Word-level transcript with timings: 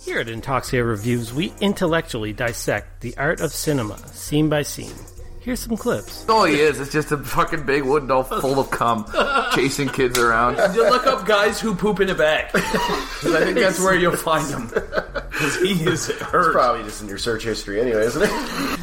Here 0.00 0.20
at 0.20 0.26
Intoxia 0.28 0.86
Reviews, 0.86 1.32
we 1.34 1.52
intellectually 1.60 2.32
dissect 2.32 3.00
the 3.00 3.16
art 3.16 3.40
of 3.40 3.52
cinema, 3.52 3.98
scene 4.08 4.48
by 4.48 4.62
scene. 4.62 4.94
Here's 5.40 5.60
some 5.60 5.76
clips. 5.76 6.28
All 6.28 6.44
he 6.44 6.60
is 6.60 6.78
is 6.80 6.90
just 6.92 7.10
a 7.12 7.18
fucking 7.18 7.64
big 7.64 7.82
wooden 7.84 8.08
doll 8.08 8.22
full 8.22 8.58
of 8.60 8.70
cum, 8.70 9.06
chasing 9.54 9.88
kids 9.88 10.18
around. 10.18 10.56
You 10.74 10.88
look 10.88 11.06
up 11.06 11.26
guys 11.26 11.60
who 11.60 11.74
poop 11.74 12.00
in 12.00 12.10
a 12.10 12.14
bag. 12.14 12.50
'Cause 12.52 13.34
I 13.34 13.44
think 13.44 13.58
that's 13.58 13.80
where 13.80 13.96
you'll 13.96 14.16
find 14.16 14.46
them. 14.48 14.68
Because 14.68 15.56
he 15.60 15.72
is 15.84 16.08
hurt. 16.10 16.52
Probably 16.52 16.84
just 16.84 17.02
in 17.02 17.08
your 17.08 17.18
search 17.18 17.44
history 17.44 17.80
anyway, 17.80 18.04
isn't 18.06 18.22
it? 18.22 18.30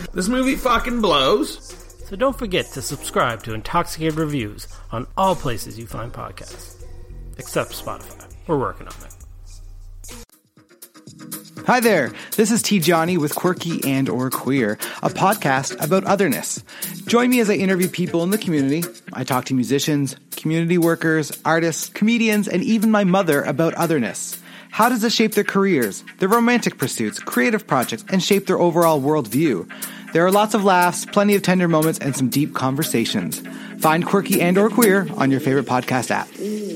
This 0.15 0.29
movie 0.29 0.55
fucking 0.55 1.01
blows. 1.01 1.57
So 2.07 2.15
don't 2.15 2.37
forget 2.37 2.65
to 2.73 2.81
subscribe 2.81 3.43
to 3.43 3.53
Intoxicated 3.53 4.15
Reviews 4.15 4.67
on 4.91 5.07
all 5.17 5.35
places 5.35 5.77
you 5.77 5.87
find 5.87 6.13
podcasts. 6.13 6.83
Except 7.37 7.71
Spotify. 7.71 8.25
We're 8.47 8.57
working 8.57 8.87
on 8.87 8.93
it. 9.03 9.14
Hi 11.65 11.79
there. 11.79 12.13
This 12.35 12.51
is 12.51 12.61
T 12.61 12.79
Johnny 12.79 13.17
with 13.17 13.33
Quirky 13.33 13.83
and 13.85 14.07
or 14.07 14.29
Queer, 14.29 14.73
a 15.01 15.09
podcast 15.09 15.83
about 15.83 16.03
otherness. 16.03 16.63
Join 17.07 17.31
me 17.31 17.39
as 17.39 17.49
I 17.49 17.55
interview 17.55 17.89
people 17.89 18.21
in 18.21 18.29
the 18.29 18.37
community. 18.37 18.83
I 19.13 19.23
talk 19.23 19.45
to 19.45 19.55
musicians, 19.55 20.15
community 20.35 20.77
workers, 20.77 21.31
artists, 21.43 21.89
comedians, 21.89 22.47
and 22.47 22.61
even 22.61 22.91
my 22.91 23.03
mother 23.03 23.41
about 23.41 23.73
otherness. 23.73 24.39
How 24.69 24.89
does 24.89 25.03
it 25.03 25.11
shape 25.11 25.33
their 25.33 25.43
careers, 25.43 26.03
their 26.19 26.29
romantic 26.29 26.77
pursuits, 26.77 27.17
creative 27.17 27.65
projects, 27.65 28.05
and 28.09 28.21
shape 28.21 28.45
their 28.45 28.59
overall 28.59 29.01
worldview? 29.01 29.67
There 30.13 30.23
are 30.23 30.31
lots 30.31 30.53
of 30.53 30.63
laughs, 30.63 31.05
plenty 31.05 31.33
of 31.33 31.41
tender 31.41 31.67
moments, 31.67 31.97
and 31.97 32.15
some 32.15 32.29
deep 32.29 32.53
conversations. 32.53 33.41
Find 33.79 34.05
Quirky 34.05 34.39
and 34.39 34.55
or 34.59 34.69
Queer 34.69 35.07
on 35.17 35.31
your 35.31 35.39
favorite 35.39 35.65
podcast 35.65 36.11
app. 36.11 36.27
Mm. 36.27 36.75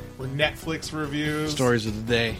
We're 0.21 0.27
Netflix 0.27 0.93
reviews. 0.95 1.51
Stories 1.51 1.87
of 1.87 2.05
the 2.05 2.13
day. 2.13 2.35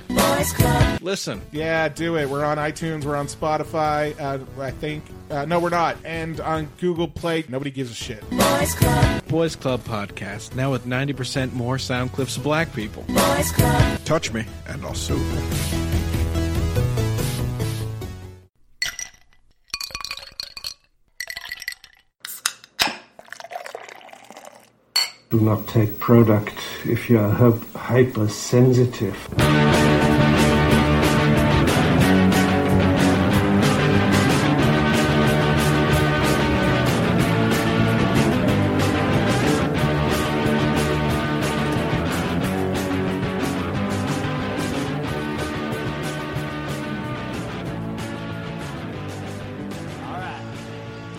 Listen, 1.01 1.41
Yeah, 1.51 1.89
do 1.89 2.15
it. 2.15 2.29
We're 2.29 2.45
on 2.45 2.57
iTunes. 2.57 3.05
We're 3.05 3.15
on 3.15 3.25
Spotify. 3.25 4.13
Uh, 4.21 4.37
I 4.61 4.69
think. 4.69 5.03
Uh, 5.31 5.45
no, 5.45 5.59
we're 5.59 5.69
not. 5.71 5.97
And 6.05 6.39
on 6.41 6.69
Google 6.79 7.07
Play. 7.07 7.43
Nobody 7.49 7.71
gives 7.71 7.89
a 7.89 7.95
shit. 7.95 8.21
Boys 8.29 8.75
Club 8.75 9.27
Boys 9.27 9.55
Club 9.55 9.81
podcast 9.83 10.53
now 10.53 10.71
with 10.71 10.85
ninety 10.85 11.13
percent 11.13 11.55
more 11.55 11.79
sound 11.79 12.11
clips 12.11 12.37
of 12.37 12.43
black 12.43 12.71
people. 12.75 13.03
Boys 13.07 13.51
Club. 13.51 13.99
Touch 14.05 14.31
me, 14.31 14.45
and 14.67 14.85
I'll 14.85 14.93
sue. 14.93 15.17
Do 25.31 25.39
not 25.39 25.65
take 25.65 25.97
product 25.97 26.59
if 26.83 27.09
you 27.09 27.17
are 27.17 27.31
hypersensitive. 27.73 29.15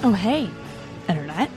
Oh, 0.05 0.13
hey, 0.13 0.51
Internet. 1.09 1.51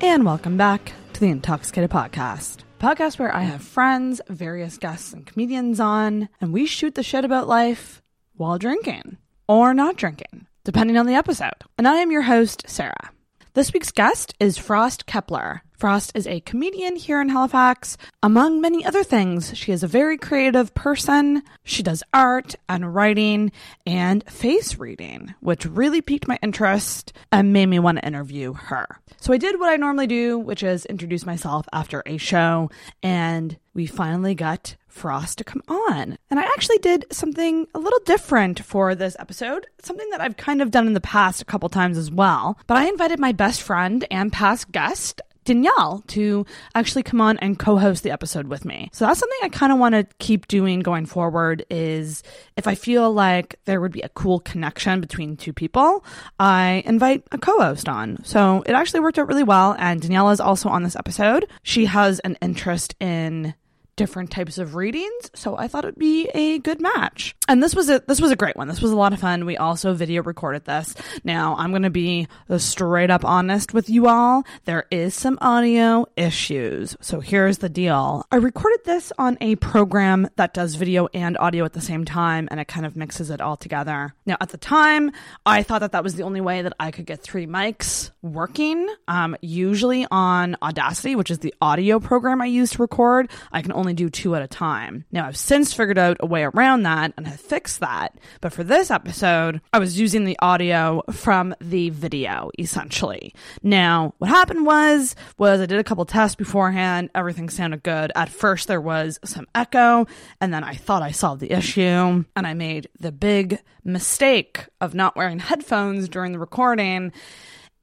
And 0.00 0.24
welcome 0.24 0.56
back 0.56 0.92
to 1.18 1.24
the 1.24 1.30
Intoxicated 1.32 1.90
Podcast. 1.90 2.58
Podcast 2.78 3.18
where 3.18 3.34
I 3.34 3.42
have 3.42 3.60
friends, 3.60 4.20
various 4.28 4.78
guests, 4.78 5.12
and 5.12 5.26
comedians 5.26 5.80
on, 5.80 6.28
and 6.40 6.52
we 6.52 6.64
shoot 6.64 6.94
the 6.94 7.02
shit 7.02 7.24
about 7.24 7.48
life 7.48 8.00
while 8.36 8.56
drinking 8.56 9.16
or 9.48 9.74
not 9.74 9.96
drinking, 9.96 10.46
depending 10.62 10.96
on 10.96 11.06
the 11.06 11.14
episode. 11.14 11.64
And 11.76 11.88
I 11.88 11.96
am 11.96 12.12
your 12.12 12.22
host, 12.22 12.62
Sarah. 12.68 13.10
This 13.58 13.72
week's 13.72 13.90
guest 13.90 14.34
is 14.38 14.56
Frost 14.56 15.04
Kepler. 15.06 15.64
Frost 15.72 16.12
is 16.14 16.28
a 16.28 16.38
comedian 16.38 16.94
here 16.94 17.20
in 17.20 17.28
Halifax. 17.28 17.96
Among 18.22 18.60
many 18.60 18.84
other 18.84 19.02
things, 19.02 19.56
she 19.56 19.72
is 19.72 19.82
a 19.82 19.88
very 19.88 20.16
creative 20.16 20.72
person. 20.74 21.42
She 21.64 21.82
does 21.82 22.04
art 22.14 22.54
and 22.68 22.94
writing 22.94 23.50
and 23.84 24.22
face 24.30 24.78
reading, 24.78 25.34
which 25.40 25.66
really 25.66 26.00
piqued 26.00 26.28
my 26.28 26.38
interest 26.40 27.12
and 27.32 27.52
made 27.52 27.66
me 27.66 27.80
want 27.80 27.98
to 27.98 28.06
interview 28.06 28.52
her. 28.52 29.00
So 29.16 29.32
I 29.32 29.38
did 29.38 29.58
what 29.58 29.70
I 29.70 29.74
normally 29.74 30.06
do, 30.06 30.38
which 30.38 30.62
is 30.62 30.86
introduce 30.86 31.26
myself 31.26 31.66
after 31.72 32.04
a 32.06 32.16
show, 32.16 32.70
and 33.02 33.58
we 33.74 33.86
finally 33.86 34.36
got 34.36 34.76
Frost 34.98 35.38
to 35.38 35.44
come 35.44 35.62
on. 35.68 36.18
And 36.30 36.40
I 36.40 36.42
actually 36.42 36.78
did 36.78 37.06
something 37.12 37.66
a 37.74 37.78
little 37.78 38.00
different 38.04 38.60
for 38.64 38.94
this 38.94 39.16
episode, 39.18 39.66
something 39.82 40.08
that 40.10 40.20
I've 40.20 40.36
kind 40.36 40.60
of 40.60 40.70
done 40.70 40.86
in 40.86 40.94
the 40.94 41.00
past 41.00 41.40
a 41.40 41.44
couple 41.44 41.68
times 41.68 41.96
as 41.96 42.10
well. 42.10 42.58
But 42.66 42.76
I 42.76 42.88
invited 42.88 43.18
my 43.18 43.32
best 43.32 43.62
friend 43.62 44.04
and 44.10 44.32
past 44.32 44.72
guest, 44.72 45.22
Danielle 45.48 46.04
to 46.08 46.44
actually 46.74 47.02
come 47.02 47.22
on 47.22 47.38
and 47.38 47.58
co-host 47.58 48.02
the 48.02 48.10
episode 48.10 48.48
with 48.48 48.66
me. 48.66 48.90
So 48.92 49.06
that's 49.06 49.18
something 49.18 49.38
I 49.42 49.48
kind 49.48 49.72
of 49.72 49.78
want 49.78 49.94
to 49.94 50.06
keep 50.18 50.46
doing 50.46 50.80
going 50.80 51.06
forward 51.06 51.64
is 51.70 52.22
if 52.58 52.66
I 52.66 52.74
feel 52.74 53.10
like 53.10 53.58
there 53.64 53.80
would 53.80 53.92
be 53.92 54.02
a 54.02 54.10
cool 54.10 54.40
connection 54.40 55.00
between 55.00 55.38
two 55.38 55.54
people, 55.54 56.04
I 56.38 56.82
invite 56.84 57.22
a 57.32 57.38
co-host 57.38 57.88
on. 57.88 58.22
So 58.24 58.62
it 58.66 58.72
actually 58.72 59.00
worked 59.00 59.18
out 59.18 59.26
really 59.26 59.42
well 59.42 59.74
and 59.78 60.02
Danielle 60.02 60.30
is 60.30 60.40
also 60.40 60.68
on 60.68 60.82
this 60.82 60.96
episode. 60.96 61.48
She 61.62 61.86
has 61.86 62.18
an 62.20 62.36
interest 62.42 62.94
in 63.00 63.54
different 63.98 64.30
types 64.30 64.56
of 64.56 64.74
readings 64.74 65.30
so 65.34 65.58
i 65.58 65.68
thought 65.68 65.84
it'd 65.84 65.98
be 65.98 66.28
a 66.34 66.58
good 66.58 66.80
match. 66.80 67.34
And 67.48 67.62
this 67.62 67.74
was 67.74 67.88
a 67.88 68.02
this 68.06 68.20
was 68.20 68.30
a 68.30 68.36
great 68.36 68.56
one. 68.56 68.68
This 68.68 68.82
was 68.82 68.92
a 68.92 68.96
lot 68.96 69.12
of 69.12 69.20
fun. 69.20 69.46
We 69.46 69.56
also 69.56 69.94
video 69.94 70.22
recorded 70.22 70.64
this. 70.64 70.94
Now 71.24 71.56
i'm 71.56 71.70
going 71.70 71.82
to 71.82 71.90
be 71.90 72.28
straight 72.58 73.10
up 73.10 73.24
honest 73.24 73.74
with 73.74 73.90
you 73.90 74.06
all. 74.06 74.44
There 74.64 74.86
is 74.90 75.14
some 75.14 75.38
audio 75.40 76.06
issues. 76.16 76.96
So 77.00 77.20
here's 77.20 77.58
the 77.58 77.68
deal. 77.68 78.24
I 78.30 78.36
recorded 78.36 78.80
this 78.84 79.12
on 79.18 79.38
a 79.40 79.56
program 79.56 80.28
that 80.36 80.54
does 80.54 80.74
video 80.74 81.08
and 81.14 81.36
audio 81.38 81.64
at 81.64 81.72
the 81.72 81.80
same 81.80 82.04
time 82.04 82.48
and 82.50 82.60
it 82.60 82.68
kind 82.68 82.86
of 82.86 82.96
mixes 82.96 83.30
it 83.30 83.40
all 83.40 83.56
together. 83.56 84.14
Now 84.26 84.36
at 84.40 84.50
the 84.50 84.58
time 84.58 85.12
i 85.46 85.62
thought 85.62 85.80
that 85.80 85.92
that 85.92 86.04
was 86.04 86.14
the 86.14 86.22
only 86.22 86.40
way 86.40 86.62
that 86.62 86.74
i 86.78 86.90
could 86.90 87.06
get 87.06 87.22
three 87.22 87.46
mics 87.46 88.10
working. 88.22 88.88
Um, 89.06 89.36
usually 89.40 90.06
on 90.10 90.56
audacity 90.62 91.16
which 91.16 91.30
is 91.30 91.38
the 91.38 91.54
audio 91.60 91.98
program 91.98 92.42
i 92.42 92.46
use 92.46 92.70
to 92.72 92.82
record 92.82 93.30
i 93.52 93.62
can 93.62 93.72
only 93.72 93.87
do 93.94 94.10
two 94.10 94.34
at 94.34 94.42
a 94.42 94.48
time. 94.48 95.04
Now, 95.10 95.26
I've 95.26 95.36
since 95.36 95.72
figured 95.72 95.98
out 95.98 96.16
a 96.20 96.26
way 96.26 96.44
around 96.44 96.82
that 96.82 97.12
and 97.16 97.26
have 97.26 97.40
fixed 97.40 97.80
that. 97.80 98.18
But 98.40 98.52
for 98.52 98.64
this 98.64 98.90
episode, 98.90 99.60
I 99.72 99.78
was 99.78 100.00
using 100.00 100.24
the 100.24 100.38
audio 100.40 101.02
from 101.10 101.54
the 101.60 101.90
video, 101.90 102.50
essentially. 102.58 103.34
Now, 103.62 104.14
what 104.18 104.30
happened 104.30 104.66
was, 104.66 105.14
was 105.36 105.60
I 105.60 105.66
did 105.66 105.78
a 105.78 105.84
couple 105.84 106.04
tests 106.04 106.36
beforehand. 106.36 107.10
Everything 107.14 107.48
sounded 107.48 107.82
good. 107.82 108.12
At 108.14 108.28
first, 108.28 108.68
there 108.68 108.80
was 108.80 109.18
some 109.24 109.46
echo, 109.54 110.06
and 110.40 110.52
then 110.52 110.64
I 110.64 110.74
thought 110.74 111.02
I 111.02 111.10
solved 111.10 111.40
the 111.40 111.52
issue, 111.52 111.80
and 111.80 112.26
I 112.46 112.54
made 112.54 112.88
the 112.98 113.12
big 113.12 113.60
mistake 113.84 114.66
of 114.80 114.94
not 114.94 115.16
wearing 115.16 115.38
headphones 115.38 116.08
during 116.08 116.32
the 116.32 116.38
recording. 116.38 117.12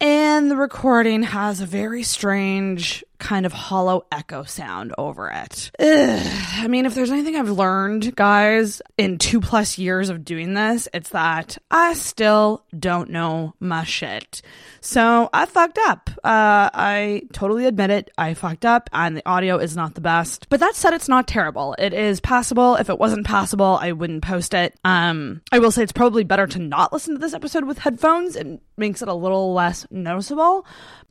And 0.02 0.52
the 0.52 0.58
recording 0.58 1.24
has 1.24 1.62
a 1.62 1.66
very 1.66 2.04
strange 2.04 3.04
kind 3.20 3.46
of 3.46 3.53
hollow 3.53 4.06
echo 4.12 4.44
sound 4.44 4.94
over 4.98 5.30
it. 5.30 5.72
Ugh. 5.80 6.44
I 6.58 6.68
mean, 6.68 6.86
if 6.86 6.96
there's 6.96 7.12
anything 7.12 7.36
I've 7.36 7.50
learned, 7.50 8.16
guys, 8.16 8.82
in 8.97 9.17
two 9.17 9.40
plus 9.41 9.78
years 9.78 10.09
of 10.09 10.26
doing 10.26 10.53
this, 10.53 10.88
it's 10.94 11.09
that 11.09 11.58
I 11.70 11.94
still 11.94 12.64
don't 12.78 13.09
know 13.09 13.53
my 13.59 13.84
shit. 13.84 14.41
So 14.82 15.29
I 15.34 15.46
fucked 15.46 15.79
up. 15.88 16.09
Uh, 16.17 16.70
I 16.73 17.23
totally 17.34 17.66
admit 17.66 17.90
it. 17.90 18.12
I 18.17 18.34
fucked 18.34 18.66
up, 18.66 18.90
and 18.94 19.17
the 19.17 19.28
audio 19.28 19.58
is 19.58 19.76
not 19.76 19.96
the 19.96 20.02
best. 20.02 20.47
But 20.50 20.59
that 20.59 20.76
said, 20.76 20.94
it's 20.94 21.09
not 21.09 21.28
terrible. 21.28 21.76
It 21.79 21.94
is 21.94 22.20
passable. 22.20 22.76
If 22.76 22.90
it 22.90 23.00
wasn't 23.00 23.26
passable, 23.26 23.79
I 23.82 23.94
wouldn't 23.94 24.23
post 24.23 24.53
it. 24.53 24.76
Um, 24.85 25.41
I 25.52 25.59
will 25.59 25.72
say 25.72 25.84
it's 25.84 25.91
probably 25.91 26.23
better 26.23 26.47
to 26.47 26.59
not 26.59 26.94
listen 26.94 27.16
to 27.16 27.20
this 27.20 27.34
episode 27.34 27.66
with 27.66 27.79
headphones. 27.79 28.35
It 28.35 28.62
makes 28.78 29.02
it 29.02 29.08
a 29.08 29.14
little 29.14 29.53
less 29.53 29.88
noticeable. 29.90 30.66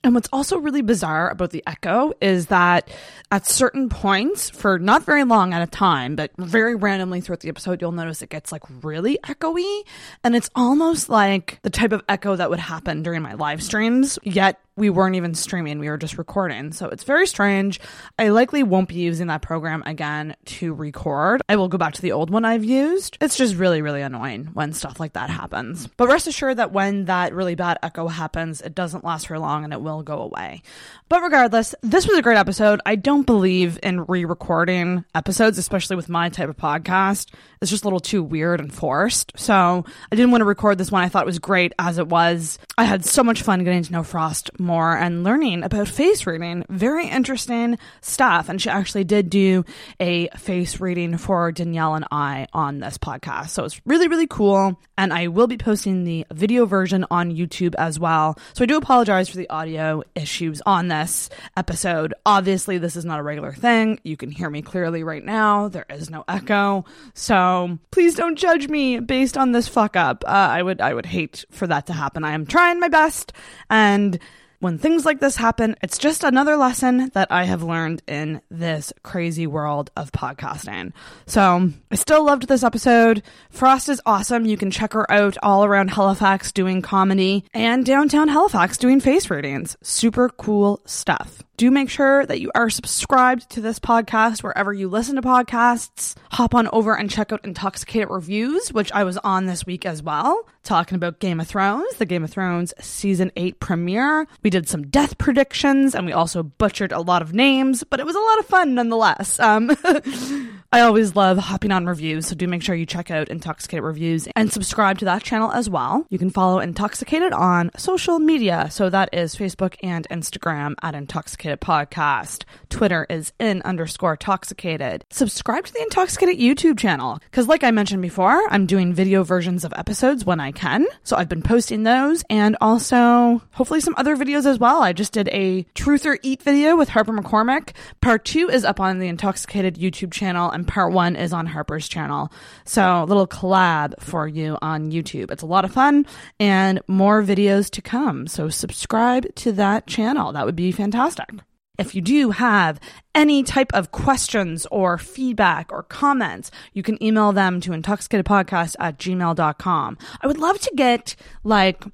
And 0.05 0.15
what's 0.15 0.29
also 0.33 0.59
really 0.59 0.83
bizarre 0.83 1.31
about 1.31 1.51
the 1.51 1.65
echo 1.67 2.13
is 2.21 2.47
that 2.47 2.89
at 3.31 3.47
certain 3.47 3.89
points, 3.89 4.51
for 4.51 4.79
not 4.79 5.03
very 5.03 5.25
long 5.25 5.55
at 5.55 5.63
a 5.63 5.67
time, 5.67 6.15
but 6.15 6.31
very 6.37 6.75
randomly 6.75 7.23
throughout 7.23 7.41
the 7.41 7.49
episode, 7.49 7.81
you'll 7.81 7.91
notice 7.91 8.21
it 8.21 8.29
gets 8.29 8.53
like 8.53 8.63
really 8.83 9.19
echoey. 9.25 9.83
And 10.23 10.37
it's 10.37 10.51
almost 10.55 11.09
like 11.09 11.59
the 11.63 11.71
type 11.71 11.93
of 11.93 12.03
echo 12.07 12.37
that 12.37 12.51
would 12.51 12.59
happen 12.59 13.03
during 13.03 13.23
my 13.23 13.33
live 13.33 13.63
streams, 13.63 14.19
yet 14.23 14.61
we 14.77 14.91
weren't 14.91 15.15
even 15.17 15.35
streaming, 15.35 15.79
we 15.79 15.89
were 15.89 15.97
just 15.97 16.19
recording. 16.19 16.73
So 16.73 16.89
it's 16.89 17.05
very 17.05 17.27
strange. 17.27 17.81
I 18.19 18.29
likely 18.29 18.63
won't 18.63 18.89
be 18.89 18.97
using 18.97 19.29
that 19.29 19.43
program 19.43 19.83
again 19.87 20.35
to 20.47 20.75
record. 20.75 21.43
I 21.49 21.57
will 21.57 21.69
go 21.69 21.79
back 21.79 21.95
to 21.95 22.03
the 22.03 22.13
old 22.13 22.31
one 22.31 22.45
I've 22.45 22.65
used. 22.65 23.17
It's 23.21 23.37
just 23.37 23.55
really, 23.55 23.83
really 23.83 24.03
annoying 24.03 24.47
when 24.53 24.73
stuff 24.73 24.99
like 24.99 25.13
that 25.13 25.31
happens. 25.31 25.87
But 25.97 26.09
rest 26.09 26.27
assured 26.27 26.57
that 26.57 26.73
when 26.73 27.05
that 27.05 27.35
really 27.35 27.55
bad 27.55 27.79
echo 27.83 28.09
happens, 28.09 28.61
it 28.61 28.75
doesn't 28.75 29.05
last 29.05 29.29
for 29.29 29.39
long 29.39 29.65
and 29.65 29.73
it 29.73 29.81
will 29.81 30.03
go 30.03 30.19
away. 30.19 30.63
But 31.09 31.23
regardless, 31.23 31.75
this 31.83 32.09
was 32.09 32.19
a 32.19 32.23
great 32.23 32.39
episode. 32.39 32.81
I 32.85 32.97
don't 32.97 33.27
believe 33.27 33.79
in 33.83 34.05
re 34.07 34.25
recording 34.25 35.05
episodes, 35.15 35.59
especially 35.59 35.97
with 35.97 36.09
my 36.09 36.29
type 36.29 36.49
of 36.49 36.57
podcast. 36.57 37.33
It's 37.61 37.71
just 37.71 37.85
a 37.85 37.87
little 37.87 38.01
too 38.01 38.23
weird 38.23 38.61
and 38.61 38.75
forced. 38.75 39.33
So 39.37 39.85
I 40.11 40.17
didn't 40.17 40.33
want 40.33 40.41
to 40.41 40.47
record 40.47 40.79
this 40.79 40.91
one. 40.91 41.03
I 41.03 41.09
thought 41.09 41.23
it 41.23 41.27
was 41.27 41.39
great 41.39 41.73
as 41.79 41.99
it 41.99 42.09
was. 42.09 42.59
I 42.77 42.85
had 42.85 43.05
so 43.05 43.23
much 43.23 43.43
fun 43.43 43.63
getting 43.65 43.83
to 43.85 43.93
know 43.93 44.03
Frost 44.03 44.51
more 44.65 44.97
and 44.97 45.23
learning 45.23 45.63
about 45.63 45.89
face 45.89 46.27
reading. 46.27 46.65
Very 46.69 47.07
interesting 47.07 47.79
stuff. 48.01 48.49
And 48.49 48.61
she 48.61 48.71
actually 48.71 49.05
did 49.05 49.31
do 49.31 49.65
a 50.01 50.29
face 50.37 50.81
reading 50.81 51.17
for 51.17 51.53
Danielle 51.53 51.95
and 51.95 52.07
I 52.11 52.49
on 52.53 52.81
this 52.81 52.99
podcast. 52.99 53.51
So 53.51 53.65
it's 53.65 53.81
really, 53.87 54.09
really 54.09 54.27
cool. 54.27 54.81
And 54.99 55.13
I 55.13 55.29
will 55.29 55.47
be 55.47 55.59
posting 55.59 56.05
the 56.05 56.27
video 56.33 56.67
version 56.67 57.07
on 57.11 57.31
YouTube 57.31 57.75
as 57.77 57.99
well. 57.99 58.39
So 58.55 58.65
I 58.65 58.67
do 58.67 58.77
apologize 58.77 59.29
for 59.29 59.37
the 59.37 59.51
audio 59.51 60.03
issues 60.15 60.63
on 60.67 60.89
this 60.89 61.31
episode. 61.57 62.15
Obviously, 62.25 62.79
this 62.79 62.97
is 62.97 63.05
not 63.05 63.21
a 63.21 63.23
regular 63.23 63.53
thing. 63.53 64.01
You 64.03 64.17
can 64.17 64.31
hear 64.31 64.51
me 64.51 64.63
clearly 64.63 65.03
right 65.03 65.25
now. 65.25 65.69
There 65.69 65.87
is 65.91 66.11
no 66.11 66.25
echo. 66.29 66.85
So 67.15 67.79
please 67.91 68.15
don't 68.15 68.37
judge 68.37 68.69
me 68.69 69.01
based 69.01 69.37
on 69.37 69.53
this 69.53 69.69
fuck 69.69 69.97
up. 69.97 70.25
Uh, 70.27 70.31
I 70.31 70.63
would, 70.63 70.81
I 70.81 70.95
would 70.95 71.07
hate 71.07 71.45
for 71.51 71.67
that 71.67 71.87
to 71.87 71.93
happen. 71.93 72.25
I 72.25 72.33
am 72.33 72.47
trying 72.47 72.81
my 72.81 72.89
best 72.89 73.33
and 73.71 74.19
when 74.65 74.79
things 74.79 75.05
like 75.05 75.21
this 75.21 75.37
happen, 75.37 75.77
it's 75.83 75.99
just 75.99 76.25
another 76.25 76.57
lesson 76.57 77.11
that 77.13 77.31
I 77.31 77.45
have 77.45 77.63
learned 77.63 78.03
in 78.09 78.41
this 78.51 78.95
crazy 79.03 79.47
world 79.47 79.91
of 79.95 80.11
podcasting. 80.11 80.95
So 81.27 81.69
I 81.91 81.95
still 81.97 82.25
loved 82.25 82.49
this 82.49 82.65
episode. 82.65 83.23
Frost 83.51 83.91
is 83.91 84.01
awesome. 84.07 84.47
You 84.47 84.57
can 84.57 84.71
check 84.71 84.95
her 84.95 85.11
out 85.13 85.37
all 85.43 85.67
around 85.67 85.91
Halifax 85.91 86.51
doing 86.51 86.81
comedy 86.81 87.45
and 87.53 87.85
downtown 87.85 88.29
Halifax 88.29 88.79
doing 88.79 89.01
face 89.01 89.29
readings. 89.29 89.77
Super 89.83 90.31
cool 90.31 90.81
stuff. 90.87 91.43
Do 91.57 91.71
make 91.71 91.89
sure 91.89 92.27
that 92.27 92.41
you 92.41 92.51
are 92.57 92.69
subscribed 92.69 93.49
to 93.51 93.61
this 93.61 93.79
podcast 93.79 94.43
wherever 94.43 94.73
you 94.73 94.89
listen 94.89 95.15
to 95.15 95.23
podcasts. 95.23 96.17
Hop 96.33 96.53
on 96.53 96.69
over 96.73 96.97
and 96.97 97.09
check 97.09 97.31
out 97.31 97.45
Intoxicated 97.45 98.11
Reviews, 98.11 98.73
which 98.73 98.91
I 98.91 99.05
was 99.05 99.19
on 99.19 99.47
this 99.47 99.65
week 99.65 99.87
as 99.87 100.03
well, 100.03 100.49
talking 100.65 100.97
about 100.97 101.21
Game 101.21 101.39
of 101.39 101.47
Thrones, 101.47 101.95
the 101.97 102.07
Game 102.07 102.25
of 102.25 102.31
Thrones 102.31 102.75
season 102.81 103.31
8 103.37 103.61
premiere. 103.61 104.27
We 104.43 104.51
did 104.51 104.69
some 104.69 104.89
death 104.89 105.17
predictions 105.17 105.95
and 105.95 106.07
we 106.07 106.13
also 106.13 106.43
butchered 106.43 106.91
a 106.91 107.01
lot 107.01 107.23
of 107.23 107.33
names, 107.33 107.85
but 107.85 108.01
it 108.01 108.07
was 108.07 108.17
a 108.17 108.21
lot 108.21 108.39
of 108.41 108.47
fun 108.47 108.75
nonetheless. 108.75 109.39
Um, 109.39 109.71
I 110.75 110.81
always 110.81 111.15
love 111.15 111.39
hopping 111.39 111.71
on 111.71 111.87
reviews, 111.87 112.27
so 112.27 112.35
do 112.35 112.49
make 112.49 112.61
sure 112.61 112.75
you 112.75 112.85
check 112.85 113.09
out 113.09 113.29
Intoxicated 113.29 113.85
Reviews 113.85 114.27
and 114.35 114.53
subscribe 114.53 114.99
to 114.99 115.05
that 115.05 115.23
channel 115.23 115.53
as 115.53 115.71
well. 115.71 116.05
You 116.11 116.19
can 116.19 116.31
follow 116.31 116.59
Intoxicated 116.59 117.33
on 117.33 117.71
social 117.77 118.19
media, 118.19 118.67
so 118.73 118.91
that 118.91 119.09
is 119.13 119.37
Facebook 119.37 119.77
and 119.85 120.05
Instagram 120.09 120.75
at 120.83 120.97
Intoxicated 120.97 121.61
Podcast. 121.61 122.43
Twitter 122.71 123.07
is 123.09 123.33
in 123.39 123.63
underscore 123.63 124.17
Toxicated. 124.17 125.05
Subscribe 125.11 125.65
to 125.65 125.73
the 125.73 125.81
Intoxicated 125.81 126.41
YouTube 126.41 126.77
channel, 126.77 127.21
because 127.31 127.47
like 127.47 127.63
I 127.63 127.71
mentioned 127.71 128.03
before, 128.03 128.43
I'm 128.51 128.67
doing 128.67 128.93
video 128.93 129.23
versions 129.23 129.65
of 129.65 129.73
episodes 129.77 130.25
when 130.25 130.41
I 130.41 130.51
can, 130.51 130.87
so 131.05 131.17
I've 131.17 131.29
been 131.29 131.43
posting 131.43 131.85
those 131.85 132.25
and 132.29 132.57
also 132.61 133.41
hopefully 133.53 133.79
some 133.79 133.95
other 133.97 134.17
videos 134.17 134.45
as 134.45 134.59
well. 134.59 134.83
I 134.83 134.93
just 134.93 135.13
did 135.13 135.29
a 135.29 135.63
Truth 135.77 136.05
or 136.05 136.19
Eat 136.25 136.43
video 136.43 136.75
with 136.75 136.89
Harper 136.89 137.13
McCormick. 137.13 137.77
Part 138.01 138.25
two 138.25 138.51
is 138.51 138.65
up 138.65 138.81
on 138.81 138.99
the 138.99 139.07
Intoxicated 139.07 139.77
YouTube 139.77 140.11
channel 140.11 140.51
part 140.65 140.93
one 140.93 141.17
is 141.17 141.33
on 141.33 141.47
Harper's 141.47 141.89
channel. 141.89 142.33
So 142.65 143.03
a 143.03 143.05
little 143.05 143.27
collab 143.27 144.01
for 144.01 144.27
you 144.27 144.59
on 144.63 144.91
YouTube. 144.91 145.31
It's 145.31 145.43
a 145.43 145.47
lot 145.47 145.65
of 145.65 145.73
fun 145.73 146.07
and 146.41 146.81
more 146.89 147.23
videos 147.23 147.71
to 147.71 147.83
come. 147.83 148.27
So 148.27 148.49
subscribe 148.49 149.35
to 149.37 149.53
that 149.53 149.87
channel. 149.87 150.33
That 150.33 150.47
would 150.47 150.57
be 150.57 150.73
fantastic. 150.73 151.31
If 151.77 151.95
you 151.95 152.01
do 152.01 152.31
have 152.31 152.79
any 153.17 153.43
type 153.43 153.73
of 153.75 153.91
questions 153.91 154.65
or 154.71 154.97
feedback 154.97 155.73
or 155.73 155.83
comments, 155.83 156.53
you 156.73 156.85
can 156.85 157.03
email 157.03 157.33
them 157.33 157.61
to 157.63 157.71
intoxicatedpodcast 157.71 158.77
at 158.79 158.99
gmail.com. 158.99 159.99
I 160.21 160.27
would 160.27 160.39
love 160.39 160.61
to 160.61 160.73
get 160.77 161.17
like 161.43 161.85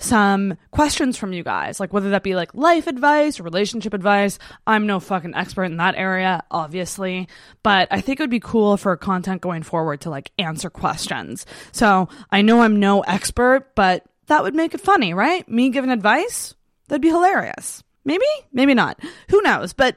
some 0.00 0.56
questions 0.70 1.16
from 1.16 1.32
you 1.32 1.44
guys, 1.44 1.78
like 1.78 1.92
whether 1.92 2.10
that 2.10 2.22
be 2.22 2.34
like 2.34 2.54
life 2.54 2.86
advice 2.86 3.38
or 3.38 3.42
relationship 3.42 3.94
advice. 3.94 4.38
I'm 4.66 4.86
no 4.86 5.00
fucking 5.00 5.34
expert 5.34 5.64
in 5.64 5.76
that 5.76 5.94
area, 5.94 6.42
obviously, 6.50 7.28
but 7.62 7.88
I 7.90 8.00
think 8.00 8.18
it 8.18 8.22
would 8.22 8.30
be 8.30 8.40
cool 8.40 8.76
for 8.76 8.96
content 8.96 9.42
going 9.42 9.62
forward 9.62 10.00
to 10.02 10.10
like 10.10 10.30
answer 10.38 10.70
questions. 10.70 11.46
So 11.72 12.08
I 12.30 12.42
know 12.42 12.62
I'm 12.62 12.80
no 12.80 13.00
expert, 13.00 13.74
but 13.74 14.04
that 14.26 14.42
would 14.42 14.54
make 14.54 14.74
it 14.74 14.80
funny, 14.80 15.12
right? 15.12 15.48
Me 15.48 15.70
giving 15.70 15.90
advice? 15.90 16.54
That'd 16.88 17.02
be 17.02 17.08
hilarious. 17.08 17.82
Maybe, 18.04 18.24
maybe 18.52 18.74
not. 18.74 18.98
Who 19.28 19.42
knows? 19.42 19.72
But 19.72 19.96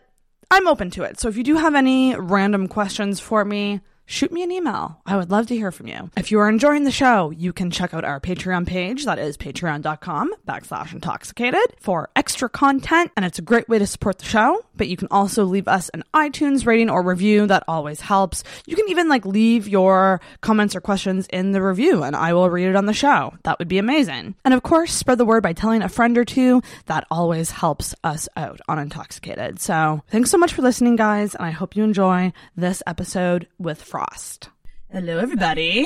I'm 0.52 0.68
open 0.68 0.92
to 0.92 1.04
it. 1.04 1.20
So 1.20 1.30
if 1.30 1.38
you 1.38 1.44
do 1.44 1.56
have 1.56 1.76
any 1.76 2.16
random 2.16 2.68
questions 2.68 3.20
for 3.20 3.44
me, 3.46 3.82
shoot 4.06 4.32
me 4.32 4.44
an 4.44 4.52
email. 4.52 5.02
I 5.06 5.16
would 5.18 5.32
love 5.32 5.48
to 5.48 5.56
hear 5.56 5.72
from 5.72 5.88
you. 5.88 6.10
If 6.18 6.32
you 6.32 6.40
are 6.40 6.50
enjoying 6.50 6.84
the 6.84 6.92
show, 6.92 7.30
you 7.32 7.54
can 7.54 7.72
check 7.72 7.94
out 7.94 8.04
our 8.04 8.20
Patreon 8.20 8.68
page. 8.68 9.06
That 9.06 9.20
is 9.20 9.38
patreon.com 9.38 10.34
backslash 10.48 10.94
intoxicated 10.94 11.76
for 11.80 12.10
extra 12.16 12.50
content. 12.50 13.12
And 13.16 13.26
it's 13.26 13.40
a 13.40 13.44
great 13.44 13.68
way 13.70 13.80
to 13.80 13.88
support 13.88 14.20
the 14.20 14.26
show. 14.26 14.64
But 14.76 14.88
you 14.88 14.98
can 14.98 15.08
also 15.12 15.46
leave 15.46 15.68
us 15.68 15.90
an 15.90 16.04
iTunes 16.14 16.66
rating 16.66 16.90
or 16.90 17.02
review. 17.02 17.48
That 17.48 17.64
always 17.68 18.02
helps. 18.02 18.44
You 18.66 18.76
can 18.76 18.90
even 18.90 19.10
like 19.10 19.26
leave 19.26 19.68
your 19.68 20.22
comments 20.42 20.76
or 20.76 20.82
questions 20.82 21.28
in 21.32 21.52
the 21.52 21.62
review 21.62 22.04
and 22.04 22.16
I 22.16 22.34
will 22.34 22.50
read 22.50 22.68
it 22.68 22.76
on 22.76 22.86
the 22.86 22.94
show. 22.94 23.34
That 23.44 23.60
would 23.60 23.68
be 23.68 23.78
amazing. 23.78 24.36
And 24.46 24.54
of 24.54 24.64
course, 24.64 24.94
spread 24.94 25.18
the 25.18 25.26
word 25.26 25.44
by 25.44 25.54
telling 25.54 25.82
a 25.82 25.90
friend 25.90 26.18
or 26.18 26.26
two. 26.26 26.62
That 26.86 27.06
always 27.10 27.52
helps 27.52 27.96
us 28.04 28.28
out 28.36 28.60
on 28.68 28.80
Intoxicated. 28.80 29.60
So 29.60 30.02
thanks 30.10 30.30
so 30.30 30.38
much 30.38 30.54
for 30.54 30.62
listening, 30.62 30.96
guys. 30.96 31.36
And 31.36 31.46
I 31.46 31.52
hope 31.52 31.76
you 31.76 31.84
enjoy 31.84 32.34
this 32.56 32.84
episode 32.86 33.48
with 33.58 33.82
Frost. 33.94 34.50
Hello, 34.92 35.20
everybody. 35.20 35.86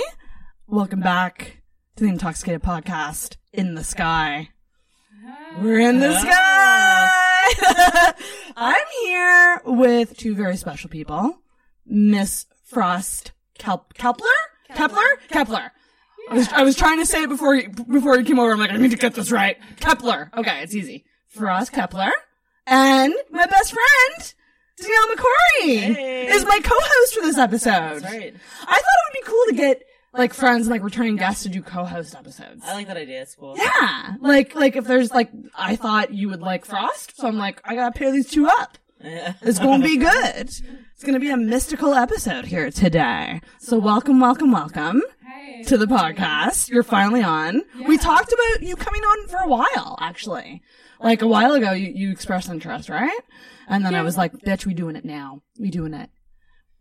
Welcome 0.66 1.02
back 1.02 1.62
to 1.98 2.06
the 2.06 2.10
Intoxicated 2.10 2.64
Podcast 2.64 3.36
in 3.52 3.76
the 3.76 3.84
Sky. 3.84 4.52
We're 5.62 5.82
in 5.82 6.00
the 6.00 6.18
sky! 6.18 8.14
I'm 8.56 8.86
here 9.04 9.62
with 9.66 10.16
two 10.16 10.36
very 10.36 10.56
special 10.56 10.90
people. 10.90 11.40
Miss 11.86 12.46
Frost 12.64 13.34
Kelp- 13.60 13.94
Kepler? 13.94 14.26
Kepler? 14.74 15.18
Kepler. 15.28 15.74
I 16.30 16.34
was, 16.34 16.48
I 16.54 16.64
was 16.64 16.78
trying 16.78 17.00
to 17.00 17.06
say 17.06 17.24
it 17.24 17.30
before 17.30 17.56
you, 17.56 17.68
before 17.68 18.18
you 18.18 18.24
came 18.24 18.40
over. 18.40 18.54
I'm 18.54 18.60
like, 18.60 18.72
I 18.72 18.78
need 18.78 18.92
to 18.92 18.96
get 18.98 19.16
this 19.16 19.34
right. 19.34 19.58
Kepler. 19.82 20.32
Okay, 20.34 20.62
it's 20.64 20.74
easy. 20.74 21.04
Frost 21.28 21.74
Kepler. 21.74 22.14
And 22.66 23.14
my 23.32 23.48
best 23.48 23.74
friend, 23.74 24.34
Danielle 24.80 25.16
McCory, 25.16 26.30
is 26.30 26.46
my 26.46 26.60
co-host 26.64 27.14
for 27.16 27.22
this 27.22 27.38
episode. 27.38 28.04
right. 28.04 28.34
I 28.62 28.76
thought 28.76 28.78
it 28.78 29.04
would 29.08 29.14
be 29.14 29.22
cool 29.26 29.44
to 29.50 29.56
get 29.56 29.84
like 30.14 30.34
friends 30.34 30.68
and 30.68 30.72
like 30.72 30.84
returning 30.84 31.16
guests 31.16 31.44
to 31.44 31.50
do 31.50 31.62
co-host 31.62 32.16
episodes. 32.16 32.62
I 32.64 32.74
like 32.74 32.88
that 32.88 32.98
idea. 32.98 33.22
It's 33.22 33.36
cool. 33.36 33.56
Yeah, 33.58 34.16
like 34.22 34.56
like 34.56 34.76
if 34.76 34.86
there's 34.86 35.12
like 35.12 35.32
I 35.56 35.76
thought 35.76 36.14
you 36.14 36.30
would 36.30 36.42
like 36.42 36.66
Frost, 36.66 37.18
so 37.18 37.28
I'm 37.28 37.38
like 37.38 37.60
I 37.66 37.76
gotta 37.76 37.98
pair 37.98 38.12
these 38.12 38.30
two 38.30 38.48
up. 38.48 38.78
It's 39.00 39.60
gonna 39.60 39.84
be 39.84 39.98
good. 39.98 40.50
It's 40.50 41.04
gonna 41.04 41.20
be 41.20 41.30
a 41.30 41.38
mystical 41.38 41.94
episode 41.94 42.46
here 42.46 42.72
today. 42.72 43.42
So 43.60 43.78
welcome, 43.78 44.20
welcome, 44.20 44.52
welcome 44.52 45.02
to 45.66 45.78
the 45.78 45.86
podcast. 45.86 46.70
You're 46.70 46.84
finally 46.84 47.22
on. 47.24 47.64
We 47.86 47.98
talked 47.98 48.34
about 48.34 48.64
you 48.64 48.76
coming 48.76 49.02
on 49.02 49.28
for 49.28 49.38
a 49.38 49.48
while, 49.48 49.98
actually. 50.02 50.62
Like 51.00 51.22
a 51.22 51.28
while 51.28 51.54
ago, 51.54 51.72
you, 51.74 51.92
you 51.94 52.12
expressed 52.12 52.50
interest, 52.50 52.90
right? 52.90 53.20
And 53.68 53.86
then 53.86 53.94
I 53.94 54.02
was 54.02 54.18
like, 54.18 54.34
bitch, 54.34 54.66
we 54.66 54.74
doing 54.74 54.96
it 54.96 55.06
now. 55.06 55.42
We 55.60 55.70
doing 55.70 55.94
it. 55.94 56.10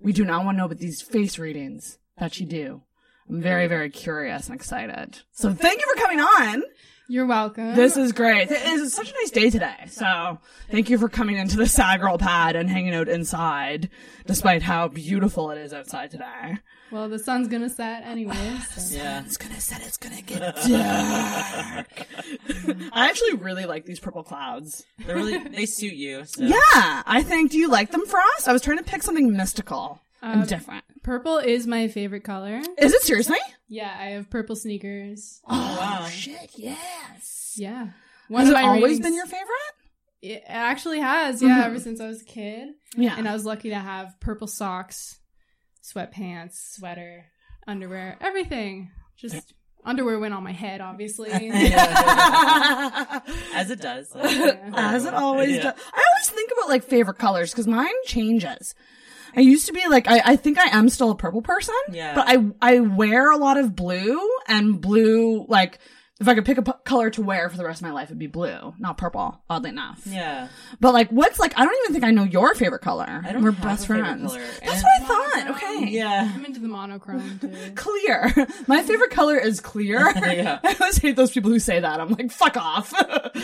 We 0.01 0.13
do 0.13 0.25
not 0.25 0.45
want 0.45 0.57
to 0.57 0.59
know 0.59 0.67
about 0.67 0.79
these 0.79 1.03
face 1.03 1.39
readings 1.39 1.99
that 2.17 2.41
you 2.41 2.47
do. 2.47 2.83
I'm 3.29 3.43
very, 3.43 3.67
very 3.67 3.91
curious 3.91 4.47
and 4.47 4.55
excited. 4.55 5.21
So 5.33 5.53
thank 5.53 5.81
you 5.81 5.87
for 5.95 6.01
coming 6.01 6.21
on. 6.21 6.63
You're 7.09 7.27
welcome. 7.27 7.75
This 7.77 7.97
is 7.97 8.11
great. 8.13 8.51
It 8.51 8.67
is 8.67 8.93
such 8.93 9.11
a 9.11 9.15
nice 9.15 9.31
day 9.31 9.49
today. 9.51 9.77
So 9.89 10.39
thank 10.71 10.91
you 10.91 10.99
for 10.99 11.09
coming 11.09 11.37
into 11.37 11.57
the 11.57 11.67
Sad 11.67 12.01
Girl 12.01 12.19
Pad 12.19 12.57
and 12.57 12.69
hanging 12.69 12.95
out 12.95 13.09
inside, 13.09 13.91
despite 14.27 14.63
how 14.63 14.89
beautiful 14.89 15.51
it 15.53 15.59
is 15.59 15.73
outside 15.73 16.11
today. 16.11 16.59
well, 16.91 17.09
the 17.09 17.19
sun's 17.21 17.47
gonna 17.47 17.69
set 17.71 18.03
anyways. 18.05 18.69
so- 18.71 18.97
Yeah. 18.97 19.23
It's 19.25 19.37
gonna 19.37 19.61
set. 19.61 19.83
It's 19.87 19.97
gonna 19.97 20.21
get 20.23 20.41
dark. 20.41 22.07
I 22.93 23.09
actually 23.09 23.35
really 23.35 23.67
like 23.67 23.85
these 23.85 24.01
purple 24.01 24.25
clouds. 24.25 24.85
They 25.07 25.15
really 25.15 25.39
they 25.39 25.67
suit 25.67 25.95
you. 25.95 26.25
So. 26.25 26.43
Yeah, 26.43 27.03
I 27.07 27.23
think. 27.23 27.53
Do 27.53 27.59
you 27.59 27.69
like 27.69 27.93
them, 27.93 28.05
Frost? 28.07 28.49
I 28.49 28.53
was 28.53 28.63
trying 28.63 28.79
to 28.79 28.85
pick 28.85 29.03
something 29.05 29.33
mystical 29.37 30.01
and 30.01 30.01
Um, 30.33 30.45
different. 30.47 30.85
Purple 31.03 31.39
is 31.39 31.67
my 31.67 31.89
favorite 31.89 32.25
color. 32.25 32.61
Is 32.79 32.93
it 32.93 33.03
seriously? 33.03 33.39
Yeah, 33.69 33.95
I 33.99 34.07
have 34.11 34.29
purple 34.31 34.57
sneakers. 34.57 35.41
Oh, 35.49 36.09
shit! 36.11 36.51
Yes. 36.57 37.55
Yeah. 37.57 37.89
One 38.29 38.41
Has 38.43 38.51
of 38.51 38.55
it 38.57 38.63
my 38.63 38.69
always 38.69 38.83
readings- 38.83 39.01
been 39.01 39.15
your 39.15 39.27
favorite? 39.27 39.75
It 40.23 40.43
actually 40.47 41.01
has, 41.01 41.41
yeah, 41.43 41.63
Mhm. 41.63 41.67
ever 41.67 41.79
since 41.79 42.01
I 42.01 42.07
was 42.09 42.23
a 42.23 42.25
kid. 42.25 42.71
Yeah. 42.97 43.15
And 43.17 43.29
I 43.29 43.33
was 43.33 43.45
lucky 43.45 43.69
to 43.71 43.77
have 43.79 44.19
purple 44.19 44.47
socks, 44.49 45.21
sweatpants, 45.85 46.55
sweater, 46.75 47.27
underwear, 47.67 48.17
everything. 48.21 48.91
Just 49.17 49.53
underwear 49.85 50.19
went 50.19 50.35
on 50.35 50.43
my 50.43 50.53
head, 50.53 50.81
obviously. 50.81 51.31
As 53.55 53.71
it 53.71 53.81
does. 53.81 54.11
As 54.17 55.05
it 55.05 55.15
always 55.15 55.57
Yeah. 55.57 55.63
does. 55.63 55.75
I 55.95 56.03
always 56.13 56.31
think 56.31 56.51
about 56.59 56.69
like 56.69 56.83
favorite 56.85 57.19
colors 57.19 57.51
because 57.53 57.67
mine 57.69 57.93
changes. 58.07 58.75
I 59.35 59.41
used 59.41 59.67
to 59.67 59.73
be 59.73 59.83
like 59.89 60.09
I, 60.09 60.21
I 60.25 60.37
think 60.37 60.59
I 60.59 60.77
am 60.77 60.89
still 60.89 61.11
a 61.11 61.17
purple 61.17 61.43
person. 61.43 61.75
Yeah. 61.91 62.15
But 62.15 62.25
I 62.29 62.45
I 62.61 62.81
wear 62.81 63.31
a 63.31 63.37
lot 63.37 63.57
of 63.57 63.75
blue 63.75 64.21
and 64.49 64.81
blue 64.81 65.47
like 65.49 65.79
if 66.19 66.27
I 66.29 66.35
could 66.35 66.47
pick 66.47 66.57
a 66.57 66.63
p- 66.63 66.73
color 66.87 67.11
to 67.11 67.21
wear 67.23 67.51
for 67.51 67.59
the 67.59 67.65
rest 67.67 67.83
of 67.83 67.87
my 67.87 67.93
life, 67.93 68.09
it'd 68.09 68.19
be 68.19 68.27
blue, 68.27 68.73
not 68.79 68.97
purple. 68.97 69.39
Oddly 69.51 69.69
enough. 69.69 70.01
Yeah. 70.07 70.49
But 70.81 70.95
like, 70.95 71.11
what's 71.11 71.39
like? 71.39 71.53
I 71.59 71.63
don't 71.67 71.75
even 71.85 71.93
think 71.93 72.05
I 72.05 72.11
know 72.11 72.23
your 72.25 72.55
favorite 72.55 72.81
color. 72.81 73.05
I 73.23 73.33
don't 73.33 73.43
We're 73.45 73.51
have 73.53 73.63
best 73.63 73.85
a 73.85 73.87
friends. 73.89 74.33
color. 74.33 74.41
That's 74.65 74.83
And- 74.83 74.83
what 74.83 75.03
I 75.03 75.05
thought. 75.45 75.51
Okay. 75.57 75.91
Yeah. 75.91 76.33
I'm 76.35 76.43
into 76.47 76.61
the 76.61 76.69
monochrome 76.69 77.39
too. 77.39 77.53
Clear. 77.75 78.33
My 78.67 78.83
favorite 78.83 79.11
color 79.11 79.37
is 79.37 79.61
clear. 79.61 80.11
Yeah. 80.17 80.59
I 80.65 80.75
always 80.81 80.97
hate 80.97 81.17
those 81.17 81.33
people 81.33 81.51
who 81.51 81.59
say 81.59 81.81
that. 81.81 82.01
I'm 82.01 82.09
like, 82.09 82.31
fuck 82.33 82.57
off. 82.57 82.95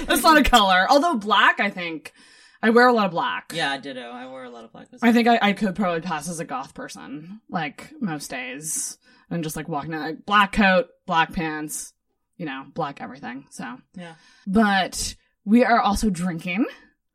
That's 0.07 0.23
not 0.23 0.39
a 0.39 0.43
color. 0.43 0.87
Although 0.89 1.17
black, 1.17 1.61
I 1.61 1.69
think 1.69 2.15
I 2.63 2.71
wear 2.71 2.87
a 2.87 2.93
lot 2.93 3.07
of 3.07 3.11
black. 3.11 3.53
Yeah, 3.55 3.77
ditto. 3.79 4.01
I 4.11 4.27
wear 4.31 4.45
a 4.45 4.51
lot 4.51 4.65
of 4.65 4.73
black. 4.73 4.87
I 5.03 5.13
think 5.13 5.27
I, 5.29 5.39
I 5.43 5.53
could 5.53 5.75
probably 5.75 6.01
pass 6.01 6.29
as 6.29 6.39
a 6.41 6.45
goth 6.45 6.75
person, 6.75 7.41
like 7.49 7.93
most 8.01 8.31
days, 8.31 8.99
and 9.31 9.43
just 9.43 9.57
like 9.57 9.69
walking 9.69 9.93
out, 9.95 10.03
like 10.03 10.27
black 10.27 10.53
coat, 10.53 10.89
black 11.07 11.33
pants, 11.33 11.93
you 12.37 12.47
know, 12.47 12.65
black 12.73 13.01
everything. 13.01 13.47
So, 13.51 13.79
Yeah. 13.97 14.15
but 14.47 15.17
we 15.45 15.65
are 15.65 15.81
also 15.81 16.09
drinking 16.09 16.67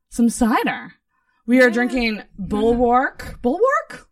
some 0.10 0.30
cider. 0.30 0.94
We 1.46 1.62
are 1.62 1.70
drinking 1.70 2.24
Bulwark. 2.38 3.42
Bulwark? 3.42 4.10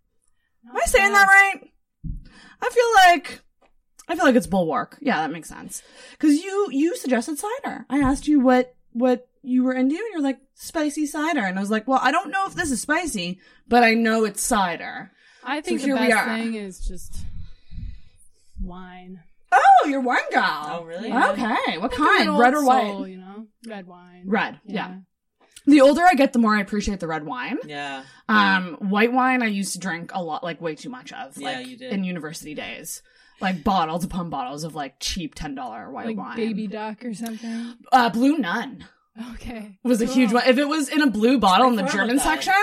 Am 0.70 0.76
I 0.78 0.86
saying 0.86 1.12
that 1.12 1.28
right? 1.28 1.70
I 2.62 2.70
feel 2.70 3.12
like 3.12 3.42
I 4.08 4.16
feel 4.16 4.24
like 4.26 4.36
it's 4.36 4.48
Bulwark. 4.48 4.98
Yeah, 5.02 5.18
that 5.18 5.32
makes 5.32 5.50
sense. 5.50 5.82
Because 6.12 6.42
you 6.44 6.70
you 6.72 6.96
suggested 6.96 7.38
cider. 7.38 7.86
I 7.90 8.00
asked 8.00 8.28
you 8.28 8.40
what 8.40 8.74
what 8.94 9.28
you 9.46 9.64
were 9.64 9.74
into, 9.74 9.96
and 9.96 10.08
you're 10.12 10.22
like 10.22 10.40
spicy 10.54 11.06
cider, 11.06 11.42
and 11.42 11.58
I 11.58 11.62
was 11.62 11.72
like, 11.72 11.88
well, 11.88 12.00
I 12.02 12.12
don't 12.12 12.32
know 12.32 12.46
if 12.48 12.56
this 12.56 12.72
is 12.72 12.82
spicy, 12.82 13.40
but 13.68 13.84
I 13.84 13.94
know 13.94 14.26
it's 14.26 14.42
cider. 14.42 15.12
I 15.44 15.62
think 15.62 15.80
So 15.82 15.88
the 15.88 15.94
we 15.94 16.00
best 16.08 16.14
are. 16.28 16.38
thing 16.38 16.54
is 16.56 16.80
just 16.80 17.16
wine. 18.62 19.22
Oh, 19.52 19.88
you're 19.88 20.02
wine 20.02 20.18
gal. 20.32 20.80
Oh, 20.82 20.84
really? 20.86 21.12
Okay, 21.12 21.78
what 21.78 21.92
kind? 21.92 22.38
Red 22.38 22.54
or 22.54 22.66
white? 22.66 22.82
soul, 22.92 23.08
you 23.08 23.18
know, 23.18 23.48
red 23.68 23.88
wine. 23.88 24.24
Red. 24.26 24.60
Yeah. 24.66 24.96
The 25.68 25.82
older 25.82 26.02
I 26.04 26.14
get, 26.14 26.34
the 26.34 26.40
more 26.40 26.56
I 26.56 26.62
appreciate 26.62 27.00
the 27.00 27.08
red 27.08 27.26
wine. 27.26 27.58
Yeah. 27.66 28.04
Um, 28.30 28.76
white 28.80 29.12
wine 29.14 29.42
I 29.42 29.48
used 29.48 29.74
to 29.74 29.80
drink 29.80 30.12
a 30.14 30.22
lot, 30.24 30.44
like 30.44 30.62
way 30.62 30.76
too 30.76 30.90
much 30.90 31.12
of. 31.14 31.38
Yeah, 31.38 31.58
like 31.58 31.68
you 31.68 31.78
did. 31.78 31.92
in 31.94 32.04
university 32.04 32.54
days. 32.54 33.02
Like 33.42 33.64
bottles 33.64 34.04
upon 34.06 34.30
bottles 34.30 34.64
of 34.64 34.76
like 34.76 34.96
cheap 35.00 35.36
ten 35.36 35.56
dollar 35.56 35.92
white 35.92 36.06
Like 36.06 36.18
wine. 36.18 36.36
baby 36.38 36.68
duck 36.68 37.04
or 37.04 37.14
something. 37.14 37.76
Uh, 37.92 38.10
Blue 38.10 38.38
Nun 38.38 38.86
Okay. 39.34 39.78
was 39.84 40.02
a 40.02 40.06
huge 40.06 40.34
one. 40.34 40.44
If 40.46 40.58
it 40.58 40.68
was 40.68 40.90
in 40.90 41.02
a 41.02 41.10
blue 41.10 41.38
bottle 41.40 41.68
I 41.68 41.70
in 41.70 41.76
the 41.76 41.84
German 41.84 42.18
that. 42.18 42.24
section, 42.24 42.54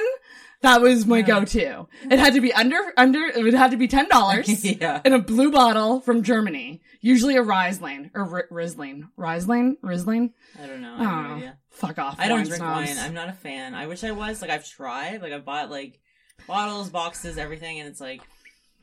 that 0.61 0.80
was 0.80 1.06
my 1.06 1.23
go-to. 1.23 1.88
It 2.11 2.18
had 2.18 2.35
to 2.35 2.40
be 2.40 2.52
under 2.52 2.78
under. 2.97 3.21
It 3.25 3.54
had 3.54 3.71
to 3.73 3.76
be 3.76 3.88
ten 3.88 4.09
dollars 4.09 4.64
Yeah. 4.80 5.00
in 5.04 5.12
a 5.12 5.18
blue 5.18 5.50
bottle 5.50 6.00
from 6.00 6.23
Germany. 6.23 6.82
Usually 7.00 7.37
a 7.37 7.42
Riesling 7.42 8.11
or 8.14 8.23
R- 8.23 8.49
Riesling, 8.50 9.09
Riesling, 9.16 9.76
Riesling. 9.82 10.35
I 10.62 10.66
don't 10.66 10.80
know. 10.82 10.94
I 10.94 11.02
have 11.04 11.25
no 11.26 11.30
Oh, 11.32 11.37
idea. 11.37 11.59
fuck 11.71 11.99
off. 11.99 12.16
I 12.18 12.28
don't 12.28 12.42
drink 12.44 12.56
snobs. 12.56 12.88
wine. 12.88 12.99
I'm 12.99 13.14
not 13.14 13.28
a 13.28 13.32
fan. 13.32 13.75
I 13.75 13.87
wish 13.87 14.04
I 14.04 14.12
was. 14.12 14.40
Like 14.42 14.50
I've 14.50 14.68
tried. 14.68 15.21
Like 15.23 15.32
I've 15.32 15.44
bought 15.44 15.71
like 15.71 15.99
bottles, 16.47 16.90
boxes, 16.90 17.38
everything, 17.38 17.80
and 17.80 17.88
it's 17.88 18.00
like 18.00 18.21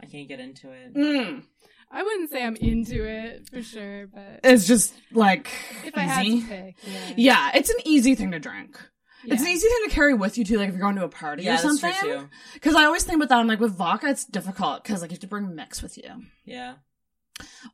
I 0.01 0.05
can't 0.07 0.27
get 0.27 0.39
into 0.39 0.71
it. 0.71 0.93
Mm. 0.95 1.43
I 1.91 2.03
wouldn't 2.03 2.29
say 2.31 2.43
I'm 2.43 2.55
into 2.55 3.03
it 3.03 3.50
for 3.50 3.62
sure, 3.63 4.08
but 4.08 4.41
It's 4.43 4.67
just 4.67 4.93
like 5.12 5.50
if 5.86 5.98
I 5.98 6.01
had 6.01 6.25
easy. 6.25 6.41
to 6.41 6.48
pick, 6.48 6.75
yeah. 6.84 7.13
Yeah, 7.17 7.51
it's 7.55 7.69
an 7.69 7.77
easy 7.86 8.13
thing 8.15 8.31
to 8.31 8.39
drink. 8.39 8.79
It's 9.25 9.41
an 9.41 9.48
easy 9.50 9.67
thing 9.67 9.89
to 9.89 9.96
carry 9.96 10.13
with 10.13 10.38
you 10.38 10.46
too, 10.46 10.58
like 10.60 10.69
if 10.69 10.75
you're 10.75 10.81
going 10.81 10.96
to 10.96 11.03
a 11.03 11.10
party 11.10 11.43
Yeah, 11.43 11.55
or 11.60 11.63
that's 11.63 11.79
true, 11.79 11.91
something. 11.91 12.19
too. 12.22 12.29
Because 12.53 12.75
I 12.75 12.86
always 12.86 13.03
think 13.03 13.17
about 13.17 13.29
that. 13.29 13.38
I'm 13.39 13.48
like, 13.48 13.60
with 13.60 13.75
vodka, 13.75 14.08
it's 14.08 14.24
difficult 14.25 14.84
because 14.84 15.01
like 15.01 15.12
you 15.12 15.15
have 15.15 15.22
to 15.22 15.27
bring 15.27 15.55
mix 15.55 15.81
with 15.81 15.98
you, 15.98 16.24
Yeah. 16.46 16.75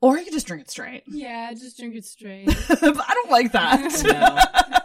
or 0.02 0.18
you 0.18 0.24
could 0.24 0.34
just 0.34 0.48
drink 0.48 0.64
it 0.64 0.72
straight. 0.72 1.04
Yeah, 1.08 1.52
just 1.54 1.78
drink 1.78 1.96
it 1.96 2.06
straight. 2.06 2.46
but 2.68 2.82
I 2.82 3.14
don't 3.14 3.30
like 3.32 3.52
that. 3.52 4.82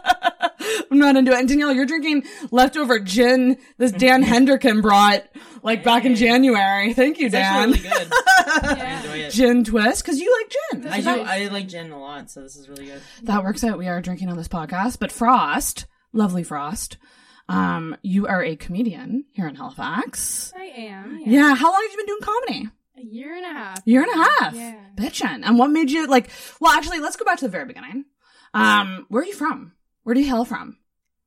I'm 0.91 0.99
not 0.99 1.15
into 1.15 1.31
it. 1.31 1.39
And 1.39 1.47
Danielle, 1.47 1.71
you're 1.73 1.85
drinking 1.85 2.25
leftover 2.51 2.99
gin 2.99 3.57
this 3.77 3.91
Dan 3.93 4.23
Hendricken 4.23 4.81
brought 4.81 5.23
like 5.63 5.83
back 5.83 6.03
in 6.05 6.15
January. 6.15 6.93
Thank 6.93 7.17
you, 7.19 7.27
It's 7.27 7.33
Dan. 7.33 7.69
actually 7.73 7.89
really 7.89 8.03
good. 8.03 8.13
I 8.77 8.99
enjoy 8.99 9.17
it. 9.19 9.31
Gin 9.31 9.63
twist 9.63 10.03
because 10.03 10.19
you 10.19 10.37
like 10.41 10.83
gin. 10.83 10.87
I 10.91 11.01
do. 11.01 11.21
I 11.21 11.47
like 11.47 11.67
gin 11.69 11.91
a 11.91 11.99
lot, 11.99 12.29
so 12.29 12.41
this 12.41 12.55
is 12.57 12.67
really 12.67 12.85
good. 12.87 13.01
That 13.23 13.43
works 13.43 13.63
out. 13.63 13.77
We 13.77 13.87
are 13.87 14.01
drinking 14.01 14.29
on 14.29 14.37
this 14.37 14.49
podcast. 14.49 14.99
But 14.99 15.11
Frost, 15.13 15.85
lovely 16.11 16.43
Frost, 16.43 16.97
um, 17.47 17.95
you 18.01 18.27
are 18.27 18.43
a 18.43 18.55
comedian 18.57 19.23
here 19.31 19.47
in 19.47 19.55
Halifax. 19.55 20.51
I 20.57 20.63
am. 20.65 21.21
Yeah. 21.25 21.55
How 21.55 21.71
long 21.71 21.81
have 21.81 21.91
you 21.91 21.97
been 21.97 22.05
doing 22.05 22.21
comedy? 22.21 22.69
A 22.97 23.01
year 23.03 23.33
and 23.35 23.45
a 23.45 23.49
half. 23.49 23.81
Year 23.85 24.03
and 24.03 24.11
a 24.11 24.23
half. 24.43 24.53
Yeah. 24.55 24.75
Bitchin'. 24.97 25.43
And 25.45 25.57
what 25.57 25.71
made 25.71 25.89
you 25.89 26.07
like? 26.07 26.29
Well, 26.59 26.73
actually, 26.73 26.99
let's 26.99 27.15
go 27.15 27.23
back 27.25 27.37
to 27.39 27.45
the 27.45 27.49
very 27.51 27.65
beginning. 27.65 28.05
Um, 28.53 29.05
where 29.07 29.23
are 29.23 29.25
you 29.25 29.33
from? 29.33 29.71
Where 30.03 30.13
do 30.13 30.19
you 30.21 30.27
hail 30.27 30.43
from? 30.45 30.77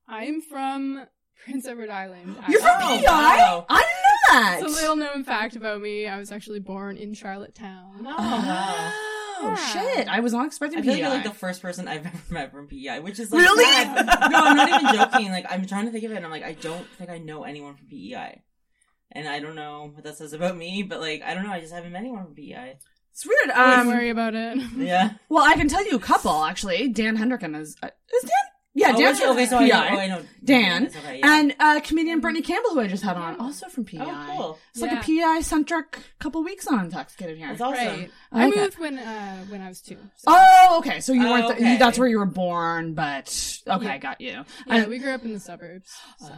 I'm 0.08 0.40
from 0.40 1.06
Prince 1.44 1.66
Edward 1.66 1.90
Island. 1.90 2.36
You're 2.48 2.60
from 2.60 2.70
actually. 2.70 2.98
PEI? 3.00 3.06
I 3.08 3.82
didn't 3.82 4.02
know 4.02 4.40
that. 4.40 4.58
It's 4.62 4.72
a 4.72 4.80
little 4.80 4.96
known 4.96 5.24
fact 5.24 5.56
about 5.56 5.80
me. 5.80 6.06
I 6.06 6.18
was 6.18 6.30
actually 6.32 6.60
born 6.60 6.96
in 6.96 7.14
Charlottetown. 7.14 8.06
Oh 8.06 8.92
oh 9.46 9.56
shit! 9.72 10.08
I 10.08 10.20
was 10.20 10.32
not 10.32 10.46
expecting 10.46 10.78
I 10.78 10.82
feel 10.82 10.94
PEI. 10.94 11.02
like 11.02 11.08
you're 11.12 11.16
like 11.22 11.24
the 11.32 11.38
first 11.38 11.60
person 11.62 11.88
I've 11.88 12.06
ever 12.06 12.18
met 12.30 12.50
from 12.52 12.66
PEI, 12.68 13.00
which 13.00 13.18
is 13.18 13.30
like 13.32 13.42
Really? 13.42 13.64
sad. 13.64 14.06
no, 14.30 14.38
I'm 14.44 14.56
not 14.56 14.68
even 14.82 14.94
joking. 14.94 15.30
Like 15.30 15.46
I'm 15.50 15.66
trying 15.66 15.86
to 15.86 15.92
think 15.92 16.04
of 16.04 16.12
it, 16.12 16.16
and 16.16 16.24
I'm 16.24 16.30
like, 16.30 16.44
I 16.44 16.52
don't 16.54 16.86
think 16.96 17.10
I 17.10 17.18
know 17.18 17.44
anyone 17.44 17.74
from 17.74 17.86
PEI, 17.88 18.42
and 19.12 19.28
I 19.28 19.40
don't 19.40 19.54
know 19.56 19.90
what 19.92 20.04
that 20.04 20.16
says 20.16 20.32
about 20.32 20.56
me. 20.56 20.82
But 20.82 21.00
like, 21.00 21.22
I 21.22 21.34
don't 21.34 21.44
know. 21.44 21.52
I 21.52 21.60
just 21.60 21.72
haven't 21.74 21.92
met 21.92 21.98
anyone 22.00 22.24
from 22.24 22.34
PEI. 22.34 22.76
It's 23.12 23.26
weird. 23.26 23.48
Don't 23.54 23.80
Um, 23.80 23.86
worry 23.88 24.10
about 24.10 24.34
it. 24.34 24.58
Yeah. 24.76 25.12
well, 25.28 25.44
I 25.44 25.54
can 25.54 25.68
tell 25.68 25.84
you 25.86 25.96
a 25.96 26.00
couple 26.00 26.44
actually. 26.44 26.88
Dan 26.88 27.16
Hendricken 27.16 27.58
is 27.60 27.76
uh, 27.82 27.88
is 28.14 28.22
Dan. 28.22 28.30
Yeah, 28.76 28.92
Oh, 28.94 28.98
Dan's 28.98 29.20
okay, 29.20 29.28
okay, 29.30 29.46
so 29.46 29.58
I 29.58 29.68
know- 29.68 29.74
oh, 29.74 29.98
I 29.98 30.06
know 30.08 30.22
Dan 30.44 30.82
Dan, 30.82 30.86
okay, 30.88 31.18
yeah. 31.20 31.38
and 31.38 31.54
uh, 31.60 31.80
comedian 31.80 32.18
Brittany 32.20 32.42
Campbell, 32.42 32.70
who 32.70 32.80
I 32.80 32.88
just 32.88 33.04
had 33.04 33.16
on, 33.16 33.36
also 33.40 33.68
from 33.68 33.84
PI. 33.84 33.98
Oh, 34.00 34.34
cool. 34.36 34.58
It's 34.72 34.80
like 34.82 34.92
a 34.92 34.96
PI 34.96 35.40
centric 35.42 35.98
couple 36.18 36.42
weeks 36.42 36.66
on 36.66 36.84
Intoxicated 36.86 37.38
here. 37.38 37.48
That's 37.48 37.60
awesome. 37.60 37.86
Right. 37.86 38.10
I 38.32 38.42
I 38.42 38.44
like 38.46 38.56
it. 38.56 38.60
moved 38.60 38.78
when 38.80 38.98
uh 38.98 39.44
when 39.44 39.60
I 39.62 39.68
was 39.68 39.80
two. 39.80 39.96
So. 40.16 40.24
Oh, 40.26 40.76
okay. 40.80 40.98
So 41.00 41.12
you 41.12 41.24
Oh, 41.26 41.30
weren't. 41.30 41.46
th- 41.46 41.60
okay. 41.60 41.76
that's 41.78 41.98
where 42.00 42.08
you 42.08 42.18
were 42.18 42.26
born, 42.26 42.94
but 42.94 43.58
okay, 43.68 43.84
Yeah. 43.86 43.98
got 43.98 44.20
you. 44.20 44.30
Yeah, 44.30 44.44
And- 44.66 44.88
we 44.88 44.98
grew 44.98 45.12
up 45.12 45.24
in 45.24 45.32
the 45.32 45.40
suburbs. 45.40 45.90
So. 46.18 46.32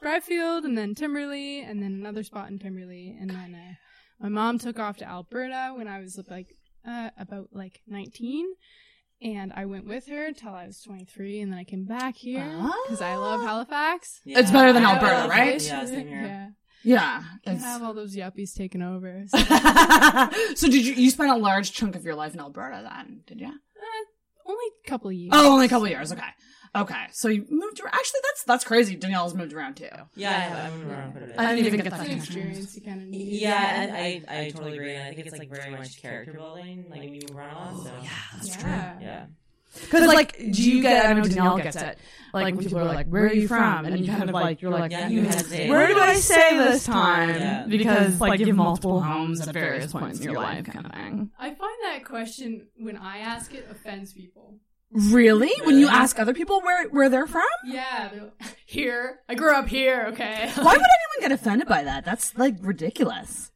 Spryfield 0.00 0.64
and 0.64 0.76
then 0.76 0.94
Timberlea 0.94 1.68
and 1.68 1.82
then 1.82 1.92
another 1.92 2.22
spot 2.22 2.50
in 2.50 2.58
Timberlea 2.58 3.20
and 3.20 3.30
then 3.30 3.54
uh, 3.54 3.74
my 4.20 4.28
mom 4.28 4.58
took 4.58 4.78
off 4.78 4.98
to 4.98 5.08
Alberta 5.08 5.72
when 5.76 5.88
I 5.88 5.98
was 6.00 6.20
like 6.30 6.56
uh, 6.86 7.10
about 7.18 7.48
like 7.52 7.80
19 7.88 8.46
and 9.20 9.52
I 9.54 9.64
went 9.66 9.86
with 9.86 10.06
her 10.08 10.26
until 10.26 10.50
I 10.54 10.66
was 10.66 10.80
23 10.82 11.40
and 11.40 11.52
then 11.52 11.58
I 11.58 11.64
came 11.64 11.84
back 11.84 12.16
here 12.16 12.44
because 12.86 13.00
I 13.02 13.16
love 13.16 13.40
Halifax. 13.42 14.20
It's 14.24 14.50
better 14.50 14.72
than 14.72 14.84
I- 14.84 14.92
I 14.92 14.94
Alberta, 14.94 15.28
right? 15.28 15.62
Yeah, 15.66 15.84
same 15.84 16.06
here. 16.08 16.22
Yeah. 16.22 16.48
yeah. 16.84 17.22
Can't 17.44 17.56
it's- 17.58 17.62
have 17.62 17.82
all 17.82 17.94
those 17.94 18.14
yuppies 18.16 18.54
taking 18.54 18.82
over. 18.82 19.24
so 20.54 20.68
did 20.68 20.86
you? 20.86 20.94
You 20.94 21.10
spent 21.10 21.30
a 21.30 21.36
large 21.36 21.72
chunk 21.72 21.96
of 21.96 22.04
your 22.04 22.14
life 22.14 22.34
in 22.34 22.40
Alberta 22.40 22.82
then? 22.88 23.22
Did 23.26 23.40
you? 23.40 23.48
Uh, 23.48 24.50
only 24.50 24.64
a 24.84 24.88
couple 24.88 25.08
of 25.10 25.14
years. 25.14 25.30
Oh, 25.34 25.52
only 25.52 25.66
a 25.66 25.68
couple 25.68 25.88
years. 25.88 26.12
Okay. 26.12 26.22
Okay. 26.74 27.06
So 27.12 27.28
you 27.28 27.46
moved 27.48 27.80
around. 27.80 27.94
Actually, 27.94 28.20
that's 28.24 28.44
that's 28.44 28.64
crazy. 28.64 28.96
Danielle's 28.96 29.34
moved 29.34 29.52
around 29.52 29.76
too. 29.76 29.88
Yeah, 30.14 30.30
I 30.30 30.32
have. 30.32 30.72
I'm 30.72 30.90
around 30.90 31.12
quite 31.12 31.24
a 31.24 31.26
bit. 31.26 31.34
I 31.38 31.54
didn't 31.54 31.66
even 31.66 31.80
get 31.80 31.90
that. 31.90 32.08
experience 32.08 32.74
you 32.76 32.82
kind 32.82 33.02
of 33.02 33.08
need. 33.08 33.40
Yeah, 33.40 33.82
and 33.82 33.96
I, 33.96 34.22
I 34.28 34.50
totally 34.50 34.74
agree. 34.74 34.96
I 34.96 35.14
think 35.14 35.26
it's 35.26 35.38
like 35.38 35.50
very 35.50 35.70
much 35.70 36.00
character 36.00 36.32
building, 36.32 36.86
like 36.90 37.00
when 37.00 37.14
you 37.14 37.20
move 37.28 37.36
around 37.36 37.54
a 37.54 37.58
lot. 37.58 37.84
So 37.84 37.92
oh, 37.94 38.02
yeah, 38.02 38.10
that's 38.34 38.56
true. 38.56 38.70
Yeah. 38.70 39.26
Because 39.80 40.06
like, 40.06 40.36
do 40.38 40.70
you 40.70 40.82
get? 40.82 41.06
I 41.06 41.12
know 41.12 41.22
Danielle 41.22 41.58
gets 41.58 41.76
it. 41.76 41.98
Like 42.32 42.54
when 42.54 42.64
people 42.64 42.78
are 42.78 42.84
like, 42.84 43.06
"Where 43.06 43.24
are 43.24 43.32
you 43.32 43.48
from?" 43.48 43.86
and 43.86 43.98
you 43.98 44.10
kind 44.10 44.28
of 44.28 44.34
like, 44.34 44.60
you're 44.60 44.70
like, 44.70 44.90
Yeah, 44.90 45.08
you 45.08 45.22
hesitate. 45.22 45.68
"Where 45.68 45.86
do 45.86 45.98
I 45.98 46.14
say 46.14 46.56
this 46.56 46.84
time?" 46.84 47.30
Yeah. 47.30 47.66
Because 47.66 48.20
like, 48.20 48.40
you 48.40 48.46
have 48.46 48.56
multiple 48.56 49.00
homes 49.00 49.46
at 49.46 49.52
various 49.52 49.92
points 49.92 50.20
in 50.20 50.30
your 50.30 50.40
life, 50.40 50.66
kind 50.66 50.86
of 50.86 50.92
thing. 50.92 51.30
I 51.38 51.54
find 51.54 51.78
that 51.84 52.04
question 52.04 52.68
when 52.78 52.96
I 52.96 53.18
ask 53.18 53.54
it 53.54 53.66
offends 53.70 54.12
people. 54.12 54.58
Really? 54.90 55.52
When 55.64 55.78
you 55.78 55.88
ask 55.88 56.18
other 56.18 56.32
people 56.32 56.60
where 56.62 56.88
where 56.88 57.08
they're 57.08 57.26
from? 57.26 57.44
Yeah, 57.64 58.10
here. 58.64 59.20
I 59.28 59.34
grew 59.34 59.54
up 59.54 59.68
here. 59.68 60.06
Okay. 60.12 60.50
Why 60.54 60.72
would 60.72 60.80
anyone 61.20 61.20
get 61.20 61.32
offended 61.32 61.68
by 61.68 61.82
that? 61.84 62.04
That's 62.04 62.36
like 62.38 62.56
ridiculous. 62.60 63.50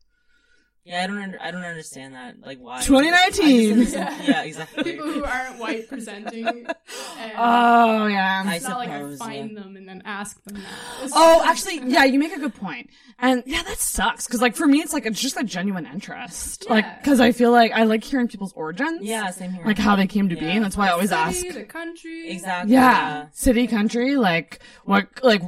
Yeah, 0.85 1.05
I 1.05 1.07
don't. 1.07 1.19
Under, 1.19 1.41
I 1.41 1.51
don't 1.53 1.62
understand 1.62 2.15
that. 2.15 2.41
Like 2.45 2.59
why? 2.59 2.83
2019. 2.83 3.12
I 3.15 3.75
just 3.85 3.97
understand- 3.97 4.29
yeah, 4.29 4.43
exactly. 4.43 4.83
People 4.85 5.07
who 5.12 5.25
aren't 5.25 5.59
white 5.59 5.89
presenting. 5.89 6.67
And 7.19 7.33
Oh 7.39 8.07
yeah. 8.07 8.43
I 8.45 8.57
it's 8.57 8.65
not 8.67 8.79
like 8.79 8.89
I 8.91 8.99
suppose, 8.99 9.19
find 9.19 9.57
them 9.57 9.77
and 9.77 9.89
then 9.89 10.03
ask 10.05 10.43
them 10.45 10.57
that. 10.57 11.11
Oh, 11.15 11.39
just- 11.45 11.67
actually, 11.69 11.91
yeah, 11.93 12.05
you 12.05 12.19
make 12.19 12.35
a 12.35 12.39
good 12.41 12.55
point. 12.55 12.91
And 13.19 13.45
yeah, 13.47 13.62
that 13.62 13.79
sucks. 13.79 14.27
Cause 14.27 14.43
like 14.43 14.57
for 14.57 14.67
me, 14.67 14.81
it's 14.81 14.93
like, 14.93 15.07
it's 15.07 15.21
just 15.21 15.37
a 15.37 15.45
genuine 15.45 15.87
interest. 15.87 16.69
Like, 16.69 17.05
cause 17.05 17.21
I 17.21 17.31
feel 17.33 17.53
like 17.53 17.71
I 17.73 17.85
like 17.85 18.03
hearing 18.03 18.27
people's 18.29 18.53
origins. 18.55 19.03
Yeah, 19.03 19.31
same 19.31 19.53
here. 19.53 19.65
Like 19.65 19.79
how 19.79 19.95
they 19.95 20.07
came 20.09 20.29
to 20.31 20.37
be. 20.37 20.47
And 20.47 20.65
that's 20.65 20.77
why 20.77 20.89
I 20.89 20.91
always 20.91 21.12
ask. 21.12 21.37
City, 21.37 21.51
the 21.53 21.65
country. 21.65 22.31
exactly. 22.31 22.73
Yeah. 22.75 23.27
City, 23.33 23.67
country, 23.69 24.17
like 24.17 24.61
what, 24.85 25.07
like, 25.23 25.43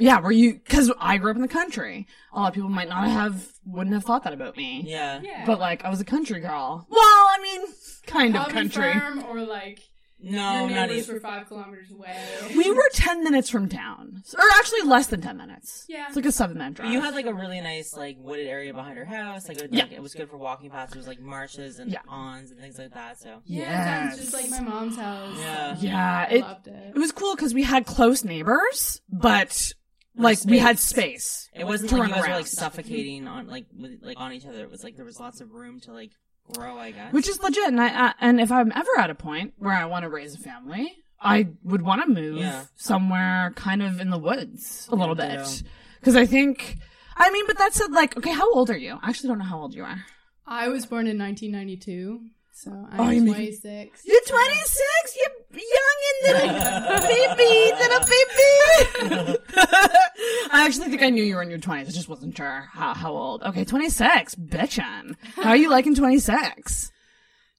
yeah, 0.00 0.20
were 0.20 0.32
you, 0.32 0.60
cause 0.68 0.90
I 0.98 1.16
grew 1.18 1.30
up 1.30 1.36
in 1.36 1.42
the 1.42 1.48
country. 1.48 2.08
A 2.32 2.38
lot 2.40 2.48
of 2.48 2.54
people 2.54 2.68
might 2.70 2.88
not 2.88 3.08
have, 3.08 3.46
wouldn't 3.64 3.94
have 3.94 4.04
thought 4.04 4.24
that 4.24 4.32
about 4.32 4.56
me. 4.56 4.84
Yeah. 4.86 5.20
Yeah. 5.22 5.44
But 5.46 5.58
like, 5.58 5.84
I 5.84 5.90
was 5.90 6.00
a 6.00 6.04
country 6.04 6.40
girl. 6.40 6.86
Well, 6.88 7.00
I 7.00 7.38
mean, 7.42 7.62
kind 8.06 8.36
of 8.36 8.48
country. 8.48 8.92
farm 8.92 9.24
or 9.24 9.40
like 9.42 9.80
No, 10.22 10.66
your 10.66 10.76
not 10.76 10.88
neighbors 10.90 11.04
even. 11.04 11.14
were 11.16 11.20
five 11.20 11.48
kilometers 11.48 11.90
away. 11.90 12.16
We 12.56 12.70
were 12.70 12.88
10 12.92 13.24
minutes 13.24 13.48
from 13.50 13.68
town. 13.68 14.22
Or 14.38 14.44
actually 14.58 14.82
less 14.82 15.06
than 15.08 15.22
10 15.22 15.36
minutes. 15.38 15.86
Yeah. 15.88 16.04
It's 16.06 16.14
like 16.14 16.26
a 16.26 16.30
seven 16.32 16.56
minute 16.58 16.74
But 16.76 16.82
drive. 16.82 16.92
you 16.92 17.00
had 17.00 17.14
like 17.14 17.26
a 17.26 17.34
really 17.34 17.60
nice 17.60 17.96
like 17.96 18.16
wooded 18.20 18.46
area 18.46 18.72
behind 18.74 18.96
her 18.98 19.04
house. 19.04 19.48
Like, 19.48 19.58
it, 19.60 19.70
Yeah. 19.72 19.84
like 19.84 19.92
it 19.92 20.02
was 20.02 20.14
good 20.14 20.28
for 20.30 20.36
walking 20.36 20.70
paths. 20.70 20.92
There 20.92 21.00
was 21.00 21.08
like 21.08 21.20
marshes 21.20 21.78
and 21.80 21.90
Yeah. 21.90 22.02
ponds 22.06 22.50
and 22.52 22.60
things 22.60 22.78
like 22.78 22.92
that. 22.94 23.18
So 23.18 23.40
Yeah, 23.44 24.04
Yes. 24.04 24.18
it 24.18 24.20
just 24.20 24.34
like 24.34 24.50
my 24.50 24.60
mom's 24.60 24.96
house. 24.96 25.36
Yeah. 25.38 25.76
Yeah, 25.80 26.26
I 26.28 26.32
it, 26.34 26.40
loved 26.42 26.68
it. 26.68 26.92
it 26.94 26.98
was 26.98 27.10
cool 27.12 27.34
because 27.34 27.54
we 27.54 27.62
had 27.64 27.86
close 27.86 28.22
neighbors, 28.24 29.00
but 29.10 29.72
like 30.16 30.38
we 30.44 30.58
had 30.58 30.78
space. 30.78 31.48
it 31.54 31.64
wasn't 31.64 31.90
to 31.90 31.96
like 31.96 32.02
run 32.02 32.08
you 32.10 32.14
guys 32.16 32.28
were 32.28 32.34
like 32.36 32.46
suffocating 32.46 33.26
on 33.26 33.46
like 33.46 33.66
with, 33.76 34.00
like 34.02 34.18
on 34.20 34.32
each 34.32 34.46
other. 34.46 34.60
It 34.62 34.70
was 34.70 34.82
like 34.84 34.96
there 34.96 35.04
was 35.04 35.20
lots 35.20 35.40
of 35.40 35.52
room 35.52 35.80
to 35.80 35.92
like 35.92 36.10
grow. 36.52 36.78
I 36.78 36.90
guess. 36.90 37.12
which 37.12 37.28
is 37.28 37.40
legit. 37.42 37.68
And 37.68 37.80
I, 37.80 38.08
uh, 38.08 38.12
and 38.20 38.40
if 38.40 38.50
I'm 38.50 38.72
ever 38.74 38.98
at 38.98 39.10
a 39.10 39.14
point 39.14 39.54
where 39.58 39.72
I 39.74 39.84
want 39.86 40.02
to 40.04 40.08
raise 40.08 40.34
a 40.34 40.38
family, 40.38 40.92
I 41.20 41.48
would 41.62 41.82
want 41.82 42.02
to 42.02 42.08
move 42.10 42.38
Yeah. 42.38 42.64
somewhere 42.76 43.52
kind 43.54 43.82
of 43.82 44.00
in 44.00 44.10
the 44.10 44.18
woods 44.18 44.88
a 44.90 44.96
little 44.96 45.16
Yeah, 45.16 45.36
bit 45.36 45.44
ditto. 45.46 45.68
because 46.00 46.16
I 46.16 46.26
think. 46.26 46.76
I 47.16 47.30
mean, 47.30 47.46
but 47.46 47.58
that 47.58 47.74
said, 47.74 47.92
like, 47.92 48.16
okay, 48.16 48.32
how 48.32 48.50
old 48.54 48.70
are 48.70 48.76
you? 48.78 48.98
I 49.02 49.10
actually 49.10 49.28
don't 49.28 49.38
know 49.38 49.44
how 49.44 49.60
old 49.60 49.74
you 49.74 49.84
are. 49.84 50.04
I 50.46 50.68
was 50.68 50.86
born 50.86 51.06
in 51.06 51.18
1992, 51.18 52.20
so 52.62 52.70
I'm 52.90 53.00
Oh, 53.00 53.10
you 53.10 53.22
make- 53.22 53.34
26. 53.34 54.02
You're 54.04 54.20
26. 54.26 55.16
You're 55.16 55.60
young 55.60 55.98
and 56.06 56.18
little 56.26 57.00
baby, 57.08 57.52
little 57.80 58.04
baby. 58.06 59.38
I 60.52 60.66
actually 60.66 60.88
think 60.90 61.02
I 61.02 61.10
knew 61.10 61.22
you 61.24 61.36
were 61.36 61.42
in 61.42 61.50
your 61.50 61.58
20s. 61.58 61.80
I 61.80 61.84
just 61.84 62.08
wasn't 62.08 62.36
sure 62.36 62.68
how, 62.72 62.92
how 62.94 63.12
old. 63.12 63.42
Okay, 63.42 63.64
26. 63.64 64.34
Bitchin'. 64.34 65.14
How 65.36 65.50
are 65.50 65.56
you 65.56 65.70
liking 65.70 65.94
26? 65.94 66.92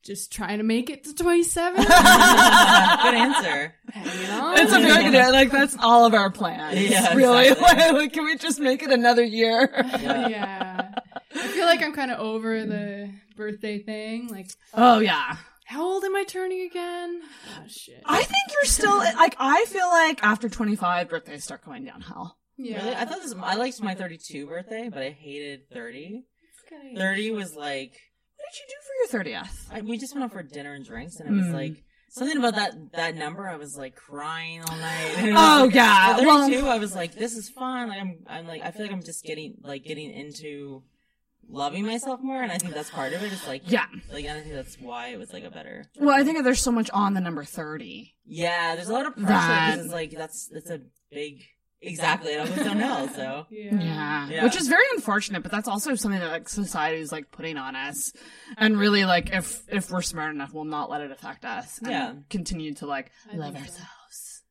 Just 0.04 0.32
trying 0.34 0.58
to 0.58 0.64
make 0.64 0.90
it 0.90 1.04
to 1.04 1.14
27. 1.14 1.76
good 1.84 1.88
answer. 1.92 3.76
Hanging 3.92 4.30
on. 4.32 4.58
It's 4.58 4.74
a 4.74 4.80
very 4.80 5.12
good, 5.12 5.32
like, 5.32 5.52
that's 5.52 5.78
all 5.80 6.06
of 6.06 6.14
our 6.16 6.32
plans. 6.32 6.80
Yeah, 6.90 7.14
really. 7.14 7.50
exactly. 7.50 7.92
Like, 8.00 8.14
can 8.14 8.26
we 8.26 8.36
just 8.38 8.60
make 8.60 8.82
it 8.82 8.90
another 8.92 9.24
year? 9.24 9.70
yeah. 10.00 10.92
I 11.36 11.48
feel 11.50 11.66
like 11.66 11.84
I'm 11.84 11.94
kind 11.94 12.10
of 12.10 12.20
over 12.20 12.66
the 12.66 13.12
birthday 13.38 13.78
thing. 13.80 14.28
Like, 14.30 14.50
Oh, 14.74 15.00
yeah. 15.00 15.36
how 15.66 15.84
old 15.84 16.04
am 16.04 16.16
I 16.16 16.24
turning 16.24 16.62
again? 16.62 17.22
Oh, 17.60 17.64
shit. 17.68 18.02
I 18.06 18.18
think 18.24 18.52
you're 18.54 18.66
still, 18.70 18.98
like, 18.98 19.36
I 19.40 19.66
feel 19.66 19.88
like 19.88 20.24
after 20.24 20.50
25, 20.50 21.10
birthdays 21.10 21.44
start 21.44 21.64
going 21.64 21.86
downhill. 21.86 22.38
Yeah. 22.58 22.84
Really? 22.84 22.96
I 22.96 23.06
thought 23.06 23.22
this. 23.22 23.36
I 23.42 23.54
liked 23.56 23.82
my 23.84 23.94
32 23.94 24.48
birthday, 24.48 24.90
but 24.92 25.04
I 25.04 25.10
hated 25.12 25.70
30. 25.72 26.24
30 26.96 27.32
was 27.32 27.54
like 27.56 27.92
What 27.92 28.00
did 28.52 28.60
you 28.60 28.68
do 28.68 29.18
for 29.18 29.18
your 29.30 29.42
30th? 29.42 29.68
I, 29.72 29.82
we 29.82 29.98
just 29.98 30.14
went 30.14 30.26
out 30.26 30.32
for 30.34 30.44
dinner 30.44 30.74
and 30.74 30.86
drinks, 30.86 31.20
and 31.20 31.30
it 31.30 31.34
was 31.38 31.48
Mm. 31.48 31.54
like 31.54 31.84
something 32.10 32.38
about 32.38 32.56
that 32.56 32.74
that 32.94 33.16
number. 33.16 33.48
I 33.48 33.56
was 33.56 33.78
like 33.78 33.96
crying 33.96 34.62
all 34.64 34.76
night. 34.78 35.14
And 35.18 35.28
it 35.30 35.34
was 35.34 35.42
Oh, 35.42 35.66
like-. 35.66 35.76
At 35.76 36.20
Well- 36.22 36.48
32, 36.50 36.68
I 36.68 36.78
was 36.78 36.96
like, 36.96 37.16
this 37.16 37.36
is 37.36 37.50
fun. 37.50 37.90
Like, 37.90 38.00
I'm, 38.02 38.18
I'm 38.28 38.48
like, 38.48 38.62
I 38.64 38.72
feel 38.72 38.84
like 38.84 38.92
I'm 38.92 39.04
just 39.04 39.24
getting 39.24 39.56
like 39.64 39.84
getting 39.86 40.12
into 40.12 40.84
loving 41.50 41.86
myself 41.86 42.22
more, 42.22 42.42
and 42.42 42.52
I 42.52 42.58
think 42.58 42.74
that's 42.74 42.90
part 42.90 43.14
of 43.14 43.24
it. 43.24 43.32
It's 43.34 43.48
like, 43.48 43.64
Yeah. 43.70 43.86
like, 44.12 44.26
I 44.26 44.40
think 44.42 44.54
that's 44.54 44.80
why 44.80 45.08
it 45.10 45.20
was 45.20 45.34
like 45.34 45.44
a 45.44 45.50
better. 45.50 45.86
Well, 46.00 46.16
I 46.16 46.24
think 46.24 46.44
there's 46.44 46.62
so 46.62 46.72
much 46.72 46.90
on 46.92 47.14
the 47.14 47.20
number 47.22 47.44
30. 47.44 48.14
Yeah, 48.26 48.76
there's 48.76 48.88
a 48.90 48.94
lot 48.94 49.06
of 49.06 49.14
pressure 49.16 49.28
That- 49.28 49.72
because 49.72 49.86
it's 49.86 49.94
like 49.94 50.12
that's 50.12 50.50
it's 50.54 50.70
a 50.70 50.82
big 51.12 51.44
exactly. 51.82 52.34
And 52.34 52.42
I 52.42 52.52
was 52.52 52.66
downhill, 52.66 53.08
so 53.16 53.46
Yeah. 53.50 54.28
Yeah. 54.30 54.44
Which 54.44 54.56
is 54.56 54.68
very 54.68 54.86
unfortunate, 54.96 55.44
but 55.44 55.52
that's 55.52 55.68
also 55.68 55.96
something 55.96 56.20
that 56.20 56.32
like 56.32 56.50
society 56.50 57.00
is 57.02 57.12
like 57.12 57.32
putting 57.32 57.58
on 57.58 57.76
us. 57.76 58.14
And 58.58 58.78
really 58.78 59.06
like 59.06 59.32
if 59.32 59.62
if 59.68 59.90
we're 59.92 60.02
smart 60.02 60.34
enough, 60.34 60.54
we'll 60.54 60.64
not 60.66 60.90
let 60.90 61.02
it 61.02 61.12
affect 61.12 61.46
us 61.46 61.80
and 61.80 61.92
Yeah. 61.92 62.14
continue 62.30 62.74
to 62.76 62.86
like 62.86 63.12
love 63.34 63.56
ourselves. 63.56 64.44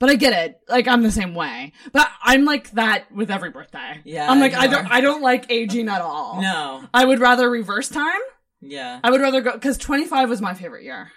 But 0.00 0.10
I 0.10 0.16
get 0.16 0.32
it. 0.32 0.58
Like 0.68 0.88
I'm 0.88 1.02
the 1.04 1.12
same 1.12 1.34
way. 1.34 1.72
But 1.92 2.08
I'm 2.22 2.44
like 2.44 2.70
that 2.72 3.10
with 3.12 3.30
every 3.30 3.50
birthday. 3.50 4.00
Yeah, 4.04 4.28
I'm 4.30 4.40
like 4.40 4.52
I 4.54 4.66
don't. 4.66 4.90
I 4.90 5.00
don't 5.00 5.22
like 5.22 5.46
aging 5.50 5.88
at 5.88 6.00
all. 6.00 6.42
No. 6.42 6.84
I 6.92 7.04
would 7.04 7.20
rather 7.20 7.48
reverse 7.48 7.88
time. 7.88 8.20
yeah. 8.60 8.98
I 9.04 9.10
would 9.12 9.20
rather 9.20 9.40
go 9.42 9.56
cuz 9.58 9.78
25 9.78 10.28
was 10.28 10.40
my 10.42 10.54
favorite 10.54 10.82
year. 10.82 11.12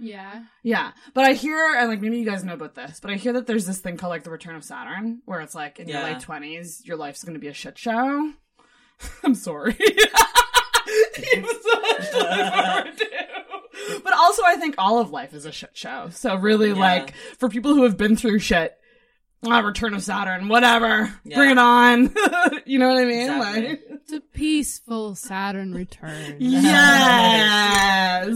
Yeah. 0.00 0.44
Yeah, 0.62 0.92
but 1.14 1.24
I 1.24 1.32
hear, 1.32 1.74
and 1.76 1.88
like 1.88 2.00
maybe 2.00 2.18
you 2.18 2.24
guys 2.24 2.44
know 2.44 2.54
about 2.54 2.74
this, 2.74 3.00
but 3.00 3.10
I 3.10 3.14
hear 3.16 3.32
that 3.34 3.46
there's 3.46 3.66
this 3.66 3.78
thing 3.80 3.96
called 3.96 4.10
like 4.10 4.24
the 4.24 4.30
Return 4.30 4.54
of 4.56 4.62
Saturn, 4.64 5.22
where 5.24 5.40
it's 5.40 5.54
like 5.54 5.80
in 5.80 5.88
your 5.88 6.02
late 6.02 6.20
twenties, 6.20 6.82
your 6.84 6.96
life's 6.96 7.24
going 7.24 7.34
to 7.34 7.40
be 7.40 7.48
a 7.48 7.52
shit 7.54 7.76
show. 7.78 8.32
I'm 9.24 9.34
sorry. 9.34 9.76
You 9.80 11.42
have 11.42 11.50
so 11.62 11.80
much 11.80 12.10
to 12.10 12.18
look 12.18 12.54
forward 12.54 12.98
to. 12.98 14.00
But 14.04 14.12
also, 14.12 14.42
I 14.44 14.56
think 14.56 14.74
all 14.78 14.98
of 15.00 15.10
life 15.10 15.34
is 15.34 15.44
a 15.46 15.52
shit 15.52 15.70
show. 15.76 16.08
So 16.12 16.34
really, 16.36 16.68
Yeah. 16.68 16.74
like 16.74 17.14
for 17.38 17.48
people 17.48 17.74
who 17.74 17.84
have 17.84 17.96
been 17.96 18.16
through 18.16 18.38
shit, 18.40 18.76
ah, 19.44 19.60
Return 19.60 19.94
of 19.94 20.02
Saturn, 20.02 20.48
whatever, 20.48 21.12
Yeah. 21.24 21.36
bring 21.36 21.50
it 21.50 21.58
on. 21.58 22.14
you 22.66 22.78
know 22.78 22.88
what 22.88 22.98
I 22.98 23.04
mean? 23.04 23.30
Exactly. 23.30 23.68
Like, 23.68 23.80
It's 23.87 23.87
a 24.12 24.20
peaceful 24.20 25.14
Saturn 25.14 25.72
return. 25.74 26.36
yes. 26.40 26.66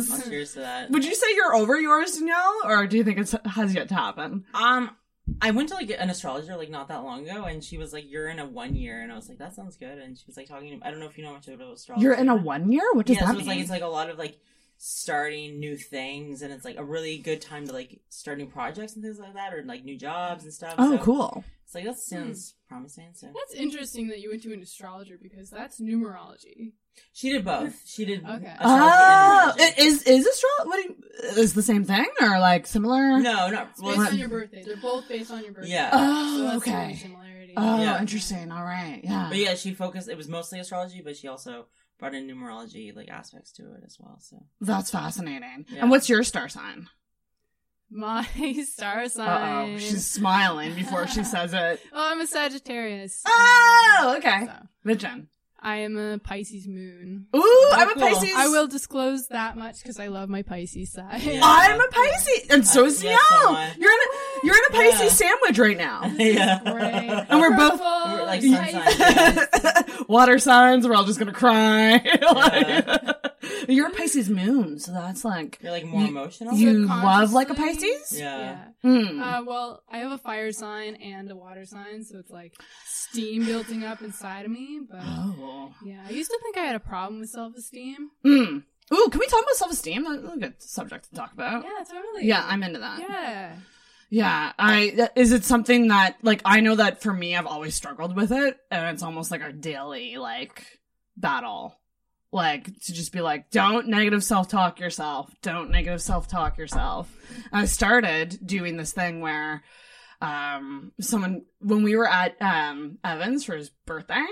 Well, 0.09 0.21
cheers 0.23 0.55
to 0.55 0.61
that. 0.61 0.91
Would 0.91 1.05
you 1.05 1.15
say 1.15 1.27
you're 1.35 1.55
over 1.55 1.81
yours, 1.81 2.17
Danielle, 2.17 2.61
or 2.65 2.87
do 2.87 2.97
you 2.97 3.05
think 3.05 3.19
it 3.19 3.35
has 3.47 3.75
yet 3.75 3.89
to 3.89 3.95
happen? 3.95 4.45
Um, 4.55 4.97
I 5.41 5.51
went 5.53 5.69
to 5.71 5.75
like 5.75 5.91
an 5.91 6.11
astrologer 6.11 6.57
like 6.57 6.71
not 6.71 6.89
that 6.89 7.05
long 7.05 7.29
ago, 7.29 7.45
and 7.45 7.63
she 7.63 7.79
was 7.79 7.93
like, 7.93 8.11
"You're 8.11 8.29
in 8.29 8.39
a 8.39 8.47
one 8.47 8.75
year," 8.75 9.01
and 9.01 9.13
I 9.13 9.17
was 9.17 9.29
like, 9.29 9.39
"That 9.39 9.55
sounds 9.55 9.77
good." 9.77 9.99
And 9.99 10.19
she 10.19 10.25
was 10.27 10.37
like 10.37 10.49
talking. 10.49 10.79
To, 10.79 10.87
I 10.87 10.91
don't 10.91 11.01
know 11.01 11.07
if 11.07 11.17
you 11.17 11.25
know 11.25 11.33
much 11.33 11.49
about 11.49 11.73
astrology. 11.73 12.05
You're 12.05 12.15
in 12.15 12.29
a 12.29 12.37
one 12.37 12.71
year. 12.73 12.85
What 12.93 13.07
does 13.07 13.17
yeah, 13.17 13.27
that 13.27 13.33
so 13.33 13.39
it's 13.39 13.47
mean? 13.47 13.57
like 13.57 13.63
it's 13.63 13.71
like 13.71 13.83
a 13.83 13.87
lot 13.87 14.11
of 14.11 14.19
like 14.19 14.39
starting 14.85 15.61
new 15.61 15.77
things, 15.77 16.43
and 16.43 16.53
it's 16.53 16.65
like 16.65 16.77
a 16.77 16.85
really 16.85 17.17
good 17.17 17.41
time 17.41 17.65
to 17.65 17.73
like 17.73 18.01
start 18.09 18.37
new 18.37 18.47
projects 18.47 18.95
and 18.95 19.05
things 19.05 19.17
like 19.17 19.35
that, 19.35 19.55
or 19.55 19.63
like 19.65 19.85
new 19.85 19.97
jobs 19.97 20.43
and 20.43 20.53
stuff. 20.53 20.75
oh, 20.77 20.97
So 20.97 21.03
cool. 21.05 21.45
It's 21.65 21.73
like 21.73 21.85
that 21.85 21.93
hmm. 21.93 22.17
sounds 22.25 22.55
promising. 22.69 23.11
So 23.15 23.29
That's 23.29 23.55
interesting 23.55 24.09
that 24.09 24.19
you 24.19 24.31
went 24.31 24.43
to 24.43 24.53
an 24.53 24.61
astrologer 24.61 25.19
because 25.23 25.51
that's 25.51 25.81
numerology. 25.81 26.73
she 27.13 27.31
did 27.31 27.45
both. 27.45 27.81
She 27.87 28.05
did 28.05 28.25
Okay. 28.29 28.57
Oh, 28.61 29.55
and 29.61 29.75
is 29.79 30.03
is 30.03 30.27
astrology? 30.27 30.69
What 30.69 30.83
do 30.83 30.83
you, 30.83 31.43
is 31.43 31.55
the 31.55 31.63
same 31.63 31.85
thing 31.85 32.09
or 32.21 32.41
like 32.41 32.67
similar? 32.67 33.21
No, 33.21 33.51
no. 33.51 33.69
It's 33.71 33.81
Well, 33.81 33.97
based 33.97 34.13
on 34.13 34.19
your 34.19 34.29
birthday. 34.31 34.65
They're 34.67 34.77
both 34.79 35.09
based 35.09 35.31
on 35.31 35.45
your 35.45 35.53
birthday. 35.53 35.75
Yeah. 35.75 35.91
Oh, 35.93 36.37
So 36.39 36.43
that's 36.43 36.57
okay. 36.57 36.99
similarity. 37.01 37.55
Oh, 37.57 37.81
Yeah. 37.81 38.01
interesting. 38.01 38.51
All 38.51 38.65
right. 38.65 39.01
Yeah. 39.05 39.29
But 39.29 39.39
yeah, 39.39 39.55
she 39.55 39.75
focused. 39.75 40.09
It 40.09 40.17
was 40.17 40.27
mostly 40.27 40.59
astrology, 40.59 41.03
but 41.05 41.17
she 41.17 41.29
also 41.29 41.67
brought 42.03 42.15
in 42.17 42.27
numerology 42.27 42.95
like 42.95 43.09
aspects 43.09 43.53
to 43.53 43.63
it 43.75 43.85
as 43.87 43.97
well. 44.01 44.19
So 44.21 44.45
That's 44.61 44.91
fascinating. 44.91 45.67
Yeah. 45.69 45.83
And 45.83 45.91
what's 45.91 46.09
your 46.09 46.25
star 46.25 46.49
sign? 46.49 46.89
My 47.91 48.25
star 48.67 49.03
Uh 49.03 49.09
sign. 49.09 49.75
oh, 49.75 49.79
she's 49.79 50.05
smiling 50.07 50.75
before 50.75 51.07
she 51.07 51.23
says 51.23 51.55
it. 51.55 51.81
Oh, 51.93 52.11
I'm 52.13 52.21
a 52.21 52.27
Sagittarius. 52.27 53.23
Oh, 53.27 54.15
okay. 54.19 54.47
So, 54.47 54.53
Vision. 54.85 55.29
I 55.65 55.77
am 55.77 55.97
a 55.97 56.19
Pisces 56.19 56.67
moon. 56.67 57.27
Ooh, 57.37 57.69
I'm 57.73 57.91
a. 57.91 57.95
Pisces. 57.95 58.33
I 58.37 58.49
will 58.49 58.67
disclose 58.67 59.29
that 59.29 59.57
much 59.57 59.81
because 59.81 60.01
I 60.01 60.09
love 60.09 60.29
my 60.29 60.43
Pisces 60.43 60.91
side. 60.91 61.23
Yeah. 61.23 61.39
I'm 61.41 61.81
a 61.81 61.87
Pisces, 61.87 62.47
and 62.51 62.67
so 62.67 62.85
is 62.87 63.05
yes, 63.05 63.21
so 63.29 63.37
Danielle. 63.37 63.51
am 63.51 63.71
I. 63.71 63.75
You're 63.79 63.93
in 63.93 63.99
a 64.01 64.47
you're 64.47 64.57
in 64.57 64.63
a 64.71 64.71
Pisces 64.73 65.21
Yeah. 65.21 65.29
sandwich 65.29 65.59
right 65.61 65.77
now. 65.79 66.13
yeah. 66.19 66.69
Right. 66.69 67.27
And 67.31 67.41
we're 67.41 67.57
both- 67.57 67.79
We're 67.81 68.25
like 68.25 68.43
sun 68.43 68.73
signs. 68.73 69.82
Water 70.13 70.39
signs. 70.39 70.87
We're 70.87 70.95
all 70.95 71.05
just 71.05 71.19
gonna 71.19 71.33
cry. 71.33 72.01
Like- 72.33 73.17
you're 73.69 73.89
a 73.89 73.91
Pisces 73.93 74.29
moon, 74.29 74.79
so 74.79 74.93
that's 74.93 75.25
like 75.25 75.59
You're 75.63 75.73
like 75.73 75.85
more 75.85 76.03
You- 76.03 76.09
emotional. 76.09 76.55
you 76.55 76.87
love 76.87 77.33
like 77.33 77.49
a 77.51 77.55
Pisces. 77.55 78.19
Yeah. 78.19 78.39
Yeah. 78.83 79.05
Hmm. 79.07 79.21
Uh, 79.23 79.43
well, 79.45 79.83
I 79.91 79.99
have 79.99 80.13
a 80.13 80.19
fire 80.19 80.53
sign 80.53 80.97
and 80.97 81.31
a 81.31 81.37
water 81.37 81.65
sign, 81.65 82.05
so 82.05 82.19
it's 82.19 82.31
like 82.31 82.55
steam 82.85 83.45
building 83.47 83.85
up 83.85 84.03
inside 84.03 84.45
of 84.45 84.51
me. 84.51 84.81
But 84.89 85.01
Oh. 85.03 85.73
yeah, 85.85 86.03
I 86.07 86.11
used 86.11 86.31
to 86.31 86.39
think 86.43 86.57
I 86.57 86.63
had 86.63 86.77
a 86.77 86.81
problem 86.81 87.21
with 87.21 87.31
self 87.31 87.55
esteem. 87.57 88.11
Mm. 88.25 88.63
Ooh, 88.93 89.09
can 89.11 89.21
we 89.21 89.27
talk 89.27 89.41
about 89.43 89.55
self-esteem? 89.55 90.05
That's 90.05 90.35
a 90.35 90.39
good 90.39 90.55
subject 90.63 91.09
to 91.09 91.15
talk 91.15 91.33
about. 91.33 91.65
Yeah, 91.65 91.83
totally. 91.91 92.27
Yeah, 92.27 92.45
I'm 92.47 92.63
into 92.63 92.81
that. 92.81 92.99
Yeah. 93.01 93.53
Yeah, 94.13 94.53
I 94.59 95.09
is 95.17 95.33
it 95.33 95.45
something 95.45 95.89
that 95.89 96.19
like 96.23 96.43
I 96.45 96.61
know 96.61 96.77
that 96.77 97.03
for 97.03 97.13
me 97.13 97.35
I've 97.35 97.47
always 97.47 97.75
struggled 97.75 98.15
with 98.15 98.31
it 98.31 98.59
and 98.71 98.95
it's 98.95 99.03
almost 99.03 99.31
like 99.31 99.43
a 99.43 99.53
daily 99.53 100.19
like 100.19 100.65
battle 101.17 101.79
like 102.33 102.65
to 102.81 102.93
just 102.93 103.13
be 103.13 103.21
like, 103.21 103.51
don't 103.51 103.89
negative 103.89 104.25
self 104.25 104.49
talk 104.49 104.81
yourself. 104.81 105.31
Don't 105.43 105.71
negative 105.71 106.01
self 106.01 106.29
talk 106.29 106.57
yourself. 106.57 107.15
I 107.53 107.67
started 107.67 108.39
doing 108.45 108.77
this 108.77 108.93
thing 108.93 109.21
where, 109.21 109.63
um, 110.23 110.93
someone, 111.01 111.43
when 111.61 111.83
we 111.83 111.95
were 111.95 112.09
at, 112.09 112.41
um, 112.41 112.99
Evan's 113.05 113.45
for 113.45 113.55
his 113.55 113.71
birthday 113.87 114.25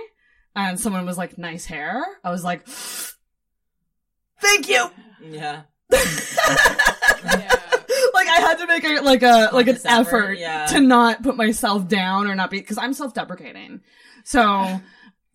and 0.56 0.80
someone 0.80 1.04
was 1.04 1.18
like, 1.18 1.36
nice 1.36 1.66
hair, 1.66 2.04
I 2.24 2.30
was 2.30 2.42
like, 2.42 2.66
thank 4.40 4.68
you. 4.68 4.90
Yeah. 5.22 5.62
like 5.90 6.00
I 7.24 7.59
had 8.40 8.58
to 8.58 8.66
make 8.66 8.84
a 8.84 9.00
like 9.02 9.22
a 9.22 9.50
like 9.52 9.66
an 9.68 9.74
Conscious 9.76 9.84
effort, 9.86 10.22
effort 10.24 10.38
yeah. 10.38 10.66
to 10.66 10.80
not 10.80 11.22
put 11.22 11.36
myself 11.36 11.86
down 11.88 12.26
or 12.26 12.34
not 12.34 12.50
be 12.50 12.58
because 12.60 12.78
I'm 12.78 12.92
self-deprecating. 12.92 13.80
So 14.24 14.80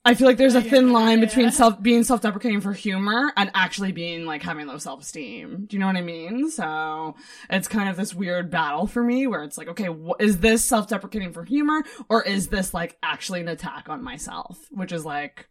I 0.08 0.14
feel 0.14 0.28
like 0.28 0.38
there's 0.38 0.54
a 0.56 0.62
thin 0.72 0.92
line 0.94 1.20
between 1.20 1.52
self 1.52 1.82
being 1.82 2.04
self-deprecating 2.04 2.62
for 2.62 2.74
humor 2.74 3.34
and 3.36 3.50
actually 3.56 3.92
being 3.92 4.26
like 4.26 4.44
having 4.44 4.68
low 4.68 4.78
self-esteem. 4.78 5.66
Do 5.68 5.76
you 5.76 5.80
know 5.80 5.88
what 5.88 5.96
I 5.98 6.02
mean? 6.02 6.50
So 6.52 7.16
it's 7.50 7.68
kind 7.68 7.90
of 7.90 7.96
this 7.98 8.14
weird 8.14 8.52
battle 8.52 8.86
for 8.86 9.04
me 9.04 9.26
where 9.28 9.44
it's 9.44 9.58
like, 9.58 9.70
okay, 9.70 9.88
wh- 9.88 10.22
is 10.22 10.38
this 10.40 10.64
self-deprecating 10.64 11.34
for 11.34 11.44
humor 11.44 11.84
or 12.10 12.22
is 12.24 12.50
this 12.50 12.74
like 12.74 12.98
actually 13.02 13.42
an 13.42 13.48
attack 13.48 13.90
on 13.90 14.04
myself, 14.04 14.60
which 14.70 14.92
is 14.92 15.04
like 15.06 15.48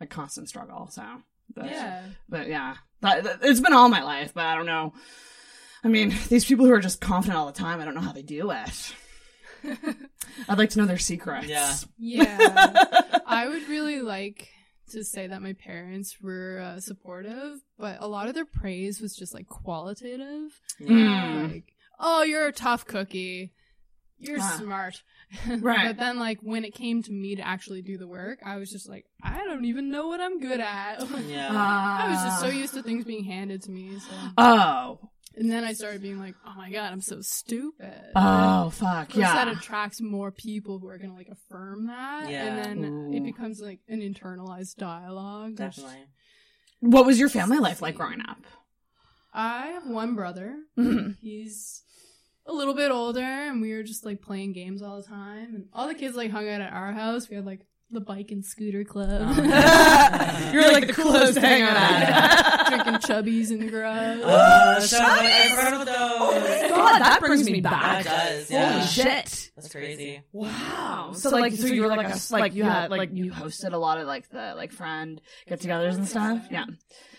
a 0.00 0.06
constant 0.06 0.48
struggle. 0.48 0.88
So 0.90 1.02
but, 1.54 1.66
Yeah. 1.66 2.02
but 2.28 2.46
yeah, 2.48 2.76
that, 3.02 3.24
that- 3.24 3.38
it's 3.42 3.60
been 3.60 3.72
all 3.74 3.88
my 3.90 4.02
life, 4.02 4.32
but 4.34 4.44
I 4.46 4.54
don't 4.54 4.66
know. 4.66 4.94
I 5.84 5.88
mean, 5.88 6.14
these 6.28 6.44
people 6.44 6.66
who 6.66 6.72
are 6.72 6.80
just 6.80 7.00
confident 7.00 7.38
all 7.38 7.46
the 7.46 7.52
time, 7.52 7.80
I 7.80 7.84
don't 7.84 7.94
know 7.94 8.00
how 8.00 8.12
they 8.12 8.22
do 8.22 8.50
it. 8.50 8.94
I'd 10.48 10.58
like 10.58 10.70
to 10.70 10.78
know 10.78 10.86
their 10.86 10.98
secrets. 10.98 11.46
Yeah. 11.46 11.74
Yeah. 11.98 12.36
I 13.26 13.48
would 13.48 13.68
really 13.68 14.00
like 14.00 14.48
to 14.90 15.04
say 15.04 15.26
that 15.26 15.42
my 15.42 15.52
parents 15.52 16.16
were 16.22 16.60
uh, 16.64 16.80
supportive, 16.80 17.60
but 17.78 17.98
a 18.00 18.06
lot 18.08 18.28
of 18.28 18.34
their 18.34 18.44
praise 18.46 19.00
was 19.00 19.14
just 19.16 19.34
like 19.34 19.46
qualitative. 19.48 20.58
Yeah. 20.80 21.48
Like, 21.52 21.64
oh, 21.98 22.22
you're 22.22 22.46
a 22.46 22.52
tough 22.52 22.86
cookie. 22.86 23.52
You're 24.20 24.38
Ah. 24.40 24.56
smart. 24.60 25.02
Right. 25.46 25.88
but 25.88 25.98
then, 25.98 26.18
like, 26.18 26.40
when 26.40 26.64
it 26.64 26.74
came 26.74 27.02
to 27.02 27.12
me 27.12 27.36
to 27.36 27.46
actually 27.46 27.82
do 27.82 27.98
the 27.98 28.06
work, 28.06 28.38
I 28.44 28.56
was 28.56 28.70
just 28.70 28.88
like, 28.88 29.04
I 29.22 29.44
don't 29.44 29.66
even 29.66 29.90
know 29.90 30.08
what 30.08 30.20
I'm 30.20 30.40
good 30.40 30.58
at. 30.58 31.00
Yeah. 31.28 31.50
I 31.52 32.08
was 32.10 32.22
just 32.24 32.40
so 32.40 32.46
used 32.48 32.74
to 32.74 32.82
things 32.82 33.04
being 33.04 33.24
handed 33.24 33.62
to 33.64 33.70
me. 33.70 33.98
So. 33.98 34.14
Oh. 34.38 34.98
And 35.38 35.50
then 35.50 35.64
I 35.64 35.72
started 35.72 36.02
being 36.02 36.18
like, 36.18 36.34
oh 36.46 36.54
my 36.56 36.70
god, 36.70 36.92
I'm 36.92 37.00
so 37.00 37.20
stupid. 37.20 37.94
Oh, 38.16 38.70
fuck, 38.70 39.14
Yeah. 39.14 39.32
course, 39.32 39.44
That 39.44 39.48
attracts 39.48 40.00
more 40.00 40.30
people 40.32 40.78
who 40.78 40.88
are 40.88 40.98
gonna 40.98 41.14
like 41.14 41.28
affirm 41.28 41.86
that, 41.86 42.28
Yeah. 42.30 42.44
and 42.46 42.82
then 42.82 42.84
Ooh. 42.84 43.12
it 43.14 43.22
becomes 43.24 43.60
like 43.60 43.80
an 43.88 44.00
internalized 44.00 44.76
dialogue. 44.76 45.50
which- 45.50 45.58
Definitely. 45.58 46.04
What 46.80 47.06
was 47.06 47.18
your 47.18 47.28
family 47.28 47.58
life 47.58 47.80
like 47.82 47.94
growing 47.96 48.20
up? 48.20 48.38
I 49.32 49.68
have 49.68 49.86
one 49.86 50.14
brother. 50.14 50.56
Mhm. 50.76 51.16
He's 51.20 51.82
a 52.46 52.52
little 52.52 52.74
bit 52.74 52.90
older, 52.90 53.20
and 53.20 53.60
we 53.60 53.72
were 53.74 53.82
just 53.82 54.04
like 54.04 54.22
playing 54.22 54.52
games 54.54 54.80
all 54.82 54.96
the 55.00 55.06
time. 55.06 55.54
And 55.54 55.68
all 55.72 55.86
the 55.86 55.94
kids 55.94 56.16
like 56.16 56.30
hung 56.30 56.48
out 56.48 56.60
at 56.62 56.72
our 56.72 56.92
house. 56.92 57.28
We 57.28 57.36
had 57.36 57.44
like 57.46 57.66
the 57.90 58.00
bike 58.00 58.30
and 58.30 58.44
scooter 58.44 58.84
club. 58.84 59.08
Oh, 59.38 60.50
you're 60.52 60.70
like 60.72 60.86
the 60.88 60.92
coolest 60.92 61.34
to 61.34 61.40
hang 61.40 61.62
out 61.62 61.76
at. 61.76 62.66
Drinking 62.68 62.94
chubbies 62.94 63.50
in 63.50 63.60
the 63.60 63.66
garage. 63.66 64.88
Shut 64.90 65.00
up, 65.00 65.18
I 65.22 65.48
forgot 65.48 65.72
about 65.74 65.86
those. 65.86 65.96
Oh, 65.96 66.64
oh 66.64 66.76
God, 66.76 66.98
that 67.00 67.20
brings 67.20 67.48
me 67.48 67.60
back. 67.60 68.04
That 68.04 68.28
does, 68.28 68.50
yeah. 68.50 68.72
Holy 68.72 68.86
shit. 68.86 69.50
That's 69.56 69.68
crazy. 69.70 70.22
Wow. 70.32 71.12
So, 71.14 71.30
like, 71.30 71.54
so 71.54 71.66
you 71.66 71.82
were 71.82 71.88
like, 71.88 72.08
a, 72.14 72.18
like 72.30 72.54
you 72.54 72.64
had 72.64 72.90
like 72.90 73.10
you 73.12 73.30
hosted 73.32 73.72
a 73.72 73.78
lot 73.78 73.98
of 73.98 74.06
like 74.06 74.28
the 74.28 74.54
like 74.56 74.72
friend 74.72 75.20
get-togethers 75.48 75.94
and 75.94 76.06
stuff. 76.08 76.46
Yeah. 76.50 76.66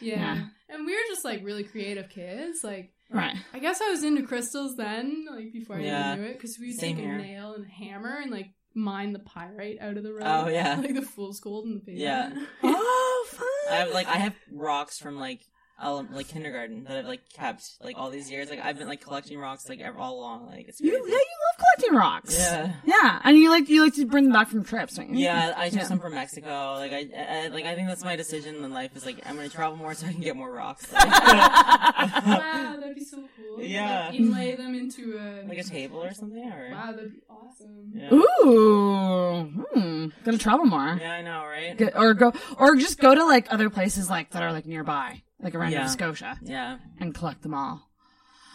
Yeah. 0.02 0.46
And 0.70 0.86
we 0.86 0.94
were 0.94 1.02
just 1.08 1.26
like 1.26 1.44
really 1.44 1.64
creative 1.64 2.10
kids. 2.10 2.64
Like, 2.64 2.92
Right. 3.12 3.36
I 3.54 3.58
guess 3.58 3.82
I 3.82 3.90
was 3.90 4.04
into 4.04 4.22
crystals 4.22 4.76
then, 4.78 5.26
like 5.28 5.52
before 5.52 5.78
I 5.78 5.82
Yeah. 5.82 6.12
even 6.14 6.24
knew 6.26 6.30
it, 6.30 6.34
because 6.34 6.60
we'd 6.60 6.78
Same 6.80 6.96
take 6.98 7.04
here. 7.06 7.16
a 7.16 7.18
nail 7.18 7.54
and 7.56 7.66
a 7.66 7.68
hammer 7.68 8.20
and 8.22 8.30
like 8.30 8.52
mine 8.74 9.14
the 9.14 9.20
pyrite 9.20 9.78
out 9.82 9.98
of 9.98 10.04
the 10.04 10.14
road. 10.14 10.24
Oh, 10.26 10.48
yeah. 10.48 10.76
like 10.82 10.96
the 10.96 11.02
fool's 11.02 11.40
gold 11.40 11.66
in 11.66 11.76
the 11.76 11.80
pavement. 11.80 12.00
Yeah. 12.00 12.46
Oh, 12.64 13.28
fun. 13.30 13.48
I 13.72 13.76
have 13.76 13.94
like 13.94 14.08
I 14.08 14.18
have 14.18 14.36
rocks 14.52 14.98
from 14.98 15.18
like 15.20 15.42
ele- 15.82 16.08
like 16.12 16.28
kindergarten 16.28 16.84
that 16.86 16.98
I've 16.98 17.06
like 17.06 17.22
kept 17.34 17.64
like 17.84 17.98
all 17.98 18.10
these 18.10 18.30
years. 18.32 18.50
Like 18.50 18.60
I've 18.64 18.78
been 18.78 18.88
like 18.88 19.02
collecting 19.02 19.40
rocks 19.40 19.68
like 19.70 19.80
ever, 19.80 19.98
all 19.98 20.16
along. 20.20 20.48
Like 20.48 20.68
it's 20.68 20.80
You, 20.82 20.92
yeah, 20.92 20.98
you 20.98 21.04
love 21.18 21.66
collecting 21.76 21.96
rocks. 21.98 22.38
Yeah. 22.38 22.74
Yeah, 22.86 23.20
and 23.24 23.38
you 23.38 23.50
like 23.50 23.70
you 23.70 23.84
like 23.84 23.96
to 23.96 24.06
bring 24.06 24.26
them 24.26 24.34
back 24.34 24.48
from 24.50 24.64
trips, 24.64 24.96
don't? 24.96 25.14
Yeah, 25.16 25.54
I 25.58 25.70
took 25.70 25.80
Yeah. 25.80 25.86
some 25.88 26.00
from 26.00 26.14
Mexico. 26.16 26.74
Like 26.78 26.92
I, 26.94 27.10
I, 27.18 27.48
like 27.48 27.66
I 27.66 27.76
think 27.76 27.88
that's 27.88 28.04
my 28.04 28.16
decision 28.16 28.64
in 28.64 28.72
life 28.74 28.96
is 28.96 29.06
like 29.06 29.18
I'm 29.26 29.36
gonna 29.36 29.50
travel 29.50 29.78
more 29.78 29.94
so 29.94 30.08
I 30.08 30.12
can 30.14 30.22
get 30.22 30.36
more 30.36 30.52
rocks. 30.52 30.92
wow, 30.94 32.76
that'd 32.80 32.96
be 32.96 33.04
so 33.04 33.18
cool. 33.38 33.64
Yeah. 33.64 34.08
Like, 34.10 34.20
inlay 34.20 34.56
them 34.56 34.76
into 34.76 35.18
a 35.18 35.48
like 35.48 35.58
a 35.58 35.64
table 35.64 36.04
or 36.04 36.14
something. 36.14 36.52
Or 36.52 36.70
Wow, 36.72 36.92
that'd 36.92 37.12
be 37.12 37.22
awesome. 37.30 37.92
Yeah. 37.94 38.14
Ooh, 38.14 39.44
hmm. 39.74 40.08
Gotta 40.24 40.38
travel 40.38 40.66
more. 40.66 40.98
Yeah, 41.00 41.14
I 41.14 41.22
know, 41.22 41.44
right? 41.46 41.78
Go- 41.78 41.92
or 41.96 42.14
go, 42.14 42.34
or 42.58 42.76
just 42.76 43.00
go 43.00 43.14
to 43.16 43.26
like 43.26 43.52
other 43.52 43.70
places 43.70 44.10
like 44.10 44.32
that 44.32 44.44
are 44.44 44.52
like 44.52 44.66
nearby, 44.66 45.22
like 45.42 45.56
around 45.56 45.72
Yeah. 45.72 45.80
Nova 45.80 45.90
Scotia, 45.92 46.38
Yeah. 46.44 46.78
and 47.00 47.14
collect 47.14 47.42
them 47.42 47.54
all. 47.54 47.82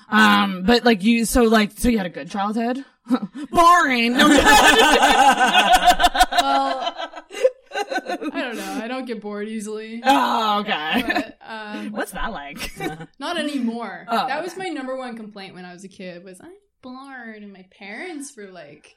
Um, 0.09 0.65
but 0.65 0.85
like 0.85 1.03
you, 1.03 1.25
so 1.25 1.45
like, 1.45 1.73
so 1.73 1.89
you 1.89 1.97
had 1.99 2.07
a 2.07 2.11
good 2.11 2.31
childhood. 2.31 2.85
Boring. 3.51 4.13
No, 4.17 4.29
Well, 6.45 6.95
I 7.75 8.41
don't 8.41 8.57
know. 8.57 8.81
I 8.83 8.87
don't 8.89 9.05
get 9.07 9.21
bored 9.21 9.49
easily. 9.49 10.01
Oh, 10.05 10.61
okay. 10.61 11.03
But, 11.07 11.39
um, 11.47 11.91
What's 11.93 12.13
that 12.13 12.33
like? 12.33 12.71
Not 13.19 13.39
anymore. 13.39 14.05
Oh, 14.09 14.27
that 14.29 14.43
was 14.43 14.57
my 14.57 14.69
number 14.69 14.97
one 14.97 15.17
complaint 15.17 15.55
when 15.55 15.65
I 15.65 15.73
was 15.73 15.85
a 15.85 15.89
kid. 15.89 16.23
Was 16.25 16.41
I'm 16.41 16.53
bored, 16.83 17.43
and 17.43 17.53
my 17.53 17.65
parents 17.79 18.37
were 18.37 18.51
like 18.51 18.95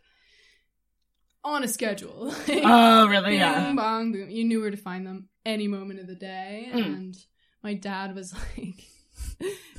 on 1.44 1.64
a 1.64 1.68
schedule. 1.68 2.34
Like, 2.48 2.62
Oh, 2.64 3.08
really? 3.08 3.32
Boom, 3.32 3.40
Yeah. 3.40 3.74
bong, 3.76 4.12
boom. 4.12 4.30
You 4.30 4.44
knew 4.44 4.62
where 4.62 4.72
to 4.72 4.78
find 4.78 5.06
them 5.08 5.30
any 5.46 5.68
moment 5.68 6.00
of 6.00 6.08
the 6.08 6.16
day, 6.16 6.70
Mm. 6.74 6.86
and 6.86 7.16
my 7.64 7.74
dad 7.74 8.16
was 8.16 8.34
like 8.58 8.84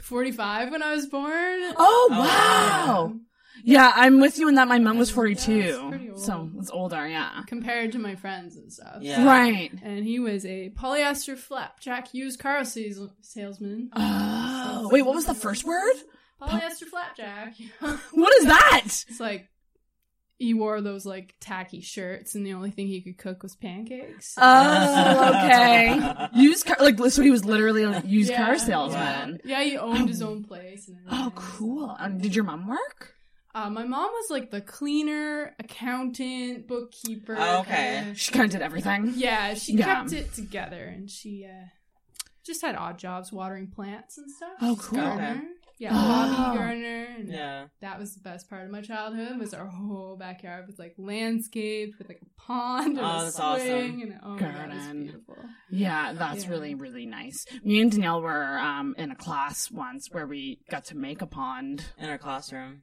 45 0.02 0.70
when 0.70 0.82
I 0.82 0.94
was 0.94 1.06
born. 1.06 1.32
Oh, 1.32 1.74
oh 1.78 2.08
wow. 2.10 3.14
Yeah, 3.64 3.90
I'm 3.94 4.20
with 4.20 4.38
you 4.38 4.48
in 4.48 4.54
that. 4.54 4.68
My 4.68 4.78
mom 4.78 4.98
was 4.98 5.10
42, 5.10 5.88
pretty 5.88 6.10
old. 6.10 6.20
so 6.20 6.48
it's 6.58 6.70
older. 6.70 7.06
Yeah. 7.08 7.42
Compared 7.48 7.92
to 7.92 7.98
my 7.98 8.14
friends 8.14 8.56
and 8.56 8.72
stuff. 8.72 8.98
Yeah. 9.00 9.26
Right. 9.26 9.72
And 9.82 10.04
he 10.04 10.20
was 10.20 10.46
a 10.46 10.70
polyester 10.70 11.36
flapjack 11.36 12.14
used 12.14 12.38
car 12.38 12.64
sales- 12.64 13.10
salesman. 13.20 13.90
Oh, 13.96 14.88
wait, 14.92 15.02
what 15.02 15.14
was 15.14 15.26
the 15.26 15.34
first 15.34 15.64
word? 15.64 15.96
Polyester 16.40 16.84
flapjack. 16.84 17.54
What 18.12 18.32
is 18.38 18.46
that? 18.46 18.82
It's 18.84 19.18
like 19.20 19.48
he 20.38 20.54
wore 20.54 20.80
those 20.80 21.04
like 21.04 21.34
tacky 21.40 21.80
shirts, 21.80 22.34
and 22.34 22.46
the 22.46 22.54
only 22.54 22.70
thing 22.70 22.86
he 22.86 23.00
could 23.02 23.18
cook 23.18 23.42
was 23.42 23.56
pancakes. 23.56 24.34
Oh, 24.38 25.28
okay. 25.34 26.28
Used 26.34 26.64
car, 26.66 26.76
like 26.80 26.98
so 27.10 27.22
he 27.22 27.30
was 27.30 27.44
literally 27.44 27.82
a 27.82 28.00
used 28.02 28.30
Yeah, 28.30 28.44
car 28.46 28.58
salesman. 28.58 29.40
Yeah, 29.44 29.62
he 29.62 29.76
owned 29.76 30.08
his 30.08 30.22
own 30.22 30.44
place. 30.44 30.88
And. 30.88 30.98
Oh, 31.10 31.32
cool. 31.34 31.96
Um, 31.98 32.18
did 32.18 32.34
your 32.34 32.44
mom 32.44 32.68
work? 32.68 33.14
Uh, 33.54 33.68
my 33.70 33.84
mom 33.84 34.10
was 34.12 34.30
like 34.30 34.50
the 34.52 34.60
cleaner, 34.60 35.54
accountant, 35.58 36.68
bookkeeper. 36.68 37.34
Oh, 37.38 37.60
okay. 37.60 38.00
kinda- 38.04 38.14
She 38.14 38.30
kind 38.32 38.44
of 38.44 38.50
did 38.52 38.62
everything. 38.62 39.14
Yeah, 39.16 39.54
she 39.54 39.72
Yeah. 39.72 39.86
kept 39.86 40.12
it 40.12 40.32
together, 40.34 40.84
and 40.84 41.10
she 41.10 41.44
uh, 41.46 41.66
just 42.46 42.60
had 42.62 42.76
odd 42.76 42.98
jobs 42.98 43.32
watering 43.32 43.66
plants 43.68 44.18
and 44.18 44.30
stuff. 44.30 44.50
Oh, 44.60 44.76
cool. 44.80 45.00
Gardener. 45.00 45.42
Yeah, 45.78 45.90
Oh. 45.92 45.96
hobby 45.96 46.58
gardener. 46.58 47.06
And 47.18 47.28
Yeah. 47.28 47.66
that 47.80 47.98
was 47.98 48.14
the 48.14 48.20
best 48.20 48.48
part 48.50 48.64
of 48.64 48.70
my 48.70 48.80
childhood. 48.80 49.38
Was 49.38 49.54
our 49.54 49.66
whole 49.66 50.16
backyard 50.16 50.66
was 50.66 50.78
like 50.78 50.94
landscaped 50.98 51.98
with 51.98 52.08
like 52.08 52.20
a 52.22 52.40
pond 52.40 52.98
and 52.98 53.06
Oh, 53.06 53.18
a 53.20 53.22
that's 53.24 53.36
swing, 53.36 53.44
awesome. 53.46 54.00
and 54.02 54.20
oh 54.22 54.28
my 54.30 54.38
god, 54.40 54.68
was 54.70 54.78
Garden. 54.78 55.02
beautiful. 55.02 55.36
Yeah, 55.70 56.12
that's 56.14 56.44
Yeah. 56.44 56.50
really 56.50 56.74
really 56.74 57.06
nice. 57.06 57.46
Me 57.62 57.80
and 57.80 57.90
Danielle 57.92 58.20
were 58.22 58.58
um, 58.58 58.94
in 58.98 59.10
a 59.10 59.16
class 59.16 59.70
once 59.70 60.08
where 60.10 60.26
we 60.26 60.60
got 60.70 60.84
to 60.86 60.96
make 60.96 61.22
a 61.22 61.26
pond. 61.26 61.84
In 61.98 62.08
our 62.08 62.18
classroom. 62.18 62.82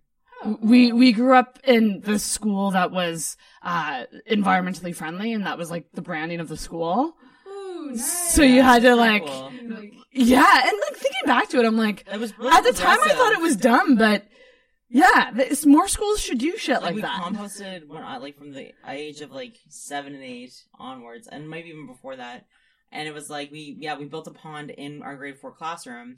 We 0.62 0.92
we 0.92 1.12
grew 1.14 1.34
up 1.36 1.60
in 1.64 2.02
the 2.02 2.20
school 2.20 2.72
that 2.72 2.92
was 2.92 3.36
uh, 3.64 4.06
environmentally 4.30 4.94
friendly, 4.96 5.34
and 5.34 5.46
that 5.46 5.58
was 5.58 5.72
like 5.72 5.88
the 5.94 6.02
branding 6.02 6.40
of 6.40 6.50
the 6.50 6.58
school. 6.58 7.16
Ooh, 7.48 7.88
nice. 7.92 8.34
So 8.36 8.44
you 8.44 8.62
had 8.62 8.82
to 8.84 8.96
like, 8.96 9.26
cool. 9.26 9.52
Like, 9.68 9.94
yeah, 10.12 10.68
and 10.68 10.78
like 10.92 10.95
thinking 11.26 11.42
back 11.42 11.50
to 11.50 11.60
it, 11.60 11.66
I'm 11.66 11.78
like, 11.78 12.06
It 12.12 12.20
was 12.20 12.38
really 12.38 12.52
at 12.52 12.64
the 12.64 12.74
time 12.74 13.00
I 13.04 13.14
thought 13.14 13.34
it 13.34 13.42
was 13.42 13.56
dumb, 13.56 13.96
but 13.96 14.26
yeah, 14.90 15.32
more 15.66 15.88
schools 15.88 16.22
should 16.22 16.38
do 16.38 16.58
shit 16.58 16.82
like, 16.82 16.96
we 16.96 17.02
that. 17.02 17.22
composted 17.24 17.88
when 17.88 18.04
I 18.04 18.18
like 18.18 18.38
from 18.38 18.54
the 18.54 18.72
age 18.88 19.22
of 19.22 19.32
like 19.32 19.58
seven 19.70 20.14
and 20.14 20.24
eight 20.24 20.54
onwards, 20.80 21.28
and 21.28 21.50
maybe 21.50 21.70
even 21.70 21.88
before 21.88 22.16
that. 22.16 22.46
And 22.92 23.08
it 23.08 23.14
was 23.14 23.30
like 23.30 23.52
we 23.52 23.76
yeah 23.80 23.98
we 23.98 24.06
built 24.06 24.28
a 24.28 24.32
pond 24.32 24.70
in 24.70 25.02
our 25.02 25.16
grade 25.18 25.38
four 25.40 25.52
classroom, 25.52 26.16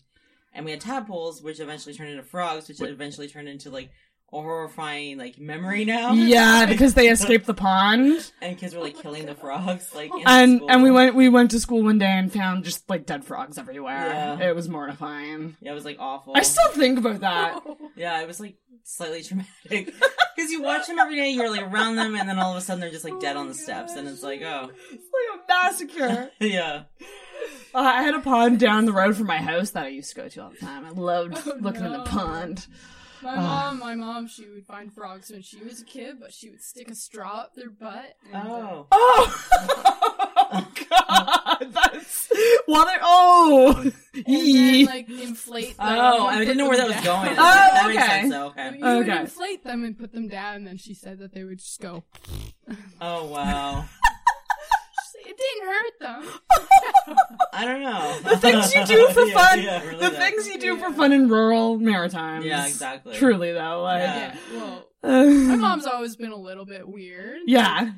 and 0.54 0.66
we 0.66 0.72
had 0.72 0.82
tadpoles, 0.82 1.42
which 1.42 1.60
eventually 1.60 1.96
turned 1.96 2.12
into 2.12 2.24
frogs, 2.24 2.68
which 2.68 2.82
eventually 2.82 3.28
turned 3.28 3.48
into 3.48 3.70
like 3.70 3.90
horrifying 4.28 5.18
like 5.18 5.40
memory 5.40 5.86
now. 5.86 6.14
Yeah, 6.14 6.66
because 6.70 6.94
they 6.94 7.10
escaped 7.10 7.46
the 7.46 7.54
pond. 7.54 8.32
and 8.42 8.58
kids 8.58 8.76
were 8.76 8.82
like 8.82 8.98
killing 9.02 9.26
the 9.26 9.36
frogs. 9.36 9.94
Like 9.96 10.12
And 10.26 10.62
and 10.70 10.84
we 10.84 10.92
went 10.92 11.16
we 11.16 11.30
went 11.30 11.52
to 11.52 11.60
school 11.60 11.84
one 11.84 11.98
day 11.98 12.06
and 12.12 12.32
found 12.32 12.64
just 12.64 12.90
like 12.90 13.06
dead 13.06 13.24
frogs 13.26 13.58
everywhere. 13.58 13.96
Yeah. 14.40 14.50
It 14.50 14.56
was 14.56 14.68
mortifying. 14.70 15.56
Yeah, 15.62 15.72
it 15.72 15.76
was 15.76 15.86
like 15.86 15.98
awful. 16.00 16.34
I 16.36 16.42
still 16.44 16.72
think 16.72 17.00
about 17.00 17.22
that. 17.22 17.64
Yeah, 17.96 18.22
it 18.22 18.28
was 18.28 18.40
like 18.40 18.58
slightly 18.84 19.24
traumatic 19.24 19.48
because 20.36 20.52
you 20.52 20.62
watch 20.62 20.86
them 20.86 21.00
every 21.00 21.16
day. 21.16 21.32
You're 21.32 21.50
like 21.50 21.64
around 21.64 21.96
them, 21.96 22.14
and 22.16 22.30
then 22.30 22.38
all 22.38 22.52
of 22.52 22.58
a 22.58 22.62
sudden 22.62 22.80
they're 22.80 22.92
just 22.92 23.04
like 23.04 23.20
dead 23.20 23.36
on 23.36 23.48
the 23.48 23.56
steps, 23.56 23.94
and 23.94 24.08
it's 24.08 24.22
like, 24.22 24.44
oh, 24.44 24.70
It's 24.92 25.04
like 25.12 25.40
a 25.40 25.48
massacre. 25.48 26.30
yeah. 26.40 26.84
Uh, 27.74 27.80
I 27.80 28.04
had 28.04 28.14
a 28.14 28.20
pond 28.20 28.60
down 28.60 28.86
the 28.86 28.92
road 28.94 29.16
from 29.18 29.26
my 29.26 29.38
house 29.38 29.72
that 29.72 29.86
I 29.86 29.88
used 29.88 30.10
to 30.12 30.16
go 30.16 30.28
to 30.28 30.44
all 30.44 30.50
the 30.52 30.58
time. 30.58 30.86
I 30.86 30.90
loved 30.92 31.44
looking 31.60 31.86
in 31.86 31.92
the 31.92 32.04
pond. 32.04 32.68
My 33.28 33.36
mom, 33.36 33.80
my 33.80 33.94
mom, 33.96 34.28
she 34.28 34.48
would 34.48 34.66
find 34.66 34.94
frogs 34.94 35.30
when 35.32 35.42
she 35.42 35.62
was 35.62 35.82
a 35.82 35.86
kid, 35.86 36.16
but 36.20 36.34
she 36.34 36.50
would 36.50 36.62
stick 36.62 36.90
a 36.90 36.96
straw 36.96 37.40
up 37.42 37.56
their 37.56 37.70
butt. 37.70 38.16
And, 38.32 38.48
uh, 38.48 38.84
Oh, 38.90 39.44
Oh 40.50 40.68
God, 40.90 41.74
that's 41.74 42.30
while 42.68 42.86
they're 42.86 43.00
oh, 43.02 43.82
and 44.14 44.26
Yee. 44.26 44.86
then 44.86 44.96
like 44.96 45.10
inflate 45.10 45.76
them. 45.76 45.86
oh, 45.90 46.28
and 46.28 46.36
I 46.36 46.38
put 46.38 46.40
didn't 46.46 46.58
know 46.58 46.70
where 46.70 46.78
that 46.78 46.88
them 46.88 46.96
was 46.96 47.04
down. 47.04 47.26
going. 47.26 47.36
Oh, 47.38 47.42
that 47.74 47.86
makes 47.90 48.02
okay. 48.02 48.08
sense. 48.22 48.30
Though. 48.32 48.46
Okay. 48.48 48.78
You 48.78 48.86
would 48.86 49.10
Okay. 49.10 49.20
inflate 49.20 49.64
them 49.66 49.84
and 49.84 49.98
put 50.00 50.14
them 50.14 50.30
down, 50.30 50.56
and 50.56 50.68
then 50.68 50.78
she 50.78 50.94
said 50.94 51.20
that 51.20 51.34
they 51.34 51.44
would 51.44 51.60
just 51.60 51.82
go. 51.82 52.06
Oh 53.02 53.26
wow. 53.26 53.86
It 55.50 55.60
didn't 55.60 55.70
hurt 55.74 56.00
them. 56.00 57.18
I 57.54 57.66
don't 57.66 57.82
know. 57.82 58.20
the 58.30 58.38
things 58.38 58.74
you 58.76 58.86
do 58.86 59.08
for 59.10 59.22
Yeah, 59.26 59.34
fun. 59.34 59.62
yeah, 59.62 59.84
really 59.84 59.96
the 59.98 60.10
don't. 60.10 60.16
things 60.16 60.48
you 60.48 60.60
do 60.60 60.78
for 60.78 60.92
fun 60.94 61.12
in 61.14 61.30
rural 61.30 61.78
Maritimes. 61.80 62.46
Yeah, 62.46 62.66
exactly. 62.66 63.16
Truly 63.16 63.52
though, 63.54 63.82
like 63.84 64.02
Yeah. 64.02 64.36
Well, 64.54 64.88
uh, 65.04 65.26
my 65.26 65.56
mom's 65.68 65.86
always 65.86 66.16
been 66.16 66.32
a 66.32 66.38
little 66.38 66.66
bit 66.66 66.88
weird. 66.88 67.40
yeah. 67.46 67.92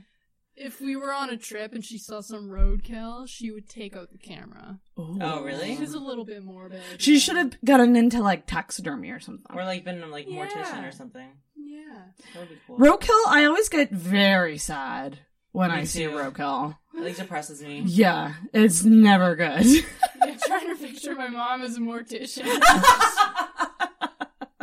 If 0.62 0.82
we 0.82 0.98
were 0.98 1.14
on 1.14 1.30
a 1.30 1.38
trip 1.38 1.72
and 1.74 1.86
she 1.86 1.98
saw 1.98 2.20
some 2.20 2.50
roadkill, 2.50 3.30
she 3.30 3.50
would 3.50 3.70
take 3.70 3.96
out 3.96 4.12
the 4.12 4.18
camera. 4.18 4.80
Oh 4.98 5.42
really? 5.42 5.74
She 5.76 5.80
was 5.82 5.94
a 5.94 6.00
little 6.00 6.26
bit 6.26 6.44
morbid. 6.44 6.82
She 6.98 7.18
should 7.18 7.38
have 7.38 7.58
gotten 7.64 7.96
into 7.96 8.22
like 8.22 8.46
taxidermy 8.46 9.10
or 9.12 9.22
something. 9.22 9.56
Or 9.58 9.64
like 9.64 9.86
been 9.86 10.12
like 10.12 10.28
mortician 10.28 10.86
or 10.86 10.92
something. 10.92 11.30
Yeah. 11.56 12.04
That 12.34 12.40
would 12.42 12.50
be 12.50 12.58
cool. 12.68 12.78
Roadkill, 12.78 13.24
I 13.30 13.46
always 13.46 13.70
get 13.70 13.90
very 13.92 14.58
sad 14.58 15.20
when 15.52 15.72
Me 15.72 15.78
I 15.78 15.84
see 15.84 16.04
too. 16.04 16.12
roadkill. 16.12 16.76
It 16.96 17.02
like 17.02 17.16
depresses 17.16 17.62
me. 17.62 17.84
Yeah, 17.86 18.34
it's 18.54 18.84
never 18.84 19.36
good. 19.36 19.66
I'm 20.22 20.38
trying 20.40 20.76
to 20.76 20.82
picture 20.82 21.16
my 21.16 21.28
mom 21.30 21.62
as 21.62 21.78
a 21.78 21.80
mortician. 21.80 22.46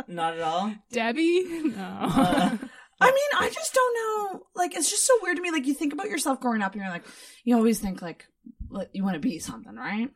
Not 0.07 0.35
at 0.35 0.41
all. 0.41 0.73
Debbie? 0.91 1.43
No. 1.43 1.83
Uh, 1.83 2.57
I 2.99 3.11
mean, 3.11 3.29
I 3.39 3.49
just 3.53 3.73
don't 3.73 3.93
know. 4.33 4.43
Like, 4.55 4.75
it's 4.75 4.89
just 4.89 5.05
so 5.05 5.13
weird 5.21 5.35
to 5.35 5.41
me. 5.41 5.51
Like, 5.51 5.67
you 5.67 5.73
think 5.73 5.93
about 5.93 6.09
yourself 6.09 6.39
growing 6.39 6.61
up, 6.61 6.73
and 6.73 6.81
you're 6.81 6.89
like, 6.91 7.05
you 7.43 7.55
always 7.55 7.79
think 7.79 8.01
like, 8.01 8.25
like 8.69 8.89
you 8.93 9.03
want 9.03 9.15
to 9.15 9.19
be 9.19 9.39
something, 9.39 9.75
right? 9.75 10.09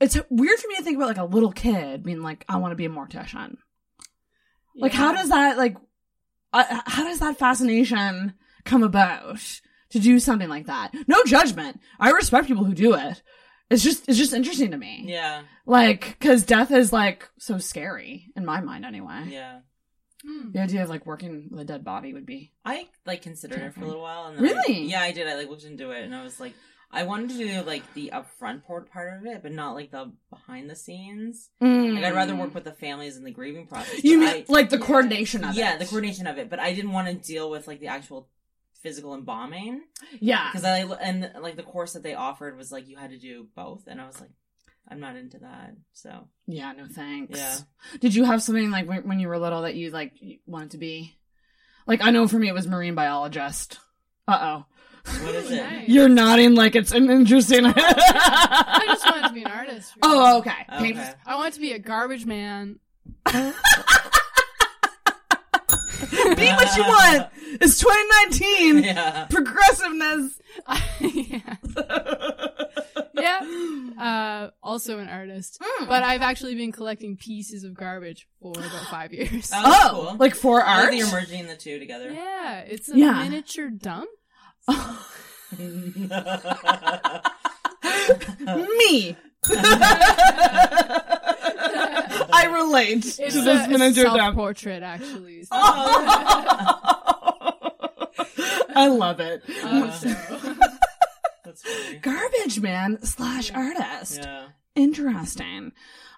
It's 0.00 0.18
weird 0.30 0.58
for 0.58 0.68
me 0.68 0.76
to 0.76 0.82
think 0.82 0.96
about 0.96 1.08
like 1.08 1.18
a 1.18 1.24
little 1.24 1.52
kid 1.52 2.02
being 2.02 2.22
like, 2.22 2.44
I 2.48 2.56
want 2.56 2.72
to 2.72 2.76
be 2.76 2.86
a 2.86 2.90
mortician. 2.90 3.56
Like, 4.74 4.92
how 4.92 5.12
does 5.12 5.28
that 5.28 5.56
like, 5.58 5.76
uh, 6.52 6.80
how 6.86 7.04
does 7.04 7.20
that 7.20 7.38
fascination 7.38 8.34
come 8.64 8.82
about 8.82 9.40
to 9.90 9.98
do 9.98 10.18
something 10.18 10.48
like 10.48 10.66
that? 10.66 10.92
No 11.06 11.22
judgment. 11.24 11.80
I 11.98 12.10
respect 12.10 12.46
people 12.46 12.64
who 12.64 12.74
do 12.74 12.94
it. 12.94 13.22
It's 13.70 13.82
just, 13.84 14.08
it's 14.08 14.18
just 14.18 14.32
interesting 14.32 14.72
to 14.72 14.76
me. 14.76 15.04
yeah. 15.06 15.42
Like, 15.64 16.18
cause 16.20 16.42
death 16.42 16.72
is 16.72 16.92
like 16.92 17.28
so 17.38 17.58
scary 17.58 18.26
in 18.34 18.44
my 18.44 18.60
mind 18.60 18.84
anyway. 18.84 19.26
Yeah. 19.28 19.60
Hmm. 20.26 20.50
The 20.52 20.60
idea 20.60 20.82
of 20.82 20.88
like 20.88 21.06
working 21.06 21.48
with 21.50 21.60
a 21.60 21.64
dead 21.64 21.84
body 21.84 22.12
would 22.12 22.26
be. 22.26 22.52
I 22.64 22.88
like 23.06 23.22
considered 23.22 23.60
it 23.60 23.74
for 23.74 23.82
a 23.82 23.86
little 23.86 24.02
while, 24.02 24.26
and 24.26 24.36
then 24.36 24.42
Really? 24.44 24.76
I, 24.76 24.86
yeah, 24.86 25.00
I 25.02 25.12
did. 25.12 25.26
I 25.28 25.36
like 25.36 25.48
looked 25.48 25.64
into 25.64 25.92
it, 25.92 26.02
and 26.04 26.14
I 26.14 26.22
was 26.24 26.38
like, 26.40 26.52
I 26.90 27.04
wanted 27.04 27.30
to 27.30 27.38
do 27.38 27.62
like 27.62 27.84
the 27.94 28.12
upfront 28.12 28.64
part 28.66 28.90
part 28.90 29.16
of 29.18 29.24
it, 29.26 29.42
but 29.42 29.52
not 29.52 29.74
like 29.76 29.92
the 29.92 30.12
behind 30.28 30.68
the 30.68 30.74
scenes. 30.76 31.48
Like 31.60 32.04
I'd 32.04 32.14
rather 32.14 32.34
work 32.36 32.54
with 32.54 32.64
the 32.64 32.72
families 32.72 33.16
in 33.16 33.22
the 33.24 33.30
grieving 33.30 33.66
process. 33.68 34.00
Mm. 34.00 34.04
You 34.04 34.18
mean 34.18 34.28
I- 34.28 34.44
like 34.48 34.68
the 34.70 34.78
coordination 34.78 35.44
of 35.44 35.54
yeah, 35.54 35.74
it? 35.74 35.78
the 35.78 35.86
coordination 35.86 36.26
of 36.26 36.36
it, 36.38 36.50
but 36.50 36.58
I 36.58 36.74
didn't 36.74 36.92
want 36.92 37.06
to 37.08 37.14
deal 37.14 37.48
with 37.48 37.66
like 37.68 37.78
the 37.80 37.86
actual 37.86 38.28
physical 38.82 39.14
embalming 39.14 39.82
Yeah. 40.20 40.48
because 40.50 40.64
I 40.64 40.78
and 41.00 41.30
like 41.40 41.56
the 41.56 41.62
course 41.62 41.92
that 41.94 42.02
they 42.02 42.14
offered 42.14 42.56
was 42.56 42.70
like 42.72 42.88
you 42.88 42.96
had 42.96 43.10
to 43.10 43.18
do 43.18 43.46
both, 43.54 43.84
and 43.86 44.00
I 44.00 44.06
was 44.06 44.20
like, 44.20 44.30
I'm 44.88 45.00
not 45.00 45.16
into 45.16 45.38
that. 45.38 45.74
So 45.92 46.28
Yeah, 46.46 46.72
no 46.72 46.86
thanks. 46.88 47.38
Yeah. 47.38 47.56
Did 48.00 48.14
you 48.14 48.24
have 48.24 48.42
something 48.42 48.70
like 48.70 48.88
when, 48.88 49.06
when 49.06 49.20
you 49.20 49.28
were 49.28 49.38
little 49.38 49.62
that 49.62 49.74
you 49.74 49.90
like 49.90 50.14
wanted 50.46 50.72
to 50.72 50.78
be? 50.78 51.16
Like 51.86 52.02
I 52.02 52.10
know 52.10 52.26
for 52.28 52.38
me 52.38 52.48
it 52.48 52.54
was 52.54 52.66
marine 52.66 52.94
biologist. 52.94 53.78
Uh 54.28 54.38
oh. 54.40 54.64
what 55.24 55.34
is 55.34 55.50
it? 55.50 55.56
Nice. 55.62 55.88
You're 55.88 56.08
nodding 56.08 56.54
like 56.54 56.74
it's 56.76 56.92
an 56.92 57.10
interesting. 57.10 57.64
I 57.66 58.82
just 58.86 59.04
wanted 59.04 59.28
to 59.28 59.34
be 59.34 59.42
an 59.42 59.50
artist. 59.50 59.92
really. 60.02 60.16
oh, 60.16 60.38
okay. 60.38 60.52
Okay. 60.72 61.12
I 61.26 61.36
wanted 61.36 61.54
to 61.54 61.60
be 61.60 61.72
a 61.72 61.78
garbage 61.78 62.26
man. 62.26 62.78
Be 66.36 66.48
what 66.52 66.76
you 66.76 66.82
want. 66.82 67.28
It's 67.60 67.78
2019. 67.78 68.84
Yeah. 68.90 69.26
Progressiveness. 69.30 70.40
yeah. 71.00 71.56
yeah. 73.14 73.40
Uh, 73.98 74.50
also 74.62 74.98
an 74.98 75.08
artist. 75.08 75.62
But 75.80 76.02
I've 76.02 76.22
actually 76.22 76.54
been 76.54 76.72
collecting 76.72 77.16
pieces 77.16 77.64
of 77.64 77.74
garbage 77.74 78.26
for 78.40 78.52
about 78.52 78.86
five 78.90 79.12
years. 79.12 79.50
Oh, 79.54 79.62
Oh, 79.64 79.90
cool. 80.08 80.16
like 80.18 80.34
for 80.34 80.62
art. 80.62 80.90
that 80.90 80.96
you're 80.96 81.10
merging 81.10 81.46
the 81.46 81.56
two 81.56 81.78
together. 81.78 82.10
Yeah, 82.10 82.60
it's 82.60 82.88
a 82.90 82.96
Yeah. 82.96 83.22
miniature 83.22 83.68
dump. 83.70 84.08
Me. 88.78 89.16
I 92.32 92.46
relate 92.46 93.04
It's 93.04 93.16
to 93.16 93.22
this 93.40 93.66
a, 93.66 93.68
miniature 93.68 94.04
self 94.04 94.16
dump. 94.16 94.36
portrait, 94.36 94.82
actually. 94.82 95.42
So, 95.44 95.48
I 98.74 98.88
love 98.88 99.20
it. 99.20 99.42
uh, 99.64 99.90
so- 99.90 100.08
That's 101.44 101.62
funny. 101.62 101.98
Garbage 101.98 102.60
man 102.60 103.02
slash 103.02 103.50
artist. 103.52 104.20
Yeah. 104.22 104.46
Interesting. 104.76 105.72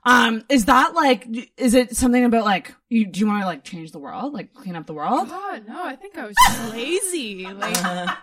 Um, 0.05 0.45
is 0.49 0.65
that 0.67 0.95
like, 0.95 1.27
is 1.57 1.75
it 1.75 1.97
something 1.97 2.25
about 2.25 2.45
like, 2.45 2.75
you, 2.89 3.07
do 3.07 3.21
you 3.21 3.27
want 3.27 3.41
to 3.43 3.47
like 3.47 3.65
change 3.65 3.93
the 3.93 3.99
world? 3.99 4.33
Like 4.35 4.53
clean 4.53 4.77
up 4.77 4.87
the 4.87 4.93
world? 4.95 5.29
God, 5.29 5.67
no, 5.67 5.83
I 5.85 5.97
think 5.97 6.19
I 6.19 6.27
was 6.27 6.35
just 6.49 6.73
lazy. 6.73 7.47
Like, 7.47 7.77
I 7.83 8.17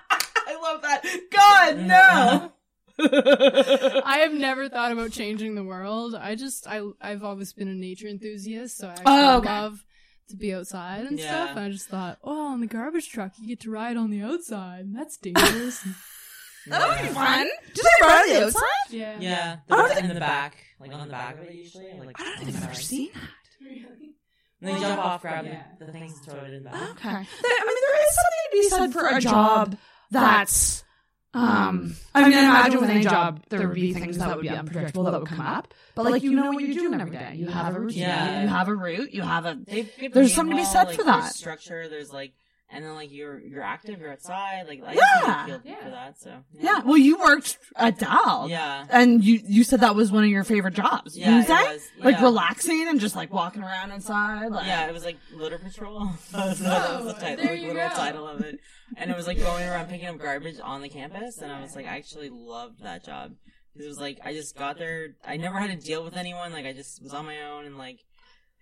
love 0.62 0.82
that. 0.84 1.04
God, 1.32 1.78
no. 1.88 2.52
I 4.06 4.20
have 4.24 4.34
never 4.34 4.70
thought 4.70 4.92
about 4.92 5.12
changing 5.12 5.56
the 5.56 5.64
world. 5.64 6.16
I 6.16 6.36
just, 6.36 6.68
I, 6.68 6.82
I've 7.02 7.24
always 7.24 7.54
been 7.54 7.68
a 7.68 7.74
nature 7.74 8.08
enthusiast, 8.08 8.78
so 8.78 8.90
I 8.90 8.96
Oh, 9.06 9.38
okay. 9.38 9.48
love 9.50 9.84
to 10.30 10.36
be 10.36 10.54
outside 10.54 11.06
and 11.06 11.18
Yeah. 11.18 11.26
stuff. 11.26 11.50
And 11.58 11.60
I 11.66 11.70
just 11.70 11.88
thought, 11.88 12.18
oh, 12.24 12.48
on 12.54 12.62
the 12.62 12.68
garbage 12.68 13.10
truck, 13.10 13.34
you 13.40 13.48
get 13.48 13.62
to 13.62 13.72
ride 13.72 13.98
on 13.98 14.10
the 14.12 14.22
outside. 14.22 14.82
and 14.82 14.96
That's 14.96 15.18
dangerous. 15.18 15.82
that 16.68 16.88
would 16.88 17.08
be 17.08 17.14
fun. 17.14 17.48
Did 17.74 17.86
I 17.86 18.06
ride 18.08 18.22
on 18.22 18.30
the 18.40 18.46
outside? 18.46 18.64
yeah. 18.92 19.18
Yeah. 19.20 19.58
The, 19.68 20.00
in 20.00 20.08
the 20.14 20.20
back. 20.20 20.58
Like 20.80 20.94
on 20.94 21.06
the 21.08 21.12
back 21.12 21.36
of 21.40 21.44
it 21.46 21.54
usually. 21.56 21.92
Like, 22.06 22.20
I 22.20 22.24
don't 22.26 22.38
think 22.38 22.56
I've 22.58 22.64
ever 22.64 22.74
seen 22.74 23.10
that. 23.14 23.22
Really? 23.62 24.16
And 24.62 24.68
then 24.70 24.76
you 24.76 24.82
jump 24.82 25.00
off, 25.04 25.22
grab 25.22 25.46
Yeah. 25.46 25.64
the, 25.80 25.86
the 25.86 25.92
things 25.94 26.14
and 26.18 26.26
throw 26.26 26.44
it 26.44 26.54
in 26.54 26.64
the 26.64 26.70
back. 26.70 26.90
Okay. 26.92 27.10
I 27.10 27.18
mean, 27.18 27.26
there 27.42 28.02
is 28.02 28.16
something 28.16 28.44
to 28.44 28.52
be 28.52 28.70
said 28.70 28.94
for 28.94 29.08
a 29.08 29.20
job 29.22 29.78
that's. 30.12 30.84
Um, 31.32 31.96
I 32.16 32.28
mean, 32.28 32.38
I 32.38 32.42
imagine 32.42 32.82
with 32.82 32.90
any 32.90 33.04
job 33.04 33.44
there 33.50 33.68
would 33.68 33.76
be 33.76 33.94
things 33.94 34.18
that 34.18 34.36
would 34.36 34.42
be 34.42 34.50
unpredictable 34.50 35.04
that 35.04 35.20
would 35.20 35.28
come 35.30 35.42
up, 35.42 35.74
but 35.94 36.06
like 36.06 36.24
you 36.24 36.32
know 36.32 36.52
what 36.52 36.64
you're 36.64 36.74
doing 36.74 37.00
every 37.00 37.16
day. 37.16 37.34
You 37.36 37.48
have 37.48 37.76
a 37.76 37.80
routine. 37.80 38.00
Yeah. 38.00 38.42
You 38.42 38.48
have 38.48 38.68
a 38.68 38.76
route. 38.76 39.14
You 39.14 39.22
have 39.22 39.46
a. 39.46 39.60
They've 39.64 39.96
given 39.96 40.12
There's 40.14 40.34
something 40.34 40.58
to 40.58 40.62
be 40.62 40.64
well, 40.64 40.72
said 40.72 40.88
like, 40.88 40.96
for 40.96 41.04
there's 41.04 41.24
that. 41.24 41.36
Structure. 41.36 41.88
There's 41.88 42.12
like, 42.12 42.34
and 42.72 42.86
then 42.86 42.94
like 42.96 43.12
you're 43.12 43.40
you're 43.40 43.64
active. 43.64 44.00
You're 44.00 44.12
outside. 44.12 44.66
Like 44.68 44.82
I 44.86 44.94
Yeah. 44.94 45.46
feel 45.46 45.62
Yeah. 45.66 45.84
for 45.84 45.90
that. 45.90 46.20
So 46.20 46.44
Yeah. 46.58 46.82
Well, 46.86 46.98
you 46.98 47.18
worked 47.20 47.58
at 47.76 47.98
Dal. 48.00 48.48
Yeah. 48.50 48.86
And 48.90 49.24
you 49.24 49.42
you 49.48 49.64
said 49.64 49.82
that 49.82 49.96
was 49.96 50.12
one 50.12 50.24
of 50.24 50.30
your 50.30 50.44
favorite 50.44 50.74
jobs. 50.76 51.18
Yeah, 51.18 51.36
you 51.36 51.40
it 51.42 51.48
say? 51.48 51.74
was. 51.74 51.88
Like 52.00 52.22
relaxing 52.22 52.88
and 52.88 53.00
just 53.00 53.16
like 53.16 53.32
walking 53.34 53.64
around 53.64 53.92
inside. 53.92 54.52
Like, 54.52 54.68
Yeah, 54.68 54.88
it 54.88 54.94
was 54.94 55.04
like 55.06 55.18
litter 55.34 55.58
patrol. 55.58 56.10
that 56.32 56.46
was, 56.48 56.60
that 56.60 57.04
was 57.04 57.14
the 57.14 57.18
oh, 57.18 57.20
title, 57.20 57.44
there 57.46 57.54
like, 57.54 57.62
you 57.62 57.68
literal 57.70 57.90
go. 57.90 57.96
title 57.96 58.28
of 58.28 58.42
it. 58.42 58.60
And 58.98 59.10
it 59.12 59.18
was 59.18 59.28
like 59.28 59.40
going 59.40 59.68
around 59.68 59.88
picking 59.90 60.08
up 60.08 60.18
garbage 60.18 60.58
on 60.64 60.82
the 60.82 60.90
campus, 60.90 61.38
and 61.42 61.52
I 61.52 61.62
was 61.62 61.76
like, 61.76 61.86
I 61.86 61.98
actually 61.98 62.30
loved 62.32 62.82
that 62.84 63.06
job 63.06 63.34
because 63.74 63.86
it 63.86 63.90
was 63.90 64.00
like 64.00 64.18
I 64.26 64.34
just 64.34 64.56
got 64.58 64.78
there. 64.80 65.10
I 65.26 65.38
never 65.38 65.60
had 65.60 65.70
to 65.70 65.76
deal 65.88 66.04
with 66.04 66.18
anyone. 66.18 66.52
Like 66.54 66.66
I 66.66 66.74
just 66.74 67.02
was 67.04 67.14
on 67.14 67.26
my 67.26 67.40
own 67.44 67.66
and 67.66 67.78
like 67.78 68.00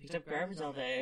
picked 0.02 0.14
up 0.16 0.28
garbage 0.30 0.60
all 0.62 0.74
day. 0.74 1.02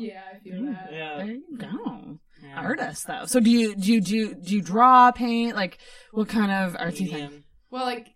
Yeah, 0.00 0.22
I 0.34 0.38
feel 0.42 0.64
that. 0.72 0.88
yeah. 0.90 1.16
There 1.18 1.26
you 1.26 1.58
go. 1.58 2.18
Yeah. 2.42 2.60
Artist 2.60 3.06
though. 3.06 3.24
So 3.26 3.40
do 3.40 3.50
you 3.50 3.74
do 3.74 3.92
you 3.92 4.00
do 4.00 4.34
do 4.34 4.54
you 4.54 4.62
draw, 4.62 5.12
paint? 5.12 5.54
Like 5.56 5.78
what 6.10 6.28
kind 6.28 6.50
of 6.50 6.74
artsy 6.74 7.08
thing? 7.10 7.12
Medium. 7.12 7.44
Well, 7.70 7.84
like, 7.84 8.08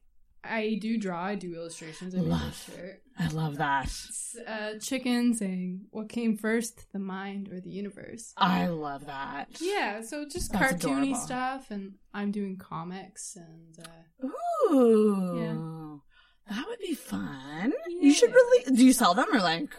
I 0.44 0.78
do 0.80 0.98
draw. 0.98 1.24
I 1.24 1.34
do 1.34 1.54
illustrations. 1.54 2.14
I 2.14 2.18
Love. 2.18 2.42
this 2.42 2.76
shirt. 2.76 3.02
I 3.18 3.28
love 3.28 3.56
that. 3.56 3.84
It's 3.86 4.36
a 4.46 4.78
chicken 4.78 5.32
saying, 5.32 5.86
"What 5.90 6.10
came 6.10 6.36
first, 6.36 6.86
the 6.92 6.98
mind 6.98 7.48
or 7.50 7.60
the 7.60 7.70
universe?" 7.70 8.34
I 8.36 8.66
love 8.66 9.06
that. 9.06 9.48
Yeah, 9.60 10.02
so 10.02 10.26
just 10.28 10.52
That's 10.52 10.74
cartoony 10.74 10.92
adorable. 10.92 11.14
stuff, 11.14 11.70
and 11.70 11.94
I'm 12.12 12.30
doing 12.30 12.58
comics 12.58 13.36
and 13.36 13.86
uh, 13.86 14.26
Ooh. 14.74 16.02
That 16.48 16.64
would 16.68 16.78
be 16.78 16.94
fun. 16.94 17.72
You 17.88 18.12
should 18.12 18.32
really. 18.32 18.76
Do 18.76 18.84
you 18.84 18.92
sell 18.92 19.14
them 19.14 19.26
or 19.32 19.40
like, 19.40 19.74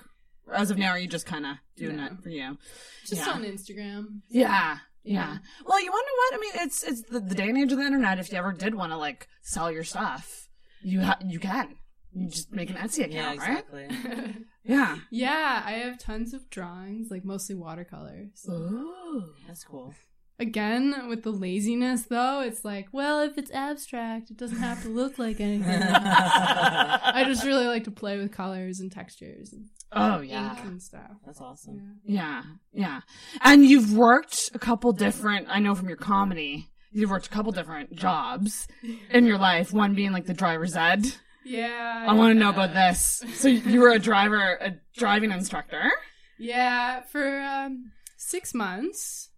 as 0.54 0.72
of 0.72 0.78
now, 0.78 0.92
are 0.92 1.00
you 1.00 1.08
just 1.08 1.26
kind 1.26 1.46
of 1.46 1.58
doing 1.76 1.98
No. 1.98 2.06
it 2.06 2.12
for 2.24 2.30
you? 2.30 2.58
just 3.06 3.26
Yeah. 3.26 3.34
on 3.34 3.44
Instagram. 3.44 4.22
Yeah. 4.30 4.48
Yeah. 4.50 4.78
Yeah. 5.04 5.38
Well, 5.66 5.82
you 5.82 5.90
wonder 5.92 6.12
what? 6.18 6.34
I 6.34 6.38
mean, 6.42 6.66
it's 6.68 6.84
it's 6.84 7.02
the, 7.04 7.20
the 7.22 7.34
day 7.36 7.48
and 7.50 7.58
age 7.58 7.72
of 7.72 7.78
the 7.78 7.86
internet. 7.86 8.20
If 8.20 8.32
you 8.32 8.38
ever 8.38 8.52
did 8.52 8.76
want 8.76 8.92
to 8.92 8.98
like 8.98 9.28
sell 9.42 9.72
your 9.72 9.86
stuff, 9.86 10.50
you 10.82 11.02
ha- 11.02 11.20
you 11.26 11.40
can. 11.40 11.76
You 12.14 12.28
just 12.30 12.52
make 12.52 12.70
an 12.70 12.76
Etsy 12.78 13.06
account, 13.06 13.40
Yeah, 13.40 13.48
right? 13.48 13.66
exactly. 13.70 14.46
Yeah. 14.64 14.98
Yeah, 15.12 15.62
I 15.66 15.72
have 15.74 15.98
tons 15.98 16.34
of 16.34 16.50
drawings, 16.50 17.10
like 17.10 17.24
mostly 17.24 17.56
watercolors. 17.56 18.46
Ooh, 18.50 19.24
that's 19.48 19.64
cool. 19.64 19.94
Again, 20.40 21.08
with 21.10 21.24
the 21.24 21.32
laziness 21.32 22.04
though, 22.04 22.42
it's 22.42 22.64
like, 22.64 22.88
well, 22.92 23.22
if 23.22 23.38
it's 23.40 23.50
abstract, 23.52 24.30
it 24.30 24.38
doesn't 24.38 24.60
have 24.60 24.84
to 24.84 24.90
look 24.90 25.18
like 25.18 25.40
anything. 25.40 25.82
I 25.82 27.24
just 27.26 27.44
really 27.44 27.66
like 27.66 27.86
to 27.86 27.92
play 27.92 28.18
with 28.18 28.32
colors 28.32 28.80
and 28.80 28.92
textures 28.92 29.52
and 29.54 29.66
Oh, 29.92 30.20
yeah. 30.20 30.52
ink 30.52 30.60
and 30.66 30.82
stuff. 30.82 31.12
That's 31.26 31.40
awesome. 31.42 32.02
Yeah, 32.06 32.44
yeah. 32.74 33.02
And 33.42 33.66
you've 33.66 33.94
worked 33.94 34.52
a 34.54 34.60
couple 34.60 34.92
different, 34.92 35.48
I 35.50 35.60
know 35.60 35.74
from 35.76 35.88
your 35.88 35.98
comedy, 35.98 36.68
you've 36.92 37.10
worked 37.10 37.28
a 37.28 37.30
couple 37.32 37.52
different 37.52 37.96
jobs 37.96 38.68
in 39.10 39.26
your 39.26 39.38
life, 39.40 39.74
one 39.74 39.96
being 39.96 40.12
like 40.12 40.26
the 40.26 40.34
driver's 40.34 40.76
ed. 40.76 41.06
Yeah. 41.46 42.06
I 42.08 42.14
want 42.14 42.34
to 42.36 42.40
know 42.40 42.50
about 42.50 42.74
this. 42.74 43.24
So 43.36 43.48
you 43.48 43.80
were 43.80 43.92
a 43.92 44.00
driver, 44.00 44.58
a 44.62 44.74
driving 44.98 45.32
instructor. 45.32 45.90
Yeah, 46.38 47.02
for 47.04 47.40
um, 47.40 47.92
six 48.18 48.54
months, 48.54 49.30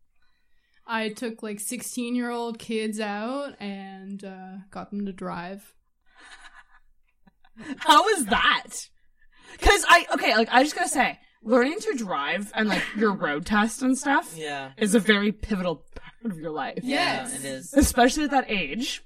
I 0.92 1.10
took 1.10 1.44
like 1.44 1.60
16 1.60 2.16
year 2.16 2.32
old 2.32 2.58
kids 2.60 3.00
out 3.00 3.54
and 3.62 4.24
uh, 4.24 4.58
got 4.72 4.90
them 4.90 5.06
to 5.06 5.14
drive. 5.14 5.74
How 7.78 8.04
was 8.04 8.26
that? 8.26 8.68
Cause 9.62 9.86
I, 9.88 10.06
okay, 10.14 10.36
like 10.36 10.50
I 10.52 10.64
just 10.64 10.76
gotta 10.76 10.88
say, 10.90 11.20
learning 11.44 11.80
to 11.80 11.94
drive 11.96 12.52
and 12.56 12.70
like 12.70 12.84
your 12.98 13.14
road 13.14 13.46
test 13.46 13.82
and 13.82 13.98
stuff 13.98 14.34
Yeah. 14.36 14.72
is 14.78 14.96
a 14.96 15.00
very 15.00 15.32
pivotal 15.32 15.84
part 15.96 16.32
of 16.34 16.38
your 16.40 16.52
life. 16.52 16.80
Yeah, 16.84 17.28
it 17.28 17.44
is. 17.46 17.74
Especially 17.74 18.24
at 18.26 18.32
that 18.32 18.50
age. 18.50 19.04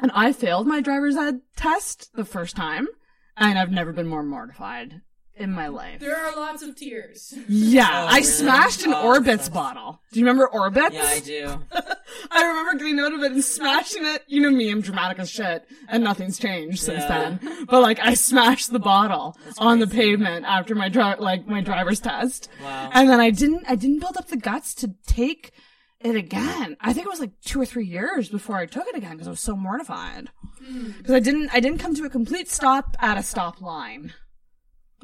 And 0.00 0.10
I 0.14 0.32
failed 0.32 0.66
my 0.66 0.80
driver's 0.80 1.16
ed 1.16 1.40
test 1.56 2.10
the 2.14 2.24
first 2.24 2.56
time, 2.56 2.88
and 3.36 3.58
I've 3.58 3.70
never 3.70 3.92
been 3.92 4.08
more 4.08 4.22
mortified 4.22 5.02
in 5.36 5.50
my 5.52 5.68
life. 5.68 5.98
There 6.00 6.16
are 6.16 6.36
lots 6.36 6.62
of 6.62 6.76
tears. 6.76 7.34
Yeah, 7.48 7.88
Oh, 7.90 8.06
I 8.06 8.10
really? 8.16 8.22
smashed 8.24 8.84
an 8.84 8.92
Oh, 8.94 9.04
Orbitz 9.18 9.52
bottle. 9.52 10.00
Do 10.12 10.20
you 10.20 10.26
remember 10.26 10.48
Orbitz? 10.52 10.92
Yeah, 10.92 11.04
I 11.04 11.20
do. 11.20 11.58
I 12.30 12.46
remember 12.46 12.78
getting 12.78 13.00
out 13.00 13.14
of 13.14 13.22
it 13.22 13.32
and 13.32 13.42
smashing 13.42 14.04
it. 14.04 14.22
You 14.26 14.40
know 14.42 14.50
me, 14.50 14.70
I'm 14.70 14.82
dramatic 14.82 15.18
as 15.18 15.30
shit, 15.30 15.64
and 15.88 16.04
nothing's 16.04 16.38
changed 16.38 16.80
since 16.80 17.00
Yeah. 17.04 17.36
then. 17.38 17.64
But 17.66 17.80
like, 17.82 17.98
I 18.00 18.14
smashed 18.14 18.70
the 18.72 18.78
bottle 18.78 19.36
on 19.58 19.78
the 19.78 19.86
pavement 19.86 20.44
after 20.46 20.74
my 20.74 20.88
dri- 20.88 21.16
like 21.18 21.46
my 21.46 21.60
driver's 21.62 22.00
test. 22.00 22.48
Wow. 22.62 22.90
And 22.92 23.08
then 23.08 23.20
I 23.20 23.30
didn't, 23.30 23.64
I 23.68 23.74
didn't 23.74 24.00
build 24.00 24.16
up 24.18 24.28
the 24.28 24.36
guts 24.36 24.74
to 24.76 24.94
take 25.06 25.52
it 26.00 26.14
again. 26.16 26.76
I 26.80 26.92
think 26.92 27.06
it 27.06 27.10
was 27.10 27.20
like 27.20 27.40
two 27.44 27.60
or 27.60 27.64
three 27.66 27.86
years 27.86 28.28
before 28.28 28.56
I 28.56 28.66
took 28.66 28.86
it 28.88 28.96
again 28.96 29.12
because 29.12 29.28
I 29.28 29.30
was 29.30 29.40
so 29.40 29.56
mortified. 29.56 30.28
Hmm. 30.62 30.90
Because 30.98 31.14
I 31.14 31.20
didn't, 31.20 31.50
I 31.54 31.60
didn't 31.60 31.78
come 31.78 31.94
to 31.94 32.04
a 32.04 32.10
complete 32.10 32.50
stop 32.50 32.96
at 33.00 33.16
a 33.16 33.22
stop 33.22 33.60
line, 33.60 34.12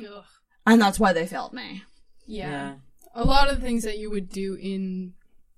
Ugh. 0.01 0.25
and 0.67 0.81
that's 0.81 0.99
why 1.01 1.13
they 1.13 1.27
failed 1.27 1.53
me. 1.53 1.83
Yeah. 2.27 2.49
Yeah. 2.51 2.75
A 3.15 3.25
lot 3.25 3.49
of 3.51 3.57
the 3.57 3.63
things 3.67 3.85
that 3.85 3.99
you 3.99 4.11
would 4.11 4.29
do 4.29 4.55
in 4.61 5.15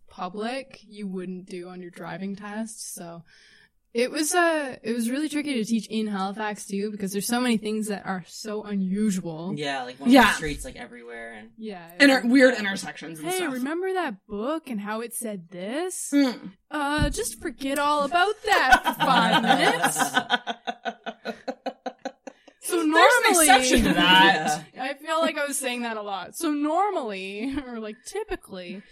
public, 0.08 0.80
you 0.86 1.06
wouldn't 1.06 1.46
do 1.46 1.68
on 1.68 1.80
your 1.82 1.90
driving 1.90 2.36
test. 2.36 2.94
So 2.94 3.22
it 3.92 4.10
was 4.12 4.32
uh 4.34 4.76
it 4.84 4.92
was 4.92 5.10
really 5.10 5.28
tricky 5.28 5.54
to 5.54 5.64
teach 5.64 5.88
in 5.88 6.06
Halifax 6.06 6.64
too 6.66 6.92
because 6.92 7.10
there's 7.10 7.26
so 7.26 7.40
many 7.40 7.56
things 7.56 7.88
that 7.88 8.06
are 8.06 8.24
so 8.28 8.62
unusual. 8.62 9.52
Yeah, 9.56 9.82
like 9.82 9.98
one 9.98 10.10
Yeah. 10.10 10.26
the 10.30 10.34
streets 10.36 10.64
like 10.64 10.76
everywhere 10.76 11.32
and 11.34 11.50
Yeah. 11.58 11.90
Inter- 11.98 12.22
weird 12.24 12.54
intersections 12.54 13.18
and 13.18 13.28
Hey, 13.28 13.38
stuff. 13.38 13.52
remember 13.52 13.92
that 13.94 14.24
book 14.28 14.70
and 14.70 14.80
how 14.80 15.00
it 15.00 15.12
said 15.12 15.48
this? 15.50 16.10
Mm. 16.14 16.52
Uh, 16.70 17.10
just 17.10 17.40
forget 17.42 17.80
all 17.80 18.04
about 18.04 18.34
that 18.46 18.80
for 18.84 18.94
five 19.04 19.42
minutes. 19.42 20.89
So 22.62 22.76
normally, 22.82 23.00
There's 23.00 23.38
an 23.38 23.44
exception 23.56 23.84
to 23.88 23.94
that. 23.94 24.64
I 24.78 24.94
feel 24.94 25.18
like 25.20 25.38
I 25.38 25.46
was 25.46 25.56
saying 25.58 25.82
that 25.82 25.96
a 25.96 26.02
lot. 26.02 26.36
So 26.36 26.50
normally, 26.52 27.56
or 27.66 27.78
like 27.80 27.96
typically, 28.06 28.82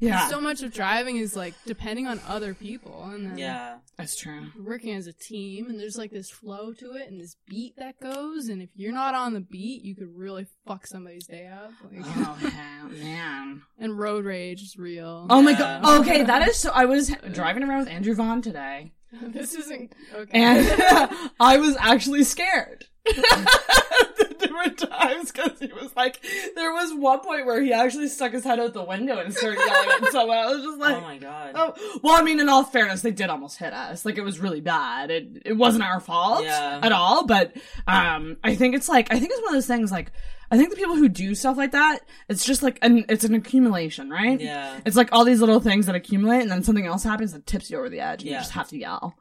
Yeah. 0.00 0.28
so 0.28 0.40
much 0.40 0.62
of 0.62 0.72
driving 0.72 1.16
is 1.18 1.36
like 1.36 1.54
depending 1.66 2.06
on 2.06 2.20
other 2.26 2.54
people, 2.54 3.04
and 3.12 3.26
then 3.30 3.38
yeah. 3.38 3.78
That's 3.98 4.16
true. 4.16 4.46
working 4.64 4.94
as 4.94 5.06
a 5.08 5.12
team, 5.12 5.68
and 5.68 5.78
there's 5.78 5.98
like 5.98 6.10
this 6.10 6.30
flow 6.30 6.72
to 6.74 6.92
it, 6.94 7.08
and 7.10 7.20
this 7.20 7.36
beat 7.48 7.74
that 7.78 8.00
goes, 8.00 8.48
and 8.48 8.62
if 8.62 8.70
you're 8.76 8.92
not 8.92 9.14
on 9.14 9.34
the 9.34 9.40
beat, 9.40 9.82
you 9.84 9.94
could 9.94 10.16
really 10.16 10.46
fuck 10.66 10.86
somebody's 10.86 11.26
day 11.26 11.48
up. 11.48 11.72
Like, 11.84 12.00
Oh 12.06 12.38
man. 12.92 13.62
and 13.78 13.98
road 13.98 14.24
rage 14.24 14.62
is 14.62 14.76
real. 14.78 15.26
Oh 15.28 15.42
my 15.42 15.52
god. 15.52 15.84
Okay, 16.00 16.22
that 16.22 16.48
is 16.48 16.56
so. 16.56 16.70
I 16.72 16.86
was 16.86 17.08
driving 17.32 17.62
around 17.64 17.80
with 17.80 17.88
Andrew 17.88 18.14
Vaughn 18.14 18.40
today, 18.40 18.92
this 19.12 19.54
isn't 19.54 19.92
okay. 20.14 20.30
and 20.32 21.30
I 21.40 21.56
was 21.58 21.76
actually 21.78 22.24
scared. 22.24 22.86
the 23.16 24.36
different 24.38 24.78
times 24.78 25.32
because 25.32 25.58
he 25.58 25.66
was 25.72 25.94
like, 25.96 26.24
there 26.54 26.72
was 26.72 26.92
one 26.94 27.20
point 27.20 27.46
where 27.46 27.60
he 27.62 27.72
actually 27.72 28.08
stuck 28.08 28.32
his 28.32 28.44
head 28.44 28.58
out 28.60 28.72
the 28.74 28.82
window 28.84 29.18
and 29.18 29.32
started 29.34 29.58
yelling 29.58 29.88
at 30.04 30.12
someone. 30.12 30.36
I 30.38 30.46
was 30.46 30.62
just 30.62 30.78
like, 30.78 30.96
oh 30.96 31.00
my 31.00 31.18
god. 31.18 31.52
Oh, 31.54 31.98
well, 32.02 32.14
I 32.14 32.22
mean, 32.22 32.40
in 32.40 32.48
all 32.48 32.64
fairness, 32.64 33.02
they 33.02 33.10
did 33.10 33.30
almost 33.30 33.58
hit 33.58 33.72
us. 33.72 34.04
Like, 34.04 34.18
it 34.18 34.22
was 34.22 34.38
really 34.40 34.60
bad. 34.60 35.10
It, 35.10 35.42
it 35.44 35.52
wasn't 35.54 35.84
our 35.84 36.00
fault 36.00 36.44
Yeah. 36.44 36.80
at 36.82 36.92
all, 36.92 37.26
but, 37.26 37.56
um, 37.86 38.36
I 38.44 38.54
think 38.54 38.74
it's 38.74 38.88
like, 38.88 39.12
I 39.12 39.18
think 39.18 39.30
it's 39.32 39.40
one 39.40 39.48
of 39.48 39.54
those 39.54 39.66
things, 39.66 39.90
like, 39.92 40.12
I 40.50 40.56
think 40.56 40.70
the 40.70 40.76
people 40.76 40.96
who 40.96 41.08
do 41.10 41.34
stuff 41.34 41.58
like 41.58 41.72
that, 41.72 42.00
it's 42.30 42.44
just 42.44 42.62
like, 42.62 42.78
an, 42.80 43.04
it's 43.10 43.24
an 43.24 43.34
accumulation, 43.34 44.08
right? 44.08 44.40
Yeah. 44.40 44.80
It's 44.86 44.96
like 44.96 45.10
all 45.12 45.24
these 45.24 45.40
little 45.40 45.60
things 45.60 45.84
that 45.86 45.94
accumulate 45.94 46.40
and 46.40 46.50
then 46.50 46.62
something 46.62 46.86
else 46.86 47.04
happens 47.04 47.32
that 47.34 47.46
tips 47.46 47.70
you 47.70 47.76
over 47.76 47.90
the 47.90 48.00
edge 48.00 48.22
and 48.22 48.30
you 48.30 48.36
just 48.36 48.52
have 48.52 48.68
to 48.68 48.78
yell. 48.78 49.14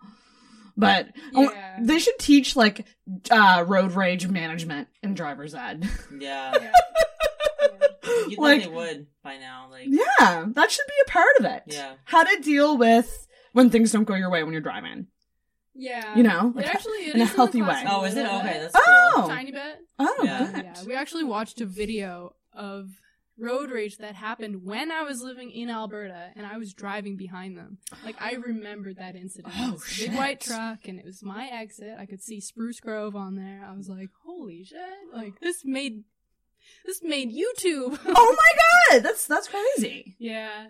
But 0.77 1.07
oh, 1.33 1.51
they 1.81 1.97
should 1.99 2.19
teach 2.19 2.55
like 2.55 2.85
uh 3.31 3.65
road 3.67 3.93
rage 3.93 4.27
management 4.27 4.87
in 5.01 5.15
driver's 5.15 5.55
ed. 5.55 5.89
Yeah. 6.19 6.53
You 8.29 8.37
Like- 8.37 8.61
think 8.61 8.71
they 8.71 8.75
would 8.77 9.07
by 9.23 9.37
now? 9.37 9.67
Like 9.71 9.85
yeah, 9.87 10.45
that 10.53 10.71
should 10.71 10.85
be 10.87 10.93
a 11.07 11.09
part 11.11 11.35
of 11.39 11.45
it. 11.45 11.63
Yeah. 11.67 11.93
How 12.05 12.23
to 12.23 12.41
deal 12.41 12.77
with 12.77 13.27
when 13.53 13.69
things 13.69 13.91
don't 13.91 14.03
go 14.05 14.15
your 14.15 14.29
way 14.29 14.43
when 14.43 14.53
you're 14.53 14.61
driving. 14.61 15.07
Yeah, 15.79 16.15
You 16.15 16.23
know, 16.23 16.49
it 16.49 16.55
like, 16.55 16.67
actually 16.73 17.05
it 17.05 17.15
in 17.15 17.21
a 17.21 17.25
healthy 17.25 17.61
way. 17.61 17.83
Oh, 17.87 18.03
is 18.03 18.15
it? 18.15 18.25
Okay, 18.25 18.59
that's 18.61 18.73
cool. 18.73 18.83
Oh. 18.85 19.25
tiny 19.27 19.51
bit. 19.51 19.77
Oh, 19.99 20.15
Yeah. 20.23 20.51
good. 20.51 20.63
Yeah, 20.63 20.83
we 20.87 20.95
actually 20.95 21.23
watched 21.23 21.61
a 21.61 21.67
video 21.67 22.33
of 22.51 22.89
road 23.39 23.69
rage 23.71 23.97
that 23.97 24.15
happened 24.15 24.63
when 24.63 24.91
I 24.91 25.03
was 25.03 25.21
living 25.21 25.51
in 25.51 25.69
Alberta 25.69 26.31
and 26.35 26.45
I 26.45 26.57
was 26.57 26.73
driving 26.73 27.17
behind 27.17 27.57
them. 27.57 27.77
Like 28.03 28.19
I 28.21 28.33
remembered 28.33 28.97
that 28.97 29.15
incident. 29.15 29.53
Oh, 29.57 29.69
it 29.69 29.73
was 29.73 29.83
a 29.83 29.87
shit. 29.87 30.09
big 30.09 30.17
white 30.17 30.41
truck 30.41 30.87
and 30.87 30.99
it 30.99 31.05
was 31.05 31.23
my 31.23 31.47
exit. 31.51 31.95
I 31.99 32.05
could 32.05 32.21
see 32.21 32.39
Spruce 32.39 32.79
Grove 32.79 33.15
on 33.15 33.35
there. 33.35 33.63
I 33.67 33.75
was 33.75 33.87
like, 33.89 34.09
"Holy 34.25 34.63
shit. 34.63 34.77
Like 35.13 35.39
this 35.39 35.63
made 35.63 36.03
this 36.85 37.01
made 37.03 37.29
YouTube." 37.29 37.99
Oh 38.05 38.35
my 38.89 38.95
god, 38.95 39.03
that's 39.03 39.25
that's 39.27 39.47
crazy. 39.47 40.15
yeah. 40.19 40.67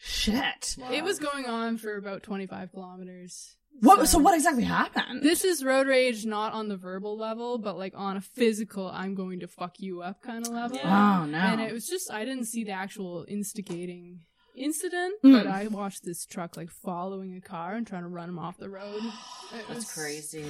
Shit. 0.00 0.76
It 0.92 1.02
was 1.02 1.18
going 1.18 1.46
on 1.46 1.76
for 1.76 1.96
about 1.96 2.22
25 2.22 2.70
kilometers. 2.70 3.56
What? 3.80 4.08
So 4.08 4.18
what 4.18 4.34
exactly 4.34 4.64
happened? 4.64 5.22
This 5.22 5.44
is 5.44 5.64
road 5.64 5.86
rage 5.86 6.24
not 6.26 6.52
on 6.52 6.68
the 6.68 6.76
verbal 6.76 7.16
level, 7.16 7.58
but 7.58 7.76
like 7.78 7.92
on 7.96 8.16
a 8.16 8.20
physical, 8.20 8.88
I'm 8.92 9.14
going 9.14 9.40
to 9.40 9.48
fuck 9.48 9.74
you 9.78 10.02
up 10.02 10.20
kind 10.22 10.46
of 10.46 10.52
level. 10.52 10.78
Oh 10.82 11.24
no. 11.26 11.38
And 11.38 11.60
it 11.60 11.72
was 11.72 11.86
just, 11.86 12.10
I 12.10 12.24
didn't 12.24 12.46
see 12.46 12.64
the 12.64 12.72
actual 12.72 13.24
instigating 13.28 14.20
incident, 14.56 15.14
Mm. 15.24 15.32
but 15.32 15.46
I 15.46 15.68
watched 15.68 16.04
this 16.04 16.26
truck 16.26 16.56
like 16.56 16.70
following 16.70 17.36
a 17.36 17.40
car 17.40 17.74
and 17.74 17.86
trying 17.86 18.02
to 18.02 18.08
run 18.08 18.28
him 18.28 18.38
off 18.38 18.56
the 18.58 18.68
road. 18.70 19.00
It 19.54 19.68
was 19.68 19.78
That's 19.78 19.94
crazy. 19.94 20.44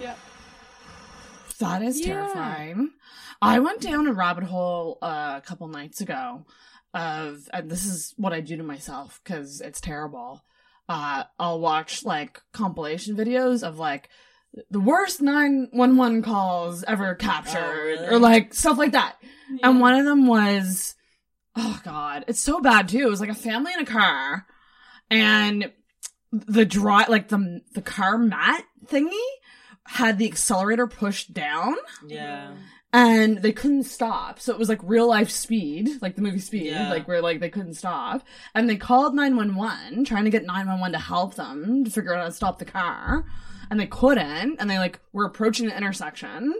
Yeah. 0.00 0.14
That 1.58 1.82
is 1.82 2.00
Yeah. 2.00 2.14
terrifying. 2.14 2.90
I 3.42 3.58
went 3.58 3.80
down 3.80 4.06
a 4.06 4.12
rabbit 4.12 4.44
hole 4.44 4.98
uh, 5.02 5.34
a 5.36 5.46
couple 5.46 5.68
nights 5.68 6.00
ago 6.00 6.46
of, 6.94 7.48
and 7.52 7.70
this 7.70 7.84
is 7.84 8.14
what 8.16 8.32
I 8.32 8.40
do 8.40 8.56
to 8.56 8.62
myself 8.62 9.20
because 9.22 9.60
it's 9.60 9.80
terrible. 9.80 10.42
Uh, 10.90 11.22
I'll 11.38 11.60
watch 11.60 12.04
like 12.04 12.42
compilation 12.52 13.16
videos 13.16 13.62
of 13.62 13.78
like 13.78 14.08
the 14.70 14.80
worst 14.80 15.22
911 15.22 16.22
calls 16.22 16.82
ever 16.82 17.14
captured 17.14 18.00
really? 18.00 18.08
or 18.08 18.18
like 18.18 18.52
stuff 18.54 18.76
like 18.76 18.90
that. 18.92 19.14
And 19.62 19.80
one 19.80 19.94
of 19.94 20.04
them 20.04 20.26
was, 20.26 20.96
oh 21.54 21.80
god, 21.84 22.24
it's 22.26 22.40
so 22.40 22.60
bad 22.60 22.88
too. 22.88 23.06
It 23.06 23.10
was 23.10 23.20
like 23.20 23.30
a 23.30 23.34
family 23.34 23.72
in 23.72 23.78
a 23.78 23.86
car 23.86 24.46
and 25.10 25.70
the 26.32 26.64
dry, 26.64 27.04
like 27.08 27.28
the, 27.28 27.60
the 27.74 27.82
car 27.82 28.18
mat 28.18 28.64
thingy 28.86 29.12
had 29.86 30.18
the 30.18 30.26
accelerator 30.26 30.88
pushed 30.88 31.32
down 31.32 31.76
Yeah. 32.04 32.54
And 32.92 33.38
they 33.38 33.52
couldn't 33.52 33.84
stop. 33.84 34.40
So 34.40 34.52
it 34.52 34.58
was 34.58 34.68
like 34.68 34.80
real 34.82 35.06
life 35.08 35.30
speed, 35.30 35.88
like 36.02 36.16
the 36.16 36.22
movie 36.22 36.40
Speed, 36.40 36.66
Yeah. 36.72 36.90
like 36.90 37.06
where 37.06 37.22
like 37.22 37.38
they 37.40 37.48
couldn't 37.50 37.74
stop. 37.74 38.26
And 38.54 38.68
they 38.68 38.76
called 38.76 39.14
911 39.14 40.04
trying 40.04 40.24
to 40.24 40.30
get 40.30 40.44
911 40.44 40.92
to 40.92 40.98
help 40.98 41.34
them 41.36 41.84
to 41.84 41.90
figure 41.90 42.12
out 42.14 42.20
how 42.20 42.26
to 42.26 42.32
stop 42.32 42.58
the 42.58 42.64
car. 42.64 43.24
And 43.70 43.78
they 43.78 43.86
couldn't. 43.86 44.56
And 44.58 44.68
they 44.68 44.78
like 44.78 44.98
were 45.12 45.24
approaching 45.24 45.66
an 45.70 45.76
intersection. 45.76 46.52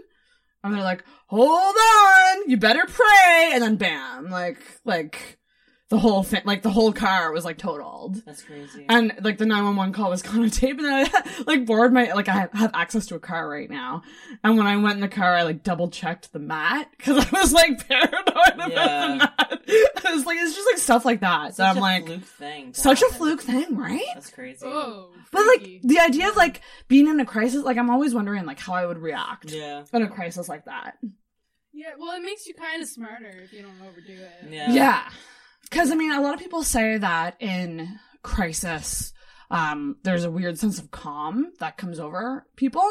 And 0.63 0.75
they're 0.75 0.83
like, 0.85 1.05
hold 1.27 1.75
on, 1.75 2.49
you 2.49 2.57
better 2.59 2.85
pray. 2.87 3.51
And 3.55 3.63
then 3.63 3.77
bam, 3.77 4.31
like, 4.31 4.59
like 4.85 5.39
the 5.91 5.99
whole 5.99 6.23
thing, 6.23 6.43
like 6.45 6.63
the 6.63 6.71
whole 6.71 6.93
car 6.93 7.33
was 7.33 7.45
like 7.45 7.59
totaled. 7.59 8.25
That's 8.25 8.43
crazy. 8.43 8.87
And 8.89 9.13
like 9.23 9.39
the 9.39 9.45
911 9.47 9.93
call 9.93 10.11
was 10.11 10.25
on 10.29 10.45
a 10.45 10.49
tape 10.51 10.79
and 10.79 10.87
then 10.87 11.07
I 11.13 11.43
like 11.47 11.67
borrowed 11.67 11.93
my, 11.93 12.13
like 12.13 12.29
I 12.29 12.33
have- 12.33 12.53
have 12.53 12.71
access 12.75 13.07
to 13.07 13.17
a 13.17 13.19
car 13.19 13.49
right 13.51 13.69
now. 13.69 14.03
And 14.45 14.57
when 14.57 14.67
I 14.69 14.77
went 14.77 14.95
in 14.95 15.01
the 15.01 15.09
car, 15.09 15.35
I 15.35 15.43
like 15.43 15.63
double 15.65 15.89
checked 15.91 16.33
the 16.33 16.39
mat 16.39 16.89
because 16.97 17.27
I 17.27 17.41
was 17.41 17.53
like 17.53 17.87
paranoid 17.89 18.23
about 18.29 18.57
the 18.57 18.69
mat. 18.69 19.33
I 20.07 20.15
was 20.15 20.25
like, 20.27 20.39
it's 20.41 20.55
just 20.55 20.69
like 20.73 20.79
stuff 20.79 21.05
like 21.05 21.21
that. 21.21 21.55
so 21.57 21.65
Such 21.65 21.71
I'm 21.73 21.77
a 21.79 21.81
like, 21.81 22.07
fluke 22.07 22.23
thing. 22.25 22.73
to 22.73 22.81
such 22.81 23.03
a 23.03 23.07
fluke 23.09 23.43
thing, 23.43 23.77
right? 23.77 24.01
That's 24.15 24.31
crazy. 24.31 24.65
Oh, 24.65 25.11
But 25.33 25.45
like 25.47 25.81
the 25.83 25.99
idea 25.99 26.29
of 26.29 26.37
like 26.37 26.61
being 26.87 27.09
in 27.09 27.19
a 27.21 27.27
crisis, 27.27 27.65
like 27.65 27.77
I'm 27.79 27.91
always 27.91 28.15
wondering 28.15 28.47
like 28.47 28.61
how 28.61 28.75
I 28.75 28.87
would 28.87 28.99
react 28.99 29.51
Yeah. 29.51 29.83
in 29.93 30.03
a 30.03 30.09
crisis 30.09 30.49
like 30.49 30.67
that. 30.67 30.99
Yeah, 31.73 31.91
well, 31.99 32.17
it 32.17 32.23
makes 32.23 32.47
you 32.47 32.55
kind 32.55 32.81
of 32.83 32.89
smarter 32.89 33.33
if 33.43 33.53
you 33.53 33.63
don't 33.63 33.81
overdo 33.87 34.13
it. 34.13 34.51
Yeah. 34.53 34.71
Yeah. 34.73 35.11
Because, 35.71 35.91
I 35.91 35.95
mean, 35.95 36.11
a 36.13 36.21
lot 36.21 36.35
of 36.35 36.41
people 36.41 36.63
say 36.65 36.99
that 36.99 37.37
in 37.41 37.99
crisis, 38.23 39.13
um, 39.51 39.97
there's 40.03 40.25
a 40.25 40.31
weird 40.31 40.59
sense 40.59 40.79
of 40.79 40.91
calm 40.91 41.53
that 41.61 41.77
comes 41.77 42.01
over 42.01 42.45
people. 42.57 42.89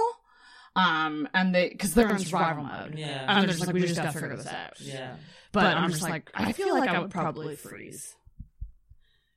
Um, 0.75 1.27
and 1.34 1.53
they, 1.53 1.69
because 1.69 1.93
they're 1.93 2.09
in 2.09 2.19
survival 2.19 2.63
mode. 2.63 2.95
Yeah. 2.97 3.25
And 3.27 3.41
they're 3.41 3.49
just 3.49 3.65
like, 3.65 3.73
we 3.73 3.82
just 3.82 3.95
gotta 3.97 4.13
figure 4.13 4.38
this 4.38 4.47
out. 4.47 4.80
Yeah. 4.80 5.15
But, 5.51 5.75
I'm 5.75 5.89
just 5.89 6.03
like, 6.03 6.32
I 6.34 6.51
feel 6.53 6.77
like 6.77 6.89
I 6.89 6.99
would 6.99 7.11
probably 7.11 7.55
freeze. 7.55 8.15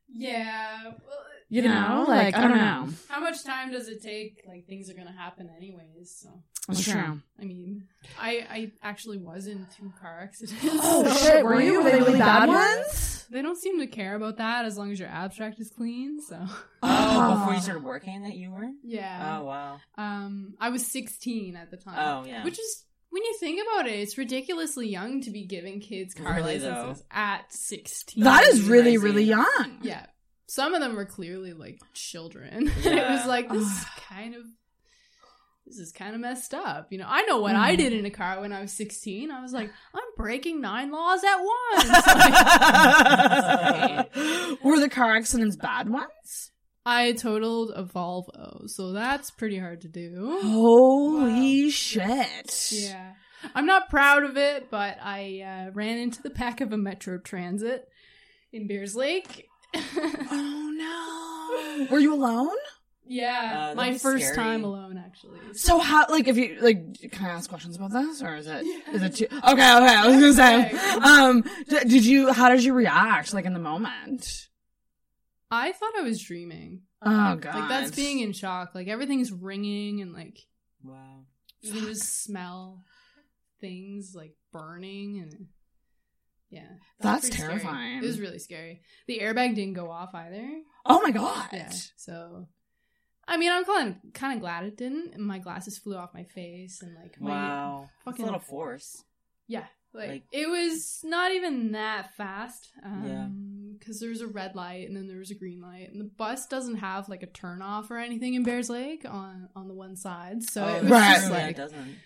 Yeah. 0.08 0.82
Well, 0.84 1.18
You 1.48 1.62
know, 1.62 2.04
like, 2.06 2.36
I 2.36 2.48
don't 2.48 2.56
know. 2.58 2.88
How 3.08 3.20
much 3.20 3.44
time 3.44 3.72
does 3.72 3.88
it 3.88 4.02
take? 4.02 4.42
Like 4.46 4.66
things 4.66 4.88
are 4.90 4.94
gonna 4.94 5.12
happen 5.12 5.50
anyways. 5.56 6.14
So 6.22 6.42
That's 6.68 6.84
true. 6.84 7.20
I 7.40 7.44
mean, 7.44 7.84
I 8.20 8.46
I 8.50 8.72
actually 8.82 9.18
was 9.18 9.46
in 9.46 9.66
two 9.76 9.92
car 10.00 10.20
accidents. 10.22 10.62
Oh, 10.64 11.04
so- 11.08 11.14
shit, 11.26 11.44
were 11.44 11.60
you? 11.60 11.82
Were 11.82 11.90
they 11.90 11.98
really 11.98 12.18
bad 12.18 12.48
ones? 12.48 13.26
They 13.30 13.40
don't 13.40 13.58
seem 13.58 13.80
to 13.80 13.86
care 13.86 14.14
about 14.14 14.36
that 14.36 14.66
as 14.66 14.76
long 14.76 14.92
as 14.92 15.00
your 15.00 15.08
abstract 15.08 15.58
is 15.58 15.70
clean. 15.70 16.20
So. 16.20 16.38
Oh, 16.82 17.38
before 17.38 17.54
you 17.54 17.60
started 17.62 17.82
working 17.82 18.24
that 18.24 18.36
you 18.36 18.50
were? 18.50 18.68
Yeah. 18.82 19.38
Oh, 19.40 19.44
wow. 19.46 19.80
Um, 19.96 20.54
I 20.60 20.68
was 20.68 20.86
16 20.86 21.56
at 21.56 21.70
the 21.70 21.78
time. 21.78 21.94
Oh, 21.98 22.28
yeah. 22.28 22.44
Which 22.44 22.58
is 22.58 22.84
when 23.08 23.22
you 23.22 23.34
think 23.40 23.60
about 23.66 23.86
it, 23.88 23.94
it's 24.00 24.18
ridiculously 24.18 24.88
young 24.88 25.22
to 25.22 25.30
be 25.30 25.46
giving 25.46 25.80
kids 25.80 26.12
car 26.12 26.34
Really, 26.34 26.58
licenses 26.58 26.98
though? 27.00 27.06
at 27.10 27.50
16. 27.52 28.22
That 28.22 28.44
is 28.44 28.64
really, 28.68 28.98
really 28.98 29.24
young. 29.24 29.78
Yeah. 29.80 30.04
Some 30.48 30.74
of 30.74 30.80
them 30.80 30.94
were 30.94 31.06
clearly 31.06 31.54
like 31.54 31.78
children. 31.94 32.70
it 32.84 33.10
was 33.10 33.26
like 33.26 33.48
this 33.48 33.62
is 33.66 33.84
kind 34.08 34.34
of 34.34 34.42
this 35.66 35.78
is 35.78 35.92
kind 35.92 36.14
of 36.14 36.20
messed 36.20 36.52
up. 36.54 36.88
You 36.90 36.98
know, 36.98 37.06
I 37.08 37.22
know 37.22 37.38
what 37.40 37.54
I 37.56 37.74
Mm. 37.74 37.78
did 37.78 37.92
in 37.92 38.04
a 38.04 38.10
car 38.10 38.40
when 38.40 38.52
I 38.52 38.60
was 38.60 38.72
16. 38.72 39.30
I 39.30 39.40
was 39.40 39.52
like, 39.52 39.70
I'm 39.94 40.02
breaking 40.16 40.60
nine 40.60 40.90
laws 40.90 41.22
at 41.24 41.36
once. 41.38 41.88
Were 44.64 44.80
the 44.80 44.88
car 44.90 45.16
accidents 45.16 45.56
bad 45.56 45.88
ones? 45.88 46.50
I 46.84 47.12
totaled 47.12 47.70
a 47.76 47.84
Volvo, 47.84 48.68
so 48.68 48.92
that's 48.92 49.30
pretty 49.30 49.56
hard 49.58 49.82
to 49.82 49.88
do. 49.88 50.40
Holy 50.42 51.70
shit. 51.70 52.68
Yeah. 52.72 53.12
I'm 53.54 53.66
not 53.66 53.88
proud 53.88 54.24
of 54.24 54.36
it, 54.36 54.68
but 54.70 54.98
I 55.00 55.42
uh, 55.68 55.70
ran 55.72 55.98
into 55.98 56.22
the 56.22 56.30
back 56.30 56.60
of 56.60 56.72
a 56.72 56.76
Metro 56.76 57.18
Transit 57.18 57.86
in 58.52 58.66
Bears 58.66 58.96
Lake. 58.96 59.48
oh 59.74 60.72
no. 60.76 61.86
Were 61.90 62.00
you 62.00 62.14
alone? 62.14 62.50
Yeah, 63.04 63.70
Uh, 63.70 63.74
my 63.74 63.98
first 63.98 64.24
scary. 64.28 64.36
time 64.36 64.64
alone, 64.64 64.96
actually. 64.96 65.40
So 65.54 65.78
how 65.78 66.06
like 66.08 66.28
if 66.28 66.36
you 66.36 66.58
like 66.60 67.10
can 67.10 67.26
I 67.26 67.30
ask 67.30 67.48
questions 67.50 67.76
about 67.76 67.90
this 67.92 68.22
or 68.22 68.36
is 68.36 68.46
it 68.46 68.64
is 68.92 69.02
it 69.02 69.14
too 69.16 69.26
okay 69.30 69.50
okay 69.50 69.60
I 69.60 70.06
was 70.06 70.14
gonna 70.14 70.32
say 70.32 70.70
um 71.02 71.42
d- 71.68 71.88
did 71.88 72.04
you 72.06 72.32
how 72.32 72.48
did 72.48 72.62
you 72.64 72.72
react 72.74 73.34
like 73.34 73.44
in 73.44 73.52
the 73.54 73.58
moment 73.58 74.48
I 75.50 75.72
thought 75.72 75.92
I 75.98 76.02
was 76.02 76.22
dreaming. 76.22 76.82
oh 77.02 77.36
god 77.36 77.54
Like 77.54 77.68
that's 77.68 77.90
being 77.94 78.20
in 78.20 78.32
shock. 78.32 78.74
Like 78.74 78.88
everything's 78.88 79.32
ringing 79.32 80.00
and 80.00 80.12
like 80.12 80.38
Wow. 80.84 81.24
you 81.60 81.72
can 81.72 81.82
just 81.84 82.22
smell 82.24 82.84
things 83.60 84.14
like 84.14 84.34
burning 84.52 85.18
and 85.18 85.46
yeah. 86.50 86.60
it 86.60 86.68
That's 87.00 87.22
pretty 87.28 87.36
scary. 87.36 87.58
terrifying. 87.60 87.98
It 87.98 88.02
was 88.06 88.20
really 88.20 88.38
scary. 88.38 88.82
The 89.06 89.18
airbag 89.20 89.54
didn't 89.54 89.74
go 89.74 89.90
off 89.90 90.14
either. 90.14 90.48
oh 90.86 91.00
my 91.02 91.10
god 91.10 91.48
Yeah. 91.52 91.72
So 91.96 92.46
I 93.28 93.36
mean, 93.36 93.52
I'm 93.52 93.64
kind 93.64 93.88
of 94.04 94.12
kind 94.12 94.34
of 94.34 94.40
glad 94.40 94.64
it 94.64 94.76
didn't. 94.76 95.18
My 95.18 95.38
glasses 95.38 95.78
flew 95.78 95.96
off 95.96 96.12
my 96.14 96.24
face 96.24 96.82
and 96.82 96.94
like 96.96 97.20
my 97.20 97.30
Wow. 97.30 97.78
That's 97.80 97.90
a 98.00 98.10
fucking 98.10 98.26
lot 98.26 98.34
of 98.34 98.44
force. 98.44 99.04
Yeah. 99.48 99.64
Like, 99.94 100.08
Like- 100.08 100.24
it 100.32 100.48
was 100.48 101.00
not 101.04 101.32
even 101.32 101.72
that 101.72 102.14
fast. 102.16 102.70
Um, 102.82 103.04
Yeah. 103.06 103.28
Because 103.78 103.98
there 104.00 104.10
was 104.10 104.20
a 104.20 104.28
red 104.28 104.54
light 104.54 104.86
and 104.86 104.96
then 104.96 105.08
there 105.08 105.18
was 105.18 105.32
a 105.32 105.34
green 105.34 105.60
light, 105.60 105.90
and 105.90 106.00
the 106.00 106.04
bus 106.04 106.46
doesn't 106.46 106.76
have 106.76 107.08
like 107.08 107.22
a 107.24 107.26
turn 107.26 107.60
off 107.62 107.90
or 107.90 107.96
anything 107.98 108.34
in 108.34 108.44
Bears 108.44 108.70
Lake 108.70 109.04
on 109.08 109.48
on 109.56 109.66
the 109.66 109.74
one 109.74 109.96
side, 109.96 110.42
so 110.44 110.64
Oh, 110.64 110.76
it 110.76 110.82
was 110.84 110.90
Right. 110.92 111.14
just 111.14 111.26
Yeah, 111.30 111.36
like 111.36 111.50
it 111.50 111.56
doesn't. 111.56 111.96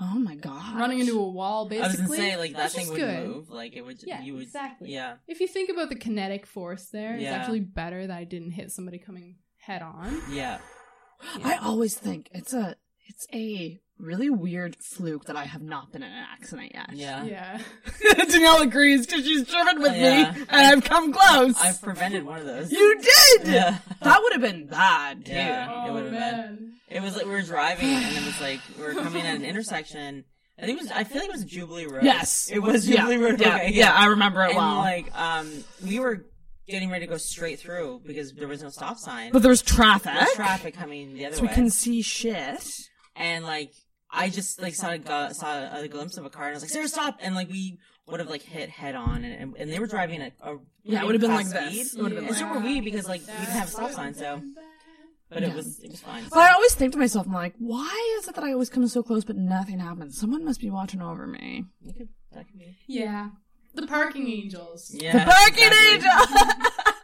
Oh 0.00 0.18
my 0.18 0.34
god 0.34 0.78
running 0.78 1.00
into 1.00 1.18
a 1.20 1.28
wall. 1.28 1.66
Basically, 1.68 1.84
I 1.84 1.88
was 1.88 1.96
gonna 1.96 2.30
say, 2.30 2.36
like, 2.36 2.52
that 2.54 2.64
Which 2.64 2.72
thing 2.72 2.84
is 2.84 2.90
would 2.90 3.00
good. 3.00 3.28
move. 3.28 3.50
Like, 3.50 3.74
it 3.74 3.82
would, 3.82 4.02
Yeah, 4.02 4.22
you 4.22 4.34
would, 4.34 4.42
exactly. 4.42 4.92
Yeah. 4.92 5.16
If 5.28 5.40
you 5.40 5.46
think 5.46 5.70
about 5.70 5.88
the 5.88 5.96
kinetic 5.96 6.46
force 6.46 6.86
there, 6.86 7.14
it's 7.16 7.26
actually 7.26 7.60
better 7.60 8.06
that 8.06 8.16
I 8.16 8.24
didn't 8.24 8.52
hit 8.52 8.72
somebody 8.72 8.98
coming 8.98 9.36
head 9.58 9.82
on. 9.82 10.20
Yeah. 10.30 10.58
I 11.44 11.56
always 11.56 11.96
think 11.96 12.30
it's 12.32 12.54
a 12.54 12.76
it's 13.10 13.26
a 13.34 13.80
really 13.98 14.30
weird 14.30 14.76
fluke 14.76 15.26
that 15.26 15.36
I 15.36 15.44
have 15.44 15.60
not 15.60 15.92
been 15.92 16.02
in 16.02 16.10
an 16.10 16.24
accident 16.32 16.72
yet 16.74 16.90
Yeah. 16.94 17.24
Yeah. 17.24 17.60
Danielle 18.24 18.62
agrees 18.62 19.06
because 19.06 19.24
she's 19.26 19.46
driven 19.46 19.82
with 19.82 19.94
Yeah. 19.94 20.32
me 20.32 20.40
and 20.48 20.66
I've 20.66 20.84
come 20.84 21.12
close 21.12 21.54
I've 21.60 21.82
prevented 21.82 22.24
one 22.24 22.38
of 22.38 22.46
those. 22.46 22.72
you 22.72 22.98
did 22.98 23.48
Yeah. 23.48 23.78
that 24.00 24.22
would 24.22 24.32
have 24.32 24.40
been 24.40 24.66
bad 24.68 25.26
too 25.26 25.32
Yeah. 25.32 25.66
it 25.86 25.90
Oh 25.90 25.92
would 25.94 26.04
have 26.04 26.12
been. 26.12 26.72
It 26.88 27.02
was 27.02 27.14
like 27.16 27.26
we 27.26 27.32
were 27.32 27.42
driving 27.42 27.88
and 27.90 28.16
it 28.16 28.24
was 28.24 28.40
like 28.40 28.60
we 28.78 28.84
were 28.84 28.94
coming 28.94 29.22
at 29.26 29.36
an 29.36 29.44
intersection. 29.44 30.24
I 30.58 30.66
think 30.66 30.78
it 30.78 30.82
was. 30.82 30.90
I 30.92 31.04
feel 31.04 31.20
like 31.20 31.28
it 31.28 31.32
was 31.32 31.44
Jubilee 31.44 31.86
Road. 31.86 32.02
Yes, 32.04 32.50
it 32.52 32.58
was 32.58 32.86
Yeah. 32.88 32.96
Jubilee 33.02 33.16
Road. 33.16 33.40
Yeah, 33.40 33.54
Okay, 33.56 33.72
yeah, 33.72 33.92
I 33.94 34.06
remember 34.06 34.42
it 34.42 34.48
and 34.48 34.56
well. 34.56 34.76
like, 34.76 35.06
um, 35.18 35.50
we 35.86 36.00
were 36.00 36.26
getting 36.68 36.90
ready 36.90 37.06
to 37.06 37.10
go 37.10 37.16
straight 37.16 37.58
through 37.60 38.02
because 38.06 38.32
there 38.34 38.46
was 38.48 38.62
no 38.62 38.68
stop 38.70 38.98
sign. 38.98 39.32
But 39.32 39.40
there 39.42 39.48
was 39.50 39.62
traffic. 39.62 40.12
There 40.12 40.20
was 40.22 40.34
traffic 40.34 40.74
coming 40.74 41.14
the 41.14 41.26
other 41.26 41.36
so 41.36 41.42
we 41.42 41.48
way, 41.48 41.54
can 41.54 41.70
see 41.70 42.02
shit. 42.02 42.62
And 43.16 43.44
like 43.44 43.72
I 44.10 44.28
just 44.28 44.60
like 44.60 44.74
saw 44.74 44.90
a, 44.90 44.98
gu- 44.98 45.34
saw 45.34 45.78
a, 45.78 45.88
glimpse 45.88 46.16
of 46.16 46.24
a 46.24 46.30
car 46.30 46.44
and 46.46 46.52
I 46.52 46.54
was 46.54 46.62
like, 46.62 46.70
"Sarah, 46.70 46.88
stop!" 46.88 47.18
And 47.20 47.34
like 47.34 47.48
we 47.48 47.78
would 48.06 48.20
have 48.20 48.28
like 48.28 48.42
hit 48.42 48.68
head 48.68 48.94
on, 48.94 49.24
and, 49.24 49.34
and, 49.34 49.56
and 49.56 49.72
they 49.72 49.78
were 49.78 49.86
driving 49.86 50.20
at 50.20 50.32
a 50.40 50.56
Yeah, 50.82 51.02
it 51.02 51.06
would 51.06 51.14
have 51.14 51.20
been 51.20 51.34
like 51.34 51.46
fast 51.46 51.72
this. 51.74 51.94
It 51.94 52.02
would 52.02 52.12
have 52.12 52.20
been 52.20 52.28
And 52.28 52.36
so 52.36 52.44
like. 52.44 52.54
were 52.56 52.60
we 52.60 52.80
because 52.80 53.08
like 53.08 53.20
we 53.20 53.26
didn't 53.26 53.50
have 53.50 53.68
a 53.68 53.70
stop 53.70 53.92
sign, 53.92 54.14
so 54.14 54.42
but 55.28 55.44
it 55.44 55.54
was 55.54 55.78
it 55.80 55.90
was 55.90 56.00
fine. 56.00 56.24
But 56.28 56.38
I 56.40 56.52
always 56.52 56.74
think 56.74 56.92
to 56.92 56.98
myself, 56.98 57.26
I'm 57.26 57.32
like, 57.32 57.54
why 57.58 58.16
is 58.18 58.28
it 58.28 58.34
that 58.34 58.44
I 58.44 58.52
always 58.52 58.68
come 58.68 58.86
so 58.88 59.02
close 59.02 59.24
but 59.24 59.36
nothing 59.36 59.78
happens? 59.78 60.18
Someone 60.18 60.44
must 60.44 60.60
be 60.60 60.70
watching 60.70 61.00
over 61.00 61.26
me. 61.26 61.66
You 61.80 61.92
could, 61.94 62.08
that 62.32 62.48
could 62.48 62.58
be. 62.58 62.76
Yeah. 62.88 63.30
The 63.74 63.86
parking 63.86 64.28
angels. 64.28 64.90
Yeah, 64.92 65.12
the 65.12 65.30
parking 65.30 65.68
exactly. 65.68 65.94
angel. 65.94 66.92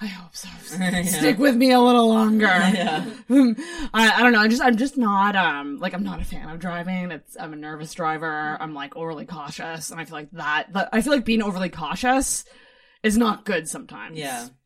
Yeah. 0.00 0.06
I 0.06 0.10
hope 0.10 0.36
so. 0.36 0.48
Yeah. 0.78 1.02
Stick 1.04 1.38
with 1.38 1.56
me 1.56 1.72
a 1.72 1.80
little 1.80 2.08
longer. 2.08 2.46
Yeah. 2.46 3.04
I, 3.30 4.12
I 4.16 4.22
don't 4.22 4.32
know. 4.32 4.40
I'm 4.40 4.50
just 4.50 4.62
I'm 4.62 4.76
just 4.76 4.96
not 4.96 5.34
um 5.36 5.78
like 5.78 5.94
I'm 5.94 6.04
not 6.04 6.20
a 6.20 6.24
fan 6.24 6.48
of 6.48 6.58
driving. 6.58 7.10
It's 7.10 7.36
I'm 7.38 7.52
a 7.52 7.56
nervous 7.56 7.92
driver. 7.94 8.56
I'm 8.60 8.74
like 8.74 8.96
overly 8.96 9.26
cautious, 9.26 9.90
and 9.90 10.00
I 10.00 10.04
feel 10.04 10.14
like 10.14 10.30
that. 10.32 10.72
But 10.72 10.88
I 10.92 11.00
feel 11.02 11.12
like 11.12 11.24
being 11.24 11.42
overly 11.42 11.68
cautious 11.68 12.44
is 13.02 13.16
not 13.18 13.44
good 13.44 13.68
sometimes. 13.68 14.18
Yeah. 14.18 14.48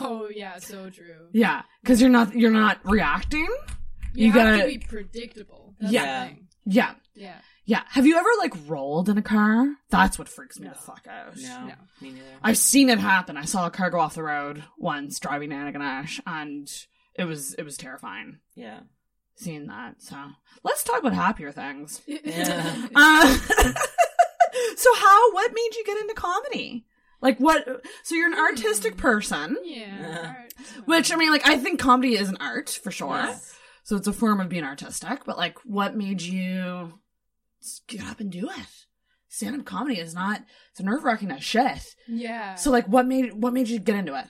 Oh 0.00 0.26
yeah, 0.34 0.56
so 0.58 0.88
true. 0.88 1.28
Yeah, 1.32 1.62
because 1.82 2.00
you're 2.00 2.08
not 2.08 2.34
you're 2.34 2.50
not 2.50 2.78
reacting. 2.84 3.46
You, 4.14 4.26
You 4.26 4.32
have 4.32 4.34
gotta- 4.56 4.62
to 4.62 4.68
be 4.68 4.78
predictable. 4.78 5.74
That's 5.78 5.92
Yeah. 5.92 6.22
The 6.24 6.28
thing. 6.30 6.46
Yeah. 6.64 6.94
Yeah. 7.14 7.34
Yeah. 7.70 7.82
Have 7.90 8.04
you 8.06 8.16
ever 8.18 8.28
like 8.38 8.52
rolled 8.66 9.08
in 9.08 9.16
a 9.16 9.22
car? 9.22 9.66
That's 9.90 10.18
what 10.18 10.28
freaks 10.28 10.58
me 10.58 10.66
the 10.68 10.74
fuck 10.74 11.06
out. 11.08 11.36
No, 11.36 11.66
No. 11.66 11.74
me 12.00 12.10
neither. 12.10 12.24
I've 12.42 12.56
seen 12.58 12.88
it 12.90 12.98
happen. 12.98 13.36
I 13.36 13.44
saw 13.44 13.66
a 13.66 13.70
car 13.70 13.90
go 13.90 14.00
off 14.00 14.14
the 14.16 14.22
road 14.24 14.64
once 14.76 15.20
driving 15.20 15.50
to 15.50 15.56
Antigonish, 15.56 16.18
and 16.26 16.68
it 17.14 17.24
was 17.24 17.54
it 17.54 17.62
was 17.62 17.76
terrifying 17.76 18.38
Yeah. 18.56 18.80
seeing 19.36 19.66
that. 19.68 20.02
So 20.02 20.16
let's 20.64 20.82
talk 20.82 20.98
about 21.00 21.12
happier 21.14 21.52
things. 21.52 22.00
Yeah. 22.06 22.88
Uh, 22.94 23.38
so 24.76 24.94
how? 24.96 25.32
What 25.32 25.52
made 25.54 25.70
you 25.76 25.84
get 25.84 26.00
into 26.00 26.14
comedy? 26.14 26.86
Like 27.20 27.38
what? 27.38 27.66
So 28.02 28.14
you're 28.14 28.32
an 28.32 28.38
artistic 28.38 28.96
person. 28.96 29.56
Yeah. 29.62 30.34
Which 30.86 31.12
I 31.12 31.16
mean, 31.16 31.30
like 31.30 31.46
I 31.46 31.56
think 31.58 31.78
comedy 31.78 32.14
is 32.16 32.28
an 32.28 32.36
art 32.40 32.70
for 32.82 32.90
sure. 32.90 33.14
Yes. 33.16 33.56
So 33.84 33.96
it's 33.96 34.06
a 34.06 34.12
form 34.12 34.40
of 34.40 34.48
being 34.48 34.64
artistic. 34.64 35.24
But 35.24 35.36
like, 35.36 35.58
what 35.64 35.96
made 35.96 36.22
you 36.22 36.92
s- 36.92 36.99
get 37.86 38.04
up 38.04 38.20
and 38.20 38.30
do 38.30 38.48
it? 38.48 38.86
Stand 39.28 39.60
up 39.60 39.64
comedy 39.64 40.00
is 40.00 40.14
not. 40.14 40.42
It's 40.72 40.80
nerve 40.80 41.04
wracking 41.04 41.30
as 41.30 41.44
shit. 41.44 41.94
Yeah. 42.08 42.56
So 42.56 42.70
like, 42.70 42.86
what 42.86 43.06
made 43.06 43.32
what 43.32 43.52
made 43.52 43.68
you 43.68 43.78
get 43.78 43.96
into 43.96 44.18
it? 44.18 44.26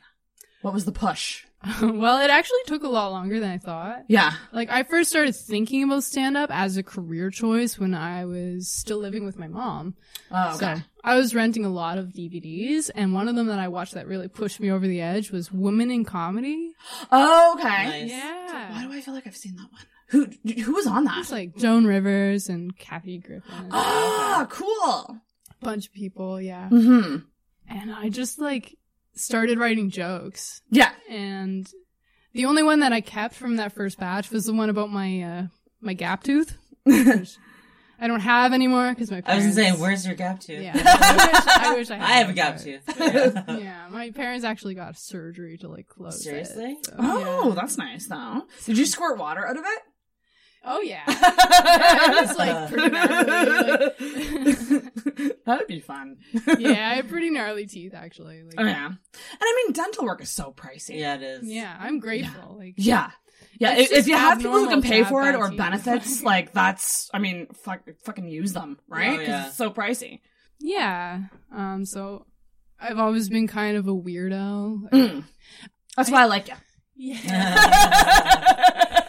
What 0.63 0.75
was 0.75 0.85
the 0.85 0.93
push? 0.93 1.45
well, 1.83 2.21
it 2.23 2.31
actually 2.31 2.63
took 2.67 2.85
a 2.85 2.89
lot 2.89 3.11
longer 3.11 3.39
than 3.39 3.51
I 3.51 3.59
thought. 3.59 4.05
Yeah. 4.09 4.33
Like 4.53 4.71
I 4.71 4.83
first 4.83 5.11
started 5.11 5.35
thinking 5.37 5.83
about 5.83 6.05
stand 6.05 6.37
up 6.37 6.51
as 6.51 6.77
a 6.77 6.83
career 6.83 7.31
choice 7.31 7.79
when 7.79 7.95
I 7.95 8.25
was 8.25 8.71
still 8.71 8.99
living 8.99 9.27
with 9.27 9.39
my 9.39 9.49
mom. 9.49 9.95
Oh, 10.31 10.55
okay. 10.55 10.77
So 10.77 10.83
I 11.05 11.17
was 11.17 11.35
renting 11.35 11.67
a 11.67 11.71
lot 11.71 11.99
of 11.99 12.09
DVDs 12.09 12.91
and 12.95 13.13
one 13.13 13.29
of 13.29 13.37
them 13.37 13.47
that 13.49 13.59
I 13.59 13.69
watched 13.69 13.95
that 13.95 14.07
really 14.07 14.29
pushed 14.29 14.59
me 14.59 14.71
over 14.71 14.87
the 14.87 15.03
edge 15.03 15.31
was 15.31 15.53
Women 15.53 15.91
in 15.91 16.05
Comedy. 16.05 16.73
Oh, 17.13 17.57
okay. 17.59 18.07
Yeah. 18.07 18.73
Why 18.73 18.85
do 18.85 18.93
I 18.93 19.03
feel 19.03 19.13
like 19.13 19.27
I've 19.27 19.37
seen 19.37 19.57
that 19.57 19.71
one? 19.71 19.83
Who 20.11 20.27
who 20.65 20.73
was 20.73 20.87
on 20.87 21.05
that? 21.05 21.19
It's 21.19 21.31
like 21.33 21.57
Joan 21.57 21.87
Rivers 21.87 22.49
and 22.49 22.77
Kathy 22.77 23.19
Griffin. 23.19 23.69
Ah, 23.71 24.47
cool. 24.51 25.19
Bunch 25.61 25.87
of 25.89 25.93
people, 25.93 26.41
yeah. 26.41 26.69
Mm-hmm. 26.71 27.17
And 27.69 27.93
I 27.93 28.09
just 28.09 28.39
like 28.39 28.77
started 29.15 29.59
writing 29.59 29.91
jokes. 29.91 30.63
Yeah. 30.71 30.91
And 31.09 31.71
the 32.33 32.47
only 32.47 32.63
one 32.63 32.81
that 32.81 32.93
I 32.93 33.01
kept 33.01 33.35
from 33.35 33.57
that 33.57 33.73
first 33.73 33.99
batch 33.99 34.31
was 34.31 34.47
the 34.47 34.53
one 34.55 34.71
about 34.71 34.91
my 34.91 35.23
uh 35.23 35.43
my 35.81 35.93
gap 35.95 36.23
tooth. 36.25 36.57
which 36.85 37.37
I 38.01 38.07
don't 38.07 38.21
have 38.21 38.55
anymore 38.55 38.91
because 38.95 39.11
my 39.11 39.23
I 39.27 39.37
was 39.37 39.55
parents. 39.55 39.79
where's 39.79 40.07
your 40.07 40.15
gap 40.15 40.41
tooth? 40.41 40.63
Yeah, 40.63 40.73
I 40.75 41.27
wish 41.27 41.47
I, 41.47 41.75
wish 41.75 41.91
I, 41.91 41.97
had 41.97 42.03
I 42.11 42.13
have 42.15 42.31
a 42.31 42.33
gap 42.33 42.59
tooth. 42.59 42.83
Yeah. 42.99 43.45
yeah, 43.59 43.89
my 43.91 44.11
parents 44.11 44.43
actually 44.45 44.75
got 44.75 44.97
surgery 44.97 45.59
to 45.59 45.69
like 45.69 45.87
close 45.87 46.25
Seriously? 46.25 46.73
it. 46.81 46.87
so, 46.87 46.95
Oh, 46.99 47.49
yeah. 47.51 47.55
that's 47.55 47.77
nice 47.77 48.07
though. 48.07 48.43
Did 48.65 48.79
you 48.79 48.87
squirt 48.87 49.19
water 49.19 49.47
out 49.47 49.59
of 49.59 49.65
it? 49.67 49.83
Oh 50.65 50.81
yeah. 50.81 51.03
yeah, 51.09 52.21
was 52.21 52.37
like 52.37 52.71
pretty 52.71 52.91
gnarly. 52.91 53.71
Like, 53.71 55.37
That'd 55.47 55.67
be 55.69 55.81
fun. 55.81 56.17
yeah, 56.59 56.91
I 56.91 56.95
have 56.97 57.09
pretty 57.09 57.31
gnarly 57.31 57.67
teeth 57.67 57.95
actually. 57.95 58.43
Like, 58.43 58.55
Oh 58.59 58.65
yeah. 58.65 58.87
And 58.87 58.97
I 59.41 59.63
mean, 59.65 59.73
dental 59.73 60.05
work 60.05 60.21
is 60.23 60.31
so 60.31 60.53
pricey. 60.57 60.99
Yeah, 60.99 61.15
it 61.15 61.23
is. 61.23 61.49
Yeah, 61.49 61.75
I'm 61.79 61.99
grateful. 61.99 62.57
Like 62.59 62.75
Yeah. 62.77 63.11
Yeah, 63.59 63.77
if, 63.77 63.93
if 63.93 64.07
you 64.07 64.17
have 64.17 64.39
people 64.39 64.59
who 64.59 64.69
can 64.69 64.81
pay 64.83 65.05
for 65.05 65.29
it 65.29 65.35
or 65.35 65.51
benefits, 65.51 66.23
like 66.23 66.53
that's, 66.55 67.11
I 67.13 67.19
mean, 67.19 67.47
fuck, 67.63 67.81
fucking 68.05 68.27
use 68.29 68.55
them, 68.55 68.79
right? 68.89 69.11
Oh, 69.11 69.17
Because 69.19 69.29
yeah. 69.29 69.47
it's 69.49 69.57
so 69.57 69.71
pricey. 69.71 70.21
Yeah. 70.61 71.21
Um. 71.55 71.85
So 71.85 72.27
I've 72.79 72.99
always 72.99 73.29
been 73.29 73.49
kind 73.49 73.77
of 73.77 73.87
a 73.87 73.95
weirdo. 73.95 74.91
Mm. 74.91 75.25
That's 75.97 76.11
why 76.11 76.23
I 76.23 76.27
like 76.27 76.49
you. 76.49 76.55
Yeah. 76.97 79.00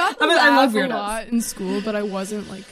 I 0.00 0.08
got 0.10 0.18
the 0.18 0.24
I 0.24 0.28
mean, 0.28 0.38
I 0.38 0.56
love 0.56 0.74
a 0.74 0.86
lot 0.88 1.28
in 1.28 1.40
school, 1.40 1.80
but 1.82 1.94
I 1.96 2.02
wasn't 2.02 2.48
like 2.50 2.64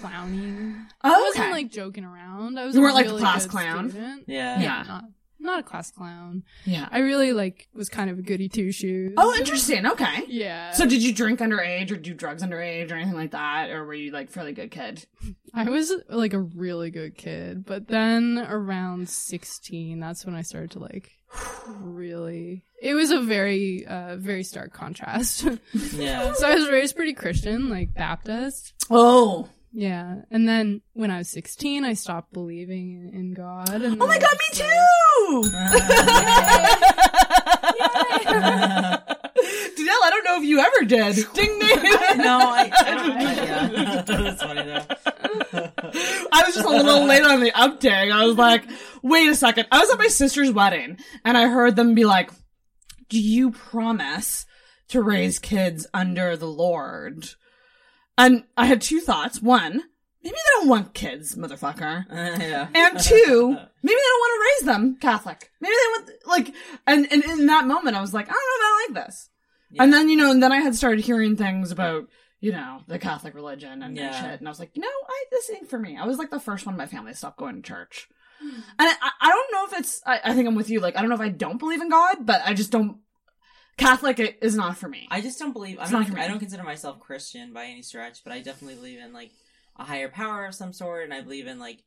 clowning. 0.00 0.74
Oh, 1.04 1.14
I 1.14 1.20
wasn't 1.20 1.44
okay. 1.44 1.52
like 1.52 1.70
joking 1.70 2.04
around. 2.04 2.58
I 2.58 2.64
was 2.66 2.74
You 2.74 2.82
weren't, 2.82 2.94
like, 2.94 3.06
the 3.06 3.12
really 3.12 3.22
class 3.22 3.46
clown? 3.46 3.90
student. 3.90 4.24
Yeah. 4.26 4.60
Yeah. 4.60 4.84
Not, 4.86 5.04
not 5.38 5.60
a 5.60 5.62
class 5.62 5.90
clown. 5.90 6.44
Yeah. 6.64 6.88
I 6.90 6.98
really 7.00 7.32
like 7.32 7.68
was 7.74 7.88
kind 7.88 8.10
of 8.10 8.18
a 8.18 8.22
goody 8.22 8.48
two 8.48 8.72
shoes. 8.72 9.14
Oh, 9.16 9.34
interesting. 9.36 9.86
Okay. 9.86 10.24
Yeah. 10.28 10.70
So 10.72 10.86
did 10.86 11.02
you 11.02 11.12
drink 11.14 11.40
underage 11.40 11.90
or 11.90 11.96
do 11.96 12.14
drugs 12.14 12.42
underage 12.42 12.90
or 12.90 12.94
anything 12.94 13.14
like 13.14 13.32
that? 13.32 13.70
Or 13.70 13.84
were 13.84 13.94
you 13.94 14.10
like 14.12 14.30
fairly 14.30 14.52
good 14.52 14.70
kid? 14.70 15.06
I 15.54 15.68
was 15.68 15.92
like 16.08 16.32
a 16.32 16.40
really 16.40 16.90
good 16.90 17.16
kid, 17.16 17.64
but 17.64 17.88
then 17.88 18.38
around 18.48 19.08
16, 19.08 20.00
that's 20.00 20.24
when 20.24 20.34
I 20.34 20.42
started 20.42 20.70
to 20.72 20.78
like 20.78 21.10
really. 21.80 22.64
It 22.80 22.94
was 22.94 23.10
a 23.10 23.20
very, 23.20 23.86
uh, 23.86 24.16
very 24.16 24.42
stark 24.42 24.72
contrast. 24.72 25.46
Yeah. 25.94 26.32
so 26.34 26.48
I 26.50 26.54
was 26.54 26.68
raised 26.70 26.96
pretty 26.96 27.12
Christian, 27.14 27.68
like 27.70 27.94
Baptist. 27.94 28.74
Oh. 28.90 29.48
Yeah. 29.72 30.16
And 30.30 30.46
then 30.48 30.82
when 30.92 31.10
I 31.10 31.18
was 31.18 31.28
16, 31.30 31.84
I 31.84 31.94
stopped 31.94 32.32
believing 32.32 32.92
in, 33.12 33.18
in 33.18 33.34
God. 33.34 33.70
And 33.70 34.00
Oh 34.02 34.06
my 34.06 34.18
then 34.18 34.22
god, 34.22 34.30
I 34.32 34.34
me 34.34 34.48
just, 34.52 34.60
too! 34.60 35.42
Danielle, 39.76 40.00
I 40.04 40.10
don't 40.10 40.24
know 40.24 40.36
if 40.38 40.44
you 40.44 40.58
ever 40.60 40.84
did. 40.86 41.16
Ding 41.34 41.58
ding. 41.58 41.82
no, 42.18 42.38
I, 42.40 42.70
I 42.74 42.94
don't. 42.94 43.20
yeah. 43.20 44.02
That's 44.06 44.42
funny 44.42 44.62
though. 44.62 44.84
I 45.52 46.42
was 46.46 46.54
just 46.54 46.66
a 46.66 46.70
little 46.70 47.04
late 47.04 47.24
on 47.24 47.40
the 47.40 47.52
update. 47.52 48.12
I 48.12 48.24
was 48.26 48.36
like, 48.36 48.64
wait 49.02 49.28
a 49.28 49.34
second. 49.34 49.66
I 49.70 49.80
was 49.80 49.90
at 49.90 49.98
my 49.98 50.08
sister's 50.08 50.50
wedding 50.50 50.98
and 51.24 51.36
I 51.36 51.48
heard 51.48 51.76
them 51.76 51.94
be 51.94 52.04
like, 52.04 52.30
do 53.08 53.20
you 53.20 53.50
promise 53.50 54.46
to 54.88 55.02
raise 55.02 55.38
kids 55.38 55.86
under 55.92 56.36
the 56.36 56.46
Lord? 56.46 57.28
And 58.16 58.44
I 58.56 58.66
had 58.66 58.80
two 58.80 59.00
thoughts. 59.00 59.40
One, 59.42 59.82
maybe 60.22 60.34
they 60.34 60.60
don't 60.60 60.68
want 60.68 60.94
kids, 60.94 61.34
motherfucker. 61.36 62.04
yeah. 62.10 62.68
And 62.74 62.98
two, 63.00 63.48
maybe 63.82 63.96
they 63.96 64.08
don't 64.08 64.20
want 64.20 64.32
to 64.32 64.66
raise 64.66 64.66
them 64.66 64.96
Catholic. 65.00 65.50
Maybe 65.60 65.74
they 65.74 66.00
want, 66.00 66.10
like, 66.26 66.54
and, 66.86 67.10
and 67.10 67.24
in 67.24 67.46
that 67.46 67.66
moment, 67.66 67.96
I 67.96 68.00
was 68.00 68.14
like, 68.14 68.28
I 68.28 68.32
don't 68.32 68.38
know 68.38 68.56
if 68.56 68.62
I 68.62 68.86
like 68.86 69.06
this. 69.06 69.28
And 69.78 69.92
then, 69.92 70.08
you 70.10 70.16
know, 70.16 70.30
and 70.30 70.42
then 70.42 70.52
I 70.52 70.58
had 70.58 70.74
started 70.74 71.04
hearing 71.04 71.36
things 71.36 71.70
about, 71.70 72.08
you 72.42 72.52
know, 72.52 72.82
the 72.88 72.98
Catholic 72.98 73.34
religion 73.34 73.70
and, 73.72 73.84
and 73.84 73.96
Yeah. 73.96 74.10
shit. 74.10 74.38
And 74.40 74.46
I 74.46 74.50
was 74.50 74.58
like, 74.58 74.72
you 74.76 74.82
know, 74.82 74.88
I, 75.08 75.24
this 75.30 75.50
ain't 75.50 75.70
for 75.70 75.78
me. 75.78 75.96
I 75.96 76.04
was 76.06 76.18
like 76.18 76.28
the 76.30 76.40
first 76.40 76.66
one 76.66 76.74
in 76.74 76.78
my 76.78 76.86
family 76.86 77.12
to 77.12 77.16
stop 77.16 77.38
going 77.38 77.54
to 77.56 77.62
church. 77.62 78.08
And 78.40 78.60
I, 78.78 79.10
I 79.20 79.28
don't 79.30 79.52
know 79.52 79.66
if 79.72 79.78
it's, 79.80 80.02
I, 80.04 80.20
I 80.24 80.34
think 80.34 80.48
I'm 80.48 80.56
with 80.56 80.68
you. 80.68 80.80
Like, 80.80 80.96
I 80.96 81.00
don't 81.00 81.08
know 81.08 81.14
if 81.14 81.20
I 81.20 81.28
don't 81.28 81.58
believe 81.58 81.80
in 81.80 81.88
God, 81.88 82.26
but 82.26 82.42
I 82.44 82.52
just 82.54 82.72
don't, 82.72 82.98
Catholic 83.76 84.38
is 84.42 84.56
not 84.56 84.76
for 84.76 84.88
me. 84.88 85.06
I 85.10 85.20
just 85.20 85.38
don't 85.38 85.52
believe. 85.52 85.78
I'm 85.80 85.90
not. 85.92 86.00
not 86.00 86.08
for 86.08 86.14
me. 86.14 86.20
I 86.20 86.28
don't 86.28 86.40
consider 86.40 86.62
myself 86.64 86.98
Christian 87.00 87.52
by 87.52 87.66
any 87.66 87.82
stretch, 87.82 88.24
but 88.24 88.32
I 88.32 88.40
definitely 88.40 88.74
believe 88.74 88.98
in 88.98 89.12
like 89.12 89.30
a 89.76 89.84
higher 89.84 90.08
power 90.08 90.44
of 90.46 90.54
some 90.54 90.72
sort, 90.72 91.04
and 91.04 91.14
I 91.14 91.20
believe 91.22 91.46
in 91.46 91.58
like 91.58 91.78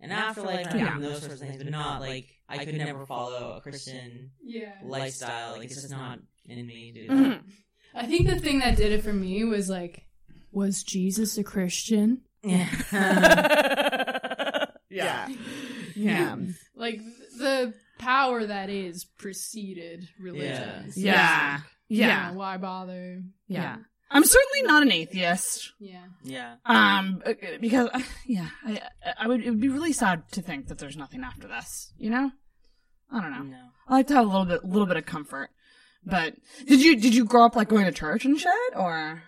an 0.00 0.12
afterlife 0.12 0.66
and 0.70 0.78
Yeah. 0.80 0.98
those 0.98 1.20
sorts 1.20 1.42
of 1.42 1.48
things. 1.48 1.62
But 1.62 1.72
not 1.72 2.00
like 2.00 2.28
I 2.48 2.64
could 2.64 2.76
never 2.76 3.04
follow 3.04 3.54
a 3.56 3.60
Christian 3.60 4.30
Yeah. 4.42 4.72
lifestyle. 4.82 5.52
Like 5.52 5.64
it's 5.64 5.74
just 5.74 5.90
not 5.90 6.20
in 6.46 6.66
me 6.66 6.92
to 6.92 7.08
do 7.08 7.12
Mm-hmm. 7.12 7.48
That. 7.96 8.04
I 8.04 8.06
think 8.06 8.28
the 8.28 8.38
thing 8.38 8.60
that 8.60 8.76
did 8.76 8.92
it 8.92 9.02
for 9.02 9.12
me 9.12 9.44
was 9.44 9.68
like, 9.68 10.04
was 10.52 10.82
Jesus 10.82 11.36
a 11.38 11.44
Christian? 11.44 12.22
yeah. 12.42 12.68
Yeah. 14.88 15.28
Yeah. 15.94 16.36
Like 16.74 17.00
the 17.38 17.74
power 17.98 18.46
that 18.46 18.70
is 18.70 19.04
preceded 19.04 20.08
religion. 20.18 20.92
So 20.92 21.00
Yeah. 21.00 21.56
like, 21.58 21.62
you 21.88 21.98
Yeah. 22.00 22.30
know, 22.30 22.38
why 22.38 22.56
bother? 22.56 23.22
Yeah. 23.48 23.76
I'm 24.10 24.24
certainly 24.24 24.62
not 24.62 24.82
an 24.82 24.92
atheist. 24.92 25.72
Yeah. 25.80 26.04
Yeah. 26.22 26.54
Um, 26.64 27.22
because 27.60 27.90
yeah, 28.26 28.48
I, 28.64 28.80
I 29.18 29.26
would. 29.28 29.42
It 29.42 29.50
would 29.50 29.60
be 29.60 29.68
really 29.68 29.92
sad 29.92 30.22
to 30.32 30.40
think 30.42 30.68
that 30.68 30.78
there's 30.78 30.96
nothing 30.96 31.24
after 31.24 31.48
this. 31.48 31.92
You 31.98 32.10
know, 32.10 32.30
I 33.10 33.20
don't 33.20 33.32
know. 33.32 33.42
No. 33.42 33.62
I 33.88 33.94
like 33.94 34.06
to 34.06 34.14
have 34.14 34.24
a 34.24 34.28
little 34.28 34.46
bit, 34.46 34.64
little 34.64 34.86
bit 34.86 34.96
of 34.96 35.04
comfort. 35.06 35.50
But 36.06 36.34
did 36.66 36.80
you 36.82 36.96
did 36.96 37.14
you 37.14 37.24
grow 37.24 37.44
up 37.44 37.56
like 37.56 37.68
going 37.68 37.84
to 37.86 37.92
church 37.92 38.24
and 38.24 38.38
shit, 38.38 38.52
or 38.76 39.22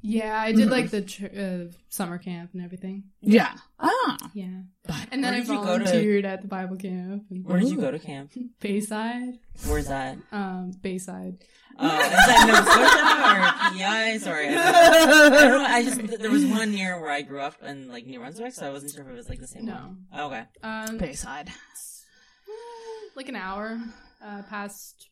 Yeah, 0.00 0.40
I 0.40 0.52
did 0.52 0.70
like 0.70 0.90
the 0.90 1.02
ch- 1.02 1.22
uh, 1.24 1.66
summer 1.90 2.16
camp 2.18 2.50
and 2.54 2.62
everything. 2.64 3.04
yeah? 3.20 3.54
Oh, 3.78 4.16
Yeah. 4.34 4.62
But 4.86 5.08
And 5.12 5.22
then 5.22 5.34
I 5.34 5.40
did 5.40 5.48
you 5.48 5.54
go 5.56 5.78
to- 5.78 5.84
volunteered 5.84 6.24
at 6.24 6.40
the 6.42 6.48
Bible 6.48 6.76
camp. 6.76 7.24
And 7.30 7.44
Where 7.44 7.58
did 7.60 7.68
you 7.70 7.76
go 7.80 7.90
to 7.90 7.98
camp? 7.98 8.32
Bayside. 8.60 9.34
Where's 9.66 9.88
that? 9.88 10.16
Um, 10.32 10.72
Bayside. 10.82 11.44
Oh, 11.78 11.86
is 11.86 12.08
that 12.08 12.46
Nova 12.46 12.70
Scotia 12.70 13.74
or 13.74 13.78
PI? 13.78 14.18
Sorry, 14.18 14.48
I 14.48 14.52
don't, 14.54 14.64
I 14.64 15.28
don't 15.28 15.62
know. 15.62 15.64
I 15.68 15.82
just 15.84 16.20
there 16.22 16.30
was 16.30 16.44
one 16.46 16.70
near 16.70 17.00
where 17.00 17.10
I 17.10 17.22
grew 17.22 17.40
up 17.40 17.62
in 17.62 17.88
like 17.88 18.06
New 18.06 18.20
Brunswick, 18.20 18.52
so 18.54 18.66
I 18.66 18.70
wasn't 18.70 18.92
sure 18.92 19.02
if 19.04 19.10
it 19.10 19.14
was 19.16 19.28
like 19.28 19.40
the 19.40 19.48
same 19.48 19.64
No. 19.66 19.74
one. 19.74 19.96
Oh, 20.12 20.26
okay. 20.28 20.44
Um, 20.62 20.98
Bayside. 20.98 21.50
like 23.16 23.28
an 23.28 23.36
hour 23.36 23.80
uh, 24.24 24.42
past 24.48 25.08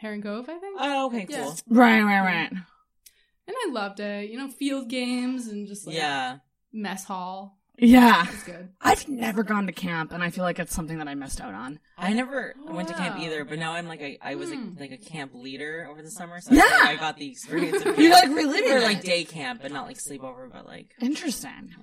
Heron 0.00 0.22
Cove, 0.22 0.48
I 0.48 0.58
think. 0.58 0.76
Oh, 0.80 1.06
okay, 1.06 1.26
Yeah. 1.28 1.44
cool. 1.44 1.54
Right, 1.68 2.02
right, 2.02 2.20
right. 2.22 2.50
And 2.52 3.56
I 3.56 3.68
loved 3.70 4.00
it. 4.00 4.30
You 4.30 4.38
know, 4.38 4.48
field 4.48 4.88
games 4.88 5.46
and 5.48 5.66
just 5.68 5.86
like 5.86 5.96
Yeah. 5.96 6.38
mess 6.72 7.04
hall. 7.04 7.58
Yeah, 7.82 8.26
It's 8.30 8.42
good. 8.44 8.68
I've 8.82 9.08
never 9.08 9.42
gone 9.42 9.66
to 9.66 9.72
camp, 9.72 10.12
and 10.12 10.22
I 10.22 10.28
feel 10.28 10.44
like 10.44 10.58
it's 10.58 10.74
something 10.74 10.98
that 10.98 11.08
I 11.08 11.14
missed 11.14 11.40
out 11.40 11.54
on. 11.54 11.80
I 11.96 12.12
never 12.12 12.54
went 12.66 12.88
to 12.88 12.94
camp 12.94 13.18
either, 13.18 13.42
but 13.46 13.58
now 13.58 13.72
I'm 13.72 13.88
like 13.88 14.02
a, 14.02 14.18
I 14.20 14.34
was 14.34 14.52
Hmm. 14.52 14.74
a, 14.76 14.80
like 14.80 14.90
a 14.90 14.98
camp 14.98 15.32
leader 15.34 15.88
over 15.90 16.02
the 16.02 16.10
summer, 16.10 16.40
so 16.42 16.52
Yeah. 16.54 16.60
like 16.64 16.88
I 16.88 16.96
got 16.96 17.16
the 17.16 17.30
experience 17.30 17.78
of 17.78 17.84
camp. 17.84 17.98
You're 17.98 18.12
like 18.12 18.28
reliving 18.28 18.70
or 18.72 18.76
it. 18.78 18.82
like 18.82 19.02
day 19.02 19.24
camp, 19.24 19.62
but 19.62 19.72
not 19.72 19.86
like 19.86 19.96
sleepover, 19.96 20.52
but 20.52 20.66
like 20.66 20.94
Interesting. 21.00 21.74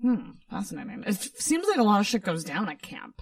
Hmm, 0.00 0.30
fascinating. 0.48 1.02
It 1.02 1.08
f- 1.08 1.30
seems 1.38 1.66
like 1.66 1.78
a 1.78 1.82
lot 1.82 1.98
of 2.00 2.06
shit 2.06 2.22
goes 2.22 2.44
down 2.44 2.68
at 2.68 2.80
camp. 2.80 3.20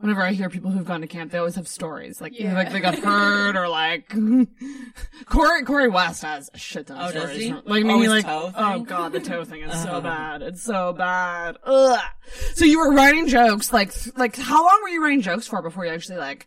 Whenever 0.00 0.22
I 0.22 0.32
hear 0.32 0.48
people 0.48 0.70
who've 0.70 0.84
gone 0.86 1.02
to 1.02 1.06
camp, 1.06 1.30
they 1.30 1.38
always 1.38 1.56
have 1.56 1.68
stories. 1.68 2.20
Like, 2.22 2.38
Yeah. 2.38 2.54
like 2.54 2.72
they 2.72 2.80
got 2.80 2.94
hurt 2.98 3.54
or 3.54 3.68
like 3.68 4.08
Corey 5.26 5.62
Corey 5.64 5.88
West 5.88 6.22
has 6.22 6.50
a 6.54 6.58
shit 6.58 6.86
ton 6.86 6.96
of 6.98 7.10
Oh, 7.10 7.12
does 7.12 7.22
stories. 7.24 7.42
he? 7.42 7.52
Like 7.52 7.84
Oh, 7.84 7.98
me, 7.98 8.08
like 8.08 8.24
toe 8.24 8.52
oh 8.56 8.80
god, 8.80 9.12
the 9.12 9.20
toe 9.20 9.44
thing 9.44 9.62
is 9.62 9.82
so 9.82 10.00
bad. 10.00 10.42
It's 10.42 10.62
so 10.62 10.92
bad. 10.92 11.56
Ugh. 11.64 12.00
So 12.54 12.64
you 12.64 12.78
were 12.78 12.92
writing 12.94 13.28
jokes 13.28 13.72
like 13.72 13.92
like 14.16 14.36
how 14.36 14.64
long 14.66 14.80
were 14.82 14.88
you 14.88 15.02
writing 15.02 15.20
jokes 15.20 15.46
for 15.46 15.60
before 15.62 15.84
you 15.84 15.92
actually 15.92 16.18
like 16.18 16.46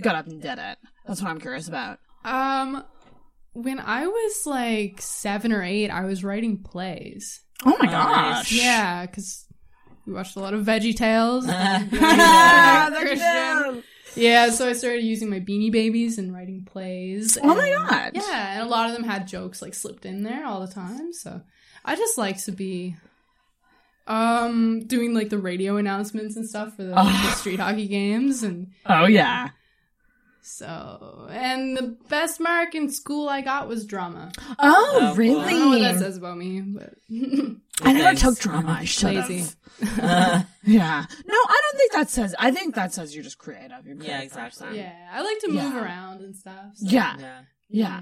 got 0.00 0.14
up 0.14 0.26
and 0.26 0.40
did 0.40 0.58
it? 0.58 0.78
That's 1.06 1.20
what 1.20 1.30
I'm 1.30 1.40
curious 1.40 1.68
about. 1.68 1.98
Um, 2.24 2.84
when 3.52 3.78
I 3.80 4.06
was 4.06 4.46
like 4.46 5.00
seven 5.02 5.52
or 5.52 5.62
eight, 5.62 5.90
I 5.90 6.04
was 6.04 6.24
writing 6.24 6.62
plays. 6.62 7.40
Oh 7.64 7.76
my 7.80 7.86
gosh. 7.86 8.52
Yeah, 8.52 9.04
because 9.06 9.46
we 10.06 10.12
watched 10.12 10.36
a 10.36 10.40
lot 10.40 10.54
of 10.54 10.64
Veggie 10.64 10.96
Tales. 10.96 11.46
Yeah, 14.16 14.50
so 14.50 14.68
I 14.68 14.74
started 14.74 15.02
using 15.02 15.28
my 15.28 15.40
Beanie 15.40 15.72
Babies 15.72 16.18
and 16.18 16.32
writing 16.32 16.64
plays. 16.64 17.36
Oh 17.42 17.54
my 17.54 17.68
God. 17.70 18.12
Yeah, 18.14 18.52
and 18.60 18.62
a 18.62 18.70
lot 18.70 18.88
of 18.88 18.94
them 18.94 19.02
had 19.04 19.26
jokes 19.26 19.60
like 19.60 19.74
slipped 19.74 20.06
in 20.06 20.22
there 20.22 20.46
all 20.46 20.60
the 20.60 20.72
time. 20.72 21.12
So 21.12 21.40
I 21.84 21.96
just 21.96 22.16
like 22.16 22.42
to 22.44 22.52
be 22.52 22.96
um 24.06 24.86
doing 24.86 25.14
like 25.14 25.30
the 25.30 25.38
radio 25.38 25.78
announcements 25.78 26.36
and 26.36 26.46
stuff 26.46 26.76
for 26.76 26.82
the, 26.84 26.94
the 26.94 27.30
street 27.34 27.58
hockey 27.58 27.88
games 27.88 28.42
and 28.42 28.70
Oh 28.86 29.06
yeah. 29.06 29.48
So 30.46 31.26
and 31.30 31.74
the 31.76 31.96
best 32.08 32.38
mark 32.38 32.74
in 32.74 32.90
school 32.92 33.28
I 33.28 33.40
got 33.40 33.66
was 33.66 33.86
drama. 33.86 34.30
Oh, 34.58 34.98
Oh, 35.00 35.14
really? 35.16 35.42
I 35.42 35.50
don't 35.50 35.60
know 35.60 35.68
what 35.70 35.78
that 35.80 35.98
says 35.98 36.16
about 36.18 36.36
me, 36.36 36.60
but 36.60 36.94
I 37.82 37.92
never 37.92 38.04
Thanks. 38.04 38.20
took 38.22 38.38
drama. 38.38 38.76
I 38.80 38.84
should 38.84 39.14
lazy. 39.14 39.38
have. 39.80 40.46
Yeah. 40.66 41.04
No, 41.26 41.34
I 41.34 41.60
don't 41.62 41.78
think 41.78 41.92
that 41.92 42.08
says. 42.10 42.34
I 42.38 42.50
think 42.50 42.74
that 42.74 42.94
says 42.94 43.14
you're 43.14 43.24
just 43.24 43.38
creative. 43.38 43.86
You're 43.86 44.00
a 44.00 44.04
Yeah, 44.04 44.20
exactly. 44.20 44.66
person. 44.66 44.76
Yeah, 44.78 44.94
I 45.12 45.22
like 45.22 45.38
to 45.40 45.48
move 45.48 45.56
Yeah. 45.56 45.82
around 45.84 46.20
and 46.22 46.34
stuff. 46.36 46.66
so- 46.74 46.86
Yeah. 46.88 47.16
Yeah. 47.18 47.40
Yeah. 47.68 48.00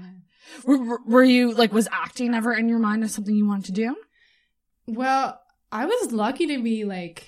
Were, 0.65 0.77
were- 0.77 1.01
were 1.05 1.23
you 1.23 1.53
like 1.53 1.73
was 1.73 1.87
acting 1.91 2.33
ever 2.33 2.53
in 2.53 2.67
your 2.69 2.79
mind 2.79 3.03
as 3.03 3.13
something 3.13 3.35
you 3.35 3.47
wanted 3.47 3.65
to 3.65 3.71
do? 3.71 3.95
Well, 4.87 5.39
I 5.71 5.85
was 5.85 6.11
lucky 6.11 6.47
to 6.47 6.61
be 6.61 6.83
like 6.85 7.27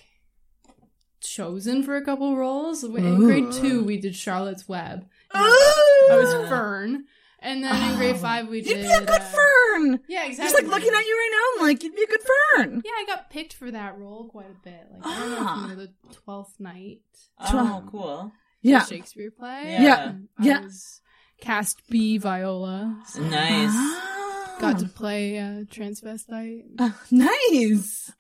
chosen 1.28 1.84
for 1.84 1.96
a 1.96 2.04
couple 2.04 2.36
roles. 2.38 2.84
In 2.84 3.18
grade 3.18 3.52
two, 3.52 3.84
we 3.84 3.98
did 3.98 4.16
Charlotte's 4.16 4.68
Web. 4.68 5.08
I 5.32 6.08
was 6.12 6.50
Fern, 6.50 7.06
and 7.40 7.64
then 7.64 7.92
in 7.92 7.98
grade 7.98 8.18
five 8.18 8.48
we 8.48 8.62
Oh. 8.62 8.66
You'd 8.66 8.76
did. 8.76 8.84
be 8.84 8.92
a 8.92 9.00
good 9.02 9.10
uh, 9.10 9.20
fern. 9.20 10.00
Yeah, 10.08 10.26
exactly. 10.26 10.44
Just 10.52 10.56
like 10.56 10.66
looking 10.72 10.94
at 10.94 11.06
you 11.06 11.14
right 11.16 11.30
now, 11.32 11.62
I'm 11.62 11.68
like 11.68 11.84
you'd 11.84 11.96
be 11.96 12.04
a 12.04 12.08
good 12.08 12.22
fern. 12.56 12.82
Yeah, 12.86 12.92
I 12.98 13.06
got 13.08 13.30
picked 13.30 13.54
for 13.54 13.70
that 13.72 13.98
role 13.98 14.28
quite 14.30 14.50
a 14.50 14.64
bit. 14.64 14.88
Like 14.92 15.06
I 15.06 15.20
don't 15.20 15.30
know 15.32 15.38
Ah. 15.42 15.56
if 15.66 15.70
you 15.72 15.76
know 15.76 15.82
the 15.86 16.14
Twelfth 16.16 16.60
Night 16.60 17.02
Oh, 17.40 17.84
cool. 17.92 18.32
Yeah. 18.62 18.84
Shakespeare 18.86 19.32
play. 19.32 19.78
Yeah. 19.80 20.06
Um, 20.06 20.30
I 20.40 20.46
Yeah. 20.46 20.62
was 20.62 21.02
cast 21.42 21.82
B 21.90 22.18
viola. 22.18 23.02
so 23.08 23.22
Nice. 23.22 24.02
Got 24.60 24.80
to 24.80 24.86
play 24.88 25.38
uh, 25.38 25.66
transvestite. 25.66 26.64
Ah, 26.80 26.98
nice. 27.12 28.12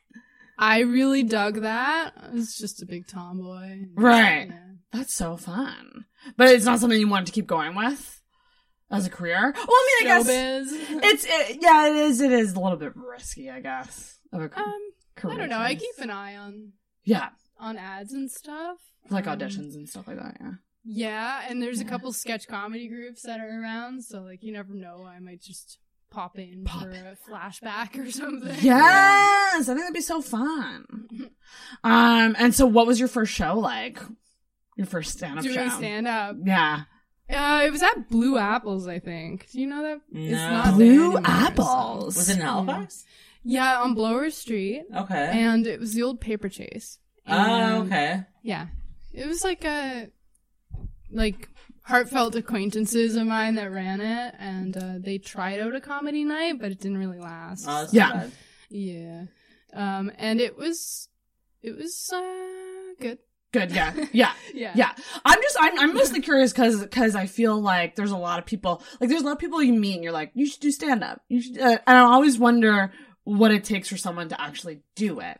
I 0.57 0.79
really 0.79 1.23
dug 1.23 1.61
that. 1.61 2.11
I 2.21 2.29
was 2.33 2.55
just 2.55 2.81
a 2.81 2.85
big 2.85 3.07
tomboy. 3.07 3.85
Right. 3.95 4.47
Yeah. 4.49 4.59
That's 4.93 5.13
so 5.13 5.35
fun. 5.37 6.05
But 6.37 6.49
it's 6.49 6.65
not 6.65 6.79
something 6.79 6.99
you 6.99 7.07
wanted 7.07 7.27
to 7.27 7.31
keep 7.33 7.47
going 7.47 7.75
with 7.75 8.21
as 8.89 9.05
a 9.05 9.09
career. 9.09 9.53
Well, 9.55 9.65
I 9.69 9.99
mean, 10.01 10.11
I 10.11 10.17
guess 10.23 10.27
it's 11.03 11.25
it, 11.27 11.57
yeah, 11.61 11.87
it 11.89 11.95
is. 11.95 12.21
It 12.21 12.31
is 12.31 12.53
a 12.53 12.59
little 12.59 12.77
bit 12.77 12.93
risky, 12.95 13.49
I 13.49 13.59
guess. 13.61 14.17
Of 14.31 14.41
a 14.41 14.59
Um, 14.59 14.73
I 15.31 15.35
don't 15.37 15.49
know. 15.49 15.59
I 15.59 15.75
keep 15.75 15.95
an 15.99 16.09
eye 16.09 16.35
on 16.35 16.71
yeah, 17.03 17.29
on 17.59 17.77
ads 17.77 18.13
and 18.13 18.31
stuff. 18.31 18.77
like 19.09 19.27
Um, 19.27 19.37
auditions 19.37 19.75
and 19.75 19.87
stuff 19.89 20.07
like 20.07 20.17
that. 20.17 20.37
Yeah. 20.39 20.51
Yeah, 20.87 21.41
and 21.49 21.61
there's 21.61 21.79
a 21.81 21.85
couple 21.85 22.13
sketch 22.13 22.47
comedy 22.47 22.87
groups 22.87 23.23
that 23.23 23.39
are 23.39 23.61
around, 23.61 24.03
so 24.03 24.21
like 24.21 24.43
you 24.43 24.53
never 24.53 24.73
know. 24.75 25.03
I 25.03 25.19
might 25.19 25.41
just 25.41 25.79
pop 26.15 26.39
in 26.39 26.63
Pop 26.63 26.81
for 26.83 26.89
a 26.89 27.17
flashback 27.29 27.97
or 27.99 28.09
something. 28.09 28.55
Yes, 28.61 29.61
I 29.61 29.63
think 29.65 29.79
that'd 29.79 29.93
be 29.93 30.01
so 30.01 30.21
fun. 30.21 30.85
Um, 31.83 32.35
and 32.39 32.55
so 32.55 32.65
what 32.65 32.87
was 32.87 32.99
your 32.99 33.09
first 33.09 33.33
show 33.33 33.59
like? 33.59 33.99
Your 34.77 34.87
first 34.87 35.17
stand-up 35.17 35.43
Doing 35.43 35.55
show? 35.55 35.69
stand 35.69 36.07
up. 36.07 36.35
yeah. 36.43 36.81
Uh, 37.29 37.63
it 37.65 37.71
was 37.71 37.81
at 37.81 38.07
Blue 38.09 38.37
Apples, 38.37 38.87
I 38.87 38.99
think. 38.99 39.49
Do 39.51 39.59
you 39.59 39.67
know 39.67 39.81
that? 39.81 39.99
It's 40.13 40.31
No. 40.33 40.49
not 40.51 40.73
Blue 40.75 41.17
Apples. 41.17 42.13
so- 42.15 42.19
Was 42.19 42.29
it 42.29 42.35
in 42.37 42.41
Halifax? 42.41 43.03
Yeah, 43.43 43.81
on 43.81 43.93
Blowers 43.95 44.35
Street, 44.37 44.83
Okay. 44.95 45.29
and 45.33 45.65
it 45.67 45.79
was 45.79 45.93
the 45.93 46.03
old 46.03 46.21
paper 46.21 46.49
chase. 46.49 46.99
oh, 47.27 47.33
And- 47.33 47.87
okay. 47.91 48.23
Yeah. 48.43 48.67
It 49.13 49.27
was 49.27 49.43
like 49.43 49.63
a 49.65 50.09
like 51.11 51.49
heartfelt 51.85 52.35
acquaintances 52.35 53.15
of 53.15 53.27
mine 53.27 53.55
that 53.55 53.71
ran 53.71 54.01
it 54.01 54.35
and 54.39 54.75
uh, 54.75 54.93
they 54.99 55.17
tried 55.17 55.59
out 55.59 55.75
a 55.75 55.81
comedy 55.81 56.23
night 56.23 56.59
but 56.59 56.71
it 56.71 56.79
didn't 56.79 56.97
really 56.97 57.19
last. 57.19 57.65
Oh, 57.67 57.87
Yeah. 57.91 58.07
yeah. 58.07 58.13
Bad. 58.13 58.31
yeah. 58.69 59.23
Um 59.73 60.11
and 60.17 60.39
it 60.41 60.57
was 60.57 61.09
it 61.61 61.75
was 61.77 62.09
uh 62.13 62.93
good. 63.01 63.19
Good. 63.51 63.71
Yeah. 63.71 63.93
Yeah. 64.11 64.33
Yeah. 64.53 64.73
Yeah. 64.75 64.91
I'm 65.23 65.41
just, 65.41 65.55
I'm, 65.59 65.79
I'm 65.79 65.93
mostly 65.93 66.19
curious 66.21 66.51
because, 66.51 66.81
because 66.81 67.15
I 67.15 67.25
feel 67.25 67.57
like 67.61 67.95
there's 67.95 68.11
a 68.11 68.17
lot 68.17 68.37
of 68.37 68.45
people, 68.45 68.83
like 68.99 69.09
there's 69.09 69.21
a 69.21 69.25
lot 69.25 69.31
of 69.31 69.39
people 69.39 69.63
you 69.63 69.71
meet 69.71 69.95
and 69.95 70.03
you're 70.03 70.11
like, 70.11 70.31
you 70.33 70.45
should 70.45 70.59
do 70.59 70.71
stand 70.71 71.05
up. 71.05 71.21
You 71.29 71.41
should, 71.41 71.57
uh, 71.59 71.77
and 71.87 71.97
I 71.97 72.01
always 72.01 72.37
wonder 72.37 72.91
what 73.23 73.51
it 73.51 73.63
takes 73.63 73.87
for 73.87 73.95
someone 73.95 74.27
to 74.29 74.41
actually 74.41 74.81
do 74.95 75.21
it. 75.21 75.39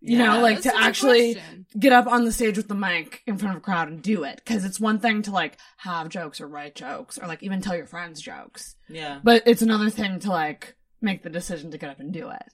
You 0.00 0.18
know, 0.18 0.40
like 0.40 0.62
to 0.62 0.76
actually 0.76 1.34
question. 1.34 1.66
get 1.78 1.92
up 1.92 2.06
on 2.06 2.24
the 2.24 2.30
stage 2.30 2.56
with 2.56 2.68
the 2.68 2.74
mic 2.74 3.22
in 3.26 3.36
front 3.36 3.56
of 3.56 3.62
a 3.62 3.64
crowd 3.64 3.88
and 3.88 4.00
do 4.00 4.22
it. 4.22 4.40
Cause 4.46 4.64
it's 4.64 4.78
one 4.78 5.00
thing 5.00 5.22
to 5.22 5.32
like 5.32 5.58
have 5.78 6.08
jokes 6.08 6.40
or 6.40 6.46
write 6.46 6.76
jokes 6.76 7.18
or 7.18 7.26
like 7.26 7.42
even 7.42 7.60
tell 7.60 7.76
your 7.76 7.86
friends 7.86 8.20
jokes. 8.20 8.76
Yeah. 8.88 9.18
But 9.24 9.42
it's 9.46 9.62
another 9.62 9.90
thing 9.90 10.20
to 10.20 10.30
like 10.30 10.76
make 11.00 11.24
the 11.24 11.30
decision 11.30 11.72
to 11.72 11.78
get 11.78 11.90
up 11.90 11.98
and 11.98 12.12
do 12.12 12.30
it. 12.30 12.44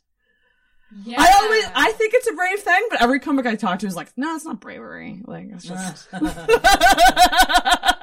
Yeah. 1.05 1.21
I 1.21 1.33
always, 1.43 1.65
I 1.75 1.93
think 1.93 2.15
it's 2.15 2.29
a 2.29 2.33
brave 2.33 2.61
thing, 2.61 2.87
but 2.91 3.03
every 3.03 3.19
comic 3.21 3.47
I 3.47 3.57
talk 3.57 3.81
to 3.81 3.87
is 3.87 3.97
like, 3.97 4.13
no, 4.17 4.37
it's 4.37 4.45
not 4.45 4.61
bravery. 4.61 5.23
Like, 5.25 5.49
it's 5.51 5.65
just. 5.65 6.09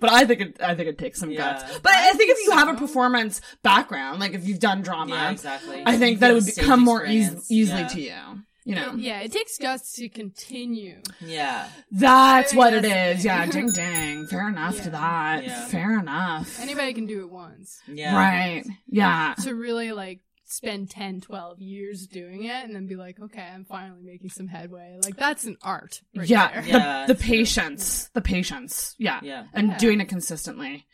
but 0.00 0.10
I 0.10 0.24
think 0.24 0.40
it, 0.40 0.56
I 0.62 0.74
think 0.74 0.88
it 0.88 0.98
takes 0.98 1.18
some 1.20 1.30
Yeah. 1.30 1.38
guts. 1.60 1.78
But 1.80 1.92
I, 1.92 2.10
I 2.10 2.12
think 2.12 2.30
if 2.30 2.36
think 2.36 2.48
you 2.48 2.52
have 2.56 2.68
a 2.68 2.74
performance 2.74 3.40
background, 3.62 4.20
like 4.20 4.34
if 4.34 4.46
you've 4.46 4.60
done 4.60 4.82
drama, 4.82 5.14
yeah, 5.14 5.30
exactly. 5.30 5.82
I 5.84 5.96
think 5.96 6.20
that 6.20 6.30
it 6.30 6.34
would 6.34 6.44
Stage 6.44 6.56
become 6.56 6.80
more 6.80 7.04
eas- 7.06 7.50
easily 7.50 7.80
yeah. 7.82 7.88
to 7.88 8.00
you. 8.00 8.42
You 8.64 8.74
know, 8.74 8.92
Yeah, 8.96 9.20
it 9.20 9.32
takes 9.32 9.56
guts 9.56 9.94
to 9.94 10.10
continue. 10.10 11.00
Yeah. 11.22 11.66
that's 11.90 12.50
think 12.50 12.58
what 12.58 12.74
it 12.74 12.82
that's 12.82 13.18
is. 13.20 13.22
the 13.22 13.28
Yeah, 13.28 13.46
ding 13.46 13.70
ding. 13.72 14.26
Fair 14.26 14.46
enough 14.46 14.82
to 14.82 14.90
that. 14.90 15.44
Yeah. 15.44 15.64
Fair 15.68 15.98
enough. 15.98 16.60
Anybody 16.60 16.92
can 16.92 17.06
do 17.06 17.20
it 17.20 17.30
once. 17.30 17.80
Yeah. 17.88 18.14
Right. 18.14 18.64
Yeah. 18.86 19.34
To 19.44 19.54
really 19.54 19.92
like 19.92 20.20
spend 20.50 20.90
10, 20.90 21.20
12 21.20 21.60
years 21.60 22.06
doing 22.06 22.44
it 22.44 22.64
and 22.64 22.74
then 22.74 22.86
be 22.86 22.96
like, 22.96 23.20
okay, 23.20 23.42
I'm 23.54 23.64
finally 23.64 24.00
making 24.02 24.30
some 24.30 24.48
headway. 24.48 24.98
Like 25.04 25.16
that's 25.16 25.44
an 25.44 25.56
art. 25.62 26.00
Right 26.16 26.28
yeah, 26.28 26.52
there. 26.52 26.62
the, 26.62 26.68
Yeah, 26.68 27.06
the 27.06 27.12
it's 27.12 27.22
true. 27.22 27.28
patience, 27.36 28.10
the 28.14 28.20
patience, 28.22 28.94
yeah, 28.98 29.20
Yeah. 29.22 29.44
and 29.52 29.68
Yeah. 29.68 29.78
doing 29.78 30.00
it 30.00 30.08
consistently. 30.08 30.86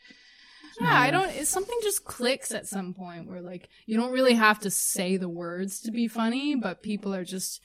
Yeah, 0.81 0.99
I 0.99 1.09
don't. 1.09 1.29
It, 1.29 1.47
something 1.47 1.77
just 1.83 2.03
clicks 2.03 2.51
at 2.51 2.67
some 2.67 2.93
point 2.93 3.29
where 3.29 3.39
like 3.41 3.69
you 3.85 3.95
don't 3.97 4.11
really 4.11 4.33
have 4.33 4.59
to 4.59 4.69
say 4.69 5.15
the 5.15 5.29
words 5.29 5.79
to 5.83 5.91
be 5.91 6.09
funny, 6.09 6.55
but 6.55 6.83
people 6.83 7.15
are 7.15 7.23
just 7.23 7.61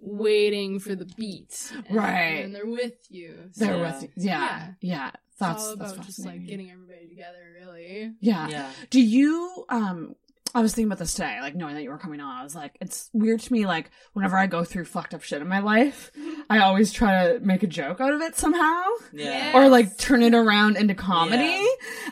waiting 0.00 0.78
for 0.80 0.94
the 0.96 1.04
beat, 1.16 1.70
and, 1.86 1.96
Right. 1.96 2.42
And 2.44 2.54
they're 2.54 2.66
with 2.66 2.94
you. 3.08 3.50
They're 3.56 3.78
with 3.78 4.02
you. 4.02 4.08
Yeah, 4.16 4.32
yeah. 4.32 4.70
Yeah. 4.80 5.10
That's 5.38 5.62
it's 5.62 5.68
all 5.70 5.76
that's 5.76 5.92
just 5.92 6.06
fascinating. 6.18 6.40
like 6.40 6.48
getting 6.50 6.70
everybody 6.70 7.08
together, 7.08 7.38
really. 7.60 8.14
yeah. 8.20 8.48
Yeah. 8.48 8.70
Do 8.90 9.00
you 9.00 9.64
um? 9.68 10.14
I 10.54 10.62
was 10.62 10.74
thinking 10.74 10.88
about 10.88 10.98
this 10.98 11.14
today, 11.14 11.38
like 11.40 11.54
knowing 11.54 11.74
that 11.74 11.82
you 11.82 11.90
were 11.90 11.98
coming 11.98 12.20
on. 12.20 12.36
I 12.36 12.42
was 12.42 12.54
like, 12.54 12.76
it's 12.80 13.08
weird 13.12 13.40
to 13.40 13.52
me. 13.52 13.66
Like 13.66 13.90
whenever 14.14 14.36
I 14.36 14.46
go 14.46 14.64
through 14.64 14.84
fucked 14.86 15.14
up 15.14 15.22
shit 15.22 15.40
in 15.40 15.48
my 15.48 15.60
life, 15.60 16.10
I 16.48 16.58
always 16.58 16.92
try 16.92 17.32
to 17.32 17.40
make 17.40 17.62
a 17.62 17.66
joke 17.66 18.00
out 18.00 18.12
of 18.12 18.20
it 18.20 18.36
somehow. 18.36 18.82
Yeah. 19.12 19.52
or 19.54 19.68
like 19.68 19.96
turn 19.98 20.22
it 20.22 20.34
around 20.34 20.76
into 20.76 20.94
comedy. 20.94 21.64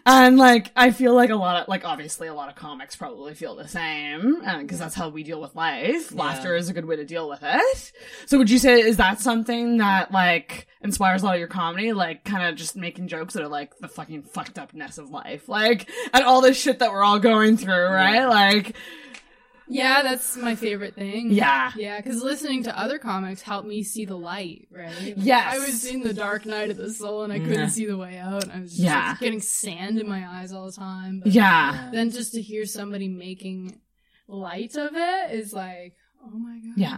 And 0.07 0.39
like, 0.39 0.71
I 0.77 0.91
feel 0.91 1.15
like 1.15 1.31
a 1.31 1.37
lot 1.37 1.63
of, 1.63 1.69
like, 1.69 1.85
obviously 1.85 2.29
a 2.29 2.35
lot 2.35 2.49
of 2.49 2.55
comics 2.55 2.97
probably 2.97 3.35
feel 3.35 3.57
the 3.57 3.69
same, 3.69 4.43
uh, 4.45 4.61
because 4.61 4.79
that's 4.79 4.95
how 4.95 5.09
we 5.09 5.23
deal 5.23 5.41
with 5.41 5.55
life. 5.55 6.13
Yeah. 6.13 6.23
Laughter 6.23 6.55
is 6.55 6.69
a 6.69 6.73
good 6.73 6.85
way 6.85 6.97
to 6.97 7.05
deal 7.05 7.29
with 7.29 7.41
it. 7.43 7.93
So 8.27 8.39
would 8.39 8.51
you 8.51 8.59
say, 8.59 8.81
is 8.81 8.97
that 8.99 9.21
something 9.21 9.79
that 9.79 10.13
like 10.13 10.67
inspires 10.81 11.23
a 11.23 11.27
lot 11.27 11.35
of 11.35 11.41
your 11.41 11.49
comedy? 11.49 11.93
Like, 11.93 12.25
kind 12.25 12.49
of 12.49 12.55
just 12.55 12.77
making 12.77 13.09
jokes 13.09 13.35
that 13.35 13.43
are 13.43 13.49
like 13.49 13.77
the 13.79 13.89
fucking 13.89 14.23
fucked 14.23 14.59
upness 14.59 14.99
of 14.99 15.11
life. 15.11 15.49
Like, 15.49 15.91
and 16.15 16.25
all 16.25 16.41
this 16.41 16.61
shit 16.61 16.79
that 16.79 16.93
we're 16.93 17.05
all 17.05 17.19
going 17.19 17.57
through, 17.57 17.89
right? 17.89 18.28
Like, 18.29 18.77
Yeah, 19.71 20.03
that's 20.03 20.35
my 20.37 20.55
favorite 20.55 20.95
thing. 20.95 21.31
Yeah. 21.31 21.73
yeah, 21.77 21.99
because 22.01 22.23
listening 22.23 22.63
to 22.65 22.79
other 22.79 22.99
comics 22.99 23.43
helped 23.43 23.69
me 23.69 23.83
see 23.83 24.07
the 24.07 24.17
light. 24.17 24.67
Right? 24.71 24.91
Like, 24.99 25.15
Yes. 25.19 25.55
I 25.55 25.59
was 25.59 25.85
in 25.85 26.01
the 26.01 26.15
dark 26.15 26.47
night 26.47 26.71
of 26.71 26.77
the 26.79 26.91
soul, 26.93 27.23
and 27.25 27.33
I 27.33 27.39
couldn't 27.39 27.53
Yeah. 27.59 27.69
see 27.69 27.85
the 27.87 27.97
way 27.99 28.17
out. 28.19 28.49
I 28.51 28.61
was 28.61 28.71
just 28.71 28.83
Yeah. 28.83 29.11
like, 29.11 29.21
getting 29.21 29.41
sand 29.41 29.99
in 29.99 30.09
my 30.09 30.27
eyes 30.27 30.53
all 30.53 30.67
the 30.67 30.73
time. 30.73 31.21
But 31.23 31.33
yeah. 31.33 31.91
then 31.93 32.11
just 32.11 32.33
to 32.33 32.41
hear 32.41 32.65
somebody 32.65 33.09
making 33.09 33.79
light 34.27 34.75
of 34.77 34.91
it 34.95 35.33
is 35.35 35.53
like, 35.53 35.95
oh 36.25 36.31
my 36.39 36.59
god. 36.61 36.75
Yeah. 36.79 36.97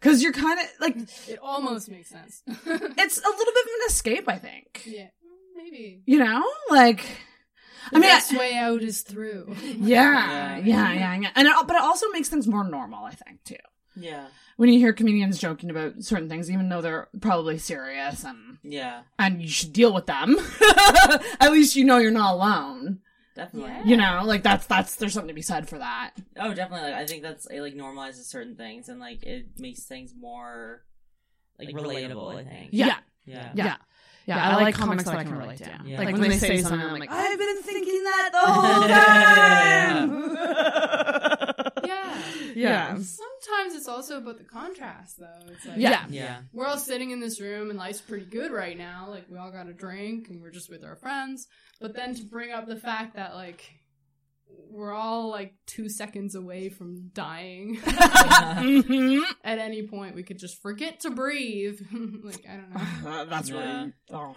Cause 0.00 0.22
you're 0.22 0.32
kind 0.32 0.58
of 0.58 0.66
like, 0.80 0.96
It 1.28 1.38
almost 1.42 1.90
makes 1.90 2.08
sense. 2.08 2.42
it's 2.46 2.66
a 2.66 2.66
little 2.66 3.52
bit 3.54 3.64
of 3.64 3.72
an 3.74 3.86
escape, 3.88 4.24
I 4.28 4.38
think. 4.38 4.82
yeah, 4.86 5.08
maybe. 5.54 6.02
You 6.06 6.18
know? 6.18 6.44
Like, 6.70 7.04
The 7.90 7.96
I 7.96 8.00
mean, 8.00 8.08
best 8.10 8.32
I- 8.34 8.38
way 8.38 8.54
out 8.54 8.82
is 8.82 9.02
through. 9.02 9.54
yeah, 9.62 10.56
yeah, 10.58 10.92
yeah, 10.92 11.14
yeah. 11.20 11.30
And 11.34 11.46
it, 11.48 11.54
but 11.66 11.76
it 11.76 11.82
also 11.82 12.08
makes 12.10 12.28
things 12.28 12.46
more 12.46 12.64
normal, 12.64 13.04
I 13.04 13.12
think, 13.12 13.44
too. 13.44 13.56
Yeah. 13.94 14.26
When 14.56 14.70
you 14.70 14.78
hear 14.78 14.92
comedians 14.92 15.38
joking 15.38 15.70
about 15.70 16.02
certain 16.02 16.28
things, 16.28 16.50
even 16.50 16.68
though 16.68 16.80
they're 16.80 17.08
probably 17.20 17.58
serious 17.58 18.24
and, 18.24 18.58
Yeah. 18.62 19.02
and 19.18 19.40
you 19.42 19.48
should 19.48 19.72
deal 19.72 19.92
with 19.92 20.06
them, 20.06 20.36
at 21.40 21.52
least 21.52 21.76
you 21.76 21.84
know 21.84 21.98
you're 21.98 22.10
not 22.10 22.34
alone. 22.34 23.00
Definitely. 23.34 23.90
You 23.90 23.98
know, 23.98 24.22
like 24.24 24.42
that's, 24.42 24.66
that's, 24.66 24.96
there's 24.96 25.12
something 25.12 25.28
to 25.28 25.34
be 25.34 25.42
said 25.42 25.68
for 25.68 25.76
that. 25.78 26.12
Oh, 26.38 26.54
definitely. 26.54 26.90
Like, 26.90 27.00
I 27.00 27.06
think 27.06 27.22
that's 27.22 27.46
it. 27.46 27.60
Like 27.60 27.74
normalizes 27.74 28.24
certain 28.24 28.56
things 28.56 28.88
and 28.88 28.98
like 28.98 29.22
it 29.24 29.46
makes 29.58 29.84
things 29.84 30.14
more 30.18 30.82
like, 31.58 31.68
relatable. 31.68 32.34
I 32.34 32.44
think. 32.44 32.70
Yeah. 32.72 32.86
Yeah. 32.86 32.96
Yeah. 33.26 33.50
Yeah, 33.54 33.76
I, 34.28 34.62
like 34.62 34.74
comics 34.74 35.04
that 35.04 35.16
I 35.16 35.24
can 35.24 35.36
relate 35.38 35.58
to. 35.58 35.70
Yeah. 35.84 35.98
Like, 35.98 36.16
when, 36.16 36.30
they 36.30 36.38
say 36.38 36.60
something, 36.60 36.80
I'm 36.80 36.98
like, 36.98 37.10
I've 37.12 37.38
been 37.38 37.62
thinking 37.62 38.02
that 38.02 38.30
the 38.32 38.38
whole 38.52 38.88
time. 38.88 40.36
Yeah. 41.86 42.22
Yeah. 42.54 42.88
Sometimes 42.94 43.74
it's 43.74 43.86
also 43.86 44.18
about 44.18 44.38
the 44.38 44.44
contrast, 44.44 45.18
though. 45.20 45.40
It's 45.52 45.66
like, 45.66 45.76
Yeah. 45.78 46.04
Yeah. 46.08 46.38
We're 46.52 46.66
all 46.66 46.78
sitting 46.78 47.10
in 47.10 47.20
this 47.20 47.40
room 47.40 47.70
and 47.70 47.78
life's 47.78 48.00
pretty 48.00 48.26
good 48.26 48.50
right 48.50 48.76
now. 48.76 49.06
Like, 49.08 49.26
we 49.30 49.38
all 49.38 49.52
got 49.52 49.68
a 49.68 49.72
drink 49.72 50.28
and 50.28 50.40
we're 50.42 50.50
just 50.50 50.68
with 50.70 50.82
our 50.84 50.96
friends. 50.96 51.46
But 51.80 51.94
then 51.94 52.14
to 52.14 52.24
bring 52.24 52.50
up 52.50 52.66
the 52.66 52.76
fact 52.76 53.14
that, 53.16 53.34
like, 53.34 53.62
we're 54.70 54.92
all 54.92 55.30
like 55.30 55.54
two 55.66 55.88
seconds 55.88 56.34
away 56.34 56.68
from 56.68 57.10
dying. 57.14 57.78
At 57.86 59.58
any 59.58 59.86
point, 59.86 60.14
we 60.14 60.22
could 60.22 60.38
just 60.38 60.60
forget 60.62 61.00
to 61.00 61.10
breathe. 61.10 61.80
like, 62.22 62.44
I 62.48 62.56
don't 62.56 62.74
know. 63.04 63.10
Uh, 63.10 63.24
that's 63.24 63.48
Yeah. 63.50 63.78
really. 63.80 63.92
Oh. 64.12 64.34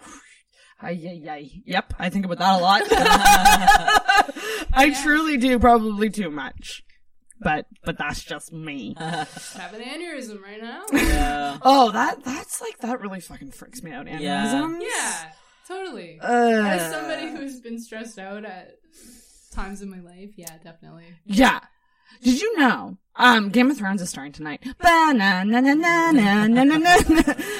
Ay, 0.82 0.98
ay, 1.06 1.30
ay. 1.30 1.50
Yep, 1.66 1.92
I 1.98 2.08
think 2.08 2.24
about 2.24 2.38
that 2.38 2.58
a 2.58 2.62
lot. 2.62 2.82
I 4.72 4.96
truly 5.02 5.36
do, 5.36 5.58
probably 5.58 6.08
too 6.08 6.30
much. 6.30 6.82
But 7.42 7.66
but 7.84 7.96
that's 7.98 8.22
just 8.22 8.52
me. 8.52 8.94
Have 8.98 9.72
an 9.74 9.80
aneurysm 9.80 10.42
right 10.42 10.60
now. 10.60 10.84
Yeah. 10.92 11.58
Oh, 11.62 11.90
that 11.90 12.22
that's 12.24 12.60
like 12.60 12.78
that 12.78 13.00
really 13.00 13.20
fucking 13.20 13.50
freaks 13.52 13.82
me 13.82 13.92
out. 13.92 14.06
Yeah. 14.06 14.18
Yeah, 14.78 15.30
totally. 15.66 16.18
Uh. 16.20 16.26
As 16.66 16.92
somebody 16.92 17.28
who's 17.30 17.60
been 17.60 17.78
stressed 17.78 18.18
out 18.18 18.44
at 18.44 18.72
times 19.50 19.82
in 19.82 19.90
my 19.90 20.00
life. 20.00 20.30
Yeah, 20.36 20.56
definitely. 20.62 21.04
Yeah. 21.24 21.60
Did 22.22 22.40
you 22.40 22.58
know? 22.58 22.96
Um, 23.16 23.50
Game 23.50 23.70
of 23.70 23.76
Thrones 23.76 24.02
is 24.02 24.10
starting 24.10 24.32
tonight. 24.32 24.62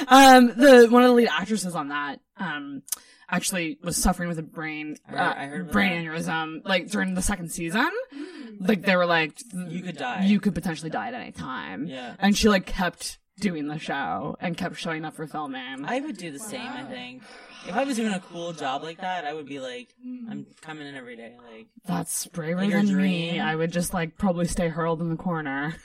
um, 0.08 0.48
the 0.48 0.88
one 0.90 1.02
of 1.02 1.08
the 1.08 1.14
lead 1.14 1.28
actresses 1.28 1.74
on 1.74 1.88
that, 1.88 2.20
um, 2.36 2.82
actually 3.28 3.78
was 3.82 3.96
suffering 3.96 4.28
with 4.28 4.38
a 4.38 4.42
brain 4.42 4.96
uh, 5.10 5.34
I 5.36 5.46
heard, 5.46 5.68
uh, 5.68 5.72
brain 5.72 6.04
that. 6.04 6.10
aneurysm 6.10 6.66
like 6.66 6.90
during 6.90 7.14
the 7.14 7.22
second 7.22 7.50
season. 7.50 7.90
Mm. 8.14 8.68
Like 8.68 8.82
they 8.82 8.96
were 8.96 9.06
like, 9.06 9.40
you 9.68 9.82
could 9.82 9.96
die. 9.96 10.24
You 10.24 10.40
could 10.40 10.54
potentially 10.54 10.90
die 10.90 11.08
at 11.08 11.14
any 11.14 11.32
time. 11.32 11.86
Yeah. 11.86 12.14
And 12.18 12.36
she 12.36 12.48
like 12.48 12.66
kept 12.66 13.18
doing 13.38 13.68
the 13.68 13.78
show 13.78 14.36
and 14.40 14.56
kept 14.56 14.76
showing 14.76 15.04
up 15.04 15.14
for 15.14 15.26
filming. 15.26 15.84
I 15.84 16.00
would 16.00 16.16
do 16.16 16.30
the 16.30 16.38
wow. 16.38 16.44
same. 16.44 16.70
I 16.70 16.84
think. 16.84 17.22
If 17.68 17.74
I 17.76 17.84
was 17.84 17.96
doing 17.96 18.12
a 18.12 18.20
cool 18.20 18.52
job 18.52 18.82
like 18.82 19.00
that, 19.00 19.24
I 19.24 19.32
would 19.34 19.46
be 19.46 19.60
like, 19.60 19.88
I'm 20.28 20.46
coming 20.60 20.86
in 20.86 20.94
every 20.96 21.16
day. 21.16 21.36
Like, 21.52 21.66
That's 21.86 22.26
braver 22.28 22.62
Like 22.62 22.72
than 22.72 22.96
me. 22.96 23.38
I 23.38 23.54
would 23.54 23.72
just 23.72 23.92
like 23.94 24.16
probably 24.18 24.46
stay 24.46 24.68
hurled 24.68 25.00
in 25.00 25.08
the 25.10 25.16
corner. 25.16 25.76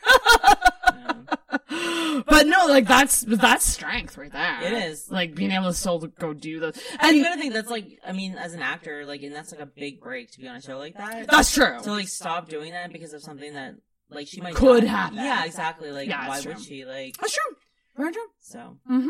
yeah. 0.94 1.14
but 2.28 2.48
no, 2.48 2.66
like 2.68 2.88
that's 2.88 3.22
that's 3.22 3.66
strength 3.66 4.18
right 4.18 4.32
there. 4.32 4.64
It 4.64 4.74
is. 4.74 5.12
like 5.12 5.36
being 5.36 5.52
able 5.52 5.66
to 5.68 5.74
still 5.74 6.00
go 6.00 6.34
do 6.34 6.60
the. 6.60 6.82
And 7.00 7.16
you 7.18 7.24
gotta 7.24 7.40
think 7.40 7.54
that's 7.54 7.70
like, 7.70 8.00
I 8.06 8.14
mean, 8.14 8.36
as 8.36 8.54
an 8.54 8.62
actor, 8.62 9.06
like, 9.06 9.22
and 9.22 9.36
that's 9.36 9.52
like 9.52 9.62
a 9.62 9.66
big 9.66 10.00
break 10.02 10.32
to 10.32 10.40
be 10.40 10.48
on 10.48 10.56
a 10.56 10.62
show 10.62 10.78
like 10.78 10.98
that. 10.98 11.28
That's 11.28 11.54
true. 11.54 11.78
To 11.84 11.92
like 11.92 12.08
stop 12.08 12.48
doing 12.50 12.72
that 12.72 12.92
because 12.94 13.14
of 13.14 13.22
something 13.22 13.54
that, 13.54 13.76
like, 14.10 14.28
she 14.28 14.40
might 14.42 14.56
Could 14.56 14.84
die. 14.84 14.90
happen. 14.90 15.18
Yeah, 15.18 15.46
exactly. 15.46 15.92
Like, 15.92 16.08
Yeah, 16.08 16.28
why 16.28 16.36
that's 16.36 16.46
would 16.46 16.62
she? 16.62 16.86
Like, 16.86 17.18
that's 17.18 17.34
true. 17.34 17.56
Very 17.98 18.12
true. 18.14 18.28
so 18.40 18.78
Mm-hmm. 18.90 19.10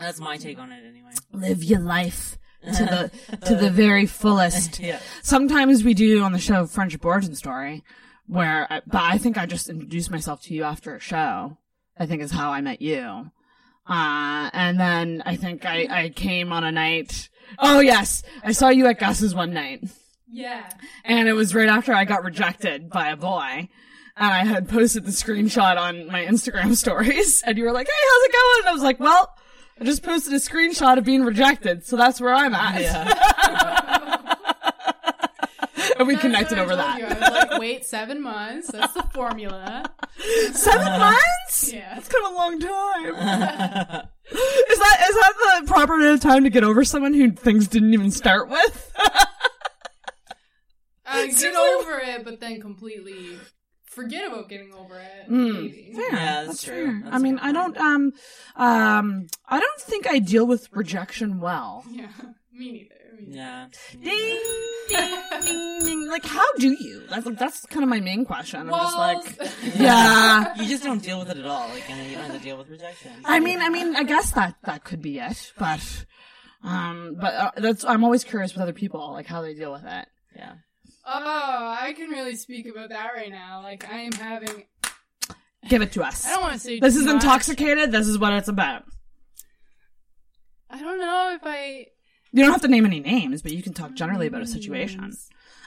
That's 0.00 0.20
my 0.20 0.36
take 0.36 0.58
on 0.58 0.72
it 0.72 0.84
anyway. 0.86 1.10
Live 1.32 1.64
your 1.64 1.80
life 1.80 2.38
to 2.64 3.10
the 3.30 3.36
to 3.46 3.54
the 3.54 3.70
very 3.70 4.06
fullest. 4.06 4.80
Yeah. 4.88 5.00
Sometimes 5.22 5.84
we 5.84 5.94
do 5.94 6.22
on 6.22 6.32
the 6.32 6.38
show 6.38 6.66
Friendship 6.66 7.04
Origin 7.04 7.34
Story, 7.34 7.84
where, 8.26 8.66
I, 8.70 8.82
but 8.86 9.02
I 9.02 9.18
think 9.18 9.36
I 9.38 9.46
just 9.46 9.68
introduced 9.68 10.10
myself 10.10 10.42
to 10.42 10.54
you 10.54 10.64
after 10.64 10.94
a 10.94 11.00
show. 11.00 11.58
I 11.96 12.06
think 12.06 12.22
is 12.22 12.30
how 12.30 12.52
I 12.52 12.60
met 12.60 12.80
you. 12.80 13.30
Uh, 13.88 14.50
and 14.52 14.78
then 14.78 15.22
I 15.24 15.36
think 15.36 15.64
I, 15.64 15.86
I 15.90 16.08
came 16.10 16.52
on 16.52 16.62
a 16.62 16.70
night. 16.70 17.28
Oh 17.58 17.80
yes, 17.80 18.22
I 18.44 18.52
saw 18.52 18.68
you 18.68 18.86
at 18.86 18.98
Gus's 18.98 19.34
one 19.34 19.52
night. 19.52 19.84
Yeah. 20.30 20.68
And 21.04 21.28
it 21.28 21.32
was 21.32 21.54
right 21.54 21.68
after 21.68 21.92
I 21.94 22.04
got 22.04 22.22
rejected 22.22 22.90
by 22.90 23.08
a 23.08 23.16
boy. 23.16 23.68
And 24.20 24.32
I 24.32 24.44
had 24.44 24.68
posted 24.68 25.04
the 25.06 25.10
screenshot 25.10 25.78
on 25.78 26.06
my 26.08 26.24
Instagram 26.24 26.74
stories. 26.76 27.42
And 27.46 27.56
you 27.56 27.64
were 27.64 27.72
like, 27.72 27.86
hey, 27.86 27.92
how's 27.92 28.24
it 28.24 28.32
going? 28.32 28.58
And 28.60 28.68
I 28.68 28.72
was 28.72 28.82
like, 28.82 29.00
well, 29.00 29.32
I 29.80 29.84
just 29.84 30.02
posted 30.02 30.32
a 30.32 30.36
screenshot 30.36 30.98
of 30.98 31.04
being 31.04 31.22
rejected. 31.22 31.84
So 31.86 31.96
that's 31.96 32.20
where 32.20 32.34
I'm 32.34 32.54
at. 32.54 32.80
Yeah. 32.80 34.34
and 35.98 36.08
we 36.08 36.14
That's 36.14 36.22
connected 36.22 36.58
over 36.58 36.74
that. 36.76 36.98
you. 36.98 37.06
I 37.06 37.08
was 37.08 37.20
like, 37.20 37.60
wait, 37.60 37.84
seven 37.84 38.20
months. 38.20 38.70
That's 38.72 38.92
the 38.94 39.04
formula. 39.14 39.84
Seven 40.52 40.98
months? 40.98 41.72
Yeah. 41.72 41.94
That's 41.94 42.08
kind 42.08 42.26
of 42.26 42.32
a 42.32 42.34
long 42.34 42.58
time. 42.58 43.04
is 44.30 44.78
that, 44.78 45.06
is 45.08 45.14
that 45.14 45.60
the 45.60 45.66
proper 45.66 45.94
amount 45.94 46.14
of 46.14 46.20
time 46.20 46.44
to 46.44 46.50
get 46.50 46.64
over 46.64 46.84
someone 46.84 47.14
who 47.14 47.30
things 47.30 47.68
didn't 47.68 47.94
even 47.94 48.10
start 48.10 48.48
with? 48.48 48.92
Uh, 51.10 51.24
get 51.24 51.54
over 51.54 51.98
it, 52.00 52.22
but 52.22 52.38
then 52.38 52.60
completely 52.60 53.38
forget 53.98 54.26
about 54.26 54.48
getting 54.48 54.72
over 54.72 54.98
it. 54.98 55.30
Mm. 55.30 55.54
Maybe. 55.54 55.92
Fair. 55.94 56.12
Yeah, 56.12 56.44
that's 56.44 56.62
true. 56.62 56.86
fair. 56.86 57.00
That's 57.04 57.16
I 57.16 57.18
mean, 57.18 57.38
I 57.40 57.52
don't, 57.52 57.76
um, 57.76 58.12
um, 58.56 59.26
I 59.48 59.58
don't 59.58 59.80
think 59.80 60.06
I 60.06 60.18
deal 60.18 60.46
with 60.46 60.68
rejection 60.72 61.40
well. 61.40 61.84
Yeah. 61.98 62.08
Me 62.52 62.72
neither. 62.72 62.94
Me 63.16 63.22
neither. 63.22 63.38
Yeah. 63.40 63.66
Ding, 63.92 64.40
ding, 64.88 65.42
ding, 65.42 65.78
ding. 65.84 66.08
Like, 66.08 66.24
how 66.24 66.46
do 66.58 66.68
you? 66.68 67.02
That's 67.10 67.26
like, 67.26 67.38
that's 67.38 67.66
kind 67.66 67.82
of 67.82 67.88
my 67.88 68.00
main 68.00 68.24
question. 68.24 68.60
I'm 68.60 68.68
just 68.68 68.96
like, 68.96 69.52
yeah. 69.76 70.54
You 70.56 70.66
just 70.68 70.82
don't 70.84 71.02
deal 71.02 71.18
with 71.20 71.30
it 71.30 71.36
at 71.38 71.46
all. 71.46 71.68
Like, 71.68 71.88
you 71.88 71.94
don't 72.16 72.24
have 72.24 72.36
to 72.36 72.42
deal 72.42 72.56
with 72.56 72.68
rejection. 72.68 73.12
I 73.24 73.38
mean, 73.40 73.60
I 73.60 73.68
mean, 73.68 73.94
I 73.96 74.02
guess 74.04 74.32
that 74.32 74.54
that 74.64 74.84
could 74.84 75.02
be 75.02 75.18
it, 75.18 75.52
but, 75.58 76.04
um, 76.64 77.16
but 77.20 77.34
uh, 77.34 77.50
that's 77.56 77.84
I'm 77.84 78.02
always 78.04 78.24
curious 78.24 78.54
with 78.54 78.62
other 78.62 78.72
people, 78.72 79.12
like 79.12 79.26
how 79.26 79.42
they 79.42 79.54
deal 79.54 79.72
with 79.72 79.84
it. 79.84 80.06
Yeah. 80.34 80.54
Oh, 81.10 81.76
I 81.80 81.94
can 81.96 82.10
really 82.10 82.36
speak 82.36 82.66
about 82.68 82.90
that 82.90 83.12
right 83.14 83.30
now. 83.30 83.62
Like, 83.62 83.90
I 83.90 84.00
am 84.00 84.12
having. 84.12 84.64
Give 85.68 85.82
it 85.82 85.92
to 85.92 86.02
us. 86.02 86.26
I 86.26 86.30
don't 86.32 86.42
want 86.42 86.52
to 86.54 86.58
say 86.60 86.78
This 86.80 86.94
too 86.94 87.00
is 87.00 87.06
much. 87.06 87.14
intoxicated. 87.14 87.92
This 87.92 88.06
is 88.06 88.18
what 88.18 88.32
it's 88.34 88.48
about. 88.48 88.84
I 90.70 90.78
don't 90.78 90.98
know 91.00 91.32
if 91.34 91.40
I. 91.44 91.86
You 92.32 92.42
don't 92.42 92.52
have 92.52 92.60
to 92.62 92.68
name 92.68 92.84
any 92.84 93.00
names, 93.00 93.40
but 93.42 93.52
you 93.52 93.62
can 93.62 93.72
talk 93.72 93.94
generally 93.94 94.26
about 94.26 94.42
a 94.42 94.46
situation. 94.46 95.12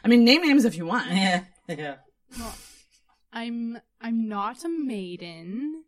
I 0.03 0.07
mean, 0.07 0.23
name 0.23 0.41
names 0.41 0.65
if 0.65 0.75
you 0.77 0.85
want. 0.85 1.07
Yeah. 1.11 1.43
Yeah. 1.67 1.95
Well, 2.37 2.53
I'm 3.33 3.79
I'm 4.01 4.27
not 4.27 4.63
a 4.63 4.69
maiden. 4.69 5.83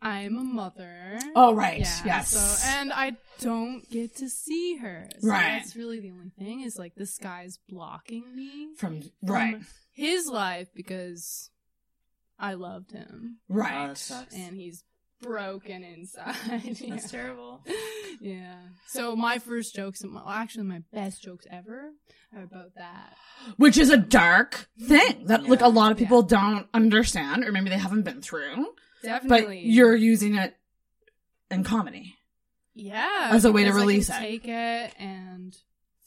I'm 0.00 0.36
a 0.38 0.44
mother. 0.44 1.18
Oh, 1.34 1.52
right. 1.54 1.80
Yeah, 1.80 2.02
Yes. 2.04 2.30
So, 2.30 2.68
and 2.68 2.92
I 2.92 3.16
don't 3.40 3.88
get 3.90 4.16
to 4.16 4.28
see 4.28 4.76
her. 4.76 5.08
So 5.20 5.28
Right. 5.28 5.58
That's 5.58 5.76
really 5.76 6.00
the 6.00 6.10
only 6.10 6.30
thing 6.38 6.62
is 6.62 6.78
like 6.78 6.94
this 6.94 7.18
guy's 7.18 7.58
blocking 7.68 8.24
me 8.34 8.74
From 8.76 9.02
from 9.02 9.10
right, 9.22 9.60
his 9.92 10.26
life 10.26 10.68
because 10.74 11.50
I 12.38 12.54
loved 12.54 12.92
him 12.92 13.38
Oh, 13.50 13.54
right. 13.54 13.88
that 13.88 13.98
sucks. 13.98 14.34
and 14.34 14.56
he's 14.56 14.84
broken 15.20 15.82
inside. 15.82 16.36
yeah. 16.62 16.90
That's 16.90 17.10
terrible. 17.10 17.64
Yeah. 18.20 18.54
So 18.86 19.16
my 19.16 19.38
first 19.38 19.74
jokes, 19.74 20.02
well, 20.04 20.28
actually 20.28 20.64
my 20.64 20.82
best 20.92 21.22
jokes 21.22 21.46
ever, 21.50 21.92
are 22.36 22.42
about 22.42 22.74
that. 22.76 23.14
Which 23.56 23.76
is 23.78 23.90
a 23.90 23.96
dark 23.96 24.68
thing 24.80 25.00
mm-hmm. 25.00 25.26
that 25.26 25.48
like 25.48 25.60
a 25.60 25.68
lot 25.68 25.92
of 25.92 25.98
people 25.98 26.22
don't 26.22 26.66
understand, 26.72 27.44
or 27.44 27.52
maybe 27.52 27.70
they 27.70 27.78
haven't 27.78 28.02
been 28.02 28.22
through. 28.22 28.74
Definitely. 29.02 29.56
But 29.56 29.62
you're 29.64 29.94
using 29.96 30.36
it 30.36 30.56
in 31.50 31.64
comedy. 31.64 32.17
Yeah, 32.80 33.30
As 33.32 33.44
a 33.44 33.50
way 33.52 33.64
to 33.64 33.70
because 33.70 33.76
I 33.76 33.80
can 33.80 33.88
release 33.88 34.08
it. 34.08 34.12
Take 34.18 34.48
it 34.48 34.94
and 34.98 35.56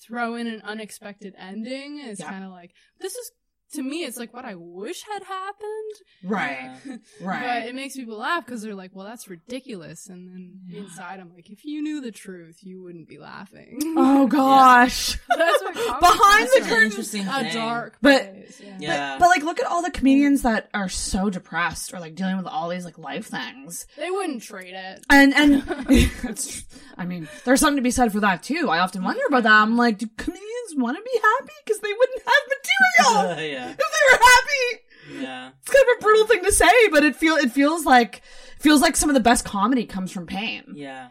throw 0.02 0.36
in 0.36 0.48
an 0.48 0.62
unexpected 0.64 1.36
ending 1.38 2.00
is 2.00 2.20
Yeah. 2.20 2.30
kind 2.30 2.44
of 2.46 2.52
like 2.52 2.72
this 3.00 3.14
is 3.16 3.32
to 3.74 3.82
me, 3.84 4.04
it's 4.04 4.18
like 4.18 4.34
what 4.34 4.46
I 4.46 4.56
wish 4.56 5.04
had 5.04 5.24
happened. 5.24 5.94
Right. 6.24 6.72
Right. 7.22 7.62
But 7.62 7.70
it 7.70 7.76
makes 7.76 7.96
people 7.96 8.18
laugh 8.18 8.46
because 8.46 8.62
they're 8.62 8.74
like, 8.76 8.92
well, 8.96 9.06
that's 9.06 9.28
ridiculous. 9.30 10.08
And 10.08 10.28
then 10.30 10.60
inside, 10.76 11.20
I'm 11.20 11.32
like, 11.34 11.50
if 11.50 11.64
you 11.66 11.82
knew 11.82 12.02
the 12.02 12.12
truth, 12.12 12.60
you 12.64 12.82
wouldn't 12.82 13.08
be 13.08 13.18
laughing. 13.20 13.78
Oh 13.98 14.28
gosh. 14.28 15.18
That's 15.30 15.62
what 15.64 15.74
Behind 16.00 16.46
is. 16.46 16.52
the 16.52 16.58
It's 16.58 16.68
curtain. 16.68 16.84
interesting 16.86 17.28
a 17.28 17.40
thing. 17.44 17.54
dark 17.54 17.98
But- 18.02 18.34
place. 18.34 18.62
Yeah. 18.64 18.78
Yeah. 18.80 19.16
But, 19.16 19.20
but 19.20 19.28
like, 19.30 19.44
look 19.44 19.60
at 19.60 19.66
all 19.68 19.82
the 19.84 19.92
comedians 19.92 20.42
that 20.44 20.70
are 20.74 20.90
so 20.90 21.30
depressed 21.30 21.94
or 21.94 22.00
like 22.00 22.16
dealing 22.16 22.38
with 22.38 22.48
all 22.48 22.70
these 22.70 22.86
like 22.86 22.98
life 22.98 23.28
things. 23.28 23.86
They 23.98 24.10
wouldn't 24.10 24.42
trade 24.42 24.74
it. 24.74 25.06
And 25.10 25.34
and 25.36 25.64
it's, 25.90 26.66
I 26.98 27.06
mean, 27.06 27.28
there's 27.46 27.60
something 27.60 27.78
to 27.78 27.82
be 27.84 27.92
said 27.92 28.12
for 28.12 28.20
that 28.22 28.44
too. 28.44 28.70
I 28.70 28.80
often 28.80 29.04
wonder 29.04 29.22
about 29.28 29.44
that. 29.44 29.62
I'm 29.62 29.78
like, 29.78 29.98
do 30.00 30.08
comedians 30.18 30.48
want 30.76 30.98
to 30.98 31.04
be 31.04 31.20
happy 31.22 31.54
because 31.66 31.80
they 31.82 31.94
wouldn't 31.94 32.22
have 32.24 32.44
material 32.48 33.52
yeah. 33.52 33.61
If 33.70 33.78
they 33.78 34.14
were 34.14 34.20
happy? 34.24 35.24
Yeah. 35.24 35.50
It's 35.62 35.70
kind 35.72 35.86
of 35.90 35.98
a 36.00 36.02
brutal 36.02 36.26
thing 36.28 36.44
to 36.44 36.52
say, 36.52 36.72
but 36.92 37.04
it 37.04 37.16
feel 37.16 37.36
it 37.36 37.52
feels 37.52 37.86
like 37.86 38.22
feels 38.60 38.82
like 38.82 38.96
some 38.96 39.10
of 39.10 39.14
the 39.14 39.20
best 39.20 39.44
comedy 39.46 39.86
comes 39.86 40.12
from 40.12 40.26
pain. 40.28 40.64
Yeah. 40.76 41.10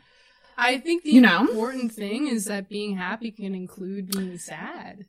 I 0.57 0.79
think 0.79 1.05
the 1.05 1.13
You 1.13 1.21
know? 1.23 1.41
important 1.41 1.93
thing 1.93 2.27
is 2.29 2.45
that 2.47 2.69
being 2.69 2.97
happy 2.97 3.31
can 3.31 3.55
include 3.55 4.11
being 4.11 4.37
sad. 4.39 5.07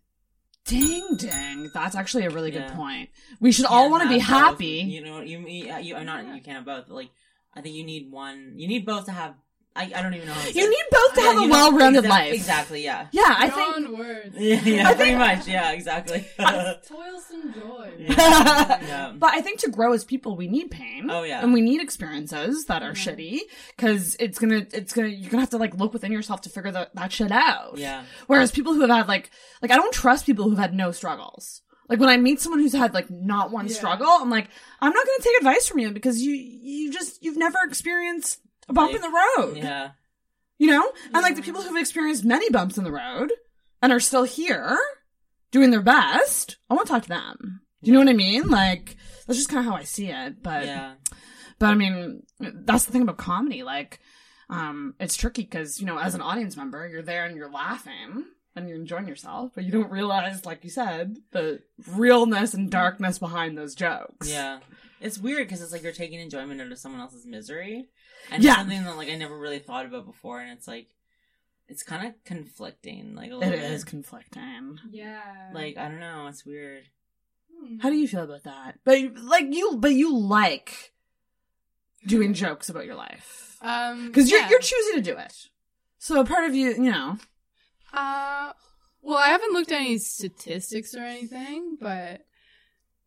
Ding 0.65 1.15
ding, 1.17 1.69
that's 1.73 1.95
actually 1.95 2.25
a 2.25 2.29
really 2.29 2.51
good 2.51 2.67
point. 2.69 3.09
We 3.39 3.51
should 3.51 3.65
all 3.65 3.89
want 3.89 4.03
to 4.03 4.09
be 4.09 4.19
have 4.19 4.29
both. 4.41 4.51
happy. 4.51 4.65
You 4.87 5.03
know, 5.03 5.21
you 5.21 5.39
you, 5.39 5.75
you 5.77 5.95
are 5.95 6.03
not. 6.03 6.23
You 6.25 6.41
can't 6.41 6.57
have 6.57 6.65
both. 6.65 6.85
But 6.87 6.93
like, 6.95 7.09
I 7.53 7.61
think 7.61 7.75
you 7.75 7.83
need 7.83 8.11
one. 8.11 8.53
You 8.55 8.67
need 8.67 8.85
both 8.85 9.05
to 9.05 9.11
have. 9.11 9.33
I, 9.73 9.89
I 9.95 10.01
don't 10.01 10.13
even 10.13 10.27
know. 10.27 10.33
How 10.33 10.41
to 10.41 10.47
You 10.47 10.63
say 10.63 10.69
need 10.69 10.83
both 10.91 11.13
to 11.13 11.21
Yeah, 11.21 11.33
have 11.33 11.43
a 11.43 11.47
well-rounded 11.47 11.99
exact- 11.99 12.09
life. 12.09 12.33
Exactly. 12.33 12.83
Yeah. 12.83 13.07
Yeah, 13.13 13.23
I 13.37 13.49
think 13.49 13.75
Beyond 13.77 13.97
words. 13.97 14.35
Yeah. 14.37 14.61
yeah 14.63 14.93
pretty 14.93 15.15
much. 15.15 15.47
Yeah. 15.47 15.71
Exactly. 15.71 16.25
Toilsome 16.39 17.53
joy. 17.53 17.91
yeah. 17.99 19.13
But 19.17 19.33
I 19.33 19.41
think 19.41 19.59
to 19.61 19.69
grow 19.71 19.93
as 19.93 20.03
people, 20.03 20.35
we 20.35 20.47
need 20.47 20.71
pain. 20.71 21.09
Oh, 21.09 21.23
yeah. 21.23 21.41
and 21.41 21.53
we 21.53 21.61
need 21.61 21.81
experiences 21.81 22.65
that 22.65 22.83
are 22.83 22.91
shitty 22.91 23.39
because 23.75 24.15
it's 24.19 24.39
gonna, 24.39 24.65
it's 24.73 24.93
gonna, 24.93 25.07
you're 25.07 25.29
gonna 25.29 25.41
have 25.41 25.51
to 25.51 25.57
like 25.57 25.75
look 25.75 25.93
within 25.93 26.11
yourself 26.11 26.41
to 26.41 26.49
figure 26.49 26.71
that 26.71 26.93
that 26.95 27.11
shit 27.13 27.31
out. 27.31 27.77
Yeah. 27.77 28.03
Whereas 28.27 28.51
people 28.51 28.73
who 28.73 28.81
have 28.81 28.89
had 28.89 29.07
like, 29.07 29.31
like 29.61 29.71
I 29.71 29.75
don't 29.77 29.93
trust 29.93 30.25
people 30.25 30.49
who've 30.49 30.59
had 30.59 30.73
no 30.73 30.91
struggles. 30.91 31.61
Like 31.87 31.99
when 31.99 32.09
I 32.09 32.17
meet 32.17 32.39
someone 32.39 32.59
who's 32.59 32.73
had 32.73 32.93
like 32.93 33.09
not 33.09 33.51
one 33.51 33.67
Yeah. 33.67 33.73
struggle, 33.75 34.07
I'm 34.09 34.29
like, 34.29 34.47
I'm 34.81 34.91
not 34.93 35.05
gonna 35.05 35.19
take 35.23 35.37
advice 35.37 35.67
from 35.67 35.79
you 35.79 35.91
because 35.91 36.21
you, 36.21 36.33
you 36.33 36.91
just, 36.91 37.23
you've 37.23 37.37
never 37.37 37.57
experienced 37.63 38.39
a 38.71 38.73
bump 38.73 38.95
in 38.95 39.01
the 39.01 39.09
road. 39.37 39.57
Yeah. 39.57 39.91
You 40.57 40.67
know? 40.67 40.91
And 41.13 41.21
like 41.23 41.35
the 41.35 41.41
people 41.41 41.61
who've 41.61 41.77
experienced 41.79 42.23
many 42.25 42.49
bumps 42.49 42.77
in 42.77 42.83
the 42.83 42.91
road 42.91 43.31
and 43.81 43.91
are 43.91 43.99
still 43.99 44.23
here 44.23 44.77
doing 45.51 45.71
their 45.71 45.81
best, 45.81 46.57
I 46.69 46.73
want 46.73 46.87
to 46.87 46.93
talk 46.93 47.03
to 47.03 47.09
them. 47.09 47.61
Do 47.83 47.87
you 47.89 47.93
know 47.93 47.99
what 47.99 48.09
I 48.09 48.13
mean? 48.13 48.47
Like, 48.49 48.95
that's 49.25 49.37
just 49.39 49.49
kind 49.49 49.59
of 49.59 49.65
how 49.65 49.75
I 49.77 49.83
see 49.83 50.07
it. 50.07 50.41
But, 50.43 50.65
Yeah. 50.65 50.93
but 51.59 51.67
I 51.67 51.75
mean, 51.75 52.23
that's 52.39 52.85
the 52.85 52.91
thing 52.91 53.01
about 53.01 53.17
comedy. 53.17 53.63
Like, 53.63 53.99
um, 54.49 54.93
it's 54.99 55.15
tricky 55.15 55.41
because, 55.43 55.79
you 55.79 55.85
know, 55.85 55.97
as 55.97 56.13
an 56.15 56.21
audience 56.21 56.55
member, 56.55 56.87
you're 56.87 57.01
there 57.01 57.25
and 57.25 57.35
you're 57.35 57.49
laughing 57.51 58.25
and 58.55 58.67
you're 58.69 58.77
enjoying 58.77 59.07
yourself, 59.07 59.51
but 59.55 59.63
you 59.63 59.71
don't 59.71 59.89
realize, 59.91 60.45
like 60.45 60.63
you 60.63 60.69
said, 60.69 61.17
the 61.31 61.61
realness 61.87 62.53
and 62.53 62.69
darkness 62.69 63.17
behind 63.17 63.57
those 63.57 63.73
jokes. 63.75 64.29
Yeah. 64.29 64.59
It's 64.99 65.17
weird 65.17 65.47
because 65.47 65.61
it's 65.63 65.71
like 65.71 65.81
you're 65.83 65.93
taking 65.93 66.19
enjoyment 66.19 66.61
out 66.61 66.71
of 66.71 66.77
someone 66.77 67.01
else's 67.01 67.25
misery, 67.25 67.87
and 68.29 68.43
Yeah. 68.43 68.55
something 68.57 68.83
that 68.83 68.97
like 68.97 69.09
I 69.09 69.15
never 69.15 69.37
really 69.37 69.59
thought 69.59 69.85
about 69.85 70.05
before, 70.05 70.39
and 70.41 70.51
it's 70.51 70.67
like 70.67 70.87
it's 71.67 71.83
kind 71.83 72.05
of 72.05 72.13
conflicting, 72.25 73.15
like 73.15 73.31
a 73.31 73.35
It 73.35 73.37
little 73.37 73.59
bit. 73.59 73.71
is 73.71 73.83
conflicting. 73.85 74.79
Yeah. 74.89 75.21
Like 75.53 75.77
I 75.77 75.87
don't 75.87 75.99
know, 76.01 76.27
it's 76.27 76.45
weird. 76.45 76.83
How 77.79 77.89
do 77.89 77.95
you 77.95 78.07
feel 78.07 78.23
about 78.23 78.43
that? 78.43 78.79
But 78.83 78.99
like 79.17 79.45
you, 79.53 79.77
but 79.77 79.93
you 79.93 80.15
like 80.17 80.93
doing 82.07 82.33
jokes 82.33 82.69
about 82.69 82.85
your 82.85 82.95
life 82.95 83.57
Um, 83.61 84.07
because 84.07 84.29
you're 84.31 84.39
yeah. 84.41 84.49
you're 84.49 84.59
choosing 84.59 84.95
to 84.95 85.01
do 85.01 85.17
it. 85.17 85.47
So 85.99 86.19
a 86.19 86.25
part 86.25 86.45
of 86.45 86.55
you, 86.55 86.71
you 86.71 86.91
know, 86.91 87.17
Uh, 87.93 88.53
well, 89.01 89.17
I 89.17 89.27
haven't 89.29 89.53
looked 89.53 89.71
at 89.71 89.81
any 89.81 89.97
statistics 89.99 90.95
or 90.95 91.03
anything, 91.03 91.77
but 91.79 92.25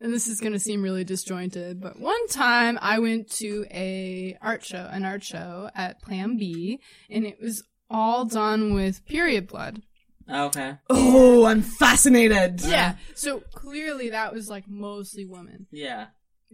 and 0.04 0.12
this 0.12 0.28
is 0.28 0.38
going 0.40 0.52
to 0.52 0.60
seem 0.60 0.82
really 0.82 1.02
disjointed, 1.02 1.80
but 1.80 1.98
one 1.98 2.28
time 2.28 2.78
I 2.82 2.98
went 2.98 3.30
to 3.36 3.64
a 3.70 4.36
art 4.42 4.62
show, 4.64 4.86
an 4.92 5.04
art 5.04 5.24
show 5.24 5.70
at 5.74 6.02
Plan 6.02 6.36
B, 6.36 6.78
and 7.10 7.24
it 7.24 7.38
was 7.40 7.64
all 7.88 8.26
done 8.26 8.74
with 8.74 9.04
period 9.06 9.48
blood. 9.48 9.80
Oh, 10.28 10.46
okay. 10.46 10.76
oh, 10.90 11.46
I'm 11.46 11.62
fascinated. 11.62 12.60
Yeah. 12.62 12.96
So 13.14 13.40
clearly 13.54 14.10
that 14.10 14.32
was 14.34 14.48
like 14.50 14.64
mostly 14.68 15.24
women 15.24 15.66
Yeah. 15.72 16.06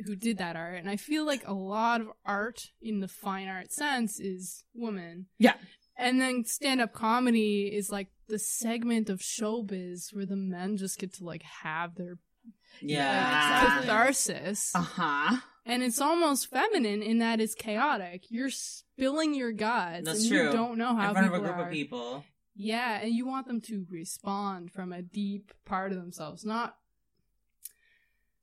who 0.07 0.15
did 0.17 0.39
that 0.39 0.55
art, 0.57 0.77
and 0.79 0.89
I 0.89 0.97
feel 0.97 1.27
like 1.27 1.43
a 1.47 1.53
lot 1.53 2.01
of 2.01 2.09
art 2.25 2.61
in 2.81 3.01
the 3.01 3.09
fine 3.09 3.49
art 3.49 3.73
sense 3.73 4.21
is 4.21 4.63
woman. 4.75 5.27
Yeah. 5.39 5.55
And 5.97 6.21
then 6.21 6.45
stand 6.47 6.81
up 6.81 6.93
comedy 6.95 7.67
is 7.67 7.91
like 7.91 8.09
the 8.29 8.39
segment 8.39 9.11
of 9.11 9.19
showbiz 9.21 10.15
where 10.15 10.25
the 10.27 10.37
men 10.37 10.77
just 10.77 10.99
get 10.99 11.13
to 11.15 11.25
like 11.25 11.43
have 11.63 11.97
their 11.97 12.17
Yeah. 12.81 13.63
like, 13.77 13.81
catharsis. 13.83 14.73
Uh 14.75 14.81
huh. 14.83 15.37
And 15.67 15.83
it's 15.83 16.01
almost 16.01 16.49
feminine 16.51 17.03
in 17.03 17.19
that 17.19 17.41
it's 17.41 17.55
chaotic. 17.55 18.25
You're 18.31 18.51
spilling 18.51 19.35
your 19.35 19.53
guts 19.53 20.05
That's 20.05 20.21
and 20.23 20.29
true. 20.29 20.47
you 20.47 20.53
don't 20.53 20.79
know 20.79 20.95
how 20.97 21.09
In 21.09 21.15
front 21.15 21.27
of 21.29 21.33
a 21.35 21.37
people 21.37 21.47
group 21.53 21.59
are. 21.59 21.67
of 21.69 21.73
people. 21.73 22.25
Yeah, 22.57 22.99
and 23.01 23.13
you 23.15 23.27
want 23.27 23.47
them 23.47 23.61
to 23.63 23.87
respond 23.91 24.73
from 24.73 24.93
a 24.93 25.03
deep 25.03 25.53
part 25.65 25.93
of 25.93 25.99
themselves, 25.99 26.45
not 26.45 26.77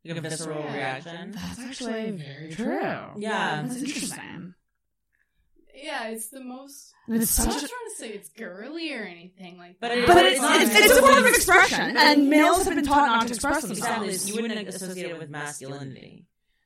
Like 0.06 0.18
a 0.18 0.22
visceral 0.22 0.60
Yeah. 0.64 0.74
reaction. 0.74 1.32
That's 1.32 1.60
actually 1.60 2.12
very 2.12 2.52
true. 2.54 3.10
Yeah. 3.18 3.64
That's 3.64 3.76
interesting. 3.82 4.54
Yeah, 5.82 6.08
it's 6.08 6.30
the 6.30 6.42
most. 6.44 6.94
It's 7.08 7.40
I'm 7.40 7.46
such 7.46 7.54
not 7.54 7.64
a- 7.64 7.68
trying 7.68 7.90
to 7.90 7.96
say 7.98 8.10
it's 8.10 8.30
girly 8.30 8.94
or 8.94 9.04
anything 9.04 9.58
like 9.58 9.78
But 9.80 9.90
that. 9.90 9.98
it- 10.00 10.08
But 10.08 10.14
But 10.16 10.26
it's, 10.26 10.34
it's 10.34 10.42
not- 10.42 10.62
it's, 10.62 10.76
it's 10.76 10.98
a 10.98 11.02
form 11.02 11.18
of 11.20 11.26
expression, 11.28 11.98
and 11.98 12.30
males 12.30 12.66
have 12.66 12.76
been 12.76 12.86
taught 12.86 13.08
not 13.08 13.28
to 13.28 13.34
express 13.34 13.64
Exactly. 13.64 14.08
themselves. 14.08 14.30
You 14.30 14.42
wouldn't 14.42 14.68
associate 14.70 15.12
it 15.12 15.20
with 15.20 15.30
masculinity, 15.30 16.26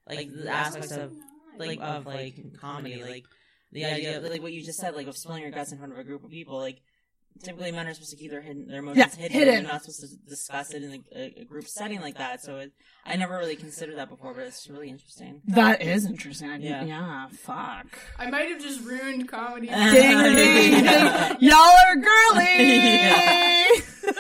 like 0.09 0.31
the 0.33 0.49
aspects 0.49 0.91
of 0.91 1.13
like 1.59 1.79
of 1.81 2.05
like 2.05 2.35
comedy, 2.59 3.03
like 3.03 3.25
the 3.71 3.85
idea, 3.85 4.17
of, 4.17 4.23
like 4.23 4.41
what 4.41 4.53
you 4.53 4.63
just 4.63 4.79
said, 4.79 4.95
like 4.95 5.07
of 5.07 5.17
spilling 5.17 5.43
your 5.43 5.51
guts 5.51 5.71
in 5.71 5.77
front 5.77 5.93
of 5.93 5.99
a 5.99 6.03
group 6.03 6.23
of 6.23 6.29
people. 6.31 6.57
Like 6.57 6.81
typically, 7.43 7.71
men 7.71 7.87
are 7.87 7.93
supposed 7.93 8.11
to 8.11 8.17
keep 8.17 8.31
their 8.31 8.41
hidden, 8.41 8.67
their 8.67 8.79
emotions 8.79 8.97
Yeah, 9.17 9.21
hidden. 9.21 9.31
hidden. 9.37 9.63
They're 9.63 9.73
not 9.73 9.81
supposed 9.83 10.01
to 10.01 10.29
discuss 10.29 10.73
it 10.73 10.83
in 10.83 11.03
a, 11.15 11.41
a 11.41 11.45
group 11.45 11.67
setting 11.67 12.01
like 12.01 12.17
that. 12.17 12.41
So 12.41 12.57
it, 12.57 12.71
I 13.05 13.15
never 13.15 13.37
really 13.37 13.55
considered 13.55 13.97
that 13.97 14.09
before, 14.09 14.33
but 14.33 14.43
it's 14.43 14.69
really 14.69 14.89
interesting. 14.89 15.41
That 15.47 15.81
is 15.81 16.05
interesting. 16.05 16.49
I 16.49 16.57
Yeah. 16.57 16.83
yeah. 16.83 16.85
yeah, 16.85 17.27
fuck. 17.31 17.87
I 18.19 18.29
might 18.29 18.49
have 18.49 18.61
just 18.61 18.81
ruined 18.83 19.27
comedy. 19.27 19.67
Ding, 19.67 19.91
ding, 19.93 20.83
ding. 20.83 20.85
Y'all 21.39 21.73
are 21.87 21.95
girly. 21.95 23.81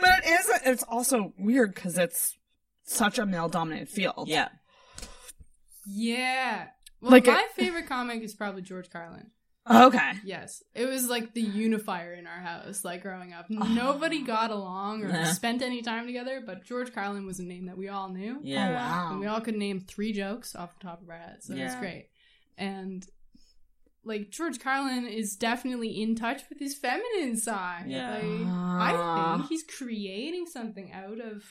but 0.00 0.24
it 0.24 0.40
is. 0.40 0.50
It's 0.66 0.82
also 0.84 1.32
weird 1.38 1.74
because 1.74 1.96
it's 1.98 2.36
such 2.84 3.18
a 3.18 3.26
male-dominated 3.26 3.88
field. 3.88 4.28
Yeah. 4.28 4.48
Yeah. 5.86 6.66
Well, 7.00 7.12
Like 7.12 7.26
my 7.26 7.46
a- 7.50 7.54
favorite 7.54 7.86
comic 7.88 8.22
is 8.22 8.34
probably 8.34 8.62
George 8.62 8.90
Carlin. 8.90 9.30
Okay. 9.70 10.12
Yes. 10.24 10.62
It 10.74 10.86
was 10.86 11.08
like 11.08 11.34
the 11.34 11.40
unifier 11.42 12.14
in 12.14 12.26
our 12.26 12.40
house, 12.40 12.84
like 12.84 13.02
growing 13.02 13.32
up. 13.32 13.46
Nobody 13.50 14.22
got 14.22 14.50
along 14.50 15.04
or 15.04 15.08
Nah. 15.12 15.24
spent 15.32 15.62
any 15.62 15.82
time 15.82 16.06
together, 16.06 16.42
but 16.44 16.64
George 16.64 16.92
Carlin 16.92 17.26
was 17.26 17.38
a 17.38 17.44
name 17.44 17.66
that 17.66 17.76
we 17.78 17.88
all 17.88 18.08
knew. 18.08 18.38
Yeah. 18.42 18.68
Oh, 18.68 18.72
wow. 18.74 19.10
And 19.12 19.20
we 19.20 19.26
all 19.26 19.40
could 19.40 19.56
name 19.56 19.80
three 19.80 20.12
jokes 20.12 20.54
off 20.56 20.78
the 20.78 20.84
top 20.86 21.02
of 21.02 21.08
our 21.10 21.18
heads. 21.18 21.46
So 21.46 21.54
it 21.54 21.62
was 21.64 21.74
great. 21.76 22.08
And 22.56 23.06
like 24.04 24.30
George 24.30 24.58
Carlin 24.60 25.06
is 25.06 25.36
definitely 25.36 26.00
in 26.00 26.14
touch 26.14 26.42
with 26.48 26.58
his 26.58 26.74
feminine 26.76 27.36
side. 27.36 27.84
Yeah. 27.88 28.14
Like. 28.14 28.22
I 28.24 29.34
think 29.36 29.48
he's 29.48 29.64
creating 29.64 30.46
something 30.46 30.92
out 30.92 31.20
of 31.20 31.44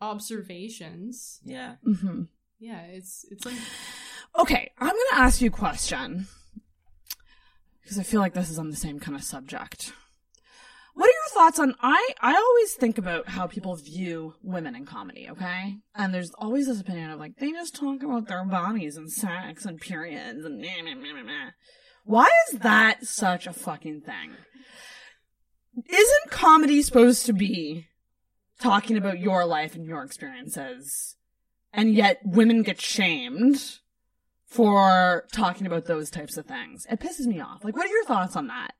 observations. 0.00 1.40
Yeah. 1.44 1.74
Mm-hmm. 1.86 2.22
Yeah, 2.58 2.80
it's 2.90 3.24
it's 3.30 3.44
like 3.44 3.54
Okay, 4.38 4.70
I'm 4.78 4.88
gonna 4.88 5.22
ask 5.24 5.40
you 5.40 5.48
a 5.48 5.50
question 5.50 6.26
because 7.86 8.00
I 8.00 8.02
feel 8.02 8.18
like 8.20 8.34
this 8.34 8.50
is 8.50 8.58
on 8.58 8.70
the 8.70 8.76
same 8.76 8.98
kind 8.98 9.16
of 9.16 9.22
subject. 9.22 9.92
What 10.94 11.08
are 11.08 11.12
your 11.12 11.34
thoughts 11.34 11.60
on 11.60 11.76
I 11.80 12.14
I 12.20 12.34
always 12.34 12.72
think 12.72 12.98
about 12.98 13.28
how 13.28 13.46
people 13.46 13.76
view 13.76 14.34
women 14.42 14.74
in 14.74 14.86
comedy, 14.86 15.28
okay? 15.30 15.76
And 15.94 16.12
there's 16.12 16.32
always 16.36 16.66
this 16.66 16.80
opinion 16.80 17.10
of 17.10 17.20
like 17.20 17.36
they 17.38 17.52
just 17.52 17.76
talk 17.76 18.02
about 18.02 18.26
their 18.26 18.44
bodies 18.44 18.96
and 18.96 19.08
sex 19.08 19.64
and 19.64 19.80
periods 19.80 20.44
and 20.44 20.60
meh, 20.60 20.82
meh, 20.82 20.94
meh, 20.94 21.22
meh. 21.22 21.50
Why 22.04 22.28
is 22.48 22.58
that 22.58 23.06
such 23.06 23.46
a 23.46 23.52
fucking 23.52 24.00
thing? 24.00 24.32
Isn't 25.88 26.30
comedy 26.30 26.82
supposed 26.82 27.24
to 27.26 27.32
be 27.32 27.86
talking 28.60 28.96
about 28.96 29.20
your 29.20 29.44
life 29.44 29.76
and 29.76 29.86
your 29.86 30.02
experiences? 30.02 31.14
And 31.72 31.94
yet 31.94 32.18
women 32.24 32.62
get 32.62 32.80
shamed 32.80 33.78
for 34.46 35.26
talking 35.32 35.66
about 35.66 35.86
those 35.86 36.10
types 36.10 36.36
of 36.36 36.46
things. 36.46 36.86
It 36.90 37.00
pisses 37.00 37.26
me 37.26 37.40
off. 37.40 37.64
Like, 37.64 37.76
what 37.76 37.86
are 37.86 37.92
your 37.92 38.04
thoughts 38.04 38.36
on 38.36 38.46
that? 38.46 38.74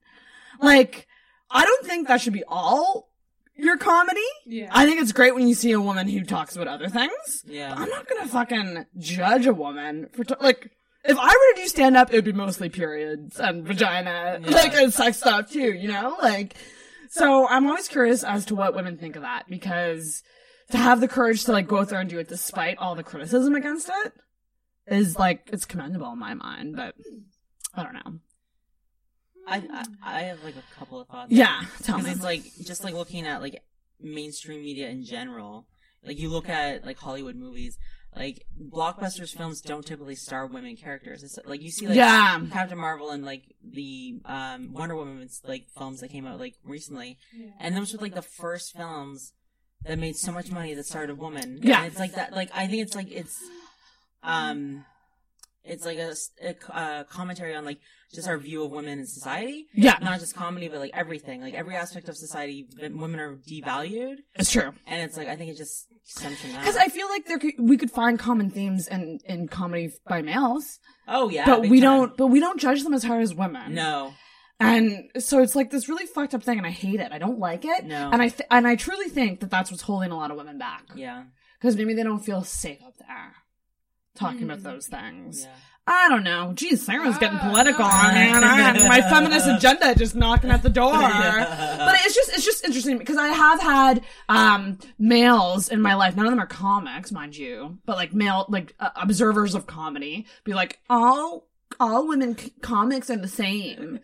Like, 0.61 1.07
I 1.51 1.65
don't 1.65 1.87
think 1.87 2.09
that 2.09 2.21
should 2.21 2.33
be 2.33 2.45
all 2.49 3.11
your 3.57 3.77
comedy. 3.77 4.21
Yeah. 4.47 4.69
I 4.71 4.87
think 4.87 5.01
it's 5.01 5.13
great 5.13 5.35
when 5.35 5.49
you 5.49 5.55
see 5.55 5.73
a 5.73 5.81
woman 5.81 6.09
who 6.09 6.25
talks 6.25 6.57
about 6.57 6.69
other 6.69 6.89
things. 6.89 7.45
Yeah. 7.47 7.75
I'm 7.77 7.89
not 7.89 8.09
gonna 8.09 8.29
fucking 8.29 8.87
judge 8.99 9.47
a 9.47 9.55
woman 9.55 10.09
for 10.13 10.25
t- 10.25 10.35
like. 10.41 10.71
If 11.05 11.17
I 11.17 11.27
were 11.27 11.55
to 11.55 11.63
do 11.63 11.69
stand 11.69 11.97
up, 11.97 12.13
it 12.13 12.17
would 12.17 12.25
be 12.25 12.33
mostly 12.33 12.69
periods 12.69 13.39
and 13.39 13.65
vagina, 13.65 14.41
like 14.43 14.75
and 14.75 14.93
sex 14.93 15.19
stuff 15.19 15.51
too. 15.51 15.73
You 15.73 15.89
know, 15.89 16.17
like. 16.21 16.57
So 17.09 17.47
I'm 17.49 17.67
always 17.67 17.87
curious 17.87 18.25
as 18.25 18.45
to 18.47 18.57
what 18.57 18.75
women 18.75 18.99
think 18.99 19.15
of 19.15 19.23
that 19.23 19.45
because 19.49 20.23
to 20.71 20.77
have 20.77 21.01
the 21.01 21.09
courage 21.09 21.45
to 21.45 21.53
like 21.53 21.69
go 21.69 21.79
out 21.79 21.89
there 21.89 22.01
and 22.01 22.11
do 22.11 22.19
it 22.19 22.29
despite 22.29 22.79
all 22.79 22.97
the 22.97 23.05
criticism 23.05 23.55
against 23.55 23.89
it 23.89 24.13
is 24.89 25.19
like 25.19 25.49
it's 25.53 25.65
commendable 25.65 26.13
in 26.13 26.19
my 26.19 26.35
mind. 26.35 26.77
But 26.77 26.95
I 27.75 27.83
don't 27.83 27.95
know. 27.95 28.21
I, 29.49 29.57
I 29.71 29.85
I 30.03 30.21
have 30.23 30.43
like 30.45 30.55
a 30.57 30.79
couple 30.79 31.01
of 31.01 31.09
thoughts. 31.09 31.31
Yeah, 31.31 31.63
tell 31.83 31.99
me. 31.99 32.11
it's 32.11 32.23
like 32.23 32.43
just 32.65 32.83
like 32.85 32.95
looking 32.95 33.27
at 33.27 33.41
like 33.41 33.63
mainstream 34.01 34.63
media 34.63 34.89
in 34.89 35.05
general. 35.05 35.67
Like 36.05 36.19
you 36.19 36.29
look 36.29 36.49
at 36.49 36.85
like 36.85 36.99
Hollywood 36.99 37.37
movies, 37.37 37.79
like 38.15 38.45
blockbusters 38.61 39.37
films 39.37 39.61
don't 39.61 39.85
typically 39.87 40.15
star 40.17 40.47
women 40.47 40.77
characters. 40.77 41.23
It's 41.23 41.39
like 41.45 41.63
you 41.63 41.71
see 41.71 41.87
like 41.87 41.97
Yeah. 41.97 42.41
Captain 42.53 42.79
Marvel 42.79 43.11
and 43.11 43.25
like 43.25 43.43
the 43.63 44.21
um 44.25 44.73
Wonder 44.73 44.97
Woman's 44.97 45.41
like 45.45 45.67
films 45.77 46.01
that 46.01 46.09
came 46.11 46.27
out 46.27 46.39
like 46.41 46.55
recently, 46.65 47.19
and 47.61 47.77
those 47.77 47.93
were 47.93 48.01
like 48.01 48.15
the 48.15 48.23
first 48.23 48.77
films 48.77 49.33
that 49.85 49.99
made 49.99 50.17
so 50.17 50.33
much 50.33 50.51
money 50.51 50.75
that 50.75 50.87
starred 50.87 51.11
a 51.11 51.15
woman. 51.15 51.61
Yeah. 51.63 51.79
and 51.79 51.87
it's 51.87 51.99
like 52.01 52.15
that. 52.15 52.33
Like 52.33 52.51
I 52.55 52.67
think 52.67 52.83
it's 52.83 52.95
like 52.97 53.11
it's 53.13 53.39
um. 54.27 54.85
It's 55.69 55.85
like 55.85 55.99
a 55.99 56.15
uh, 56.73 57.03
commentary 57.05 57.57
on 57.57 57.65
like 57.65 57.81
just 58.15 58.29
our 58.29 58.39
view 58.39 58.63
of 58.65 58.71
women 58.71 59.01
in 59.01 59.07
society. 59.07 59.67
Yeah. 59.75 59.99
Not 60.01 60.21
just 60.21 60.37
comedy, 60.37 60.69
but 60.69 60.79
like 60.79 60.93
everything. 60.95 61.41
Like 61.41 61.55
every 61.55 61.75
aspect 61.75 62.09
of 62.09 62.17
society, 62.17 62.69
women 62.81 63.19
are 63.19 63.37
devalued. 63.37 64.19
It's 64.37 64.53
true. 64.53 64.73
And 64.87 65.03
it's 65.03 65.17
like, 65.17 65.27
I 65.27 65.35
think 65.35 65.51
it 65.51 65.57
just 65.57 65.89
stems 66.05 66.39
from 66.41 66.53
that. 66.53 66.61
Because 66.61 66.77
I 66.77 66.87
feel 66.87 67.09
like 67.09 67.27
there 67.27 67.39
could, 67.39 67.55
we 67.59 67.77
could 67.77 67.91
find 67.91 68.17
common 68.17 68.49
themes 68.51 68.87
in, 68.87 69.19
in 69.25 69.49
comedy 69.49 69.91
by 70.07 70.23
males. 70.23 70.79
Oh, 71.09 71.29
yeah, 71.31 71.47
but 71.47 71.63
we 71.63 71.81
time. 71.81 71.99
don't. 71.99 72.17
But 72.17 72.29
we 72.29 72.39
don't 72.39 72.61
judge 72.61 72.85
them 72.85 72.95
as 72.95 73.03
hard 73.03 73.23
as 73.23 73.35
women. 73.35 73.75
No. 73.75 74.15
And 74.61 75.11
so 75.19 75.43
it's 75.43 75.57
like 75.57 75.71
this 75.71 75.89
really 75.89 76.07
fucked 76.07 76.33
up 76.33 76.43
thing, 76.45 76.59
and 76.59 76.67
I 76.67 76.71
hate 76.71 77.01
it. 77.01 77.13
I 77.13 77.19
don't 77.19 77.39
like 77.39 77.65
it. 77.65 77.85
No. 77.85 78.11
And 78.11 78.23
I 78.23 78.29
th- 78.29 78.49
and 78.51 78.67
I 78.67 78.77
truly 78.77 79.09
think 79.09 79.41
that 79.41 79.51
that's 79.51 79.71
what's 79.71 79.83
holding 79.83 80.13
a 80.13 80.17
lot 80.17 80.31
of 80.31 80.37
women 80.37 80.59
back. 80.59 80.85
Yeah. 80.95 81.25
Because 81.61 81.77
maybe 81.77 81.93
they 81.95 82.03
don't 82.05 82.25
feel 82.25 82.43
safe 82.43 82.83
up 82.87 82.97
there 82.99 83.35
talking 84.17 84.43
about 84.45 84.63
those 84.63 84.87
things. 84.89 85.47
I 85.89 86.09
don't 86.09 86.25
know. 86.25 86.53
Geez, 86.53 86.85
Sarah's 86.85 87.17
getting 87.19 87.39
political 87.39 87.85
on 87.85 88.13
me, 88.15 88.21
I, 88.33 88.75
Ah. 88.77 88.89
my 88.89 89.01
feminist 89.03 89.47
agenda 89.57 89.95
just 89.95 90.17
knocking 90.17 90.51
at 90.51 90.65
the 90.65 90.69
door. 90.69 90.91
But 90.91 91.97
it's 92.05 92.15
just 92.15 92.31
it's 92.33 92.45
just 92.45 92.65
interesting 92.65 92.99
because 92.99 93.17
I 93.17 93.29
have 93.29 93.61
had 93.63 94.03
um 94.29 94.79
males 94.99 95.69
in 95.69 95.81
my 95.81 95.95
life. 95.95 96.17
None 96.17 96.27
of 96.27 96.33
them 96.33 96.41
are 96.41 96.47
comics, 96.47 97.13
mind 97.13 97.37
you, 97.37 97.79
but 97.87 97.97
like 97.97 98.13
male 98.13 98.47
like 98.49 98.75
uh, 98.81 98.91
observers 98.97 99.55
of 99.55 99.67
comedy 99.69 100.27
be 100.43 100.55
like 100.55 100.81
all 100.91 101.47
all 101.79 102.09
women 102.09 102.37
c- 102.37 102.53
comics 102.63 103.09
are 103.09 103.17
the 103.17 103.29
same, 103.29 104.01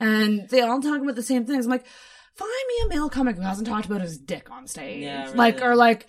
and 0.00 0.48
they 0.48 0.62
all 0.62 0.80
talk 0.80 1.00
about 1.00 1.14
the 1.14 1.22
same 1.22 1.44
things. 1.44 1.66
I'm 1.66 1.70
like, 1.70 1.86
find 2.34 2.50
me 2.68 2.74
a 2.86 2.88
male 2.88 3.08
comic 3.08 3.36
who 3.36 3.42
hasn't 3.42 3.68
talked 3.68 3.86
about 3.86 4.00
his 4.00 4.18
dick 4.18 4.50
on 4.50 4.66
stage, 4.66 5.04
Yeah, 5.04 5.30
like 5.36 5.62
or 5.62 5.76
like. 5.76 6.08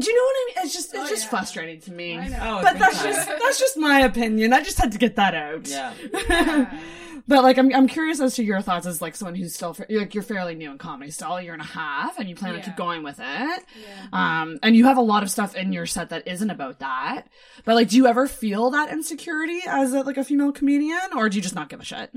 Do 0.00 0.10
you 0.10 0.16
know 0.16 0.22
what 0.22 0.34
I 0.34 0.46
mean? 0.46 0.66
It's 0.66 0.74
just 0.74 0.94
it's 0.94 1.10
just 1.10 1.30
frustrating 1.30 1.80
to 1.82 1.92
me. 1.92 2.18
Oh, 2.18 2.62
but 2.62 2.78
that's 2.78 2.98
time. 3.02 3.12
just 3.12 3.28
that's 3.28 3.58
just 3.58 3.76
my 3.76 4.00
opinion. 4.00 4.52
I 4.52 4.62
just 4.62 4.78
had 4.78 4.92
to 4.92 4.98
get 4.98 5.16
that 5.16 5.34
out. 5.34 5.68
Yeah. 5.68 6.78
But 7.30 7.44
like, 7.44 7.58
I'm 7.58 7.72
I'm 7.72 7.86
curious 7.86 8.20
as 8.20 8.34
to 8.36 8.44
your 8.44 8.60
thoughts 8.60 8.86
as 8.86 9.00
like 9.00 9.14
someone 9.14 9.36
who's 9.36 9.54
still 9.54 9.72
fa- 9.72 9.86
like 9.88 10.14
you're 10.14 10.22
fairly 10.24 10.56
new 10.56 10.70
in 10.72 10.78
comedy, 10.78 11.12
still 11.12 11.36
a 11.36 11.42
year 11.42 11.52
and 11.52 11.62
a 11.62 11.66
half, 11.66 12.18
and 12.18 12.28
you 12.28 12.34
plan 12.34 12.54
to 12.54 12.60
keep 12.60 12.74
going 12.74 13.04
with 13.04 13.20
it. 13.22 13.64
Um, 14.12 14.58
and 14.64 14.74
you 14.74 14.86
have 14.86 14.96
a 14.96 15.02
lot 15.02 15.22
of 15.22 15.30
stuff 15.30 15.54
in 15.54 15.72
your 15.72 15.86
set 15.86 16.08
that 16.08 16.26
isn't 16.26 16.50
about 16.50 16.80
that. 16.80 17.28
But 17.64 17.76
like, 17.76 17.88
do 17.88 17.98
you 17.98 18.08
ever 18.08 18.26
feel 18.26 18.70
that 18.70 18.90
insecurity 18.90 19.60
as 19.64 19.92
a, 19.92 20.00
like 20.00 20.16
a 20.16 20.24
female 20.24 20.50
comedian, 20.50 20.98
or 21.14 21.28
do 21.28 21.36
you 21.36 21.42
just 21.42 21.54
not 21.54 21.68
give 21.68 21.80
a 21.80 21.84
shit? 21.84 22.10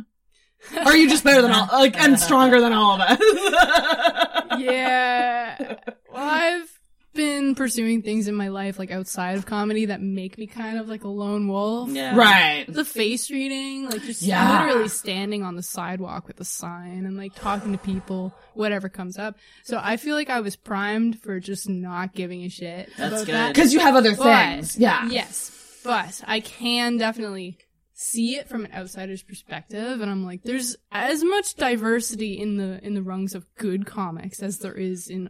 Are 0.78 0.96
you 0.96 1.10
just 1.10 1.24
better 1.24 1.44
than 1.44 1.52
all 1.52 1.68
like 1.72 1.96
and 2.02 2.20
stronger 2.20 2.60
than 2.60 2.74
all 2.74 3.00
of 3.00 3.02
us? 3.02 3.20
yeah. 4.60 5.76
Well, 6.12 6.16
I've 6.16 6.80
been 7.14 7.56
pursuing 7.56 8.02
things 8.02 8.28
in 8.28 8.36
my 8.36 8.48
life 8.50 8.80
like 8.80 8.92
outside 8.92 9.38
of 9.38 9.46
comedy 9.46 9.86
that 9.86 10.02
make 10.02 10.38
me 10.38 10.48
kind 10.48 10.78
of 10.78 10.88
like 10.90 11.04
a 11.04 11.08
lone 11.08 11.48
wolf. 11.48 11.90
Yeah. 11.90 12.16
Right. 12.16 12.66
The 12.68 12.84
face 12.86 13.30
reading, 13.30 13.90
like 13.90 14.02
just 14.04 14.22
Yeah. 14.22 14.66
literally 14.66 14.88
standing 14.90 15.44
on 15.44 15.56
the 15.56 15.64
sidewalk 15.64 16.28
with 16.28 16.40
a 16.40 16.46
sign 16.46 17.06
and 17.06 17.16
like 17.18 17.36
talking 17.36 17.72
to 17.72 17.78
people, 17.78 18.34
whatever 18.54 18.90
comes 18.90 19.18
up. 19.18 19.38
So 19.64 19.80
I 19.82 19.98
feel 19.98 20.16
like 20.16 20.30
I 20.30 20.42
was 20.42 20.56
primed 20.56 21.20
for 21.22 21.40
just 21.40 21.70
not 21.70 22.14
giving 22.16 22.44
a 22.44 22.50
shit 22.50 22.90
That's 22.98 23.14
about 23.14 23.26
good. 23.26 23.36
that. 23.36 23.56
'Cause 23.56 23.74
you 23.74 23.80
have 23.80 23.96
other 23.96 24.16
But- 24.16 24.24
things. 24.56 24.78
Yeah. 24.78 25.08
Yes. 25.10 25.52
But 25.84 26.22
I 26.26 26.40
can 26.40 26.98
definitely 26.98 27.58
see 27.96 28.36
it 28.36 28.50
from 28.50 28.66
an 28.66 28.72
outsider's 28.74 29.22
perspective 29.22 30.02
and 30.02 30.10
I'm 30.10 30.26
like 30.26 30.42
there's 30.44 30.76
as 30.92 31.24
much 31.24 31.54
diversity 31.56 32.34
in 32.40 32.58
the 32.58 32.84
in 32.84 32.96
the 32.96 33.04
rungs 33.04 33.36
of 33.36 33.46
good 33.56 33.86
comics 33.86 34.42
as 34.42 34.58
there 34.60 34.74
is 34.74 35.08
in 35.10 35.30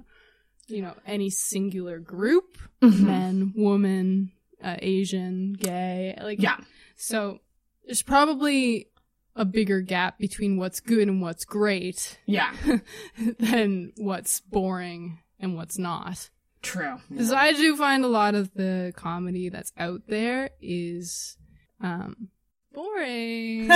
you 0.68 0.82
know 0.82 0.94
any 1.06 1.30
singular 1.30 2.00
group 2.00 2.58
Mhm. 2.82 3.00
men 3.02 3.54
woman 3.56 4.32
uh, 4.64 4.78
asian 4.82 5.54
gay 5.54 6.18
like 6.22 6.42
Yeah. 6.42 6.58
so 6.96 7.40
there's 7.86 8.02
probably 8.04 8.88
a 9.36 9.46
bigger 9.46 9.82
gap 9.82 10.18
between 10.20 10.58
what's 10.58 10.80
good 10.80 11.08
and 11.08 11.22
what's 11.22 11.44
great 11.46 12.20
Yeah. 12.26 12.54
than 13.40 13.92
what's 13.98 14.40
boring 14.42 15.20
and 15.40 15.56
what's 15.56 15.78
not 15.78 16.30
True. 16.62 16.98
because 17.10 17.32
I 17.34 17.52
do 17.54 17.76
find 17.76 18.06
a 18.06 18.08
lot 18.08 18.36
of 18.36 18.54
the 18.54 18.94
comedy 18.96 19.50
that's 19.50 19.74
out 19.78 20.04
there 20.08 20.50
is 20.62 21.36
um 21.82 22.30
boring. 22.74 23.68
ding, 23.68 23.76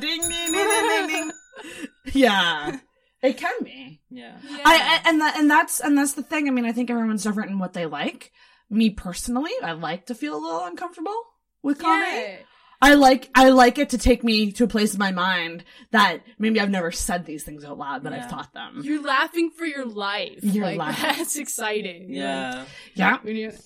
ding, 0.00 0.22
ding, 0.28 0.52
ding, 0.52 0.88
ding, 0.88 1.06
ding. 1.08 1.30
Yeah. 2.12 2.78
It 3.22 3.36
can 3.36 3.62
be. 3.64 4.00
Yeah. 4.10 4.36
I, 4.64 5.00
I 5.04 5.08
and 5.08 5.20
that 5.20 5.36
and 5.36 5.50
that's 5.50 5.80
and 5.80 5.98
that's 5.98 6.12
the 6.12 6.22
thing. 6.22 6.48
I 6.48 6.50
mean, 6.50 6.64
I 6.64 6.72
think 6.72 6.90
everyone's 6.90 7.24
different 7.24 7.50
in 7.50 7.58
what 7.58 7.72
they 7.72 7.86
like. 7.86 8.32
Me 8.70 8.90
personally, 8.90 9.50
I 9.62 9.72
like 9.72 10.06
to 10.06 10.14
feel 10.14 10.34
a 10.36 10.38
little 10.42 10.64
uncomfortable 10.64 11.20
with 11.62 11.78
comedy. 11.80 12.10
Yeah. 12.12 12.36
I 12.80 12.94
like 12.94 13.28
I 13.34 13.48
like 13.50 13.78
it 13.78 13.90
to 13.90 13.98
take 13.98 14.22
me 14.22 14.52
to 14.52 14.64
a 14.64 14.68
place 14.68 14.92
in 14.92 15.00
my 15.00 15.10
mind 15.10 15.64
that 15.90 16.20
maybe 16.38 16.60
I've 16.60 16.70
never 16.70 16.92
said 16.92 17.26
these 17.26 17.42
things 17.42 17.64
out 17.64 17.76
loud, 17.76 18.04
but 18.04 18.12
I've 18.12 18.30
thought 18.30 18.52
them. 18.52 18.82
You're 18.84 19.02
laughing 19.02 19.50
for 19.50 19.64
your 19.64 19.84
life. 19.84 20.38
You're 20.42 20.66
like, 20.66 20.78
laughing. 20.78 21.10
That's 21.18 21.36
exciting. 21.36 22.06
Yeah. 22.14 22.58
Like, 22.58 22.68
Yeah. 22.94 23.18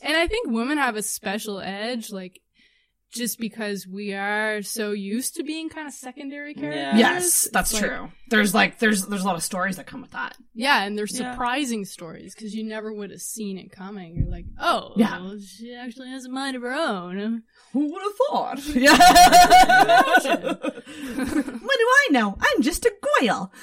and 0.03 0.17
I 0.17 0.27
think 0.29 0.51
women 0.51 0.79
have 0.79 0.97
a 0.97 1.03
special 1.03 1.61
edge, 1.61 2.11
like 2.11 2.41
just 3.13 3.39
because 3.39 3.87
we 3.87 4.15
are 4.15 4.63
so 4.63 4.93
used 4.93 5.37
to 5.37 5.43
being 5.45 5.69
kind 5.69 5.87
of 5.87 5.93
secondary 5.95 6.55
characters. 6.55 6.99
Yes, 6.99 7.49
that's 7.53 7.73
like- 7.73 7.83
true. 7.85 8.11
There's 8.31 8.55
like 8.55 8.79
there's 8.79 9.07
there's 9.07 9.23
a 9.23 9.27
lot 9.27 9.37
of 9.37 9.43
stories 9.43 9.77
that 9.77 9.87
come 9.87 10.01
with 10.01 10.13
that. 10.13 10.37
Yeah, 10.55 10.83
and 10.85 10.97
they're 10.97 11.07
Yeah. 11.11 11.33
surprising 11.33 11.85
stories 11.85 12.35
because 12.35 12.55
you 12.55 12.65
never 12.65 12.91
would 12.93 13.11
have 13.11 13.21
seen 13.21 13.59
it 13.59 13.71
coming. 13.71 14.17
You're 14.17 14.31
like, 14.31 14.47
oh, 14.59 14.93
Yeah. 14.97 15.21
well, 15.21 15.39
she 15.39 15.75
actually 15.75 16.09
has 16.09 16.25
a 16.25 16.31
mind 16.31 16.57
of 16.57 16.63
her 16.63 16.73
own. 16.73 17.43
Who 17.75 17.93
would 17.93 18.03
have 18.03 18.13
thought? 18.31 18.67
Yeah. 18.75 18.97
what 20.53 21.79
do 21.79 21.87
I 21.87 22.09
know? 22.11 22.37
I'm 22.41 22.63
just 22.63 22.85
a 22.87 22.93
goyle. 23.21 23.53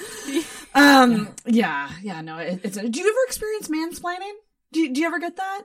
Um. 0.76 1.30
Yeah. 1.48 1.90
Yeah. 2.04 2.22
No. 2.22 2.38
It, 2.38 2.60
it's. 2.64 2.78
A, 2.78 2.88
do 2.88 3.00
you 3.00 3.08
ever 3.10 3.18
experience 3.26 3.70
mansplaining? 3.70 4.34
Do 4.72 4.82
you, 4.82 4.94
Do 4.94 5.02
you 5.02 5.08
ever 5.08 5.18
get 5.18 5.36
that? 5.38 5.64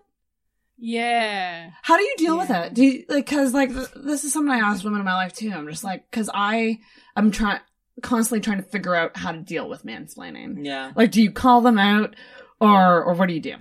Yeah. 0.76 1.70
How 1.82 1.96
do 1.96 2.02
you 2.02 2.14
deal 2.16 2.36
with 2.38 2.50
it? 2.50 2.74
Do 2.74 2.84
you 2.84 3.04
like? 3.08 3.26
Because 3.26 3.54
like 3.54 3.70
th- 3.72 3.88
this 3.96 4.24
is 4.24 4.32
something 4.32 4.52
I 4.52 4.58
ask 4.58 4.84
women 4.84 5.00
in 5.00 5.04
my 5.04 5.14
life 5.14 5.32
too. 5.32 5.50
I'm 5.54 5.68
just 5.68 5.84
like, 5.84 6.10
because 6.10 6.28
I 6.32 6.80
I'm 7.16 7.30
trying 7.30 7.60
constantly 8.02 8.40
trying 8.40 8.58
to 8.62 8.68
figure 8.68 8.94
out 8.94 9.16
how 9.16 9.32
to 9.32 9.38
deal 9.38 9.68
with 9.68 9.84
mansplaining. 9.84 10.64
Yeah. 10.64 10.92
Like, 10.96 11.10
do 11.12 11.22
you 11.22 11.30
call 11.30 11.60
them 11.60 11.78
out, 11.78 12.16
or 12.60 13.02
or 13.04 13.14
what 13.14 13.26
do 13.28 13.34
you 13.34 13.40
do? 13.40 13.54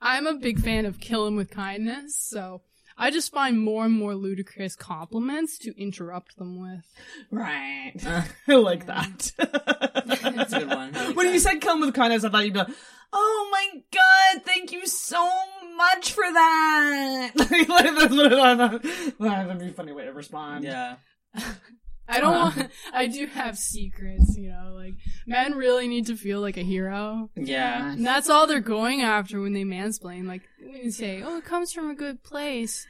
I'm 0.00 0.26
a 0.26 0.34
big 0.34 0.60
fan 0.60 0.86
of 0.86 1.00
kill 1.00 1.26
'em 1.26 1.36
with 1.36 1.50
kindness, 1.50 2.16
so 2.16 2.62
I 2.96 3.10
just 3.10 3.32
find 3.32 3.60
more 3.60 3.84
and 3.84 3.94
more 3.94 4.14
ludicrous 4.14 4.74
compliments 4.76 5.58
to 5.58 5.72
interrupt 5.80 6.36
them 6.36 6.60
with. 6.60 6.84
Right. 7.30 7.94
I 8.48 8.54
like 8.54 8.86
that. 8.86 9.32
That's 9.38 10.52
a 10.52 10.58
good 10.58 10.68
one. 10.68 10.92
Like 10.92 11.16
when 11.16 11.26
you 11.26 11.32
that. 11.34 11.40
said 11.40 11.60
come 11.60 11.80
with 11.80 11.94
kindness, 11.94 12.24
I 12.24 12.28
thought 12.28 12.44
you'd 12.44 12.54
be 12.54 12.58
like, 12.60 12.68
oh 13.12 13.48
my 13.52 13.82
god, 13.92 14.44
thank 14.44 14.72
you 14.72 14.86
so 14.86 15.28
much 15.76 16.12
for 16.12 16.24
that. 16.32 17.30
like, 17.36 17.68
that's 17.68 18.14
what 18.14 18.32
I 18.32 18.56
thought. 18.56 18.82
That'd 19.18 19.58
be 19.58 19.68
a 19.68 19.72
funny 19.72 19.92
way 19.92 20.04
to 20.04 20.12
respond. 20.12 20.64
Yeah. 20.64 20.96
I 22.10 22.20
don't 22.20 22.34
Uh. 22.34 22.52
want, 22.56 22.70
I 22.94 23.06
do 23.06 23.26
have 23.26 23.58
secrets, 23.58 24.34
you 24.38 24.48
know, 24.48 24.72
like 24.74 24.94
men 25.26 25.54
really 25.54 25.86
need 25.88 26.06
to 26.06 26.16
feel 26.16 26.40
like 26.40 26.56
a 26.56 26.62
hero. 26.62 27.28
Yeah. 27.36 27.92
And 27.92 28.06
that's 28.06 28.30
all 28.30 28.46
they're 28.46 28.60
going 28.60 29.02
after 29.02 29.40
when 29.42 29.52
they 29.52 29.64
mansplain. 29.64 30.26
Like, 30.26 30.42
when 30.58 30.74
you 30.84 30.90
say, 30.90 31.22
oh, 31.22 31.36
it 31.36 31.44
comes 31.44 31.70
from 31.72 31.90
a 31.90 31.94
good 31.94 32.22
place. 32.22 32.86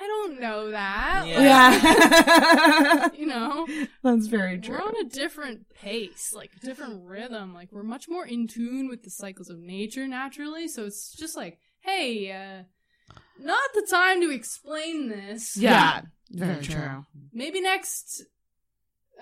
I 0.00 0.06
don't 0.06 0.40
know 0.40 0.70
that. 0.70 1.24
Yeah. 1.26 3.08
you 3.16 3.26
know, 3.26 3.66
That's 4.02 4.26
very 4.26 4.58
true. 4.58 4.76
we're 4.76 4.82
on 4.82 4.96
a 5.04 5.08
different 5.08 5.68
pace, 5.74 6.32
like 6.34 6.50
a 6.56 6.66
different 6.66 7.04
rhythm. 7.04 7.54
Like 7.54 7.70
we're 7.72 7.82
much 7.82 8.08
more 8.08 8.26
in 8.26 8.48
tune 8.48 8.88
with 8.88 9.02
the 9.02 9.10
cycles 9.10 9.50
of 9.50 9.58
nature 9.58 10.06
naturally. 10.08 10.68
So 10.68 10.86
it's 10.86 11.12
just 11.12 11.36
like, 11.36 11.58
hey, 11.80 12.32
uh, 12.32 12.62
not 13.38 13.62
the 13.74 13.86
time 13.90 14.20
to 14.22 14.30
explain 14.30 15.08
this. 15.08 15.56
Yeah. 15.56 16.02
Very 16.30 16.62
true. 16.62 17.04
Maybe 17.32 17.60
next 17.60 18.24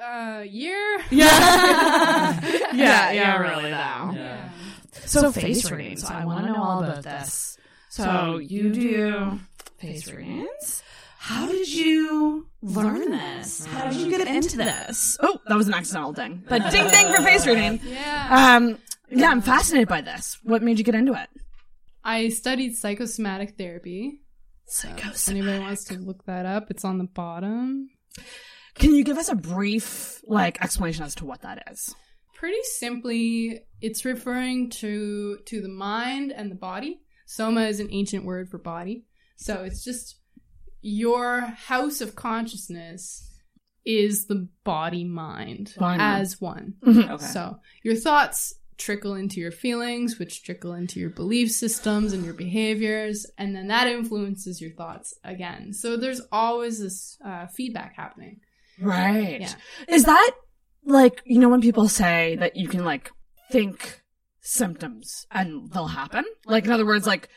uh 0.00 0.44
year. 0.46 1.00
Yeah. 1.10 2.40
yeah, 2.72 3.10
yeah, 3.10 3.36
really 3.38 3.54
really 3.56 3.70
though. 3.70 4.12
Yeah. 4.14 4.48
So, 4.92 5.32
face 5.32 5.70
readings. 5.70 6.04
I 6.04 6.24
want 6.24 6.46
to 6.46 6.52
know 6.52 6.62
all 6.62 6.82
about 6.82 7.02
this. 7.02 7.56
So 7.90 8.38
you 8.38 8.70
do 8.72 9.40
face 9.80 10.10
readings. 10.10 10.82
How 11.18 11.46
did 11.46 11.72
you 11.72 12.46
learn 12.62 13.10
this? 13.10 13.66
How 13.66 13.90
did 13.90 14.00
you 14.00 14.10
get 14.10 14.26
into 14.26 14.56
this? 14.56 15.18
Oh, 15.20 15.38
that 15.46 15.56
was 15.56 15.68
an 15.68 15.74
accidental 15.74 16.12
ding. 16.12 16.42
But 16.48 16.70
ding 16.70 16.88
ding 16.88 17.14
for 17.14 17.22
face 17.22 17.46
reading. 17.46 17.80
Yeah. 17.84 18.56
Um, 18.56 18.78
yeah, 19.10 19.30
I'm 19.30 19.42
fascinated 19.42 19.88
by 19.88 20.00
this. 20.00 20.38
What 20.44 20.62
made 20.62 20.78
you 20.78 20.84
get 20.84 20.94
into 20.94 21.14
it? 21.14 21.28
I 22.04 22.28
studied 22.30 22.76
psychosomatic 22.76 23.56
therapy. 23.58 24.22
So 24.66 24.88
if 24.96 25.28
anybody 25.28 25.58
wants 25.58 25.84
to 25.86 25.98
look 25.98 26.24
that 26.26 26.46
up, 26.46 26.70
it's 26.70 26.84
on 26.84 26.98
the 26.98 27.04
bottom. 27.04 27.90
Can 28.76 28.94
you 28.94 29.04
give 29.04 29.18
us 29.18 29.28
a 29.28 29.34
brief 29.34 30.22
like 30.26 30.62
explanation 30.62 31.04
as 31.04 31.14
to 31.16 31.24
what 31.24 31.42
that 31.42 31.64
is? 31.70 31.94
Pretty 32.34 32.62
simply, 32.78 33.60
it's 33.80 34.04
referring 34.04 34.70
to 34.70 35.38
to 35.46 35.60
the 35.60 35.68
mind 35.68 36.32
and 36.32 36.50
the 36.50 36.54
body. 36.54 37.00
Soma 37.26 37.62
is 37.62 37.80
an 37.80 37.88
ancient 37.90 38.24
word 38.24 38.48
for 38.48 38.58
body. 38.58 39.04
So 39.40 39.64
it's 39.64 39.82
just 39.82 40.20
your 40.82 41.40
house 41.40 42.00
of 42.00 42.14
consciousness 42.14 43.26
is 43.86 44.26
the 44.26 44.48
body 44.64 45.04
mind 45.04 45.74
Body 45.78 45.98
as 46.00 46.40
one. 46.40 46.74
Mhm. 46.84 47.10
Okay. 47.10 47.26
So 47.26 47.58
your 47.82 47.96
thoughts 47.96 48.54
trickle 48.76 49.14
into 49.14 49.40
your 49.40 49.50
feelings, 49.50 50.18
which 50.18 50.42
trickle 50.42 50.74
into 50.74 51.00
your 51.00 51.10
belief 51.10 51.50
systems 51.50 52.12
and 52.12 52.24
your 52.24 52.34
behaviors, 52.34 53.26
and 53.38 53.56
then 53.56 53.68
that 53.68 53.86
influences 53.86 54.60
your 54.60 54.72
thoughts 54.72 55.14
again. 55.24 55.72
So 55.72 55.96
there's 55.96 56.20
always 56.30 56.78
this 56.80 57.16
uh, 57.24 57.46
feedback 57.46 57.96
happening. 57.96 58.40
Right. 58.78 59.40
Yeah. 59.40 59.54
Is 59.88 60.04
that 60.04 60.32
like, 60.84 61.22
you 61.24 61.38
know, 61.38 61.48
when 61.48 61.60
people 61.62 61.88
say 61.88 62.36
that 62.36 62.56
you 62.56 62.68
can 62.68 62.84
like 62.84 63.10
think 63.50 64.02
symptoms 64.40 65.26
and 65.30 65.70
they'll 65.72 65.86
happen? 65.86 66.24
Like, 66.46 66.66
in 66.66 66.72
other 66.72 66.86
words, 66.86 67.06
like, 67.06 67.28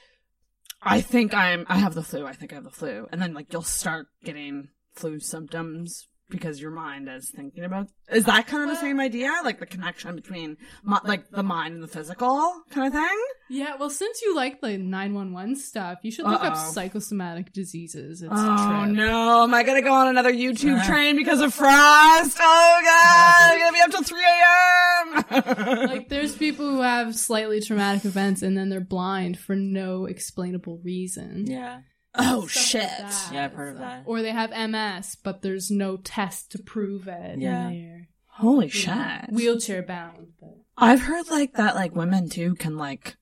I 0.86 1.02
think 1.02 1.34
I'm, 1.34 1.66
I 1.70 1.78
have 1.78 1.94
the 1.94 2.04
flu. 2.04 2.26
I 2.26 2.34
think 2.34 2.52
I 2.52 2.56
have 2.56 2.64
the 2.64 2.70
flu. 2.70 3.08
And 3.12 3.22
then 3.22 3.34
like 3.34 3.52
you'll 3.52 3.62
start 3.62 4.08
getting 4.24 4.70
flu 4.94 5.20
symptoms 5.20 6.08
because 6.30 6.60
your 6.60 6.72
mind 6.72 7.08
is 7.10 7.30
thinking 7.30 7.64
about, 7.64 7.88
is 8.12 8.26
that 8.26 8.48
kind 8.48 8.64
of 8.64 8.70
the 8.70 8.82
same 8.82 9.00
idea? 9.00 9.32
Like 9.44 9.60
the 9.60 9.66
connection 9.66 10.16
between 10.16 10.58
like 11.06 11.30
the 11.30 11.44
mind 11.44 11.76
and 11.76 11.84
the 11.84 11.88
physical 11.88 12.54
kind 12.72 12.88
of 12.88 12.94
thing? 12.94 13.20
Yeah, 13.50 13.76
well, 13.80 13.90
since 13.92 14.22
you 14.24 14.36
like 14.36 14.62
the 14.62 14.78
911 14.78 15.58
stuff, 15.58 16.00
you 16.02 16.12
should 16.12 16.26
look 16.26 16.44
up 16.44 16.54
Uh-oh. 16.56 16.72
psychosomatic 16.72 17.54
diseases. 17.54 18.22
It's 18.24 18.32
Oh 18.34 18.86
no, 18.86 19.44
am 19.44 19.54
I 19.54 19.64
gonna 19.64 19.82
go 19.84 19.94
on 19.94 20.08
another 20.08 20.34
YouTube 20.34 20.84
train 20.86 21.16
because 21.18 21.40
of 21.42 21.54
frost? 21.54 22.38
Oh 22.42 22.80
god, 22.84 23.54
I'm 23.54 23.60
gonna 23.60 23.74
be 23.74 23.82
up 23.82 23.92
till 23.92 24.04
3 24.04 24.20
a.m. 24.24 25.88
like 25.90 26.10
there's 26.10 26.36
people 26.36 26.68
who 26.70 26.82
have 26.82 27.16
slightly 27.16 27.62
traumatic 27.62 28.06
events 28.06 28.42
and 28.42 28.58
then 28.58 28.70
they're 28.70 28.80
blind 28.82 29.38
for 29.38 29.56
no 29.56 30.06
explainable 30.06 30.80
reason. 30.84 31.46
Yeah. 31.48 31.82
Oh 32.16 32.48
shit. 32.48 32.84
like. 32.84 33.12
Yeah, 33.32 33.46
I've 33.46 33.54
heard 33.54 33.74
of 33.74 33.80
that. 33.80 34.04
Or 34.06 34.22
they 34.22 34.32
have 34.32 34.52
MS, 34.52 35.18
but 35.24 35.42
there's 35.42 35.72
no 35.72 35.98
test 35.98 36.52
to 36.52 36.60
prove 36.60 37.08
it. 37.08 37.40
Yeah. 37.40 37.70
And 37.70 38.08
Holy 38.28 38.66
you 38.66 38.72
shit. 38.72 39.30
wheelchair 39.32 39.82
bound. 39.84 40.34
But 40.40 40.58
I've 40.78 41.02
heard 41.02 41.30
like 41.30 41.54
that 41.54 41.76
like 41.76 41.96
women 41.96 42.30
too 42.30 42.56
can 42.56 42.78
like 42.78 43.16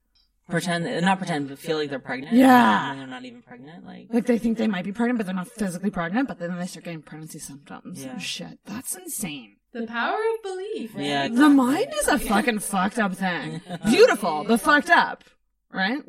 Pretend, 0.49 1.05
not 1.05 1.17
pretend, 1.17 1.47
but 1.47 1.57
feel 1.59 1.77
like 1.77 1.89
they're 1.89 1.97
pregnant. 1.99 2.35
Yeah. 2.35 2.91
And 2.91 2.99
they're 2.99 3.07
not 3.07 3.23
even 3.23 3.41
pregnant. 3.41 3.85
Like, 3.85 4.07
like 4.11 4.25
they 4.25 4.37
think 4.37 4.57
they 4.57 4.67
might 4.67 4.83
be 4.83 4.91
pregnant 4.91 5.17
but 5.17 5.25
they're 5.25 5.33
not 5.35 5.47
physically 5.47 5.89
pregnant 5.89 6.27
but 6.27 6.39
then 6.39 6.57
they 6.59 6.65
start 6.65 6.83
getting 6.83 7.01
pregnancy 7.01 7.39
symptoms. 7.39 8.03
Yeah. 8.03 8.13
Oh, 8.15 8.19
shit. 8.19 8.59
That's 8.65 8.95
insane. 8.95 9.55
the 9.71 9.87
power 9.87 10.17
of 10.17 10.43
belief. 10.43 10.93
Right? 10.93 11.05
Yeah, 11.05 11.27
The 11.29 11.47
mind 11.49 11.93
is 12.01 12.07
a 12.09 12.19
fucking 12.19 12.59
fucked 12.59 12.99
up 12.99 13.15
thing. 13.15 13.61
Beautiful, 13.85 14.43
but 14.45 14.59
fucked 14.59 14.89
up, 14.89 15.23
right? 15.71 16.01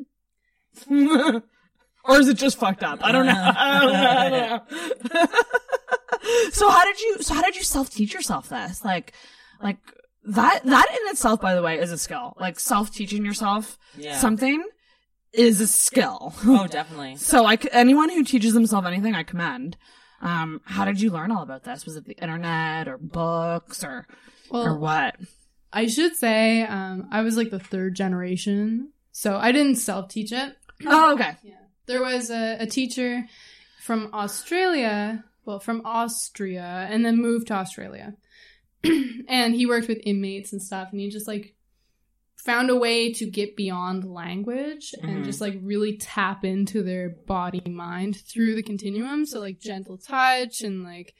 or 2.03 2.19
is 2.19 2.27
it 2.27 2.37
just 2.37 2.57
fucked 2.57 2.83
up? 2.83 2.99
I 3.03 3.11
don't 3.11 3.25
know. 3.25 3.33
I 3.57 3.79
don't 3.79 3.93
know. 3.93 4.09
I 4.09 4.29
don't 4.29 5.13
know. 5.13 5.27
so 6.51 6.69
how 6.69 6.83
did 6.85 6.99
you? 6.99 7.17
So 7.21 7.33
how 7.33 7.41
did 7.41 7.55
you 7.55 7.63
self 7.63 7.89
teach 7.89 8.13
yourself 8.13 8.49
this? 8.49 8.83
Like, 8.83 9.13
like 9.61 9.77
that. 10.25 10.61
That 10.63 10.87
in 10.91 11.11
itself, 11.11 11.41
by 11.41 11.55
the 11.55 11.61
way, 11.61 11.79
is 11.79 11.91
a 11.91 11.97
skill. 11.97 12.35
Like 12.39 12.59
self 12.59 12.91
teaching 12.93 13.25
yourself 13.25 13.77
Yeah. 13.97 14.17
something 14.17 14.63
is 15.33 15.59
a 15.61 15.67
skill. 15.67 16.33
oh, 16.45 16.67
definitely. 16.67 17.15
So 17.17 17.45
I, 17.45 17.55
c- 17.57 17.69
anyone 17.71 18.09
who 18.09 18.23
teaches 18.23 18.53
themselves 18.53 18.85
anything, 18.87 19.15
I 19.15 19.23
commend. 19.23 19.77
Um, 20.21 20.61
how 20.65 20.85
did 20.85 21.01
you 21.01 21.09
learn 21.09 21.31
all 21.31 21.41
about 21.43 21.63
this? 21.63 21.85
Was 21.85 21.95
it 21.95 22.05
the 22.05 22.13
internet 22.13 22.87
or 22.87 22.97
books 22.97 23.83
or 23.83 24.07
or 24.49 24.77
what? 24.77 25.15
I 25.73 25.87
should 25.87 26.15
say 26.15 26.61
um, 26.61 27.07
I 27.11 27.21
was 27.21 27.35
like 27.35 27.49
the 27.49 27.59
third 27.59 27.95
generation, 27.95 28.91
so 29.11 29.35
I 29.37 29.51
didn't 29.51 29.77
self 29.77 30.09
teach 30.09 30.31
it. 30.31 30.55
Oh, 30.85 31.13
okay. 31.13 31.35
Yeah. 31.43 31.55
There 31.85 32.01
was 32.01 32.29
a, 32.29 32.57
a 32.59 32.65
teacher 32.65 33.25
from 33.81 34.09
Australia, 34.13 35.23
well, 35.45 35.59
from 35.59 35.81
Austria, 35.85 36.87
and 36.89 37.05
then 37.05 37.17
moved 37.17 37.47
to 37.47 37.53
Australia. 37.55 38.15
and 39.27 39.53
he 39.55 39.65
worked 39.65 39.87
with 39.87 39.99
inmates 40.05 40.53
and 40.53 40.61
stuff, 40.61 40.89
and 40.91 40.99
he 40.99 41.09
just 41.09 41.27
like 41.27 41.55
found 42.35 42.69
a 42.69 42.75
way 42.75 43.11
to 43.13 43.25
get 43.25 43.55
beyond 43.55 44.03
language 44.03 44.93
and 45.01 45.21
Mhm. 45.21 45.25
just 45.25 45.39
like 45.39 45.57
really 45.61 45.95
tap 45.97 46.43
into 46.43 46.83
their 46.83 47.09
body 47.09 47.61
mind 47.69 48.17
through 48.17 48.55
the 48.55 48.63
continuum. 48.63 49.25
So, 49.25 49.39
like, 49.39 49.59
gentle 49.61 49.97
touch 49.97 50.61
and 50.61 50.83
like 50.83 51.13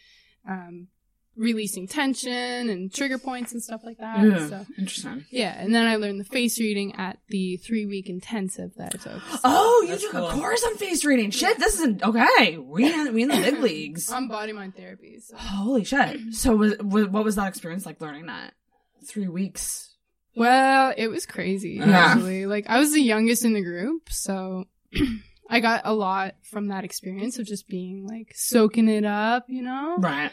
um, 0.49 0.87
releasing 1.35 1.87
tension 1.87 2.31
and 2.69 2.93
trigger 2.93 3.17
points 3.17 3.51
and 3.53 3.61
stuff 3.63 3.81
like 3.83 3.97
that. 3.97 4.19
Yeah, 4.23 4.47
So, 4.49 4.65
interesting. 4.77 5.25
yeah, 5.31 5.55
and 5.59 5.73
then 5.73 5.87
I 5.87 5.95
learned 5.95 6.19
the 6.19 6.25
face 6.25 6.59
reading 6.59 6.95
at 6.95 7.17
the 7.29 7.57
three 7.57 7.85
week 7.85 8.09
intensive 8.09 8.71
that 8.77 8.93
I 8.95 8.97
took. 8.97 9.21
Oh, 9.43 9.81
you 9.83 9.89
That's 9.89 10.01
took 10.03 10.11
cool. 10.11 10.27
a 10.29 10.33
course 10.33 10.63
on 10.63 10.75
face 10.77 11.03
reading. 11.05 11.31
Shit, 11.31 11.57
this 11.59 11.75
isn't 11.75 12.03
okay. 12.03 12.57
We 12.57 12.91
in, 12.93 13.13
we 13.13 13.23
in 13.23 13.29
the 13.29 13.35
big 13.37 13.59
leagues. 13.61 14.11
on 14.11 14.27
body 14.27 14.53
mind 14.53 14.75
therapy. 14.75 15.19
So. 15.19 15.35
Holy 15.37 15.83
shit! 15.83 16.19
So, 16.33 16.55
was, 16.55 16.77
was 16.79 17.07
what 17.07 17.23
was 17.23 17.35
that 17.35 17.47
experience 17.47 17.85
like 17.85 17.99
learning 18.01 18.27
that? 18.27 18.53
Three 19.07 19.27
weeks. 19.27 19.89
Well, 20.35 20.93
it 20.97 21.07
was 21.07 21.25
crazy 21.25 21.73
Yeah. 21.79 21.89
actually. 21.89 22.45
Like 22.45 22.65
I 22.67 22.79
was 22.79 22.91
the 22.91 23.01
youngest 23.01 23.43
in 23.45 23.53
the 23.53 23.61
group, 23.61 24.09
so 24.09 24.65
I 25.49 25.59
got 25.59 25.81
a 25.85 25.93
lot 25.93 26.35
from 26.49 26.69
that 26.69 26.83
experience 26.83 27.37
of 27.37 27.45
just 27.45 27.67
being 27.67 28.07
like 28.07 28.31
soaking 28.33 28.87
it 28.87 29.05
up, 29.05 29.45
you 29.47 29.61
know? 29.61 29.95
Right. 29.99 30.31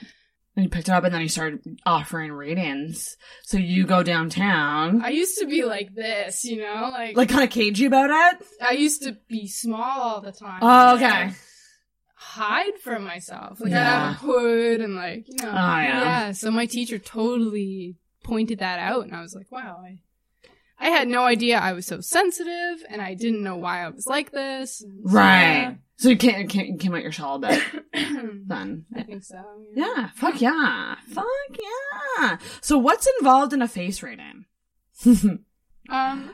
And 0.56 0.64
you 0.64 0.68
picked 0.68 0.88
it 0.88 0.92
up, 0.92 1.04
and 1.04 1.14
then 1.14 1.20
you 1.22 1.28
started 1.28 1.60
offering 1.86 2.32
readings. 2.32 3.16
So 3.44 3.56
you 3.56 3.86
go 3.86 4.02
downtown, 4.02 5.00
I 5.02 5.10
used 5.10 5.38
to 5.38 5.46
be 5.46 5.64
like 5.64 5.94
this, 5.94 6.44
you 6.44 6.58
know, 6.58 6.90
like 6.92 7.16
like 7.16 7.28
kind 7.28 7.44
of 7.44 7.50
cagey 7.50 7.84
about 7.86 8.10
it. 8.10 8.46
I 8.60 8.72
used 8.72 9.02
to 9.04 9.16
be 9.28 9.46
small 9.46 9.80
all 10.00 10.20
the 10.20 10.32
time. 10.32 10.58
Oh, 10.62 10.96
okay. 10.96 11.32
hide 12.14 12.78
from 12.82 13.04
myself. 13.04 13.60
Like 13.60 13.72
I 13.72 13.76
Yeah. 13.76 14.00
have 14.08 14.10
a 14.10 14.18
hood 14.18 14.80
and 14.80 14.94
like, 14.96 15.24
you 15.28 15.36
know. 15.42 15.50
Oh, 15.50 15.54
yeah. 15.54 16.32
So 16.32 16.50
my 16.50 16.66
teacher 16.66 16.98
totally 16.98 17.96
pointed 18.24 18.58
that 18.58 18.78
out 18.78 19.04
and 19.04 19.14
I 19.14 19.22
was 19.22 19.34
like, 19.34 19.50
wow, 19.50 19.82
I 19.84 20.00
I 20.80 20.88
had 20.88 21.08
no 21.08 21.24
idea 21.24 21.58
I 21.58 21.72
was 21.74 21.86
so 21.86 22.00
sensitive 22.00 22.82
and 22.88 23.02
I 23.02 23.14
didn't 23.14 23.42
know 23.42 23.56
why 23.56 23.84
I 23.84 23.88
was 23.90 24.06
like 24.06 24.32
this. 24.32 24.82
Right. 25.02 25.76
So 25.98 26.08
you 26.08 26.16
can't, 26.16 26.48
can't 26.48 26.68
you 26.68 26.76
came 26.78 26.94
out 26.94 27.02
your 27.02 27.12
shell 27.12 27.34
a 27.34 27.38
bit 27.40 27.62
then. 28.46 28.86
I 28.96 29.02
think 29.02 29.22
so. 29.22 29.42
Yeah. 29.74 30.08
Fuck 30.14 30.40
yeah. 30.40 30.94
Fuck 31.12 31.26
yeah. 32.18 32.38
So 32.62 32.78
what's 32.78 33.06
involved 33.18 33.52
in 33.52 33.60
a 33.62 33.68
face 33.68 34.02
reading? 34.02 34.46
Um 35.90 36.30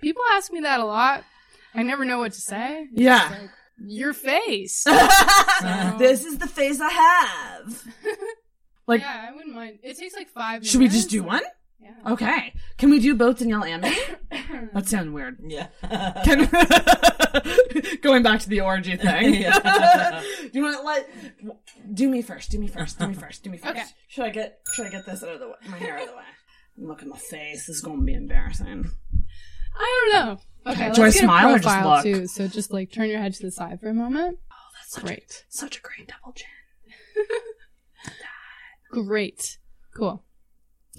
people 0.00 0.22
ask 0.32 0.52
me 0.52 0.60
that 0.60 0.80
a 0.80 0.84
lot. 0.84 1.24
I 1.74 1.82
never 1.82 2.04
know 2.04 2.18
what 2.18 2.32
to 2.32 2.40
say. 2.40 2.86
It's 2.92 3.00
Yeah. 3.00 3.28
like, 3.30 3.50
your 3.86 4.12
face. 4.12 4.84
this 5.98 6.24
is 6.24 6.38
the 6.38 6.46
face 6.46 6.80
I 6.80 6.90
have. 6.90 7.84
Like, 8.86 9.00
yeah, 9.00 9.28
I 9.30 9.34
wouldn't 9.34 9.54
mind. 9.54 9.78
It 9.82 9.96
takes 9.96 10.14
like 10.14 10.28
five 10.28 10.56
minutes. 10.56 10.70
should 10.70 10.80
we 10.80 10.88
just 10.88 11.08
do 11.08 11.22
one? 11.22 11.40
Yeah. 11.80 12.12
Okay. 12.12 12.54
Can 12.78 12.90
we 12.90 12.98
do 12.98 13.14
both 13.14 13.38
Danielle 13.38 13.64
and 13.64 13.82
me? 13.82 13.96
That 14.72 14.88
sounds 14.88 15.10
weird. 15.10 15.38
Yeah. 15.46 15.68
Can 16.24 16.48
going 18.02 18.22
back 18.22 18.40
to 18.40 18.48
the 18.48 18.60
orgy 18.60 18.96
thing. 18.96 19.34
Yeah. 19.34 20.22
do 20.40 20.50
you 20.52 20.62
want 20.62 20.76
to 20.76 20.82
let 20.82 21.94
do 21.94 22.08
me 22.08 22.22
first? 22.22 22.50
Do 22.50 22.58
me 22.58 22.66
first. 22.66 22.98
Do 22.98 23.06
me 23.06 23.14
first. 23.14 23.42
Do 23.44 23.50
me 23.50 23.58
first. 23.58 23.70
Okay. 23.70 23.84
Should 24.08 24.24
I 24.24 24.30
get 24.30 24.60
Should 24.74 24.86
I 24.86 24.90
get 24.90 25.06
this 25.06 25.22
out 25.22 25.30
of 25.34 25.40
the 25.40 25.48
way? 25.48 25.54
My 25.68 25.76
hair 25.78 25.96
out 25.96 26.02
of 26.02 26.08
the 26.08 26.16
way. 26.16 26.22
Look 26.76 27.02
at 27.02 27.08
my 27.08 27.16
face. 27.18 27.66
This 27.66 27.76
is 27.76 27.80
going 27.82 28.00
to 28.00 28.04
be 28.04 28.14
embarrassing. 28.14 28.90
I 29.76 30.10
don't 30.12 30.26
know. 30.26 30.38
Okay, 30.72 30.90
Do 30.92 31.02
I 31.02 31.04
let's 31.06 31.16
get 31.16 31.24
smile 31.24 31.48
a 31.50 31.54
or 31.54 31.58
just 31.58 31.84
look? 31.84 32.02
too. 32.02 32.26
So 32.26 32.48
just 32.48 32.72
like 32.72 32.90
turn 32.92 33.08
your 33.08 33.20
head 33.20 33.34
to 33.34 33.42
the 33.42 33.50
side 33.50 33.80
for 33.80 33.88
a 33.88 33.94
moment. 33.94 34.38
Oh, 34.50 34.54
that's 34.76 34.92
such 34.94 35.04
great. 35.04 35.44
Such 35.48 35.78
a 35.78 35.80
great 35.80 36.08
double 36.08 36.32
chin. 36.32 36.46
Great. 38.90 39.58
Cool. 39.96 40.22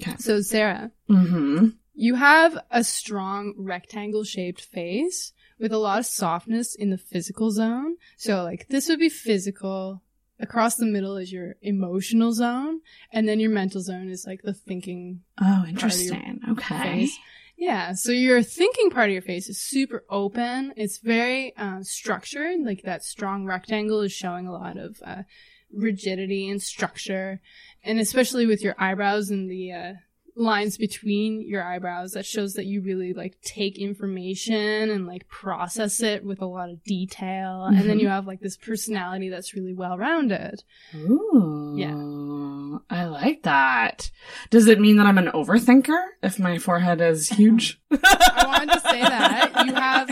Okay. 0.02 0.16
So, 0.20 0.42
Sarah, 0.42 0.92
Mm-hmm. 1.10 1.68
you 1.94 2.16
have 2.16 2.58
a 2.72 2.84
strong 2.84 3.54
rectangle 3.58 4.24
shaped 4.24 4.62
face 4.62 5.32
with 5.60 5.72
a 5.72 5.78
lot 5.78 6.00
of 6.00 6.06
softness 6.06 6.76
in 6.76 6.90
the 6.90 6.98
physical 6.98 7.52
zone. 7.52 7.96
So, 8.18 8.44
like, 8.44 8.68
this 8.70 8.90
would 8.90 9.00
be 9.00 9.10
physical. 9.10 10.02
Across 10.38 10.76
the 10.76 10.86
middle 10.86 11.16
is 11.16 11.32
your 11.32 11.56
emotional 11.62 12.34
zone. 12.34 12.82
And 13.14 13.26
then 13.28 13.40
your 13.40 13.52
mental 13.52 13.80
zone 13.80 14.10
is 14.10 14.26
like 14.28 14.42
the 14.44 14.54
thinking. 14.54 15.22
Oh, 15.40 15.44
part 15.44 15.60
of 15.60 15.64
your 15.66 15.70
interesting. 15.70 16.40
Okay. 16.52 16.78
face. 16.84 17.18
Yeah. 17.58 17.94
So, 17.94 18.12
your 18.12 18.44
thinking 18.44 18.90
part 18.90 19.08
of 19.10 19.14
your 19.14 19.22
face 19.22 19.48
is 19.48 19.62
super 19.62 20.04
open. 20.10 20.74
It's 20.76 20.98
very 20.98 21.56
uh, 21.56 21.84
structured. 21.84 22.60
Like, 22.66 22.82
that 22.84 23.06
strong 23.06 23.46
rectangle 23.46 24.02
is 24.02 24.12
showing 24.12 24.46
a 24.46 24.52
lot 24.52 24.76
of 24.76 24.98
uh, 25.06 25.24
rigidity 25.72 26.50
and 26.50 26.62
structure. 26.62 27.40
And 27.86 28.00
especially 28.00 28.46
with 28.46 28.62
your 28.64 28.76
eyebrows 28.78 29.30
and 29.30 29.50
the 29.50 29.72
uh, 29.72 29.94
lines 30.36 30.78
between 30.78 31.42
your 31.48 31.64
eyebrows, 31.64 32.12
that 32.14 32.26
shows 32.26 32.56
that 32.56 32.66
you 32.66 32.82
really 32.82 33.14
like 33.14 33.40
take 33.42 33.78
information 33.78 34.90
and 34.90 35.08
like 35.08 35.28
process 35.30 36.02
it 36.02 36.26
with 36.26 36.42
a 36.42 36.46
lot 36.46 36.70
of 36.70 36.84
detail. 36.84 37.66
And 37.66 37.88
then 37.90 37.98
Mhm. 37.98 38.02
you 38.02 38.08
have 38.10 38.28
like 38.28 38.42
this 38.42 38.58
personality 38.58 39.30
that's 39.30 39.54
really 39.54 39.74
well 39.74 39.98
rounded. 39.98 40.64
Ooh. 40.96 41.76
Yeah. 41.78 42.78
I 42.90 43.06
like 43.06 43.44
that. 43.44 44.12
Does 44.50 44.68
it 44.68 44.80
mean 44.82 44.98
that 44.98 45.06
I'm 45.06 45.18
an 45.18 45.28
overthinker 45.28 46.04
if 46.24 46.40
my 46.40 46.58
forehead 46.58 47.00
is 47.02 47.30
huge? 47.40 47.80
I 47.92 48.44
wanted 48.46 48.74
to 48.74 48.80
say 48.82 49.02
that 49.02 49.64
you 49.66 49.74
have 49.74 50.10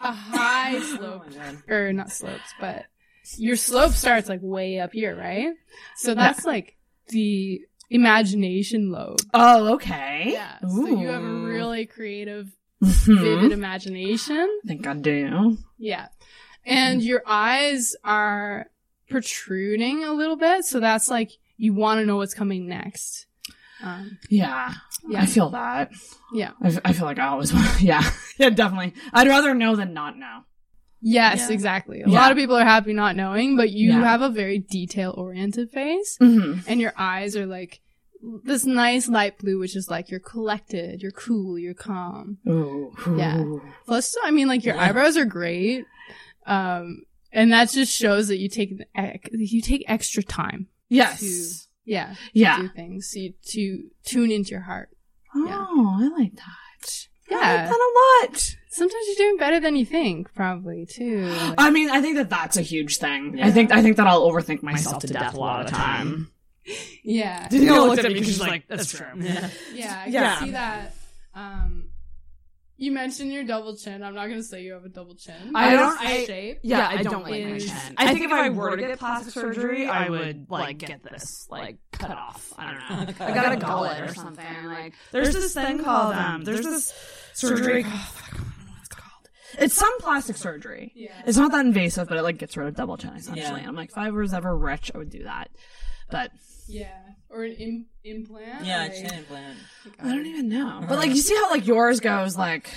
a 0.00 0.12
high 0.12 0.80
slope, 0.96 1.24
or 1.68 1.92
not 1.92 2.10
slopes, 2.10 2.54
but 2.58 2.86
your 3.36 3.56
slope 3.56 3.92
starts 3.92 4.28
like 4.28 4.40
way 4.42 4.80
up 4.80 4.92
here, 4.92 5.14
right? 5.16 5.52
So 5.96 6.14
that's 6.14 6.44
like 6.44 6.76
the 7.08 7.60
imagination 7.90 8.90
lobe. 8.90 9.18
Oh, 9.34 9.74
okay. 9.74 10.30
Yeah. 10.32 10.58
So 10.60 10.86
you 10.86 11.08
have 11.08 11.22
a 11.22 11.26
really 11.26 11.86
creative, 11.86 12.50
Mhm. 12.82 13.20
vivid 13.20 13.52
imagination. 13.52 14.36
I 14.64 14.66
think 14.68 14.86
I 14.86 14.94
do. 14.94 15.58
Yeah. 15.78 16.08
And 16.64 17.02
your 17.02 17.22
eyes 17.26 17.94
are 18.04 18.66
protruding 19.08 20.04
a 20.04 20.12
little 20.12 20.36
bit. 20.36 20.64
So 20.64 20.80
that's 20.80 21.08
like 21.08 21.30
you 21.56 21.72
want 21.74 22.00
to 22.00 22.06
know 22.06 22.16
what's 22.16 22.34
coming 22.34 22.66
next. 22.66 23.26
Um, 23.82 24.18
Yeah. 24.30 24.72
Yeah. 25.08 25.22
I 25.22 25.26
feel 25.26 25.50
that. 25.50 25.92
yeah. 26.32 26.52
I 26.62 26.92
feel 26.92 27.04
like 27.06 27.18
I 27.18 27.28
always 27.28 27.52
want. 27.54 27.80
Yeah. 27.80 28.02
Yeah, 28.38 28.50
definitely. 28.50 28.92
I'd 29.14 29.28
rather 29.28 29.54
know 29.54 29.76
than 29.76 29.94
not 29.94 30.18
know. 30.18 30.40
Yes, 31.00 31.46
Yeah. 31.48 31.54
exactly. 31.54 32.00
A 32.02 32.08
Yeah. 32.08 32.14
lot 32.20 32.32
of 32.32 32.38
people 32.38 32.56
are 32.56 32.64
happy 32.64 32.92
not 32.92 33.16
knowing, 33.16 33.56
but 33.56 33.70
you 33.70 33.90
Yeah. 33.90 34.00
have 34.00 34.22
a 34.22 34.28
very 34.30 34.58
detail 34.58 35.14
oriented 35.16 35.70
face. 35.70 36.16
Mhm. 36.20 36.64
And 36.66 36.80
your 36.80 36.92
eyes 36.96 37.36
are 37.36 37.46
like 37.46 37.80
this 38.44 38.64
nice 38.64 39.06
light 39.08 39.38
blue, 39.38 39.58
which 39.58 39.76
is 39.76 39.88
like 39.90 40.10
you're 40.10 40.18
collected, 40.20 41.02
you're 41.02 41.12
cool, 41.12 41.58
you're 41.58 41.74
calm. 41.74 42.38
Ooh. 42.48 42.92
Yeah. 43.16 43.44
Plus, 43.86 44.16
I 44.24 44.30
mean, 44.30 44.48
like 44.48 44.64
your 44.64 44.76
eyebrows 44.78 45.16
are 45.16 45.26
great. 45.26 45.84
Um, 46.46 47.02
and 47.32 47.52
that 47.52 47.70
just 47.70 47.92
shows 47.94 48.28
that 48.28 48.38
you 48.38 48.48
take, 48.48 48.72
you 49.32 49.60
take 49.60 49.84
extra 49.88 50.22
time. 50.22 50.68
Yes. 50.88 51.20
To, 51.20 51.68
yeah. 51.84 52.14
to 52.14 52.16
Yeah. 52.32 52.60
do 52.62 52.68
things 52.68 53.10
to, 53.10 53.32
to 53.50 53.90
tune 54.04 54.30
into 54.30 54.50
your 54.50 54.60
heart. 54.62 54.88
Oh, 55.34 55.98
I 56.00 56.08
like 56.20 56.34
that. 56.36 57.06
Yeah. 57.30 57.36
I 57.38 57.54
like 57.56 57.68
that 57.68 57.74
a 57.74 57.92
lot. 58.32 58.56
Sometimes 58.76 59.04
you're 59.08 59.16
doing 59.16 59.36
better 59.38 59.58
than 59.60 59.74
you 59.76 59.86
think, 59.86 60.32
probably 60.34 60.86
too. 60.86 61.26
Like- 61.26 61.54
I 61.58 61.70
mean, 61.70 61.90
I 61.90 62.00
think 62.00 62.16
that 62.16 62.28
that's 62.30 62.56
a 62.56 62.62
huge 62.62 62.98
thing. 62.98 63.40
I 63.42 63.50
think 63.50 63.72
I 63.72 63.82
think 63.82 63.96
that 63.96 64.06
I'll 64.06 64.30
overthink 64.30 64.62
myself, 64.62 65.00
to 65.02 65.06
death, 65.08 65.34
a 65.34 65.40
lot 65.40 65.60
of 65.64 65.70
the 65.70 65.76
time. 65.76 66.30
yeah. 67.02 67.48
Danielle 67.48 67.86
looked 67.86 68.00
at 68.04 68.08
me 68.08 68.14
because 68.14 68.26
she's 68.28 68.40
like, 68.40 68.66
"That's 68.68 68.90
true." 68.92 69.06
Yeah, 69.16 69.50
I 70.00 70.04
can 70.04 70.12
Yeah. 70.12 70.38
see 70.40 70.50
that. 70.50 70.94
Um, 71.34 71.88
you 72.78 72.92
mentioned 72.92 73.32
your 73.32 73.44
double 73.44 73.74
chin. 73.76 74.02
I'm 74.02 74.14
not 74.14 74.28
gonna 74.28 74.42
say 74.42 74.62
you 74.62 74.72
have 74.74 74.84
a 74.84 74.88
double 74.90 75.14
chin. 75.14 75.52
I 75.54 75.70
But 75.70 75.76
don't- 75.80 76.00
I- 76.02 76.24
shape. 76.26 76.58
yeah, 76.62 76.86
I 76.90 77.02
don't 77.02 77.22
like 77.22 77.44
my 77.44 77.58
chin. 77.58 77.94
I 77.96 78.12
think 78.12 78.24
if 78.26 78.32
I 78.32 78.50
were 78.50 78.76
to 78.76 78.82
get 78.82 78.98
plastic 78.98 79.32
surgery, 79.32 79.86
I 79.88 80.10
would 80.10 80.50
like 80.50 80.78
get 80.78 81.02
this 81.02 81.46
like 81.50 81.78
cut 81.92 82.10
off. 82.10 82.52
I 82.58 82.72
don't 82.72 83.18
know. 83.20 83.24
I 83.26 83.32
got 83.32 83.52
a 83.52 83.56
gullet 83.56 84.00
or 84.02 84.14
something. 84.14 84.64
Like 84.66 84.92
there's 85.12 85.32
this 85.32 85.54
thing 85.54 85.82
called 85.82 86.14
um. 86.14 86.44
There's 86.44 86.60
this 86.64 86.92
surgery. 87.32 87.84
Oh, 87.86 88.10
fuck, 88.14 88.34
I 88.34 88.36
don't 88.36 88.46
know 88.66 88.72
what 88.72 89.28
it's 89.58 89.74
some 89.74 89.98
plastic 90.00 90.36
surgery. 90.36 90.92
Yeah. 90.94 91.12
It's 91.26 91.38
not 91.38 91.52
that 91.52 91.64
invasive, 91.66 92.08
but 92.08 92.18
it 92.18 92.22
like 92.22 92.38
gets 92.38 92.56
rid 92.56 92.68
of 92.68 92.74
double 92.74 92.96
chin 92.96 93.10
essentially. 93.14 93.60
Yeah. 93.62 93.68
I'm 93.68 93.76
like, 93.76 93.90
if 93.90 93.98
I 93.98 94.10
was 94.10 94.34
ever 94.34 94.56
rich, 94.56 94.90
I 94.94 94.98
would 94.98 95.10
do 95.10 95.24
that. 95.24 95.50
But 96.10 96.30
Yeah, 96.68 96.92
or 97.30 97.44
an 97.44 97.52
Im- 97.52 97.86
implant. 98.04 98.64
Yeah, 98.64 98.82
like- 98.82 98.94
chin 98.94 99.14
implant. 99.14 99.58
I 100.02 100.08
don't 100.08 100.26
even 100.26 100.48
know. 100.48 100.84
But 100.88 100.98
like, 100.98 101.10
you 101.10 101.16
see 101.20 101.34
how 101.34 101.50
like 101.50 101.66
yours 101.66 102.00
goes 102.00 102.36
like, 102.36 102.70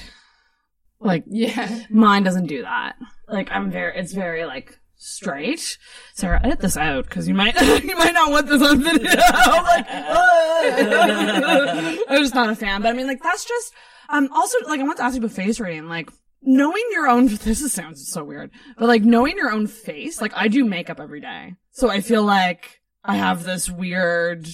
like 1.00 1.24
Yeah. 1.28 1.84
mine 1.90 2.24
doesn't 2.24 2.48
do 2.48 2.62
that. 2.64 2.96
Like 3.28 3.50
I'm 3.52 3.72
very, 3.72 3.98
it's 3.98 4.14
very 4.14 4.46
like 4.46 4.76
straight. 5.02 5.78
Sarah, 6.14 6.42
edit 6.44 6.60
this 6.60 6.76
out 6.76 7.06
because 7.06 7.26
you 7.28 7.34
might, 7.34 7.56
you 7.84 7.98
might 7.98 8.14
not 8.14 8.32
want 8.32 8.48
this 8.48 8.62
on 8.62 8.84
video. 8.84 9.10
I'm 9.18 9.64
like. 9.64 9.86
I'm 12.10 12.22
just 12.22 12.36
not 12.36 12.50
a 12.50 12.56
fan. 12.56 12.82
But 12.82 12.90
I 12.90 12.94
mean, 12.94 13.08
like 13.08 13.22
that's 13.22 13.46
just, 13.46 13.74
um, 14.10 14.30
also 14.34 14.58
like 14.68 14.80
I 14.80 14.84
want 14.84 14.98
to 14.98 15.04
ask 15.04 15.16
you 15.16 15.20
about 15.22 15.32
face 15.32 15.60
reading, 15.60 15.88
like. 15.88 16.10
Knowing 16.42 16.84
your 16.92 17.08
own, 17.08 17.28
this 17.44 17.72
sounds 17.72 18.08
so 18.08 18.24
weird, 18.24 18.52
but 18.78 18.88
like 18.88 19.04
knowing 19.04 19.38
your 19.38 19.52
own 19.52 19.68
face, 19.68 20.22
like 20.22 20.34
I 20.36 20.48
do 20.48 20.66
makeup 20.66 21.00
every 21.00 21.22
day. 21.22 21.56
So 21.72 21.90
I 21.90 22.02
feel 22.02 22.24
like 22.24 22.82
I 23.04 23.16
have 23.16 23.44
this 23.44 23.70
weird 23.70 24.48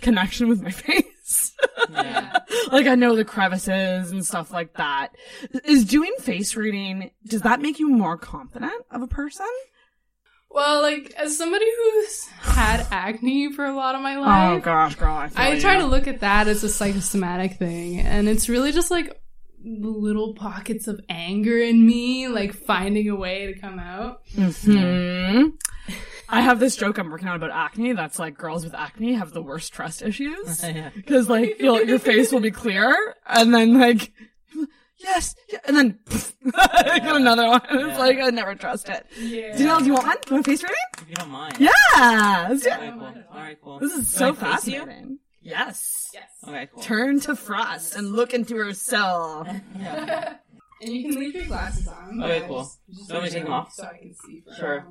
connection 0.00 0.48
with 0.48 0.62
my 0.62 0.70
face. 0.72 1.54
like 2.70 2.86
I 2.86 2.94
know 2.94 3.14
the 3.16 3.24
crevices 3.24 4.10
and 4.10 4.24
stuff 4.24 4.52
like 4.52 4.74
that. 4.74 5.08
Is 5.64 5.84
doing 5.84 6.14
face 6.20 6.56
reading, 6.56 7.10
does 7.26 7.42
that 7.42 7.60
make 7.60 7.78
you 7.78 7.88
more 7.88 8.16
confident 8.16 8.84
of 8.90 9.02
a 9.02 9.06
person? 9.08 9.46
Well, 10.50 10.80
like 10.80 11.12
as 11.16 11.36
somebody 11.36 11.66
who's 11.66 12.26
had 12.40 12.86
acne 12.90 13.52
for 13.52 13.66
a 13.66 13.74
lot 13.76 13.94
of 13.94 14.00
my 14.00 14.16
oh 14.16 14.20
life, 14.22 14.60
Oh 14.60 14.64
gosh, 14.64 14.94
girl, 14.94 15.14
I, 15.14 15.28
feel 15.28 15.42
I 15.44 15.58
try 15.58 15.76
to 15.78 15.84
look 15.86 16.06
at 16.06 16.20
that 16.20 16.48
as 16.48 16.64
a 16.64 16.68
psychosomatic 16.70 17.58
thing, 17.58 18.00
and 18.00 18.28
it's 18.28 18.48
really 18.48 18.72
just 18.72 18.90
like 18.90 19.14
little 19.64 20.34
pockets 20.34 20.86
of 20.88 21.00
anger 21.08 21.58
in 21.58 21.84
me, 21.86 22.28
like 22.28 22.52
finding 22.54 23.08
a 23.08 23.16
way 23.16 23.52
to 23.52 23.58
come 23.58 23.78
out. 23.78 24.20
Hmm. 24.34 25.46
I 26.28 26.40
have 26.42 26.60
this 26.60 26.76
joke 26.82 26.98
I'm 26.98 27.10
working 27.10 27.28
on 27.28 27.36
about 27.36 27.50
acne. 27.50 27.92
That's 27.92 28.18
like 28.18 28.36
girls 28.36 28.64
with 28.64 28.74
acne 28.74 29.14
have 29.14 29.32
the 29.32 29.42
worst 29.42 29.72
trust 29.72 30.02
issues 30.02 30.62
Yeah. 30.64 30.90
because 30.94 31.28
like 31.28 31.56
you'll, 31.60 31.82
your 31.84 31.98
face 31.98 32.32
will 32.32 32.40
be 32.40 32.50
clear 32.50 32.94
and 33.26 33.54
then 33.54 33.78
like 33.80 34.12
yes, 34.98 35.34
yeah, 35.50 35.58
and 35.64 35.76
then 35.76 35.98
I 36.54 36.98
get 37.02 37.16
another 37.16 37.48
one. 37.48 37.62
It's 37.70 37.98
like 37.98 38.18
I 38.18 38.30
never 38.30 38.54
trust 38.54 38.88
it. 38.88 39.06
Yeah. 39.18 39.56
Do 39.56 39.62
you 39.62 39.68
know? 39.68 39.78
Do 39.80 39.86
you 39.86 39.94
want 39.94 40.06
one? 40.06 40.16
Do 40.22 40.28
you 40.30 40.34
want 40.36 40.46
a 40.46 40.50
face 40.50 40.62
reading? 40.62 40.76
If 41.02 41.08
you 41.10 41.14
don't 41.16 41.30
mind. 41.30 41.56
Yeah. 41.58 42.46
let's 42.50 42.62
do 42.62 42.68
it. 42.68 42.72
Okay, 42.74 42.90
cool. 42.90 43.14
Alright, 43.32 43.58
cool. 43.62 43.78
This 43.78 43.92
is 43.92 44.10
Do 44.12 44.18
so 44.18 44.28
I 44.28 44.32
face 44.32 44.66
you? 44.68 44.78
fascinating. 44.80 45.18
Yes. 45.40 46.10
Yes. 46.12 46.27
Okay, 46.48 46.68
cool. 46.72 46.82
Turn 46.82 47.20
to 47.20 47.36
Frost 47.36 47.94
and 47.96 48.12
look 48.12 48.34
into 48.34 48.56
her 48.56 48.72
cell. 48.74 49.46
Yeah. 49.78 50.34
And 50.80 50.92
you 50.92 51.10
can 51.10 51.18
leave 51.18 51.34
your 51.34 51.46
glasses 51.46 51.88
on. 51.88 52.22
Okay, 52.22 52.46
cool. 52.46 52.58
just- 52.62 52.78
just 52.88 53.08
Do 53.08 53.14
you 53.14 53.20
want 53.20 53.24
me 53.24 53.30
take 53.32 53.42
them 53.42 53.52
off? 53.52 53.72
So 53.72 53.82
I 53.82 53.98
can 53.98 54.14
see 54.14 54.42
for 54.46 54.54
Sure. 54.54 54.76
a. 54.76 54.86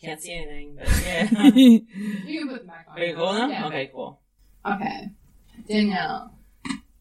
Can't 0.00 0.20
see 0.20 0.32
anything, 0.32 0.76
but 0.76 0.88
yeah. 1.04 1.24
You 1.54 2.38
can 2.38 2.48
put 2.48 2.58
them 2.58 2.66
back 2.68 2.86
on. 2.88 2.98
Are 2.98 3.04
you 3.04 3.14
cool 3.16 3.32
now? 3.32 3.48
Yeah. 3.48 3.66
Okay, 3.66 3.90
cool. 3.92 4.20
Okay. 4.64 5.10
Danielle, 5.68 6.38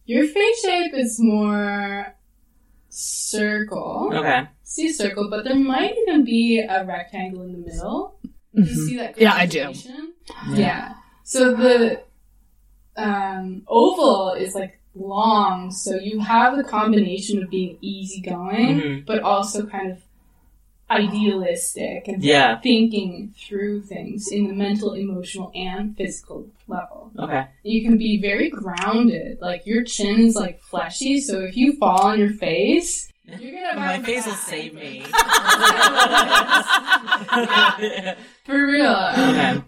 your 0.05 0.25
face 0.27 0.61
shape 0.61 0.93
is 0.95 1.19
more 1.19 2.15
circle. 2.89 4.09
Okay. 4.13 4.47
See 4.63 4.87
a 4.89 4.93
circle, 4.93 5.29
but 5.29 5.43
there 5.43 5.55
might 5.55 5.95
even 6.07 6.23
be 6.25 6.59
a 6.59 6.83
rectangle 6.85 7.43
in 7.43 7.51
the 7.51 7.57
middle. 7.59 8.19
Do 8.23 8.29
you 8.53 8.63
mm-hmm. 8.63 8.85
see 8.87 8.97
that? 8.97 9.19
Yeah, 9.19 9.33
I 9.33 9.45
do. 9.45 9.63
combination? 9.63 10.13
Yeah. 10.53 10.93
So 11.23 11.55
the 11.55 12.03
um, 13.01 13.63
oval 13.67 14.33
is 14.33 14.53
like 14.55 14.79
long, 14.95 15.71
so 15.71 15.95
you 15.95 16.19
have 16.19 16.57
the 16.57 16.63
combination 16.63 17.41
of 17.43 17.49
being 17.49 17.77
easygoing, 17.81 18.79
Mhm. 18.81 19.05
but 19.05 19.21
also 19.23 19.65
kind 19.65 19.91
of 19.91 19.97
idealistic 20.89 22.07
and 22.09 22.21
Yeah. 22.21 22.59
thinking 22.59 23.33
through 23.37 23.81
things 23.83 24.27
in 24.29 24.47
the 24.47 24.53
mental, 24.53 24.93
emotional, 24.93 25.49
and 25.55 25.95
physical 25.95 26.47
level. 26.67 27.11
Okay. 27.17 27.45
You 27.63 27.81
can 27.83 27.97
be 27.97 28.17
very 28.19 28.49
grounded. 28.49 29.39
Like 29.41 29.65
your 29.65 29.83
chin 29.85 30.19
is 30.19 30.35
like 30.35 30.59
fleshy, 30.61 31.21
so 31.21 31.39
if 31.41 31.55
you 31.55 31.73
fall 31.77 32.01
on 32.01 32.19
your 32.19 32.33
face, 32.33 33.09
you're 33.39 33.53
gonna 33.53 33.79
My 33.79 33.99
face 33.99 34.25
will 34.25 34.33
save 34.33 34.73
me. 34.73 35.03
For 38.43 38.67
real. 38.67 39.09
Okay. 39.29 39.61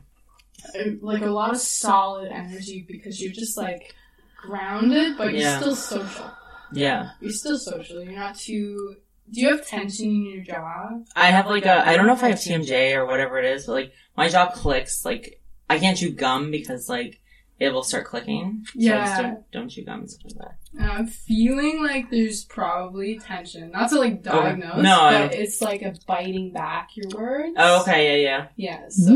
Like 1.01 1.21
a 1.21 1.27
lot 1.27 1.51
of 1.51 1.57
solid 1.57 2.31
energy 2.31 2.85
because 2.87 3.21
you're 3.21 3.33
just 3.33 3.57
like 3.57 3.93
grounded, 4.41 5.17
but 5.17 5.33
you're 5.33 5.59
still 5.59 5.75
social. 5.75 6.31
Yeah. 6.71 7.11
You're 7.21 7.31
still 7.31 7.57
social. 7.57 8.03
You're 8.03 8.13
not 8.13 8.35
too 8.35 8.97
Do 9.31 9.41
you 9.41 9.49
have 9.49 9.65
tension 9.67 10.07
in 10.07 10.25
your 10.25 10.43
jaw? 10.43 10.89
I 11.15 11.27
have 11.27 11.47
like 11.47 11.65
a, 11.65 11.87
I 11.87 11.95
don't 11.95 12.07
know 12.07 12.13
if 12.13 12.23
I 12.23 12.29
have 12.29 12.39
TMJ 12.39 12.95
or 12.95 13.05
whatever 13.05 13.39
it 13.39 13.45
is, 13.45 13.65
but 13.65 13.73
like 13.73 13.93
my 14.17 14.29
jaw 14.29 14.49
clicks. 14.49 15.05
Like 15.05 15.41
I 15.69 15.79
can't 15.79 15.97
chew 15.97 16.11
gum 16.11 16.51
because 16.51 16.89
like 16.89 17.19
it 17.59 17.69
will 17.69 17.83
start 17.83 18.05
clicking. 18.05 18.65
So 18.73 18.79
I 18.79 18.81
Yeah. 18.83 19.05
just 19.05 19.21
don't, 19.21 19.51
don't 19.51 19.69
chew 19.69 19.83
gum 19.85 19.99
and 20.01 20.09
stuff 20.09 20.23
like 20.25 20.35
that. 20.39 20.55
And 20.79 20.91
I'm 20.91 21.07
feeling 21.07 21.83
like 21.83 22.09
there's 22.09 22.43
probably 22.45 23.19
tension. 23.19 23.71
Not 23.71 23.89
to 23.89 23.99
like 23.99 24.23
diagnose, 24.23 24.77
No, 24.83 24.97
but 24.99 25.11
don't- 25.19 25.33
it's 25.35 25.61
like 25.61 25.81
a 25.81 25.93
biting 26.07 26.51
back 26.51 26.89
your 26.95 27.09
words. 27.15 27.53
Oh, 27.57 27.81
okay, 27.81 28.23
yeah, 28.23 28.47
yeah. 28.57 28.79
Yeah, 28.81 28.89
so 28.89 29.11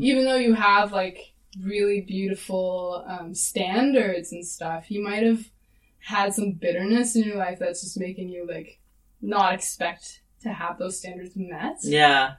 even 0.00 0.24
though 0.24 0.36
you 0.36 0.54
have 0.54 0.92
like 0.92 1.32
really 1.62 2.02
beautiful 2.02 3.04
um, 3.08 3.34
standards 3.34 4.32
and 4.32 4.46
stuff, 4.46 4.90
you 4.90 5.02
might 5.02 5.22
have 5.24 5.44
had 6.00 6.32
some 6.34 6.52
bitterness 6.52 7.16
in 7.16 7.24
your 7.24 7.36
life 7.36 7.58
that's 7.58 7.80
just 7.82 7.98
making 7.98 8.28
you 8.28 8.46
like 8.46 8.78
not 9.20 9.54
expect 9.54 10.22
to 10.42 10.52
have 10.52 10.78
those 10.78 10.98
standards 10.98 11.32
met. 11.36 11.76
Yeah. 11.82 12.34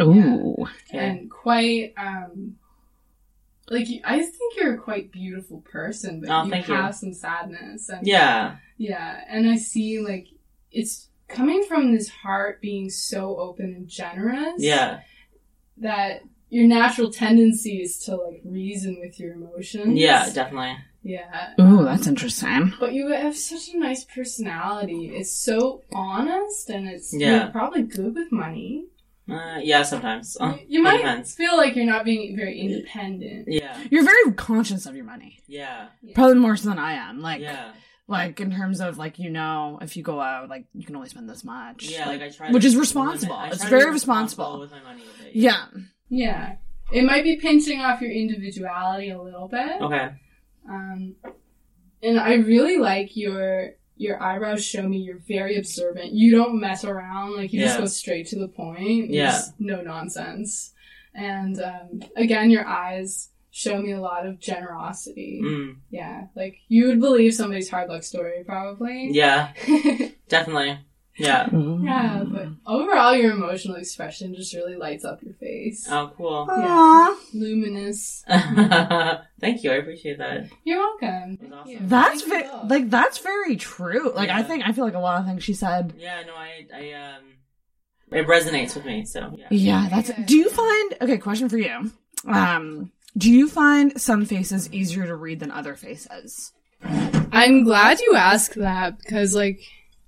Ooh. 0.00 0.56
Okay. 0.88 0.98
And 0.98 1.30
quite 1.30 1.92
um 1.96 2.56
like 3.70 3.86
I 4.04 4.18
think 4.22 4.56
you're 4.56 4.74
a 4.74 4.78
quite 4.78 5.12
beautiful 5.12 5.60
person, 5.60 6.20
but 6.20 6.28
Oh, 6.30 6.44
you 6.44 6.50
thank 6.50 6.68
you. 6.68 6.74
have 6.74 6.94
some 6.94 7.14
sadness 7.14 7.88
and 7.88 8.06
Yeah. 8.06 8.56
yeah, 8.76 9.22
and 9.28 9.48
I 9.48 9.56
see 9.56 10.00
like 10.00 10.26
it's 10.72 11.08
coming 11.28 11.62
from 11.68 11.94
this 11.94 12.08
heart 12.08 12.60
being 12.60 12.90
so 12.90 13.36
open 13.38 13.66
and 13.66 13.88
generous. 13.88 14.54
Yeah. 14.58 15.00
That 15.78 16.22
your 16.50 16.66
natural 16.66 17.10
tendency 17.10 17.80
is 17.80 17.98
to 18.00 18.16
like 18.16 18.42
reason 18.44 18.98
with 19.00 19.18
your 19.20 19.34
emotions. 19.34 19.98
Yeah, 19.98 20.28
definitely. 20.32 20.76
Yeah. 21.02 21.54
Ooh, 21.60 21.84
that's 21.84 22.06
interesting. 22.06 22.74
But 22.78 22.92
you 22.92 23.08
have 23.08 23.36
such 23.36 23.72
a 23.72 23.78
nice 23.78 24.04
personality. 24.04 25.12
It's 25.14 25.30
so 25.34 25.82
honest 25.94 26.68
and 26.68 26.88
it's 26.88 27.14
Yeah. 27.16 27.44
you're 27.44 27.52
probably 27.52 27.82
good 27.84 28.14
with 28.14 28.30
money. 28.32 28.86
Uh, 29.30 29.58
yeah, 29.62 29.82
sometimes. 29.82 30.36
Uh, 30.40 30.56
You 30.68 30.80
it 30.80 30.82
might 30.82 30.96
depends. 30.98 31.34
feel 31.34 31.56
like 31.56 31.76
you're 31.76 31.86
not 31.86 32.04
being 32.04 32.36
very 32.36 32.58
independent. 32.60 33.46
Yeah. 33.48 33.78
You're 33.90 34.04
very 34.04 34.32
conscious 34.34 34.86
of 34.86 34.94
your 34.96 35.04
money. 35.04 35.38
Yeah. 35.46 35.88
Probably 36.14 36.34
more 36.36 36.56
so 36.56 36.68
than 36.70 36.78
I 36.78 36.92
am. 36.94 37.20
Like, 37.20 37.40
Yeah. 37.40 37.72
like 38.08 38.40
in 38.40 38.50
terms 38.50 38.80
of 38.80 38.98
like 38.98 39.18
you 39.18 39.30
know, 39.30 39.78
if 39.82 39.96
you 39.96 40.02
go 40.02 40.20
out, 40.20 40.48
like 40.48 40.64
you 40.74 40.84
can 40.84 40.96
only 40.96 41.08
spend 41.08 41.28
this 41.28 41.44
much. 41.44 41.84
Yeah, 41.88 42.06
like, 42.08 42.22
I 42.22 42.28
try 42.30 42.50
which 42.50 42.62
to 42.62 42.68
is 42.68 42.76
responsible. 42.76 43.38
It's 43.46 43.64
very 43.64 43.84
be 43.84 43.90
responsible. 43.90 44.60
with 44.60 44.70
my 44.72 44.80
money. 44.82 45.02
a 45.20 45.24
bit. 45.24 45.36
Yeah. 45.36 45.66
Yeah. 46.08 46.56
It 46.92 47.04
might 47.04 47.22
be 47.22 47.36
pinching 47.36 47.80
off 47.80 48.00
your 48.00 48.10
individuality 48.10 49.10
a 49.10 49.22
little 49.22 49.46
bit. 49.46 49.80
Okay. 49.80 50.08
Um, 50.68 51.14
and 52.02 52.18
I 52.18 52.34
really 52.34 52.78
like 52.78 53.16
your 53.16 53.70
your 54.00 54.20
eyebrows 54.22 54.64
show 54.64 54.88
me 54.88 54.96
you're 54.96 55.18
very 55.28 55.56
observant. 55.58 56.12
You 56.12 56.34
don't 56.34 56.58
mess 56.58 56.84
around. 56.84 57.36
Like 57.36 57.52
you 57.52 57.60
just 57.60 57.78
go 57.78 57.84
straight 57.84 58.28
to 58.28 58.38
the 58.38 58.48
point. 58.48 59.10
Yeah. 59.10 59.32
There's 59.32 59.52
no 59.58 59.82
nonsense. 59.82 60.72
And 61.14 61.60
um, 61.60 62.00
again, 62.16 62.50
your 62.50 62.66
eyes 62.66 63.28
show 63.50 63.82
me 63.82 63.92
a 63.92 64.00
lot 64.00 64.24
of 64.24 64.40
generosity. 64.40 65.42
Mm. 65.44 65.76
Yeah, 65.90 66.28
like 66.34 66.56
you 66.68 66.86
would 66.86 67.00
believe 67.00 67.34
somebody's 67.34 67.68
hard 67.68 67.90
luck 67.90 68.02
story, 68.02 68.42
probably. 68.46 69.10
Yeah. 69.12 69.52
Definitely. 70.28 70.78
Yeah. 71.16 71.48
Yeah, 71.82 72.24
but 72.24 72.48
overall, 72.66 73.14
your 73.16 73.32
emotional 73.32 73.76
expression 73.76 74.34
just 74.34 74.54
really 74.54 74.76
lights 74.76 75.04
up 75.04 75.22
your 75.22 75.34
face. 75.34 75.86
Oh, 75.90 76.12
cool. 76.16 76.46
Yeah. 76.48 77.14
Luminous. 77.34 78.22
Thank 79.40 79.62
you. 79.64 79.72
I 79.72 79.74
appreciate 79.76 80.18
that. 80.18 80.48
You're 80.64 80.78
welcome. 80.78 81.38
That's 81.80 82.22
ve- 82.22 82.48
like 82.68 82.90
that's 82.90 83.18
very 83.18 83.56
true. 83.56 84.12
Like 84.14 84.30
I 84.30 84.42
think 84.42 84.66
I 84.66 84.72
feel 84.72 84.84
like 84.84 84.94
a 84.94 84.98
lot 85.00 85.20
of 85.20 85.26
things 85.26 85.42
she 85.42 85.54
said. 85.54 85.94
Yeah, 85.98 86.22
no, 86.26 86.34
I, 86.34 86.66
I, 86.74 86.92
um, 87.16 87.24
it 88.12 88.26
resonates 88.26 88.74
with 88.74 88.84
me, 88.84 89.04
so, 89.04 89.32
yeah. 89.36 89.46
Yeah, 89.50 89.88
that's. 89.90 90.10
Do 90.26 90.36
you 90.36 90.48
find 90.50 90.94
okay? 91.02 91.18
Question 91.18 91.48
for 91.48 91.58
you. 91.58 91.90
Um, 92.26 92.92
do 93.16 93.30
you 93.30 93.48
find 93.48 94.00
some 94.00 94.24
faces 94.26 94.72
easier 94.72 95.06
to 95.06 95.14
read 95.16 95.40
than 95.40 95.50
other 95.50 95.74
faces? 95.76 96.52
I'm 96.82 97.64
glad 97.64 98.00
you 98.00 98.14
asked 98.16 98.54
that 98.56 98.98
because, 98.98 99.34
like, 99.34 99.60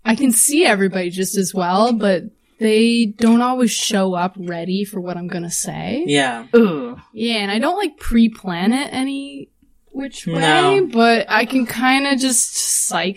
I 0.05 0.15
can 0.17 0.33
see 0.33 0.65
everybody 0.65 1.11
just 1.11 1.37
as 1.37 1.55
well, 1.55 1.93
but 1.93 2.25
they 2.59 3.07
don't 3.07 3.43
always 3.43 3.71
show 3.71 4.15
up 4.15 4.35
ready 4.39 4.85
for 4.85 5.01
what 5.01 5.17
I'm 5.17 5.29
gonna 5.29 5.51
say. 5.51 6.05
Yeah. 6.07 6.47
Ooh. 6.55 6.97
Yeah, 7.13 7.37
and 7.37 7.51
I 7.51 7.59
don't 7.59 7.77
like 7.77 7.97
pre-plan 7.99 8.73
it 8.73 8.89
any 8.93 9.49
which 9.95 10.27
way, 10.27 10.41
No. 10.41 10.87
but 10.91 11.27
I 11.29 11.45
can 11.45 11.67
kind 11.67 12.07
of 12.07 12.19
just 12.19 12.55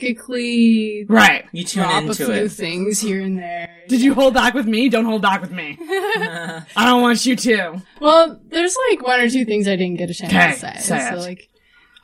psychically 0.10 1.06
Right. 1.08 1.46
You 1.52 1.64
tune 1.64 1.84
drop 1.84 2.04
a 2.06 2.14
few 2.14 2.32
it. 2.32 2.52
things 2.52 3.00
here 3.00 3.22
and 3.22 3.38
there. 3.38 3.70
Did 3.88 4.02
you 4.02 4.14
hold 4.14 4.34
back 4.34 4.54
with 4.54 4.66
me? 4.68 4.90
Don't 4.90 5.06
hold 5.06 5.22
back 5.22 5.42
with 5.42 5.52
me. 5.52 5.78
I 5.82 6.66
don't 6.86 7.02
want 7.02 7.26
you 7.26 7.36
to. 7.36 7.82
Well, 8.02 8.40
there's 8.50 8.76
like 8.92 9.06
one 9.06 9.20
or 9.22 9.30
two 9.30 9.46
things 9.46 9.68
I 9.68 9.76
didn't 9.76 9.98
get 9.98 10.10
a 10.10 10.14
chance 10.14 10.60
to 10.62 10.68
say. 10.68 10.74
say 10.80 11.10
so 11.10 11.16
it. 11.16 11.20
like, 11.20 11.50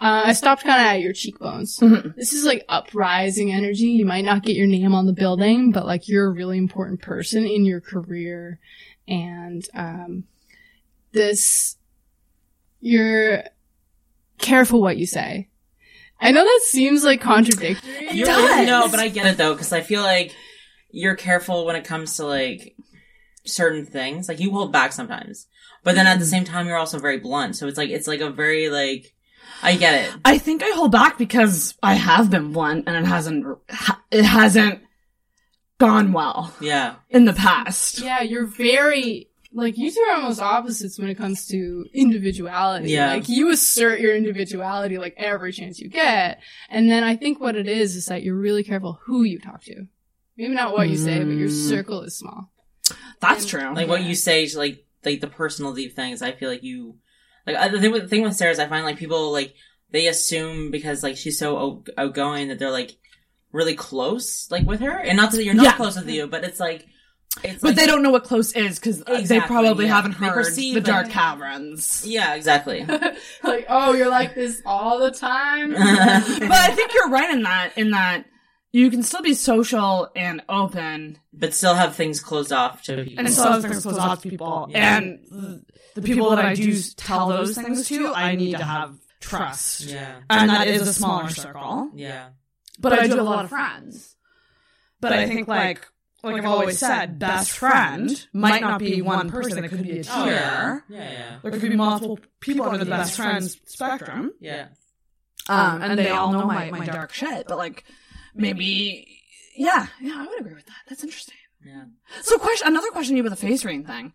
uh, 0.01 0.23
I 0.25 0.33
stopped 0.33 0.63
kind 0.63 0.81
of 0.81 0.87
at 0.87 1.01
your 1.01 1.13
cheekbones. 1.13 1.77
Mhm. 1.77 2.15
This 2.15 2.33
is 2.33 2.43
like 2.43 2.65
uprising 2.67 3.51
energy. 3.53 3.85
You 3.87 4.05
might 4.05 4.25
not 4.25 4.43
get 4.43 4.55
your 4.55 4.67
name 4.67 4.93
on 4.95 5.05
the 5.05 5.13
building, 5.13 5.71
but 5.71 5.85
like 5.85 6.07
you're 6.09 6.25
a 6.25 6.31
really 6.33 6.57
important 6.57 7.01
person 7.01 7.45
in 7.45 7.63
your 7.65 7.79
career, 7.81 8.59
and 9.07 9.63
um, 9.75 10.23
this 11.11 11.77
you're 12.79 13.43
careful 14.39 14.81
what 14.81 14.97
you 14.97 15.05
say. 15.05 15.49
I 16.19 16.31
know 16.31 16.43
that 16.43 16.61
seems 16.65 17.03
like 17.03 17.21
contradictory. 17.21 18.07
You're- 18.11 18.65
No, 18.65 18.87
but 18.89 18.99
I 18.99 19.07
get 19.09 19.25
it 19.27 19.37
though, 19.37 19.53
because 19.53 19.71
I 19.71 19.81
feel 19.81 20.01
like 20.01 20.33
you're 20.91 21.15
careful 21.15 21.65
when 21.65 21.75
it 21.75 21.85
comes 21.85 22.17
to 22.17 22.25
like 22.25 22.75
certain 23.45 23.85
things. 23.85 24.27
Like 24.27 24.39
you 24.39 24.51
hold 24.51 24.71
back 24.71 24.93
sometimes, 24.93 25.47
but 25.83 25.95
then 25.95 26.07
at 26.07 26.19
the 26.19 26.25
same 26.25 26.43
time, 26.43 26.67
you're 26.67 26.77
also 26.77 26.99
very 26.99 27.17
blunt. 27.19 27.55
So 27.55 27.67
it's 27.67 27.77
like 27.77 27.89
it's 27.89 28.07
like 28.07 28.21
a 28.21 28.29
very 28.31 28.69
like 28.69 29.13
I 29.63 29.75
get 29.75 30.05
it. 30.05 30.15
I 30.25 30.37
think 30.37 30.63
I 30.63 30.69
hold 30.75 30.91
back 30.91 31.17
because 31.17 31.75
I 31.83 31.93
have 31.95 32.29
been 32.29 32.51
blunt 32.51 32.85
and 32.87 32.95
it 32.95 33.05
hasn't 33.07 33.45
it 34.11 34.23
hasn't 34.25 34.81
gone 35.79 36.13
well 36.13 36.53
Yeah. 36.61 36.95
in 37.09 37.25
the 37.25 37.33
past. 37.33 37.99
Yeah, 38.01 38.21
you're 38.21 38.45
very 38.45 39.27
like 39.53 39.77
you 39.77 39.91
two 39.91 39.99
are 40.09 40.15
almost 40.15 40.39
opposites 40.41 40.97
when 40.97 41.09
it 41.09 41.15
comes 41.15 41.45
to 41.47 41.85
individuality. 41.93 42.91
Yeah. 42.91 43.11
Like 43.13 43.27
you 43.27 43.49
assert 43.51 43.99
your 43.99 44.15
individuality 44.15 44.97
like 44.97 45.15
every 45.17 45.51
chance 45.51 45.79
you 45.79 45.89
get. 45.89 46.39
And 46.69 46.89
then 46.89 47.03
I 47.03 47.15
think 47.17 47.39
what 47.41 47.55
it 47.55 47.67
is 47.67 47.95
is 47.95 48.05
that 48.05 48.23
you're 48.23 48.35
really 48.37 48.63
careful 48.63 48.99
who 49.05 49.23
you 49.23 49.39
talk 49.39 49.63
to. 49.65 49.87
Maybe 50.37 50.53
not 50.53 50.73
what 50.73 50.87
you 50.89 50.95
say, 50.97 51.19
but 51.19 51.33
your 51.35 51.49
Mm. 51.49 51.69
circle 51.69 52.01
is 52.03 52.17
small. 52.17 52.51
That's 53.19 53.45
true. 53.45 53.73
Like 53.75 53.89
what 53.89 54.03
you 54.03 54.15
say, 54.15 54.43
is, 54.43 54.55
like 54.55 54.85
like 55.03 55.19
the 55.19 55.27
personal 55.27 55.73
deep 55.73 55.95
things. 55.95 56.21
I 56.21 56.31
feel 56.31 56.49
like 56.49 56.63
you 56.63 56.95
like 57.47 57.55
I- 57.55 57.67
the 57.69 57.79
thing 57.79 57.91
with, 57.91 58.03
the 58.03 58.07
thing 58.07 58.21
with 58.23 58.35
Sarah 58.35 58.51
is 58.51 58.59
I 58.59 58.67
find 58.67 58.85
like 58.85 58.97
people 58.97 59.31
like 59.31 59.53
they 59.91 60.07
assume 60.07 60.71
because 60.71 61.03
like 61.03 61.17
she's 61.17 61.37
so 61.39 61.57
out- 61.57 61.89
outgoing 61.97 62.47
that 62.49 62.59
they're 62.59 62.71
like 62.71 62.97
really 63.51 63.75
close 63.75 64.49
like 64.51 64.65
with 64.65 64.79
her, 64.79 64.97
and 64.97 65.17
not 65.17 65.31
that 65.31 65.43
you're 65.43 65.53
not 65.53 65.65
Yeah. 65.65 65.75
close 65.75 65.95
with 65.97 66.09
you, 66.09 66.27
but 66.27 66.43
it's 66.43 66.59
like 66.59 66.85
it's 67.43 67.61
But 67.61 67.69
like, 67.69 67.75
they 67.77 67.85
don't 67.85 68.03
know 68.03 68.11
what 68.11 68.25
close 68.25 68.51
is 68.53 68.77
because 68.77 69.03
they 69.03 69.39
probably 69.39 69.85
yeah. 69.85 69.95
haven't 69.95 70.19
They 70.19 70.25
heard 70.27 70.33
perceive 70.33 70.75
the 70.75 70.81
dark 70.81 71.09
caverns. 71.09 72.03
Yeah, 72.05 72.35
exactly. 72.35 72.85
like, 73.43 73.65
oh, 73.69 73.93
you're 73.93 74.09
like 74.09 74.35
this 74.35 74.61
all 74.65 74.99
the 74.99 75.11
time. 75.11 75.71
but 75.73 75.81
I 75.81 76.71
think 76.75 76.93
you're 76.93 77.07
right 77.09 77.29
in 77.33 77.43
that 77.43 77.77
in 77.77 77.91
that 77.91 78.25
you 78.73 78.89
can 78.89 79.01
still 79.03 79.21
be 79.21 79.33
social 79.33 80.09
and 80.15 80.41
open 80.49 81.19
but 81.33 81.53
still 81.53 81.75
have 81.75 81.95
things 81.95 82.19
closed 82.21 82.51
off 82.51 82.81
to 82.83 83.03
people. 83.03 83.19
and 83.19 83.29
still 83.29 83.51
have 83.51 83.61
things 83.61 83.81
close 83.83 83.97
off 83.97 84.21
to 84.23 84.29
people. 84.29 84.67
Yeah. 84.69 84.97
And 84.97 85.65
the 85.95 86.01
people 86.01 86.29
that 86.31 86.43
I 86.43 86.53
do 86.53 86.79
tell 86.95 87.29
those 87.29 87.55
things 87.55 87.87
to, 87.87 88.13
I 88.13 88.35
need 88.35 88.57
to 88.57 88.63
have 88.63 88.95
trust. 89.19 89.85
Yeah. 89.85 90.19
And 90.29 90.49
that 90.49 90.67
is 90.67 90.87
a 90.87 90.93
smaller 90.93 91.29
circle. 91.29 91.91
Yeah. 91.95 92.29
But 92.79 92.93
I 92.93 93.07
do 93.07 93.11
have 93.11 93.19
a 93.19 93.23
lot 93.23 93.45
of 93.45 93.49
friends. 93.49 94.15
But 94.99 95.13
I 95.13 95.27
think 95.27 95.47
like 95.47 95.87
like 96.23 96.35
I've 96.35 96.45
always 96.45 96.77
said, 96.77 97.17
best 97.17 97.51
friend 97.51 98.27
might 98.31 98.61
not 98.61 98.79
be 98.79 99.01
one 99.01 99.29
person. 99.29 99.63
It 99.63 99.69
could 99.69 99.83
be 99.83 99.99
a 99.99 100.03
tier. 100.03 100.13
Oh, 100.13 100.25
yeah. 100.25 100.79
Yeah, 100.87 101.11
yeah. 101.11 101.37
There 101.41 101.51
could 101.51 101.61
be 101.61 101.75
multiple 101.75 102.19
people 102.39 102.65
under 102.65 102.85
the 102.85 102.91
best 102.91 103.15
friends 103.15 103.59
spectrum. 103.65 104.31
Yeah. 104.39 104.67
Um, 105.49 105.81
and 105.81 105.97
they 105.97 106.09
all 106.09 106.31
know 106.31 106.45
my, 106.45 106.69
my 106.69 106.85
dark 106.85 107.13
shit. 107.13 107.47
But 107.47 107.57
like, 107.57 107.83
maybe, 108.35 109.07
yeah, 109.55 109.87
yeah, 109.99 110.13
I 110.17 110.27
would 110.27 110.41
agree 110.41 110.53
with 110.53 110.67
that. 110.67 110.77
That's 110.87 111.03
interesting. 111.03 111.35
Yeah. 111.65 111.85
So, 112.21 112.37
question, 112.37 112.67
another 112.67 112.89
question 112.89 113.17
you 113.17 113.23
with 113.23 113.31
the 113.31 113.35
face 113.35 113.65
ring 113.65 113.83
thing, 113.83 114.13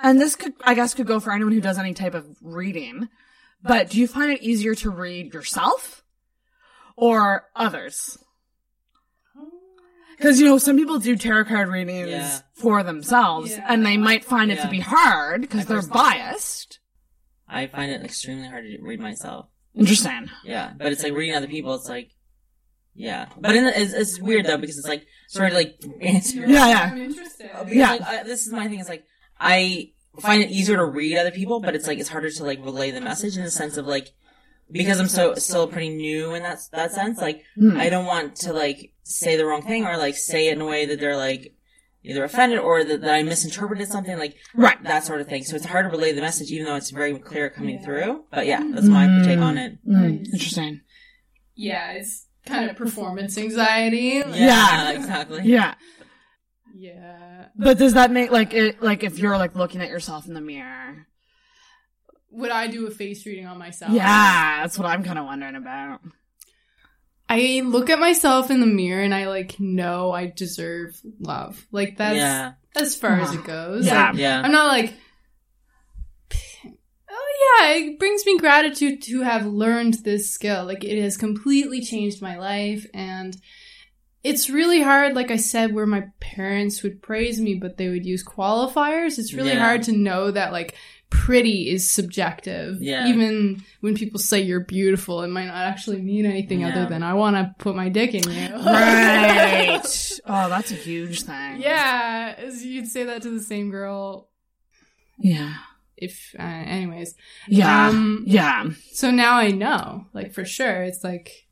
and 0.00 0.20
this 0.20 0.36
could, 0.36 0.52
I 0.62 0.74
guess, 0.74 0.94
could 0.94 1.06
go 1.06 1.20
for 1.20 1.32
anyone 1.32 1.52
who 1.52 1.60
does 1.60 1.78
any 1.78 1.94
type 1.94 2.14
of 2.14 2.26
reading. 2.42 3.08
But 3.62 3.90
do 3.90 3.98
you 3.98 4.06
find 4.06 4.30
it 4.32 4.42
easier 4.42 4.74
to 4.76 4.90
read 4.90 5.32
yourself 5.34 6.04
or 6.96 7.48
others? 7.56 8.18
Um, 9.36 9.50
because 10.16 10.38
you 10.40 10.46
know, 10.46 10.58
some 10.58 10.76
people 10.76 10.98
do 10.98 11.16
tarot 11.16 11.46
card 11.46 11.68
readings 11.68 12.08
Yeah. 12.10 12.38
for 12.54 12.82
themselves, 12.82 13.52
and 13.66 13.84
they 13.84 13.96
might 13.96 14.24
find 14.24 14.52
it 14.52 14.60
to 14.60 14.68
be 14.68 14.80
hard 14.80 15.40
because 15.42 15.66
they're 15.66 15.82
biased. 15.82 16.78
I 17.48 17.66
find 17.66 17.90
it 17.90 18.02
extremely 18.04 18.48
hard 18.48 18.64
to 18.64 18.78
read 18.82 19.00
myself. 19.00 19.46
Interesting. 19.74 20.30
Yeah, 20.44 20.72
but 20.76 20.92
it's 20.92 21.02
like 21.02 21.12
reading 21.12 21.34
other 21.36 21.46
people. 21.48 21.74
It's 21.74 21.88
like 21.88 22.10
Yeah, 22.94 23.26
but 23.38 23.54
in 23.54 23.64
the, 23.64 23.78
it's, 23.80 23.92
it's 23.92 24.20
weird 24.20 24.46
though 24.46 24.56
because 24.58 24.78
it's 24.78 24.88
like 24.88 25.06
sort 25.28 25.48
of 25.48 25.54
like 25.54 25.78
answer. 26.00 26.40
Yeah, 26.40 26.68
yeah. 26.68 26.88
I'm 26.92 26.98
interested. 27.02 27.50
Yeah. 27.68 27.90
like, 27.92 28.02
I, 28.02 28.22
this 28.22 28.46
is 28.46 28.52
my 28.52 28.68
thing. 28.68 28.80
Is 28.80 28.88
like 28.88 29.04
I 29.38 29.90
find 30.20 30.42
it 30.42 30.50
easier 30.50 30.76
to 30.76 30.84
read 30.84 31.18
other 31.18 31.30
people, 31.30 31.60
but 31.60 31.74
it's 31.74 31.86
like 31.86 31.98
it's 31.98 32.08
harder 32.08 32.30
to 32.30 32.44
like 32.44 32.64
relay 32.64 32.90
the 32.90 33.00
message 33.00 33.36
in 33.36 33.44
the 33.44 33.50
sense 33.50 33.76
of 33.76 33.86
like 33.86 34.12
because 34.70 34.98
I'm 34.98 35.08
so 35.08 35.34
still 35.34 35.68
pretty 35.68 35.90
new 35.90 36.34
in 36.34 36.42
that 36.42 36.58
that 36.72 36.92
sense. 36.92 37.18
Like 37.20 37.44
Hmm. 37.54 37.76
I 37.76 37.88
don't 37.90 38.06
want 38.06 38.36
to 38.36 38.52
like 38.52 38.92
say 39.02 39.36
the 39.36 39.46
wrong 39.46 39.62
thing 39.62 39.84
or 39.86 39.96
like 39.96 40.16
say 40.16 40.48
it 40.48 40.52
in 40.54 40.60
a 40.60 40.66
way 40.66 40.86
that 40.86 40.98
they're 41.00 41.16
like 41.16 41.52
either 42.02 42.22
offended 42.24 42.58
or 42.60 42.84
that, 42.84 43.00
that 43.00 43.14
I 43.14 43.22
misinterpreted 43.24 43.88
something, 43.88 44.16
like 44.16 44.36
Right. 44.54 44.80
that 44.84 45.04
sort 45.04 45.20
of 45.20 45.26
thing. 45.28 45.42
So 45.44 45.56
it's 45.56 45.64
hard 45.66 45.86
to 45.86 45.90
relay 45.90 46.12
the 46.12 46.20
message, 46.20 46.50
even 46.52 46.66
though 46.66 46.76
it's 46.76 46.90
very 46.90 47.18
clear 47.18 47.50
coming 47.50 47.80
through. 47.82 48.24
But 48.30 48.46
yeah, 48.46 48.62
that's 48.72 48.86
my 48.86 49.22
take 49.24 49.38
on 49.40 49.58
it. 49.58 49.78
Mm, 49.86 50.24
interesting. 50.32 50.80
Yeah, 51.56 51.92
it's 51.92 52.26
kind 52.44 52.70
of 52.70 52.76
performance 52.76 53.36
anxiety. 53.36 54.22
Like, 54.22 54.38
Yeah, 54.38 54.90
exactly. 54.92 55.42
Yeah. 55.44 55.74
Yeah. 56.78 57.46
But 57.56 57.78
does 57.78 57.94
that 57.94 58.10
make 58.10 58.30
like 58.30 58.52
it 58.52 58.82
like 58.82 59.02
if 59.02 59.18
you're 59.18 59.38
like 59.38 59.56
looking 59.56 59.80
at 59.80 59.88
yourself 59.88 60.26
in 60.26 60.34
the 60.34 60.40
mirror? 60.40 61.06
Would 62.30 62.50
I 62.50 62.66
do 62.66 62.86
a 62.86 62.90
face 62.90 63.24
reading 63.24 63.46
on 63.46 63.58
myself? 63.58 63.92
Yeah, 63.92 64.60
that's 64.60 64.78
what 64.78 64.86
I'm 64.86 65.02
kind 65.02 65.18
of 65.18 65.24
wondering 65.24 65.56
about. 65.56 66.00
I 67.28 67.62
look 67.64 67.88
at 67.88 67.98
myself 67.98 68.50
in 68.50 68.60
the 68.60 68.66
mirror 68.66 69.02
and 69.02 69.14
I 69.14 69.26
like 69.26 69.58
know 69.58 70.12
I 70.12 70.26
deserve 70.26 71.00
love. 71.18 71.66
Like 71.72 71.96
that's 71.96 72.16
Yeah. 72.16 72.52
as 72.76 72.94
far 72.94 73.20
as 73.20 73.30
uh-huh. 73.30 73.38
it 73.38 73.44
goes. 73.46 73.86
Yeah. 73.86 74.10
Like, 74.10 74.18
Yeah. 74.18 74.42
I'm 74.44 74.52
not 74.52 74.68
like 74.68 74.92
Oh 77.08 77.58
yeah, 77.60 77.72
it 77.76 77.98
brings 77.98 78.26
me 78.26 78.38
gratitude 78.38 79.02
to 79.04 79.22
have 79.22 79.46
learned 79.46 79.94
this 80.04 80.30
skill. 80.30 80.66
Like 80.66 80.84
it 80.84 81.00
has 81.00 81.16
completely 81.16 81.80
changed 81.80 82.20
my 82.20 82.36
life 82.36 82.86
and 82.92 83.34
it's 84.26 84.50
really 84.50 84.82
hard, 84.82 85.14
like 85.14 85.30
I 85.30 85.36
said, 85.36 85.72
where 85.74 85.86
my 85.86 86.04
parents 86.20 86.82
would 86.82 87.00
praise 87.02 87.40
me, 87.40 87.54
but 87.54 87.76
they 87.76 87.88
would 87.88 88.04
use 88.04 88.24
qualifiers. 88.24 89.18
It's 89.18 89.32
really 89.32 89.52
Yeah. 89.52 89.64
hard 89.64 89.82
to 89.84 89.92
know 89.92 90.30
that 90.30 90.52
like 90.52 90.74
pretty 91.10 91.70
is 91.70 91.88
subjective. 91.88 92.82
Yeah. 92.82 93.06
Even 93.08 93.62
when 93.80 93.94
people 93.94 94.18
say 94.18 94.40
you're 94.42 94.64
beautiful, 94.64 95.22
it 95.22 95.28
might 95.28 95.46
not 95.46 95.64
actually 95.64 96.02
mean 96.02 96.26
anything 96.26 96.60
Yeah. 96.60 96.70
other 96.70 96.86
than 96.86 97.02
I 97.02 97.14
want 97.14 97.36
to 97.36 97.54
put 97.58 97.76
my 97.76 97.88
dick 97.88 98.14
in 98.14 98.24
you. 98.28 98.48
Right. 98.66 99.80
oh, 100.26 100.48
that's 100.48 100.72
a 100.72 100.74
huge 100.74 101.22
thing. 101.22 101.60
yeah. 101.60 102.34
You'd 102.50 102.88
say 102.88 103.04
that 103.04 103.22
to 103.22 103.30
the 103.30 103.40
same 103.42 103.70
girl 103.70 104.28
Yeah. 105.18 105.54
if, 105.96 106.34
uh, 106.38 106.42
anyways. 106.42 107.14
Yeah. 107.48 107.88
Um, 107.88 108.24
yeah. 108.26 108.68
So 108.92 109.10
now 109.10 109.36
I 109.36 109.50
know, 109.52 110.06
like 110.12 110.32
for 110.34 110.44
sure. 110.44 110.82
It's 110.82 111.04
like, 111.04 111.46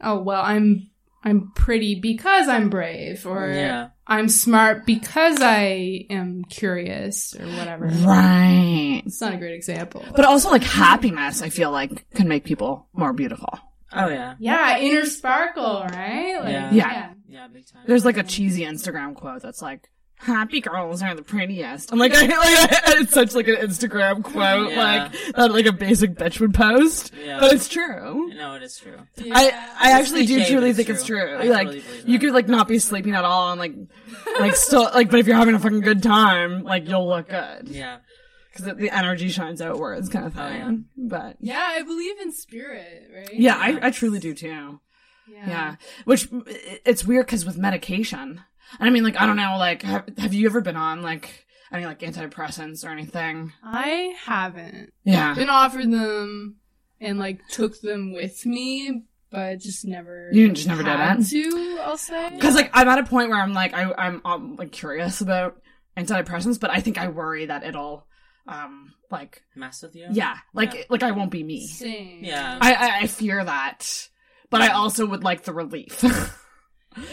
oh 0.00 0.20
well, 0.22 0.42
I'm 0.42 0.89
I'm 1.22 1.52
pretty 1.54 1.96
because 1.96 2.48
I'm 2.48 2.70
brave, 2.70 3.26
or 3.26 3.50
Yeah. 3.52 3.88
I'm 4.06 4.28
smart 4.28 4.86
because 4.86 5.38
I 5.40 6.06
am 6.10 6.44
curious, 6.44 7.34
or 7.38 7.46
whatever. 7.46 7.86
Right. 7.86 9.02
It's 9.04 9.20
not 9.20 9.34
a 9.34 9.36
great 9.36 9.54
example. 9.54 10.04
But 10.16 10.24
also 10.24 10.50
like 10.50 10.64
happiness, 10.64 11.42
I 11.42 11.50
feel 11.50 11.70
like 11.70 12.08
can 12.12 12.26
make 12.28 12.44
people 12.44 12.88
more 12.92 13.12
beautiful. 13.12 13.58
Oh 13.92 14.08
yeah. 14.08 14.34
yeah, 14.38 14.78
inner 14.78 15.04
sparkle, 15.04 15.82
right? 15.90 16.38
Like, 16.40 16.52
Yeah. 16.52 16.72
Yeah. 16.72 17.12
Yeah, 17.28 17.48
big 17.48 17.66
time. 17.66 17.82
There's 17.86 18.04
like 18.04 18.16
a 18.16 18.22
cheesy 18.22 18.62
Instagram 18.62 19.14
quote 19.14 19.42
that's 19.42 19.62
like, 19.62 19.88
"Happy 20.20 20.60
girls 20.60 21.02
are 21.02 21.14
the 21.14 21.22
prettiest." 21.22 21.92
I'm 21.92 21.98
like, 21.98 22.14
I, 22.14 22.20
like 22.26 23.00
it's 23.00 23.12
such 23.12 23.34
like 23.34 23.48
an 23.48 23.56
Instagram 23.56 24.22
quote, 24.22 24.70
Yeah. 24.72 24.82
like 25.10 25.34
that 25.36 25.52
like 25.52 25.66
a 25.66 25.72
basic 25.72 26.14
bitch 26.14 26.40
would 26.40 26.54
post, 26.54 27.12
Yeah. 27.14 27.40
but 27.40 27.52
it's 27.52 27.68
true. 27.68 28.32
No, 28.34 28.54
it 28.54 28.62
is 28.62 28.78
true. 28.78 28.98
I 29.32 29.50
I 29.80 29.92
actually 29.92 30.26
do 30.26 30.44
truly 30.44 30.70
it's 30.70 30.76
think 30.76 30.88
it's 30.90 31.04
true. 31.04 31.20
true. 31.20 31.34
I 31.36 31.44
like 31.44 31.66
totally 31.68 31.80
believe 31.80 32.08
you 32.08 32.18
that. 32.18 32.24
could 32.26 32.34
like 32.34 32.48
not 32.48 32.68
be 32.68 32.78
sleeping 32.78 33.14
at 33.14 33.24
all 33.24 33.50
and 33.52 33.58
like 33.58 33.74
like 34.38 34.54
still 34.56 34.82
like, 34.94 35.10
but 35.10 35.20
if 35.20 35.26
you're 35.26 35.36
having 35.36 35.54
a 35.54 35.58
fucking 35.58 35.80
good 35.80 36.02
time, 36.02 36.62
like 36.64 36.88
you'll 36.88 37.08
look 37.08 37.28
good 37.28 37.68
Yeah. 37.68 37.98
because 38.52 38.66
the, 38.66 38.74
the 38.74 38.90
energy 38.90 39.28
shines 39.30 39.60
outwards, 39.60 40.08
kind 40.08 40.26
of 40.26 40.34
thing. 40.34 40.42
Oh, 40.42 40.48
yeah. 40.70 40.72
But 40.96 41.36
Yeah, 41.40 41.62
I 41.66 41.82
believe 41.82 42.20
in 42.20 42.32
spirit, 42.32 43.10
right? 43.14 43.32
yeah, 43.32 43.56
I 43.56 43.78
I 43.88 43.90
truly 43.90 44.18
do 44.18 44.34
too. 44.34 44.80
yeah. 45.32 45.46
Yeah, 45.46 45.74
which 46.04 46.28
it's 46.84 47.04
weird 47.04 47.26
because 47.26 47.46
with 47.46 47.56
medication, 47.56 48.42
and 48.78 48.86
I 48.88 48.90
mean, 48.90 49.04
like 49.04 49.20
I 49.20 49.26
don't 49.26 49.36
know, 49.36 49.56
like 49.58 49.82
have, 49.82 50.08
have 50.18 50.34
you 50.34 50.46
ever 50.46 50.60
been 50.60 50.76
on 50.76 51.02
like 51.02 51.46
any 51.72 51.86
like 51.86 52.00
antidepressants 52.00 52.84
or 52.84 52.90
anything? 52.90 53.52
I 53.64 54.14
haven't 54.24 54.92
Yeah, 55.04 55.34
been 55.34 55.48
offered 55.50 55.90
them 55.90 56.56
and 57.00 57.18
like 57.18 57.40
took 57.48 57.80
them 57.80 58.12
with 58.12 58.44
me, 58.46 59.02
but 59.30 59.58
just 59.60 59.84
never. 59.84 60.30
You 60.32 60.52
just 60.52 60.68
never 60.68 60.82
did 60.82 60.90
had 60.96 61.20
it? 61.20 61.26
To 61.28 61.78
I'll 61.84 61.96
say 61.96 62.30
because 62.34 62.54
like 62.54 62.70
I'm 62.74 62.88
at 62.88 62.98
a 62.98 63.04
point 63.04 63.30
where 63.30 63.38
I'm 63.40 63.52
like 63.54 63.72
I 63.74 63.92
I'm 63.96 64.20
um, 64.24 64.56
like 64.56 64.72
curious 64.72 65.20
about 65.20 65.60
antidepressants, 65.96 66.58
but 66.60 66.70
I 66.70 66.80
think 66.80 66.98
I 66.98 67.08
worry 67.08 67.46
that 67.46 67.64
it'll 67.64 68.06
um 68.48 68.94
like 69.10 69.42
Mess 69.54 69.82
with 69.82 69.94
you. 69.94 70.06
yeah 70.12 70.36
like 70.54 70.74
Yeah. 70.74 70.82
like 70.88 71.02
I 71.02 71.10
won't 71.12 71.30
be 71.30 71.42
me. 71.44 71.66
Same. 71.66 72.24
Yeah. 72.24 72.58
I 72.60 72.74
I, 72.74 72.98
I 73.02 73.06
fear 73.06 73.44
that, 73.44 74.08
but 74.50 74.60
I 74.62 74.68
also 74.68 75.06
would 75.06 75.22
like 75.24 75.44
the 75.44 75.52
relief. 75.52 76.02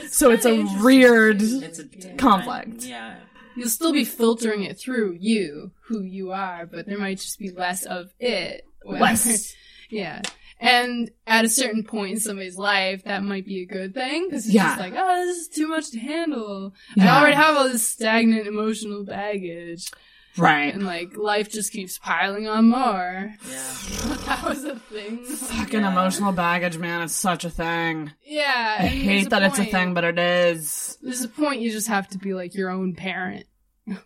so 0.09 0.31
it's 0.31 0.45
a 0.45 0.63
weird 0.83 1.41
It's 1.41 1.79
a 1.79 2.13
conflict. 2.15 2.83
Yeah. 2.83 3.15
You'll 3.55 3.69
still 3.69 3.93
be 3.93 4.05
filtering 4.05 4.63
it 4.63 4.79
through 4.79 5.17
you, 5.19 5.71
who 5.87 6.01
you 6.01 6.31
are, 6.31 6.65
but 6.67 6.85
there 6.85 6.97
might 6.99 7.17
just 7.19 7.39
be 7.39 7.49
less 7.51 7.83
of 7.85 8.11
it. 8.19 8.65
where- 8.83 8.99
Less. 9.01 9.55
yeah. 9.89 10.21
And 10.59 11.11
at 11.27 11.45
a 11.45 11.49
certain 11.49 11.83
point 11.83 12.13
in 12.13 12.19
somebody's 12.19 12.57
life, 12.57 13.03
that 13.03 13.23
might 13.23 13.45
be 13.45 13.61
a 13.61 13.65
good 13.65 13.93
thing 13.93 14.25
because 14.27 14.45
it's 14.45 14.53
Yeah. 14.55 14.69
just 14.69 14.79
like, 14.79 14.93
oh, 14.95 15.25
this 15.25 15.37
is 15.37 15.47
too 15.49 15.67
much 15.67 15.91
to 15.91 15.99
handle. 15.99 16.73
Yeah. 16.95 17.15
I 17.15 17.19
already 17.19 17.35
have 17.35 17.55
all 17.57 17.69
this 17.69 17.85
stagnant 17.87 18.47
emotional 18.47 19.03
baggage, 19.05 19.91
Right. 20.37 20.73
and 20.73 20.85
like 20.85 21.15
life 21.17 21.49
just 21.49 21.71
keeps 21.71 21.97
piling 21.97 22.47
on 22.47 22.69
more. 22.69 23.33
Yeah. 23.49 23.73
that 24.27 24.43
was 24.47 24.63
a 24.63 24.75
thing. 24.77 25.23
Fucking 25.25 25.81
Yeah. 25.81 25.91
emotional 25.91 26.31
baggage, 26.31 26.77
man. 26.77 27.01
It's 27.03 27.15
such 27.15 27.43
a 27.45 27.49
thing. 27.49 28.11
Yeah, 28.25 28.77
I 28.79 28.87
hate 28.87 29.29
that 29.31 29.43
it's 29.43 29.59
a 29.59 29.65
thing, 29.65 29.93
but 29.93 30.03
it 30.03 30.19
is. 30.19 30.97
There's 31.01 31.23
a 31.23 31.29
point 31.29 31.61
you 31.61 31.71
just 31.71 31.87
have 31.87 32.07
to 32.09 32.17
be 32.17 32.33
like 32.33 32.53
your 32.55 32.69
own 32.69 32.93
parent, 32.95 33.45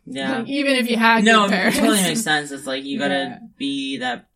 Yeah. 0.05 0.39
Like, 0.39 0.47
even 0.49 0.75
if 0.75 0.89
you 0.89 0.97
had 0.97 1.23
no, 1.23 1.43
good 1.47 1.53
it 1.53 1.55
parents. 1.55 1.77
totally 1.79 2.01
makes 2.03 2.21
sense. 2.21 2.51
It's 2.51 2.67
like 2.67 2.83
you 2.83 2.99
gotta 2.99 3.13
Yeah. 3.13 3.37
be 3.57 3.97
that 3.97 4.27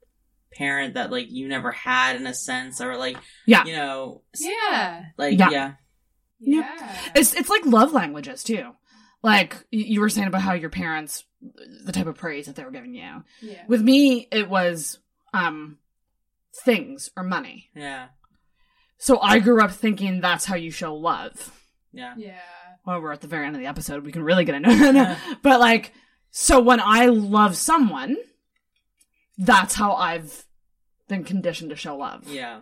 parent 0.54 0.94
that 0.94 1.12
like 1.12 1.30
you 1.32 1.48
never 1.48 1.72
had 1.72 2.16
in 2.16 2.26
a 2.28 2.34
sense, 2.34 2.82
or 2.82 2.98
like 2.98 3.18
Yeah. 3.46 3.66
you 3.66 3.74
know, 3.76 4.22
Yeah. 4.40 5.04
like 5.18 5.38
Yeah. 5.40 5.50
yeah, 5.50 5.74
Yeah. 6.40 6.96
It's 7.16 7.34
it's 7.34 7.50
like 7.50 7.66
love 7.66 7.94
languages 7.94 8.44
too. 8.44 8.72
Like 9.24 9.56
you 9.72 10.02
were 10.02 10.10
saying 10.10 10.28
about 10.28 10.42
how 10.42 10.54
your 10.54 10.70
parents, 10.70 11.24
the 11.84 11.92
type 11.92 12.08
of 12.08 12.16
praise 12.16 12.46
that 12.48 12.56
they 12.56 12.64
were 12.64 12.72
giving 12.72 12.94
you. 12.94 13.24
Yeah. 13.42 13.64
With 13.68 13.82
me, 13.82 14.28
it 14.32 14.50
was 14.50 15.00
um 15.34 15.78
things 16.64 17.10
or 17.18 17.24
money. 17.24 17.70
yeah, 17.76 18.08
So 18.98 19.20
I 19.20 19.40
grew 19.40 19.62
up 19.62 19.72
thinking 19.72 20.22
that's 20.22 20.46
how 20.46 20.56
you 20.56 20.72
show 20.72 20.96
love. 20.96 21.52
yeah, 21.92 22.14
Yeah. 22.18 22.40
Well, 22.86 23.02
we're 23.02 23.12
at 23.12 23.22
the 23.22 23.28
very 23.28 23.46
end 23.48 23.56
of 23.56 23.60
the 23.62 23.68
episode. 23.68 24.06
We 24.06 24.12
can 24.12 24.24
really 24.24 24.46
get 24.46 24.56
into 24.56 24.70
it. 24.70 25.18
but 25.42 25.60
like, 25.60 25.92
so 26.32 26.60
when 26.62 26.80
I 26.80 27.08
love 27.08 27.56
someone, 27.58 28.16
that's 29.38 29.74
how 29.74 29.94
I've 29.96 30.46
been 31.10 31.24
conditioned 31.24 31.72
to 31.72 31.76
show 31.76 31.98
love. 31.98 32.28
yeah, 32.30 32.62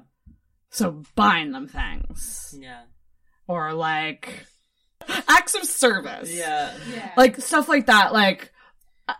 So 0.70 1.04
buying 1.16 1.52
them 1.52 1.68
things 1.68 2.56
yeah, 2.58 2.84
or 3.48 3.74
like 3.74 4.46
acts 5.28 5.56
of 5.56 5.66
service. 5.66 6.34
yeah, 6.34 6.74
Yeah. 6.90 7.12
Like 7.18 7.40
stuff 7.42 7.68
like 7.68 7.88
that. 7.88 8.14
Like, 8.14 8.53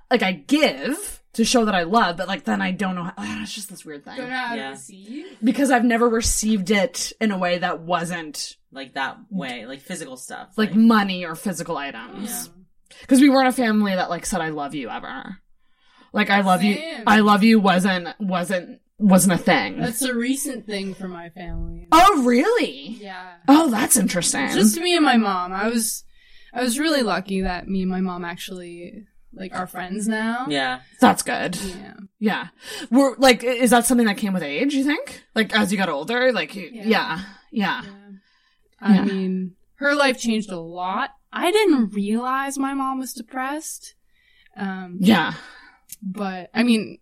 like 0.10 0.24
I 0.24 0.32
give 0.32 1.22
to 1.34 1.44
show 1.44 1.66
that 1.66 1.74
I 1.76 1.84
love, 1.84 2.18
but 2.18 2.28
like 2.28 2.44
then 2.46 2.62
I 2.62 2.72
don't 2.72 2.96
know. 2.96 3.04
How, 3.04 3.14
it's 3.42 3.54
just 3.54 3.70
this 3.70 3.84
weird 3.86 4.06
thing 4.06 4.18
Don't 4.18 4.30
know 4.30 4.36
how 4.36 4.56
Yeah. 4.56 4.66
to 4.68 4.72
receive. 4.72 5.26
because 5.44 5.72
I've 5.72 5.84
never 5.86 6.08
received 6.08 6.70
it 6.72 7.12
in 7.20 7.32
a 7.32 7.38
way 7.38 7.58
that 7.58 7.80
wasn't 7.82 8.58
like 8.72 8.94
that 8.94 9.18
way, 9.30 9.66
like 9.66 9.82
physical 9.82 10.18
stuff, 10.18 10.50
like 10.58 10.74
money 10.76 11.26
or 11.26 11.36
physical 11.36 11.78
items. 11.78 12.30
yeah, 12.30 12.96
Because 13.02 13.20
we 13.22 13.30
weren't 13.30 13.48
a 13.50 13.52
family 13.52 13.94
that 13.96 14.10
like 14.10 14.26
said 14.26 14.42
I 14.42 14.50
love 14.50 14.76
you 14.76 14.90
ever. 14.90 15.38
Like 16.12 16.30
I 16.30 16.42
love 16.42 16.62
you 16.64 16.78
I 17.08 17.20
love 17.22 17.44
you 17.44 17.60
wasn't 17.60 18.08
wasn't 18.20 18.80
wasn't 19.00 19.34
a 19.34 19.38
thing. 19.44 19.80
That's 19.80 20.04
a 20.04 20.14
recent 20.14 20.66
thing 20.68 20.94
for 20.94 21.08
my 21.08 21.30
family. 21.30 21.88
oh 21.92 22.24
really? 22.24 22.90
Yeah. 23.02 23.34
Oh, 23.48 23.70
that's 23.72 23.98
interesting. 23.98 24.48
Just 24.50 24.80
me 24.80 24.96
and 24.96 25.04
my 25.04 25.18
mom. 25.18 25.52
I 25.52 25.68
was 25.70 26.04
I 26.54 26.62
was 26.62 26.78
really 26.78 27.02
lucky 27.02 27.42
that 27.42 27.68
me 27.68 27.82
and 27.82 27.90
my 27.92 28.02
mom 28.02 28.24
actually 28.24 29.08
like 29.34 29.54
are 29.54 29.68
friends 29.68 30.08
now. 30.08 30.46
yeah. 30.50 30.82
that's 31.00 31.24
good. 31.24 31.56
Yeah. 31.56 31.94
Yeah. 32.20 32.48
We're 32.92 33.16
like 33.18 33.44
is 33.44 33.72
that 33.72 33.86
something 33.86 34.08
that 34.08 34.18
came 34.18 34.34
with 34.34 34.44
age, 34.44 34.74
you 34.74 34.84
think? 34.84 35.24
Like 35.36 35.56
as 35.58 35.72
you 35.72 35.78
got 35.78 35.90
older? 35.90 36.32
Like 36.32 36.56
you- 36.56 36.70
Yeah. 36.72 36.84
yeah. 36.86 37.20
Yeah. 37.52 37.82
Yeah. 37.84 37.92
I 38.82 38.96
Yeah. 38.96 39.06
mean, 39.06 39.56
her 39.76 39.96
life 39.96 40.20
changed 40.20 40.52
a 40.52 40.60
lot. 40.60 41.12
I 41.32 41.52
didn't 41.52 41.94
realize 41.94 42.58
my 42.58 42.74
mom 42.74 43.00
was 43.00 43.14
depressed. 43.14 43.96
Um, 44.56 44.98
Yeah. 45.00 45.34
but 46.02 46.50
I 46.54 46.64
mean, 46.64 47.00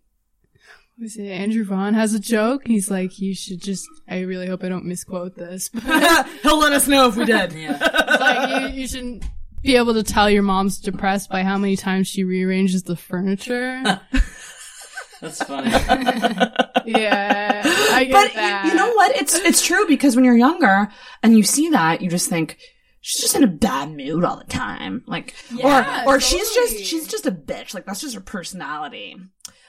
Was 0.98 1.16
it 1.16 1.26
Andrew 1.26 1.64
Vaughn 1.64 1.94
has 1.94 2.14
a 2.14 2.20
joke? 2.20 2.62
He's 2.66 2.90
like, 2.90 3.18
you 3.18 3.34
should 3.34 3.60
just. 3.60 3.86
I 4.08 4.20
really 4.20 4.46
hope 4.46 4.62
I 4.62 4.68
don't 4.68 4.84
misquote 4.84 5.34
this. 5.36 5.68
But 5.68 5.82
He'll 6.42 6.58
let 6.58 6.72
us 6.72 6.86
know 6.86 7.08
if 7.08 7.16
we 7.16 7.24
did. 7.24 7.52
yeah. 7.54 7.78
like 8.20 8.60
you, 8.74 8.80
you 8.82 8.86
shouldn't 8.86 9.24
be 9.62 9.76
able 9.76 9.94
to 9.94 10.02
tell 10.02 10.28
your 10.30 10.42
mom's 10.42 10.78
depressed 10.80 11.30
by 11.30 11.42
how 11.42 11.56
many 11.58 11.76
times 11.76 12.08
she 12.08 12.24
rearranges 12.24 12.82
the 12.82 12.96
furniture. 12.96 13.82
That's 15.20 15.40
funny. 15.44 15.70
yeah, 16.84 17.62
I 17.92 18.04
get 18.04 18.12
but 18.12 18.28
you- 18.30 18.34
that. 18.34 18.64
You, 18.66 18.74
know 18.74 18.92
what? 18.92 19.14
It's 19.16 19.34
it's 19.36 19.64
true 19.64 19.86
because 19.86 20.16
when 20.16 20.24
you're 20.24 20.36
younger 20.36 20.88
and 21.22 21.36
you 21.36 21.44
see 21.44 21.68
that, 21.70 22.02
you 22.02 22.10
just 22.10 22.28
think 22.28 22.58
she's 23.00 23.20
just 23.20 23.36
in 23.36 23.44
a 23.44 23.48
bad 23.48 23.90
mood 23.92 24.24
all 24.24 24.36
the 24.38 24.44
time, 24.44 25.04
like 25.06 25.34
Yeah, 25.54 26.04
or 26.06 26.14
or 26.16 26.20
she's 26.20 26.50
just 26.52 26.84
she's 26.84 27.06
just 27.06 27.24
a 27.26 27.30
bitch. 27.30 27.72
Like 27.72 27.86
that's 27.86 28.00
just 28.00 28.14
her 28.16 28.20
personality. 28.20 29.16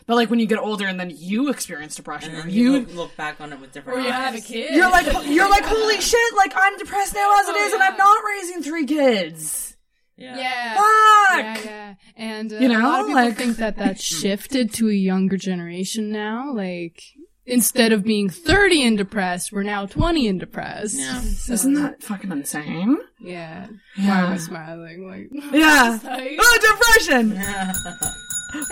But 0.07 0.15
like 0.15 0.29
when 0.31 0.39
you 0.39 0.47
get 0.47 0.57
older 0.59 0.87
and 0.87 0.99
then 0.99 1.13
you 1.15 1.49
experience 1.49 1.95
depression, 1.95 2.31
And 2.31 2.39
or 2.39 2.41
then 2.41 2.49
you 2.51 2.63
you 2.73 2.79
look, 2.79 2.93
look 2.95 3.15
back 3.15 3.39
on 3.39 3.53
it 3.53 3.59
with 3.61 3.71
different 3.71 3.99
Or 3.99 4.01
you 4.01 4.07
eyes. 4.09 4.13
have 4.15 4.35
a 4.35 4.41
kid. 4.41 4.73
you're 4.73 4.89
like 4.89 5.05
you're 5.27 5.49
like 5.49 5.63
holy 5.67 6.01
shit! 6.01 6.35
Like 6.35 6.53
I'm 6.55 6.77
depressed 6.79 7.13
now 7.13 7.31
as 7.41 7.47
it 7.47 7.55
oh, 7.55 7.65
is, 7.67 7.73
and 7.73 7.83
I'm 7.83 7.95
not 7.97 8.23
raising 8.27 8.63
three 8.63 8.85
kids. 8.87 9.72
Yeah. 10.15 10.37
Yeah. 10.37 10.73
Fuck. 10.75 11.65
Yeah, 11.65 11.71
yeah. 11.71 11.93
And 12.15 12.53
uh, 12.53 12.57
You 12.57 12.67
a 12.67 12.73
lot 12.73 12.79
know, 12.81 12.99
of 13.01 13.07
people 13.07 13.23
like- 13.23 13.35
think 13.37 13.57
that 13.57 13.77
that's 13.77 14.01
shifted 14.21 14.73
to 14.75 14.89
a 14.89 14.93
younger 14.93 15.37
generation 15.37 16.11
now. 16.11 16.53
Like, 16.53 17.01
instead 17.45 17.91
of 17.91 18.03
being 18.03 18.29
30 18.29 18.83
and 18.87 18.97
depressed, 18.97 19.51
we're 19.51 19.63
now 19.63 19.85
20 19.85 20.27
and 20.27 20.39
depressed. 20.39 20.97
Yeah. 20.99 21.19
So, 21.19 21.53
Isn't 21.53 21.73
that 21.75 22.03
fucking 22.03 22.31
insane? 22.31 22.97
Yeah. 23.19 23.67
Yeah. 23.97 24.07
Why 24.07 24.27
am 24.27 24.33
I 24.33 24.37
smiling? 24.37 25.07
Like, 25.07 25.29
Yeah. 25.53 25.99
Like- 26.03 26.37
Oh, 26.39 26.95
depression. 26.95 27.41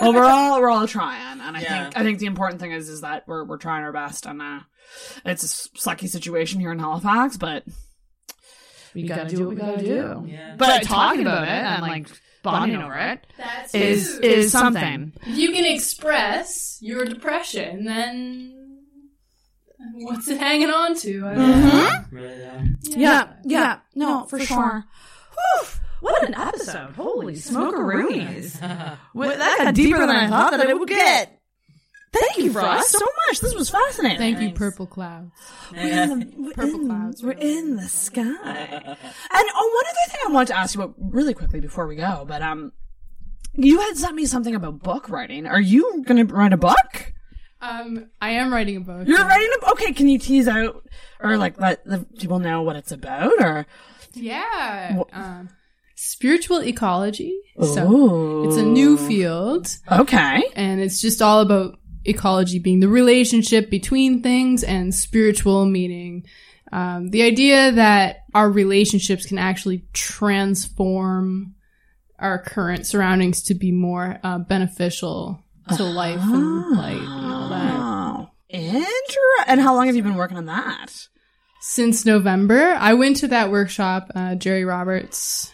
well, 0.00 0.12
we're 0.14 0.24
all 0.24 0.60
we're 0.60 0.70
all 0.70 0.86
trying, 0.86 1.40
and 1.40 1.56
I 1.56 1.60
Yeah. 1.60 1.82
think 1.84 1.98
I 1.98 2.02
think 2.04 2.18
the 2.20 2.26
important 2.26 2.60
thing 2.60 2.72
is 2.72 2.88
is 2.88 3.00
that 3.00 3.24
we're 3.26 3.44
we're 3.44 3.58
trying 3.58 3.82
our 3.82 3.92
best, 3.92 4.26
and 4.26 4.40
uh, 4.40 4.60
it's 5.24 5.42
a 5.42 5.78
sucky 5.78 6.08
situation 6.08 6.60
here 6.60 6.70
in 6.72 6.78
Halifax, 6.78 7.36
but 7.36 7.64
we 8.94 9.02
gotta 9.04 9.28
do 9.28 9.40
what 9.40 9.48
we 9.50 9.56
gotta 9.56 9.82
do. 9.82 10.24
Yeah. 10.26 10.56
But 10.56 10.82
talking 10.84 11.22
about 11.22 11.44
it 11.44 11.50
and 11.50 11.82
like 11.82 12.08
bonding 12.42 12.82
over 12.82 12.96
it 12.96 13.26
That's 13.38 13.74
is 13.74 14.14
huge. 14.14 14.24
is 14.24 14.52
something. 14.52 15.12
If 15.22 15.36
you 15.36 15.52
can 15.52 15.64
express 15.64 16.78
your 16.80 17.04
depression, 17.04 17.84
then 17.84 18.80
what's 19.94 20.28
it 20.28 20.38
hanging 20.38 20.70
on 20.70 20.96
to? 20.96 21.26
I 21.26 21.34
don't 21.34 21.52
mm-hmm. 21.52 21.76
know. 21.76 22.04
Really, 22.10 22.38
though. 22.38 22.64
Yeah, 22.82 23.32
yeah, 23.44 23.78
no, 23.94 24.24
for 24.24 24.40
sure. 24.40 24.84
What 26.00 26.28
an 26.28 26.34
episode. 26.34 26.94
Holy 26.94 27.34
smokeroonies. 27.34 28.58
Well, 29.14 29.36
that 29.36 29.58
got 29.58 29.74
deeper 29.74 30.00
than 30.00 30.10
I 30.10 30.28
thought 30.28 30.52
that 30.52 30.68
it 30.68 30.78
would 30.78 30.88
get. 30.88 31.41
Thank 32.12 32.36
you, 32.38 32.52
Frost, 32.52 32.90
so 32.90 33.06
much. 33.28 33.40
This 33.40 33.54
was 33.54 33.70
fascinating. 33.70 34.18
Thank 34.18 34.40
you, 34.40 34.50
Purple 34.50 34.86
Clouds. 34.86 35.32
We're 35.72 35.78
in 36.02 36.08
the, 36.20 36.52
we're 36.56 36.64
in, 36.64 37.14
We're 37.22 37.30
in 37.32 37.76
the 37.76 37.88
sky. 37.88 38.22
and 38.22 38.36
oh, 38.44 39.82
one 39.82 39.84
other 39.90 40.10
thing 40.10 40.20
I 40.28 40.32
want 40.32 40.48
to 40.48 40.56
ask 40.56 40.74
you 40.74 40.82
about 40.82 40.94
really 40.98 41.32
quickly 41.32 41.60
before 41.60 41.86
we 41.86 41.96
go, 41.96 42.24
but 42.28 42.42
um, 42.42 42.72
you 43.54 43.80
had 43.80 43.96
sent 43.96 44.14
me 44.14 44.26
something 44.26 44.54
about 44.54 44.80
book 44.82 45.08
writing. 45.08 45.46
Are 45.46 45.60
you 45.60 46.02
going 46.06 46.26
to 46.26 46.34
write 46.34 46.52
a 46.52 46.58
book? 46.58 47.12
Um, 47.62 48.10
I 48.20 48.30
am 48.32 48.52
writing 48.52 48.76
a 48.76 48.80
book. 48.80 49.06
You're 49.06 49.18
writing 49.24 49.48
a 49.56 49.60
book. 49.60 49.72
okay. 49.80 49.92
Can 49.92 50.08
you 50.08 50.18
tease 50.18 50.48
out 50.48 50.84
or 51.20 51.36
like 51.36 51.60
let 51.60 51.84
the 51.84 52.04
people 52.18 52.40
know 52.40 52.62
what 52.62 52.76
it's 52.76 52.92
about? 52.92 53.32
Or 53.40 53.66
Yeah. 54.14 55.02
Um, 55.12 55.48
spiritual 55.94 56.62
ecology. 56.62 57.38
Ooh. 57.62 57.66
So 57.66 58.44
it's 58.48 58.56
a 58.56 58.64
new 58.64 58.96
field. 58.98 59.68
Okay. 59.90 60.42
And 60.56 60.80
it's 60.80 61.00
just 61.00 61.22
all 61.22 61.40
about 61.40 61.78
ecology 62.04 62.58
being 62.58 62.80
the 62.80 62.88
relationship 62.88 63.70
between 63.70 64.22
things 64.22 64.62
and 64.62 64.94
spiritual 64.94 65.64
meaning 65.66 66.24
um, 66.72 67.10
the 67.10 67.22
idea 67.22 67.70
that 67.72 68.24
our 68.34 68.50
relationships 68.50 69.26
can 69.26 69.36
actually 69.36 69.84
transform 69.92 71.54
our 72.18 72.38
current 72.42 72.86
surroundings 72.86 73.42
to 73.42 73.54
be 73.54 73.70
more 73.72 74.18
uh, 74.22 74.38
beneficial 74.38 75.38
to 75.76 75.82
life 75.84 76.18
and 76.20 76.76
light 76.76 76.96
and 76.96 77.32
all 77.32 77.48
that. 77.50 78.28
inter- 78.48 79.44
And 79.46 79.60
how 79.60 79.74
long 79.74 79.86
have 79.86 79.96
you 79.96 80.02
been 80.02 80.14
working 80.14 80.38
on 80.38 80.46
that? 80.46 81.08
Since 81.60 82.06
November, 82.06 82.58
I 82.78 82.94
went 82.94 83.16
to 83.18 83.28
that 83.28 83.50
workshop. 83.50 84.10
Uh, 84.14 84.34
Jerry 84.34 84.64
Roberts 84.64 85.52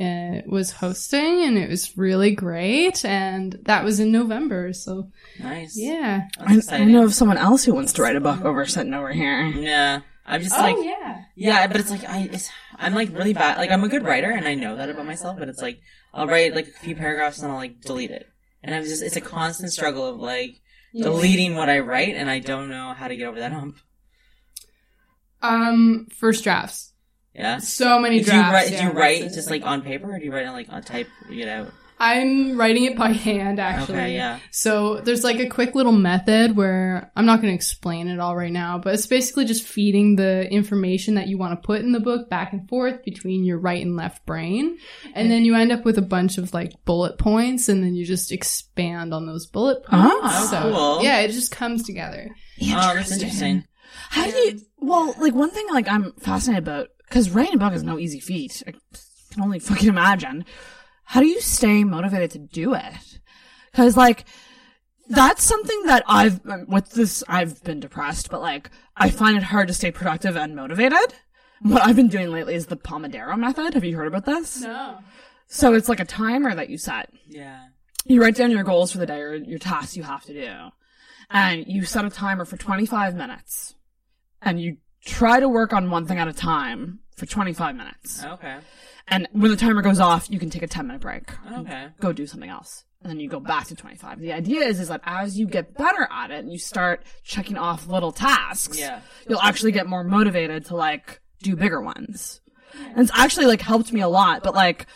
uh, 0.00 0.42
was 0.46 0.72
hosting, 0.72 1.44
and 1.44 1.56
it 1.58 1.68
was 1.68 1.96
really 1.96 2.34
great. 2.34 3.04
And 3.04 3.58
that 3.62 3.84
was 3.84 4.00
in 4.00 4.10
November, 4.12 4.72
so 4.72 5.10
Nice. 5.38 5.76
yeah. 5.76 6.28
I, 6.38 6.60
I 6.70 6.84
know 6.84 7.04
of 7.04 7.14
someone 7.14 7.38
else 7.38 7.64
who 7.64 7.74
wants 7.74 7.92
to 7.94 8.02
write 8.02 8.16
a 8.16 8.20
book 8.20 8.44
over 8.44 8.64
sitting 8.66 8.94
over 8.94 9.12
here. 9.12 9.46
Yeah. 9.46 10.00
I'm 10.24 10.40
just 10.40 10.54
Oh, 10.56 10.62
like 10.62 10.76
yeah. 10.84 11.22
Yeah, 11.34 11.66
but 11.66 11.78
it's 11.80 11.90
like 11.90 12.04
I 12.08 12.28
it's 12.32 12.48
I'm 12.76 12.94
like 12.94 13.12
really 13.12 13.32
bad 13.32 13.58
like 13.58 13.70
I'm 13.72 13.82
a 13.82 13.88
good 13.88 14.04
writer 14.04 14.30
and 14.30 14.46
I 14.46 14.54
know 14.54 14.76
that 14.76 14.88
about 14.88 15.04
myself, 15.04 15.36
but 15.36 15.48
it's 15.48 15.60
like 15.60 15.80
I'll 16.14 16.28
write 16.28 16.54
like 16.54 16.68
a 16.68 16.78
few 16.78 16.94
paragraphs 16.94 17.40
and 17.42 17.50
I'll 17.50 17.58
like 17.58 17.80
delete 17.80 18.12
it. 18.12 18.28
And 18.62 18.72
I'm 18.72 18.84
just 18.84 19.02
it's 19.02 19.16
a 19.16 19.20
constant 19.20 19.72
struggle 19.72 20.06
of 20.06 20.20
like 20.20 20.60
deleting 20.94 21.56
what 21.56 21.68
I 21.68 21.80
write 21.80 22.14
and 22.14 22.30
I 22.30 22.38
don't 22.38 22.70
know 22.70 22.94
how 22.96 23.08
to 23.08 23.16
get 23.16 23.26
over 23.26 23.40
that 23.40 23.52
hump. 23.52 23.78
Um, 25.42 26.06
first 26.14 26.44
drafts. 26.44 26.91
Yeah. 27.34 27.58
So 27.58 27.98
many 27.98 28.20
do 28.20 28.26
drafts. 28.26 28.42
You 28.42 28.54
write, 28.54 28.72
yeah, 28.72 28.80
do 28.80 28.86
you 28.86 28.92
write 28.92 29.32
just 29.32 29.50
like 29.50 29.64
on 29.64 29.82
paper 29.82 30.12
or 30.12 30.18
do 30.18 30.24
you 30.24 30.32
write 30.32 30.46
it 30.46 30.50
like 30.50 30.68
on 30.70 30.82
type 30.82 31.08
it 31.30 31.48
out? 31.48 31.72
I'm 32.02 32.58
writing 32.58 32.82
it 32.84 32.96
by 32.96 33.12
hand, 33.12 33.60
actually. 33.60 33.94
Okay, 33.94 34.14
yeah. 34.14 34.40
So 34.50 34.96
there's 34.96 35.22
like 35.22 35.38
a 35.38 35.48
quick 35.48 35.76
little 35.76 35.92
method 35.92 36.56
where 36.56 37.12
I'm 37.14 37.26
not 37.26 37.40
going 37.40 37.52
to 37.52 37.54
explain 37.54 38.08
it 38.08 38.18
all 38.18 38.34
right 38.34 38.50
now, 38.50 38.76
but 38.76 38.94
it's 38.94 39.06
basically 39.06 39.44
just 39.44 39.62
feeding 39.62 40.16
the 40.16 40.50
information 40.50 41.14
that 41.14 41.28
you 41.28 41.38
want 41.38 41.52
to 41.52 41.64
put 41.64 41.80
in 41.80 41.92
the 41.92 42.00
book 42.00 42.28
back 42.28 42.52
and 42.52 42.68
forth 42.68 43.04
between 43.04 43.44
your 43.44 43.60
right 43.60 43.80
and 43.80 43.94
left 43.94 44.26
brain. 44.26 44.78
And 45.14 45.30
then 45.30 45.44
you 45.44 45.54
end 45.54 45.70
up 45.70 45.84
with 45.84 45.96
a 45.96 46.02
bunch 46.02 46.38
of 46.38 46.52
like 46.52 46.72
bullet 46.84 47.18
points 47.18 47.68
and 47.68 47.84
then 47.84 47.94
you 47.94 48.04
just 48.04 48.32
expand 48.32 49.14
on 49.14 49.26
those 49.26 49.46
bullet 49.46 49.84
ah, 49.86 50.08
points. 50.10 50.36
Oh, 50.36 50.50
so 50.50 50.72
cool. 50.72 51.04
yeah, 51.04 51.20
it 51.20 51.30
just 51.30 51.52
comes 51.52 51.84
together. 51.84 52.34
Oh, 52.62 52.94
that's 52.94 53.12
interesting. 53.12 53.64
How 54.10 54.28
do 54.28 54.36
you? 54.36 54.60
Well, 54.78 55.14
like 55.18 55.34
one 55.34 55.50
thing, 55.50 55.66
like 55.70 55.86
I'm 55.86 56.14
fascinated 56.14 56.66
about 56.66 56.88
because 57.12 57.28
writing 57.28 57.56
a 57.56 57.58
book 57.58 57.74
is 57.74 57.82
no 57.82 57.98
easy 57.98 58.20
feat. 58.20 58.62
I 58.66 58.70
can 58.70 59.42
only 59.42 59.58
fucking 59.58 59.88
imagine. 59.90 60.46
How 61.04 61.20
do 61.20 61.26
you 61.26 61.42
stay 61.42 61.84
motivated 61.84 62.30
to 62.30 62.38
do 62.38 62.72
it? 62.72 63.20
Because 63.70 63.98
like 63.98 64.24
that's 65.10 65.42
something 65.42 65.82
that 65.84 66.04
I've 66.06 66.40
with 66.66 66.92
this 66.92 67.22
I've 67.28 67.62
been 67.64 67.80
depressed, 67.80 68.30
but 68.30 68.40
like 68.40 68.70
I 68.96 69.10
find 69.10 69.36
it 69.36 69.42
hard 69.42 69.68
to 69.68 69.74
stay 69.74 69.90
productive 69.90 70.38
and 70.38 70.56
motivated. 70.56 71.14
What 71.60 71.82
I've 71.82 71.96
been 71.96 72.08
doing 72.08 72.30
lately 72.30 72.54
is 72.54 72.66
the 72.66 72.76
Pomodoro 72.78 73.36
method. 73.36 73.74
Have 73.74 73.84
you 73.84 73.94
heard 73.94 74.08
about 74.08 74.24
this? 74.24 74.62
No. 74.62 74.96
So 75.48 75.74
it's 75.74 75.90
like 75.90 76.00
a 76.00 76.06
timer 76.06 76.54
that 76.54 76.70
you 76.70 76.78
set. 76.78 77.10
Yeah. 77.28 77.66
You 78.06 78.22
write 78.22 78.36
down 78.36 78.50
your 78.50 78.64
goals 78.64 78.90
for 78.90 78.98
the 78.98 79.06
day 79.06 79.20
or 79.20 79.34
your 79.34 79.58
tasks 79.58 79.98
you 79.98 80.02
have 80.02 80.24
to 80.24 80.32
do. 80.32 80.50
And 81.30 81.66
you 81.66 81.84
set 81.84 82.06
a 82.06 82.10
timer 82.10 82.46
for 82.46 82.56
25 82.56 83.14
minutes. 83.14 83.74
And 84.40 84.60
you 84.60 84.78
try 85.04 85.40
to 85.40 85.48
work 85.48 85.72
on 85.72 85.90
one 85.90 86.06
thing 86.06 86.18
at 86.18 86.26
a 86.26 86.32
time 86.32 87.00
for 87.16 87.26
25 87.26 87.76
minutes. 87.76 88.24
Okay. 88.24 88.56
And 89.08 89.28
when 89.32 89.50
the 89.50 89.56
timer 89.56 89.82
goes 89.82 90.00
off, 90.00 90.30
you 90.30 90.38
can 90.38 90.50
take 90.50 90.62
a 90.62 90.66
10 90.66 90.86
minute 90.86 91.02
break. 91.02 91.30
Okay. 91.58 91.88
Go 92.00 92.12
do 92.12 92.26
something 92.26 92.48
else. 92.50 92.84
And 93.02 93.10
then 93.10 93.18
you 93.18 93.28
go 93.28 93.40
back 93.40 93.66
to 93.66 93.74
25. 93.74 94.20
The 94.20 94.32
idea 94.32 94.60
is, 94.60 94.78
is 94.78 94.88
that 94.88 95.00
as 95.04 95.36
you 95.38 95.46
get 95.46 95.74
better 95.76 96.06
at 96.10 96.30
it 96.30 96.38
and 96.38 96.52
you 96.52 96.58
start 96.58 97.04
checking 97.24 97.58
off 97.58 97.88
little 97.88 98.12
tasks, 98.12 98.78
Yeah. 98.78 99.00
you'll 99.28 99.40
actually 99.42 99.72
get 99.72 99.88
more 99.88 100.04
motivated 100.04 100.66
to 100.66 100.76
like 100.76 101.20
do 101.42 101.56
bigger 101.56 101.80
ones. 101.80 102.40
And 102.90 103.00
it's 103.00 103.10
actually 103.12 103.46
like 103.46 103.60
helped 103.60 103.92
me 103.92 104.00
a 104.00 104.08
lot, 104.08 104.44
but 104.44 104.54
like 104.54 104.86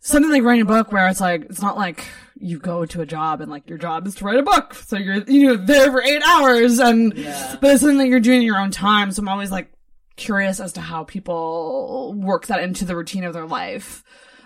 something 0.00 0.30
like 0.30 0.42
writing 0.42 0.62
a 0.62 0.64
book 0.66 0.90
where 0.90 1.06
it's 1.08 1.20
like, 1.20 1.42
it's 1.44 1.62
not 1.62 1.76
like 1.76 2.04
you 2.38 2.58
go 2.58 2.84
to 2.84 3.00
a 3.00 3.06
job 3.06 3.40
and 3.40 3.50
like 3.50 3.68
your 3.68 3.78
job 3.78 4.06
is 4.08 4.16
to 4.16 4.24
write 4.24 4.38
a 4.38 4.42
book. 4.42 4.74
So 4.74 4.96
you're, 4.98 5.22
you 5.28 5.46
know, 5.46 5.56
there 5.56 5.90
for 5.92 6.02
eight 6.02 6.22
hours 6.26 6.80
and, 6.80 7.14
but 7.14 7.70
it's 7.70 7.80
something 7.80 7.98
that 7.98 8.08
you're 8.08 8.20
doing 8.20 8.40
in 8.40 8.46
your 8.46 8.58
own 8.58 8.72
time. 8.72 9.12
So 9.12 9.22
I'm 9.22 9.28
always 9.28 9.52
like 9.52 9.70
curious 10.16 10.60
as 10.60 10.72
to 10.74 10.80
how 10.80 11.04
people 11.04 12.14
work 12.16 12.46
that 12.46 12.62
into 12.62 12.84
the 12.84 12.96
routine 12.96 13.24
of 13.24 13.32
their 13.34 13.46
life. 13.46 14.02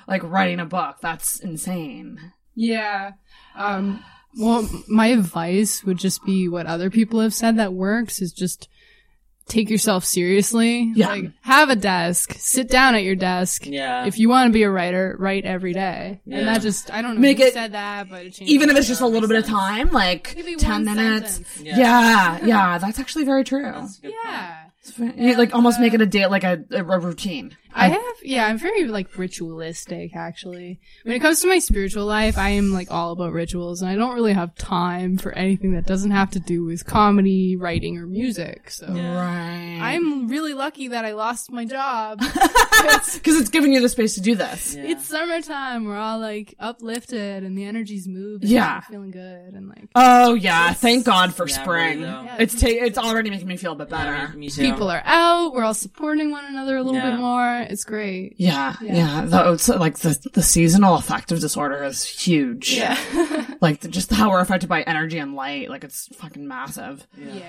Like 0.08 0.22
writing 0.24 0.58
a 0.60 0.66
book, 0.66 0.96
that's 1.00 1.38
insane. 1.40 2.18
Yeah. 2.54 3.12
Um, 3.56 4.02
well, 4.38 4.68
my 4.88 5.06
advice 5.08 5.84
would 5.84 5.98
just 5.98 6.24
be 6.24 6.48
what 6.48 6.66
other 6.66 6.90
people 6.90 7.20
have 7.20 7.34
said 7.34 7.56
that 7.56 7.72
works 7.72 8.20
is 8.20 8.32
just 8.32 8.68
take 9.46 9.70
yourself 9.70 10.04
seriously. 10.04 10.92
Yeah. 10.94 11.08
Like, 11.08 11.24
have 11.42 11.70
a 11.70 11.76
desk, 11.76 12.34
sit 12.38 12.68
down 12.68 12.94
at 12.94 13.02
your 13.04 13.16
desk. 13.16 13.66
Yeah. 13.66 14.04
If 14.06 14.18
you 14.18 14.28
want 14.28 14.48
to 14.48 14.52
be 14.52 14.62
a 14.64 14.70
writer, 14.70 15.16
write 15.18 15.44
every 15.44 15.72
day. 15.72 16.20
Yeah. 16.24 16.38
And 16.38 16.48
that 16.48 16.60
just, 16.62 16.92
I 16.92 17.02
don't 17.02 17.14
know 17.16 17.20
Make 17.20 17.38
who 17.38 17.44
it- 17.44 17.54
said 17.54 17.72
that, 17.72 18.08
but 18.10 18.26
it 18.26 18.42
Even 18.42 18.70
if 18.70 18.76
it's 18.76 18.86
just 18.88 19.00
a 19.00 19.04
life. 19.06 19.12
little 19.14 19.28
bit 19.28 19.38
of 19.38 19.46
time, 19.46 19.90
like 19.90 20.34
Maybe 20.36 20.56
10 20.56 20.84
minutes. 20.84 21.34
sentence. 21.36 21.60
Yeah. 21.62 22.38
yeah, 22.44 22.78
that's 22.78 22.98
actually 22.98 23.24
very 23.24 23.44
true. 23.44 23.72
Yeah. 24.02 24.64
a 24.66 24.69
good 24.96 25.14
Yeah. 25.16 25.36
Like 25.36 25.54
almost 25.54 25.80
make 25.80 25.94
it 25.94 26.00
a 26.00 26.06
day, 26.06 26.26
like 26.26 26.44
a, 26.44 26.64
a 26.70 26.82
routine. 26.82 27.56
I 27.74 27.88
have, 27.88 28.02
yeah, 28.22 28.46
I'm 28.46 28.58
very 28.58 28.84
like 28.86 29.16
ritualistic 29.16 30.14
actually. 30.16 30.80
When 31.04 31.14
it 31.14 31.20
comes 31.20 31.40
to 31.42 31.48
my 31.48 31.58
spiritual 31.58 32.04
life, 32.06 32.36
I 32.38 32.50
am 32.50 32.72
like 32.72 32.90
all 32.90 33.12
about 33.12 33.32
rituals 33.32 33.80
and 33.82 33.90
I 33.90 33.94
don't 33.96 34.14
really 34.14 34.32
have 34.32 34.54
time 34.56 35.18
for 35.18 35.32
anything 35.32 35.72
that 35.74 35.86
doesn't 35.86 36.10
have 36.10 36.30
to 36.32 36.40
do 36.40 36.64
with 36.64 36.84
comedy, 36.86 37.56
writing, 37.56 37.96
or 37.98 38.06
music. 38.06 38.70
So 38.70 38.86
Right. 38.88 39.78
I'm 39.80 40.28
really 40.28 40.52
lucky 40.54 40.88
that 40.88 41.04
I 41.04 41.12
lost 41.12 41.50
my 41.52 41.64
job. 41.64 42.20
Because 43.12 43.36
it's 43.38 43.50
giving 43.50 43.72
you 43.74 43.80
the 43.82 43.88
space 43.88 44.14
to 44.14 44.20
do 44.22 44.34
this. 44.34 44.74
It's 44.74 45.06
summertime. 45.06 45.84
We're 45.84 45.98
all 45.98 46.18
like 46.18 46.54
uplifted 46.58 47.44
and 47.44 47.56
the 47.56 47.64
energy's 47.64 48.08
moving. 48.08 48.48
Yeah. 48.48 48.76
I'm 48.76 48.82
feeling 48.82 49.10
good 49.10 49.52
and 49.54 49.68
like 49.68 49.88
Oh 49.94 50.34
yeah, 50.34 50.72
thank 50.72 51.04
God 51.04 51.34
for 51.34 51.46
Yeah, 51.46 51.54
spring. 51.62 52.00
really, 52.00 52.10
though. 52.10 52.26
it's 52.38 52.58
ta- 52.58 52.68
it's 52.70 52.96
already 52.98 53.28
making 53.30 53.46
me 53.48 53.56
feel 53.58 53.72
a 53.72 53.76
bit 53.76 53.90
better. 53.90 54.34
Me 54.36 54.48
too. 54.48 54.62
people 54.62 54.90
are 54.90 55.02
out. 55.04 55.52
We're 55.52 55.64
all 55.64 55.74
supporting 55.74 56.30
one 56.30 56.44
another 56.46 56.76
a 56.78 56.82
little 56.82 57.00
Yeah. 57.00 57.10
bit 57.10 57.18
more. 57.20 57.59
It's 57.68 57.84
great. 57.84 58.34
Yeah, 58.38 58.76
yeah. 58.80 59.24
The, 59.24 59.44
oh, 59.44 59.52
it's, 59.54 59.68
like 59.68 59.98
the 59.98 60.18
the 60.32 60.42
seasonal 60.42 60.96
affective 60.96 61.40
disorder 61.40 61.82
is 61.84 62.04
huge. 62.04 62.72
Yeah. 62.72 62.96
like 63.60 63.80
the, 63.80 63.88
just 63.88 64.10
how 64.10 64.30
we're 64.30 64.40
affected 64.40 64.68
by 64.68 64.82
energy 64.82 65.18
and 65.18 65.34
light. 65.34 65.70
Like 65.70 65.84
it's 65.84 66.08
fucking 66.16 66.46
massive. 66.46 67.06
Yeah. 67.16 67.42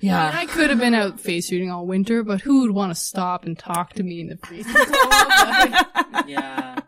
Yeah. 0.00 0.28
And 0.28 0.38
I 0.38 0.46
could 0.46 0.70
have 0.70 0.78
been 0.78 0.94
out 0.94 1.20
face 1.20 1.48
shooting 1.48 1.70
all 1.70 1.86
winter, 1.86 2.22
but 2.22 2.40
who 2.40 2.62
would 2.62 2.70
want 2.70 2.90
to 2.90 2.94
stop 2.94 3.44
and 3.44 3.58
talk 3.58 3.94
to 3.94 4.02
me 4.02 4.20
in 4.20 4.28
the 4.28 4.36
freezing 4.36 4.74
cold? 4.74 4.86
Like, 5.10 5.86
Yeah. 6.26 6.80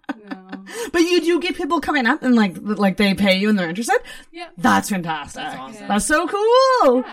But 0.92 1.00
you 1.00 1.20
do 1.22 1.40
get 1.40 1.56
people 1.56 1.80
coming 1.80 2.06
up 2.06 2.22
and 2.22 2.34
like 2.34 2.56
like 2.60 2.96
they 2.96 3.14
pay 3.14 3.38
you 3.38 3.48
and 3.48 3.58
they're 3.58 3.68
interested. 3.68 3.98
Yeah. 4.30 4.48
That's 4.58 4.90
fantastic. 4.90 5.42
That's 5.42 5.56
awesome. 5.58 5.88
That's 5.88 6.04
so 6.04 6.26
cool. 6.28 7.04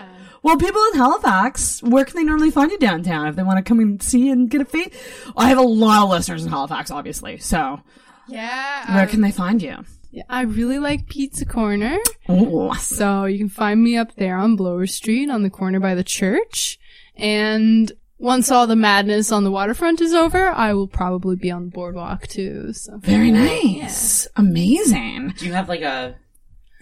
Well, 0.46 0.56
people 0.58 0.80
in 0.92 1.00
Halifax, 1.00 1.82
where 1.82 2.04
can 2.04 2.14
they 2.14 2.22
normally 2.22 2.52
find 2.52 2.70
you 2.70 2.78
downtown 2.78 3.26
if 3.26 3.34
they 3.34 3.42
want 3.42 3.58
to 3.58 3.68
come 3.68 3.80
and 3.80 4.00
see 4.00 4.30
and 4.30 4.48
get 4.48 4.60
a 4.60 4.64
fee? 4.64 4.92
I 5.36 5.48
have 5.48 5.58
a 5.58 5.62
lot 5.62 6.04
of 6.04 6.10
listeners 6.10 6.44
in 6.44 6.50
Halifax, 6.50 6.92
obviously. 6.92 7.38
So 7.38 7.80
yeah. 8.28 8.94
where 8.94 9.02
um, 9.02 9.08
can 9.08 9.22
they 9.22 9.32
find 9.32 9.60
you? 9.60 9.78
Yeah, 10.12 10.22
I 10.28 10.42
really 10.42 10.78
like 10.78 11.08
Pizza 11.08 11.46
Corner. 11.46 11.98
Ooh. 12.30 12.72
So 12.78 13.24
you 13.24 13.38
can 13.38 13.48
find 13.48 13.82
me 13.82 13.96
up 13.96 14.14
there 14.14 14.36
on 14.36 14.54
Blowers 14.56 14.94
Street 14.94 15.30
on 15.30 15.42
the 15.42 15.50
corner 15.50 15.80
by 15.80 15.96
the 15.96 16.04
church. 16.04 16.78
And 17.16 17.90
once 18.18 18.48
all 18.48 18.68
the 18.68 18.76
madness 18.76 19.32
on 19.32 19.42
the 19.42 19.50
waterfront 19.50 20.00
is 20.00 20.14
over, 20.14 20.50
I 20.50 20.74
will 20.74 20.86
probably 20.86 21.34
be 21.34 21.50
on 21.50 21.64
the 21.64 21.70
boardwalk 21.72 22.28
too. 22.28 22.72
So 22.72 22.98
Very 22.98 23.32
nice. 23.32 24.28
Amazing. 24.36 25.34
Do 25.38 25.46
you 25.46 25.54
have 25.54 25.68
like 25.68 25.82
a 25.82 26.14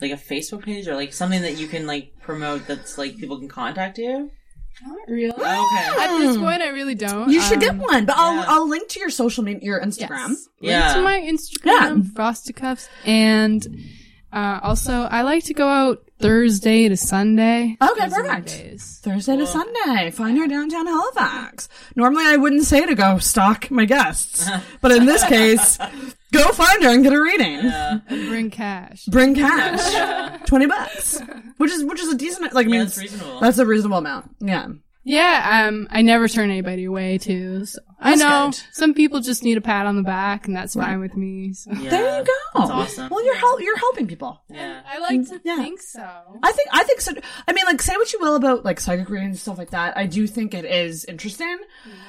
like 0.01 0.11
a 0.13 0.17
Facebook 0.17 0.63
page 0.65 0.89
or 0.89 0.95
like 0.97 1.13
something 1.13 1.43
that 1.43 1.59
you 1.59 1.67
can 1.67 1.87
like 1.87 2.13
promote 2.23 2.67
that's 2.67 2.99
like 2.99 3.17
people 3.17 3.39
can 3.39 3.49
contact 3.49 3.99
you? 3.99 4.31
Not 4.85 4.99
really. 5.09 5.31
Okay. 5.31 5.45
At 5.47 6.19
this 6.19 6.37
point, 6.37 6.61
I 6.61 6.69
really 6.71 6.97
don't. 6.97 7.31
You 7.31 7.41
should 7.41 7.61
get 7.61 7.71
Um, 7.71 7.79
one, 7.79 8.07
but 8.07 8.17
I'll 8.17 8.35
yeah. 8.35 8.45
I'll 8.49 8.69
link 8.69 8.89
to 8.91 9.01
your 9.01 9.11
social 9.11 9.45
media, 9.45 9.61
your 9.63 9.81
Instagram. 9.81 10.31
Yes. 10.31 10.49
Yeah. 10.61 10.81
Link 10.87 10.95
to 10.97 11.03
my 11.03 11.21
Instagram, 11.21 12.05
yeah. 12.05 12.11
Frosted 12.17 12.57
Cups, 12.57 12.89
and 13.05 13.65
uh, 14.33 14.59
also 14.63 15.03
I 15.03 15.23
like 15.23 15.45
to 15.45 15.55
go 15.55 15.69
out 15.69 15.99
Thursday 16.19 16.89
to 16.89 16.97
Sunday. 16.97 17.77
Okay, 17.81 18.01
Those 18.09 18.15
perfect. 18.15 18.47
days. 18.49 19.01
Thursday 19.05 19.37
to 19.37 19.47
Sunday. 19.47 20.11
Find 20.11 20.37
her 20.39 20.49
downtown 20.49 20.87
Halifax. 20.89 21.69
Normally 21.95 22.25
I 22.27 22.37
wouldn't 22.37 22.65
say 22.65 22.85
to 22.85 22.95
go 22.97 23.19
stalk 23.19 23.71
my 23.71 23.85
guests, 23.85 24.51
but 24.81 24.91
in 24.91 25.07
this 25.07 25.23
case, 25.25 25.79
go 26.35 26.53
find 26.53 26.83
her 26.83 26.91
and 26.91 27.03
get 27.03 27.13
a 27.13 27.21
reading. 27.21 27.61
And 27.65 28.29
bring 28.29 28.51
cash. 28.51 29.07
Bring 29.07 29.35
cash, 29.35 30.41
twenty 30.47 30.67
bucks, 30.67 31.21
which 31.57 31.71
is 31.71 31.85
which 31.85 32.01
is 32.01 32.13
a 32.13 32.17
decent 32.17 32.53
like. 32.53 32.67
I 32.67 32.71
mean, 32.71 32.81
that's 32.81 32.99
reasonable. 32.99 33.41
That's 33.41 33.59
a 33.59 33.67
reasonable 33.67 33.99
amount. 33.99 34.31
Yeah. 34.41 34.69
Yeah, 35.07 35.67
um, 35.69 35.87
I 35.91 36.01
never 36.03 36.29
turn 36.29 36.51
anybody 36.51 36.85
away 36.85 37.19
too. 37.19 37.67
So 37.67 37.79
I 38.01 38.15
know 38.15 38.49
good. 38.51 38.61
some 38.73 38.95
people 38.95 39.21
just 39.21 39.43
need 39.45 39.59
a 39.59 39.61
pat 39.61 39.85
on 39.87 39.97
the 39.97 40.03
back, 40.03 40.47
and 40.47 40.57
that's 40.57 40.75
fine 40.75 40.99
with 41.01 41.15
me. 41.15 41.53
So. 41.53 41.73
Yeah. 41.73 41.91
There 41.91 42.19
you 42.21 42.25
go. 42.25 42.33
That's 42.61 42.71
awesome. 42.71 43.09
Well, 43.11 43.23
you're 43.25 43.37
hel- 43.37 43.61
you're 43.61 43.77
helping 43.79 44.07
people. 44.07 44.43
yeah. 44.49 44.81
I 44.89 44.99
like 44.99 45.29
to 45.29 45.41
Yeah. 45.45 45.57
think 45.57 45.83
so. 45.83 46.01
I 46.43 46.53
think 46.53 46.69
I 46.73 46.85
think 46.85 47.01
so. 47.03 47.13
I 47.47 47.53
mean, 47.53 47.67
like, 47.67 47.83
say 47.83 47.95
what 47.97 48.13
you 48.15 48.19
will 48.21 48.35
about 48.37 48.65
like 48.65 48.81
psychic 48.81 49.11
readings 49.11 49.33
and 49.33 49.39
stuff 49.41 49.59
like 49.59 49.71
that. 49.71 49.97
I 49.97 50.07
do 50.07 50.27
think 50.27 50.55
it 50.55 50.65
is 50.65 51.05
interesting. 51.05 51.59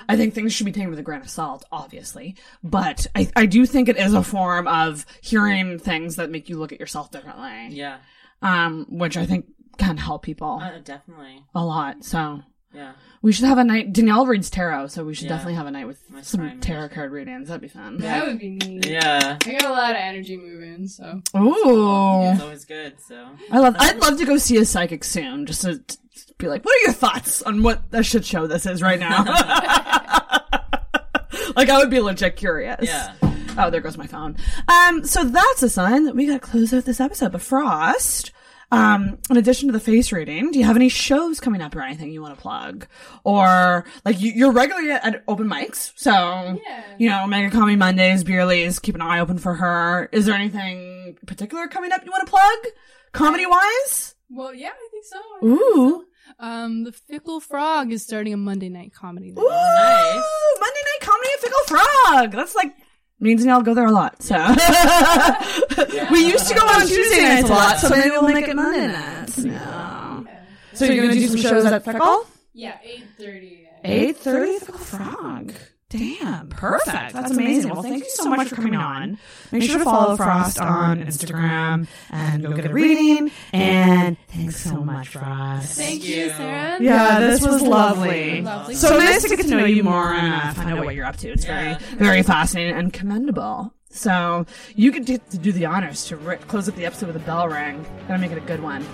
I 0.07 0.15
think 0.15 0.33
things 0.33 0.53
should 0.53 0.65
be 0.65 0.71
taken 0.71 0.89
with 0.89 0.99
a 0.99 1.03
grain 1.03 1.19
of 1.21 1.29
salt, 1.29 1.65
obviously, 1.73 2.35
but 2.63 3.07
I 3.13 3.29
I 3.35 3.45
do 3.45 3.65
think 3.65 3.89
it 3.89 3.97
is 3.97 4.13
a 4.13 4.23
form 4.23 4.67
of 4.69 5.05
hearing 5.21 5.79
things 5.79 6.15
that 6.15 6.29
make 6.29 6.47
you 6.49 6.57
look 6.57 6.71
at 6.71 6.79
yourself 6.79 7.11
differently. 7.11 7.69
Yeah. 7.75 7.97
Um, 8.41 8.85
which 8.89 9.17
I 9.17 9.25
think 9.25 9.47
can 9.77 9.97
help 9.97 10.23
people 10.23 10.61
Uh, 10.63 10.79
definitely. 10.83 11.43
a 11.53 11.65
lot. 11.65 12.05
So 12.05 12.41
Yeah. 12.75 12.91
we 13.21 13.31
should 13.31 13.45
have 13.45 13.57
a 13.57 13.63
night. 13.63 13.93
Danielle 13.93 14.25
reads 14.27 14.49
tarot, 14.49 14.87
so 14.87 15.03
we 15.05 15.13
should 15.15 15.23
Yeah. 15.25 15.29
definitely 15.29 15.55
have 15.55 15.67
a 15.67 15.71
night 15.71 15.87
with 15.87 15.99
My 16.09 16.21
some 16.21 16.41
prime 16.41 16.59
tarot 16.59 16.89
card 16.89 17.11
readings. 17.11 17.47
That'd 17.47 17.61
be 17.61 17.67
fun. 17.67 17.97
That 17.99 18.27
would 18.27 18.39
be 18.39 18.49
neat. 18.49 18.85
Yeah. 18.87 19.37
I 19.45 19.51
got 19.53 19.65
a 19.65 19.69
lot 19.73 19.91
of 19.91 19.97
energy 19.97 20.37
moving, 20.37 20.87
so 20.87 21.21
Ooh. 21.35 22.31
It's 22.31 22.41
always 22.41 22.65
good. 22.65 22.95
So. 23.07 23.25
I 23.51 23.59
love. 23.59 23.75
I'd 23.79 23.97
love 23.99 24.17
to 24.19 24.25
go 24.25 24.37
see 24.37 24.57
a 24.57 24.65
psychic 24.65 25.03
soon, 25.03 25.45
just 25.45 25.61
to 25.61 25.79
t- 25.79 25.97
be 26.37 26.47
like, 26.47 26.63
"What 26.65 26.73
are 26.75 26.83
your 26.85 26.93
thoughts 26.93 27.41
on 27.41 27.63
what 27.63 27.83
a 27.93 28.03
shit 28.03 28.25
show 28.25 28.47
this 28.47 28.65
is 28.65 28.81
right 28.81 28.99
now?" 28.99 29.23
like, 31.55 31.69
I 31.69 31.77
would 31.77 31.89
be 31.89 31.99
legit 31.99 32.35
curious. 32.35 32.77
Yeah. 32.81 33.13
Oh, 33.57 33.69
there 33.69 33.81
goes 33.81 33.97
my 33.97 34.07
phone. 34.07 34.35
Um, 34.67 35.05
so 35.05 35.23
that's 35.23 35.63
a 35.63 35.69
sign 35.69 36.05
that 36.05 36.15
we 36.15 36.27
got 36.27 36.33
to 36.33 36.39
close 36.39 36.73
out 36.73 36.85
this 36.85 36.99
episode. 36.99 37.31
But 37.31 37.41
Frost, 37.41 38.31
um, 38.75 39.17
in 39.29 39.37
addition 39.37 39.67
to 39.67 39.73
the 39.73 39.79
face 39.79 40.11
reading, 40.11 40.51
do 40.51 40.59
you 40.59 40.65
have 40.65 40.75
any 40.75 40.89
shows 40.89 41.39
coming 41.39 41.61
up 41.61 41.75
or 41.75 41.81
anything 41.81 42.11
you 42.11 42.21
want 42.21 42.35
to 42.35 42.41
plug? 42.41 42.87
Or 43.23 43.85
like 44.03 44.19
you, 44.21 44.31
you're 44.31 44.51
regularly 44.51 44.91
at 44.91 45.23
open 45.27 45.47
mics, 45.47 45.91
so 45.95 46.59
you 46.97 47.09
know, 47.09 47.25
Mega 47.27 47.51
Comedy 47.51 47.75
Mondays, 47.75 48.23
Bearly's, 48.23 48.79
keep 48.79 48.95
an 48.95 49.01
eye 49.01 49.19
open 49.19 49.37
for 49.37 49.55
her. 49.55 50.09
Is 50.11 50.25
there 50.25 50.35
anything 50.35 51.17
particular 51.25 51.67
coming 51.67 51.91
up 51.91 52.03
you 52.05 52.11
want 52.11 52.25
to 52.25 52.29
plug, 52.29 52.73
comedy 53.11 53.45
wise? 53.45 54.15
well, 54.29 54.53
yeah, 54.53 54.69
I 54.69 54.87
think 54.91 55.05
so. 55.05 55.47
Ooh. 55.47 56.05
Um, 56.39 56.83
the 56.83 56.91
Fickle 56.91 57.39
Frog 57.39 57.91
is 57.91 58.03
starting 58.03 58.33
a 58.33 58.37
Monday 58.37 58.67
night 58.69 58.93
comedy. 58.93 59.31
Night. 59.31 59.41
Ooh, 59.41 60.59
Monday 60.59 60.79
Night 60.83 61.01
Comedy 61.01 61.29
at 61.33 61.39
Fickle 61.39 61.63
Frog. 61.67 62.31
That's 62.31 62.55
like 62.55 62.75
means 63.19 63.41
and 63.41 63.51
I'll 63.51 63.61
go 63.61 63.73
there 63.73 63.85
a 63.85 63.91
lot. 63.91 64.21
So 64.21 64.35
we 66.11 66.25
used 66.27 66.47
to 66.47 66.55
go 66.55 66.65
on 66.65 66.81
Tuesday 66.87 67.21
nights 67.23 67.49
a 67.49 67.53
lot, 67.53 67.79
so 67.79 67.89
maybe 67.89 68.09
we'll 68.11 68.23
make 68.23 68.47
it 68.47 68.55
Monday 68.55 68.87
nights. 68.87 69.37
No. 69.39 70.25
So 70.73 70.85
you're 70.85 71.05
gonna 71.07 71.19
do 71.19 71.27
some 71.27 71.37
shows 71.37 71.65
at 71.65 71.85
Fickle? 71.85 72.27
Yeah, 72.53 72.77
eight 72.83 73.05
thirty. 73.17 73.67
Eight 73.83 74.17
thirty 74.17 74.59
Fickle 74.59 74.77
Frog. 74.79 75.53
Damn, 75.97 76.49
perfect. 76.49 77.13
That's 77.13 77.31
amazing. 77.31 77.71
Well, 77.71 77.81
thank 77.81 78.03
you 78.03 78.09
so 78.09 78.29
much 78.29 78.49
for 78.49 78.55
coming 78.55 78.75
on. 78.75 79.17
Make 79.51 79.63
sure 79.63 79.77
to 79.77 79.83
follow 79.85 80.17
Frost 80.17 80.59
on 80.59 80.99
Instagram 80.99 81.87
and 82.09 82.43
go 82.43 82.53
get 82.53 82.65
a 82.65 82.73
reading. 82.73 83.31
And 83.53 84.17
thanks 84.27 84.57
so 84.61 84.83
much, 84.83 85.09
Frost. 85.09 85.77
Thank 85.77 86.03
you, 86.05 86.29
Sarah. 86.31 86.81
Yeah, 86.81 87.19
this 87.21 87.41
was 87.41 87.61
lovely. 87.61 88.41
Lovely. 88.41 88.75
So 88.75 88.97
nice 88.97 89.23
to 89.23 89.35
get 89.35 89.45
to 89.47 89.55
know 89.55 89.65
you 89.65 89.83
more 89.83 90.11
and 90.11 90.33
uh, 90.33 90.53
find 90.53 90.77
out 90.77 90.83
what 90.83 90.95
you're 90.95 91.05
up 91.05 91.17
to. 91.17 91.29
It's 91.29 91.45
very, 91.45 91.75
very 91.93 92.23
fascinating 92.23 92.75
and 92.75 92.91
commendable. 92.91 93.73
So 93.89 94.45
you 94.75 94.91
get 94.91 95.07
to, 95.07 95.17
to 95.17 95.37
do 95.37 95.53
the 95.53 95.65
honors 95.65 96.05
to 96.07 96.17
ri- 96.17 96.37
close 96.37 96.67
up 96.67 96.75
the 96.75 96.85
episode 96.85 97.07
with 97.07 97.15
a 97.15 97.25
bell 97.25 97.47
ring. 97.47 97.85
Gotta 98.07 98.19
make 98.19 98.31
it 98.31 98.37
a 98.37 98.41
good 98.41 98.59
one. 98.61 98.85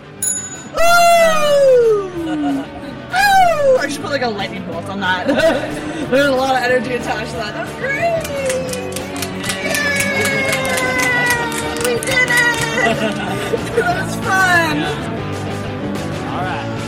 Ooh! 2.24 2.78
Woo! 3.12 3.78
I 3.78 3.88
should 3.90 4.02
put 4.02 4.12
like 4.12 4.22
a 4.22 4.30
lightning 4.30 4.66
bolt 4.66 4.86
on 4.90 5.00
that. 5.02 5.28
There's 6.12 6.28
a 6.28 6.32
lot 6.32 6.56
of 6.56 6.64
energy 6.64 6.96
attached 6.96 7.32
to 7.32 7.38
that. 7.38 7.54
That's 7.54 7.74
great! 7.80 8.22
We 11.86 11.94
did 12.00 12.30
it! 12.30 12.58
that 13.76 14.06
was 14.06 14.16
fun! 14.16 14.78
Yeah. 14.78 15.12
All 16.32 16.44
right. 16.44 16.81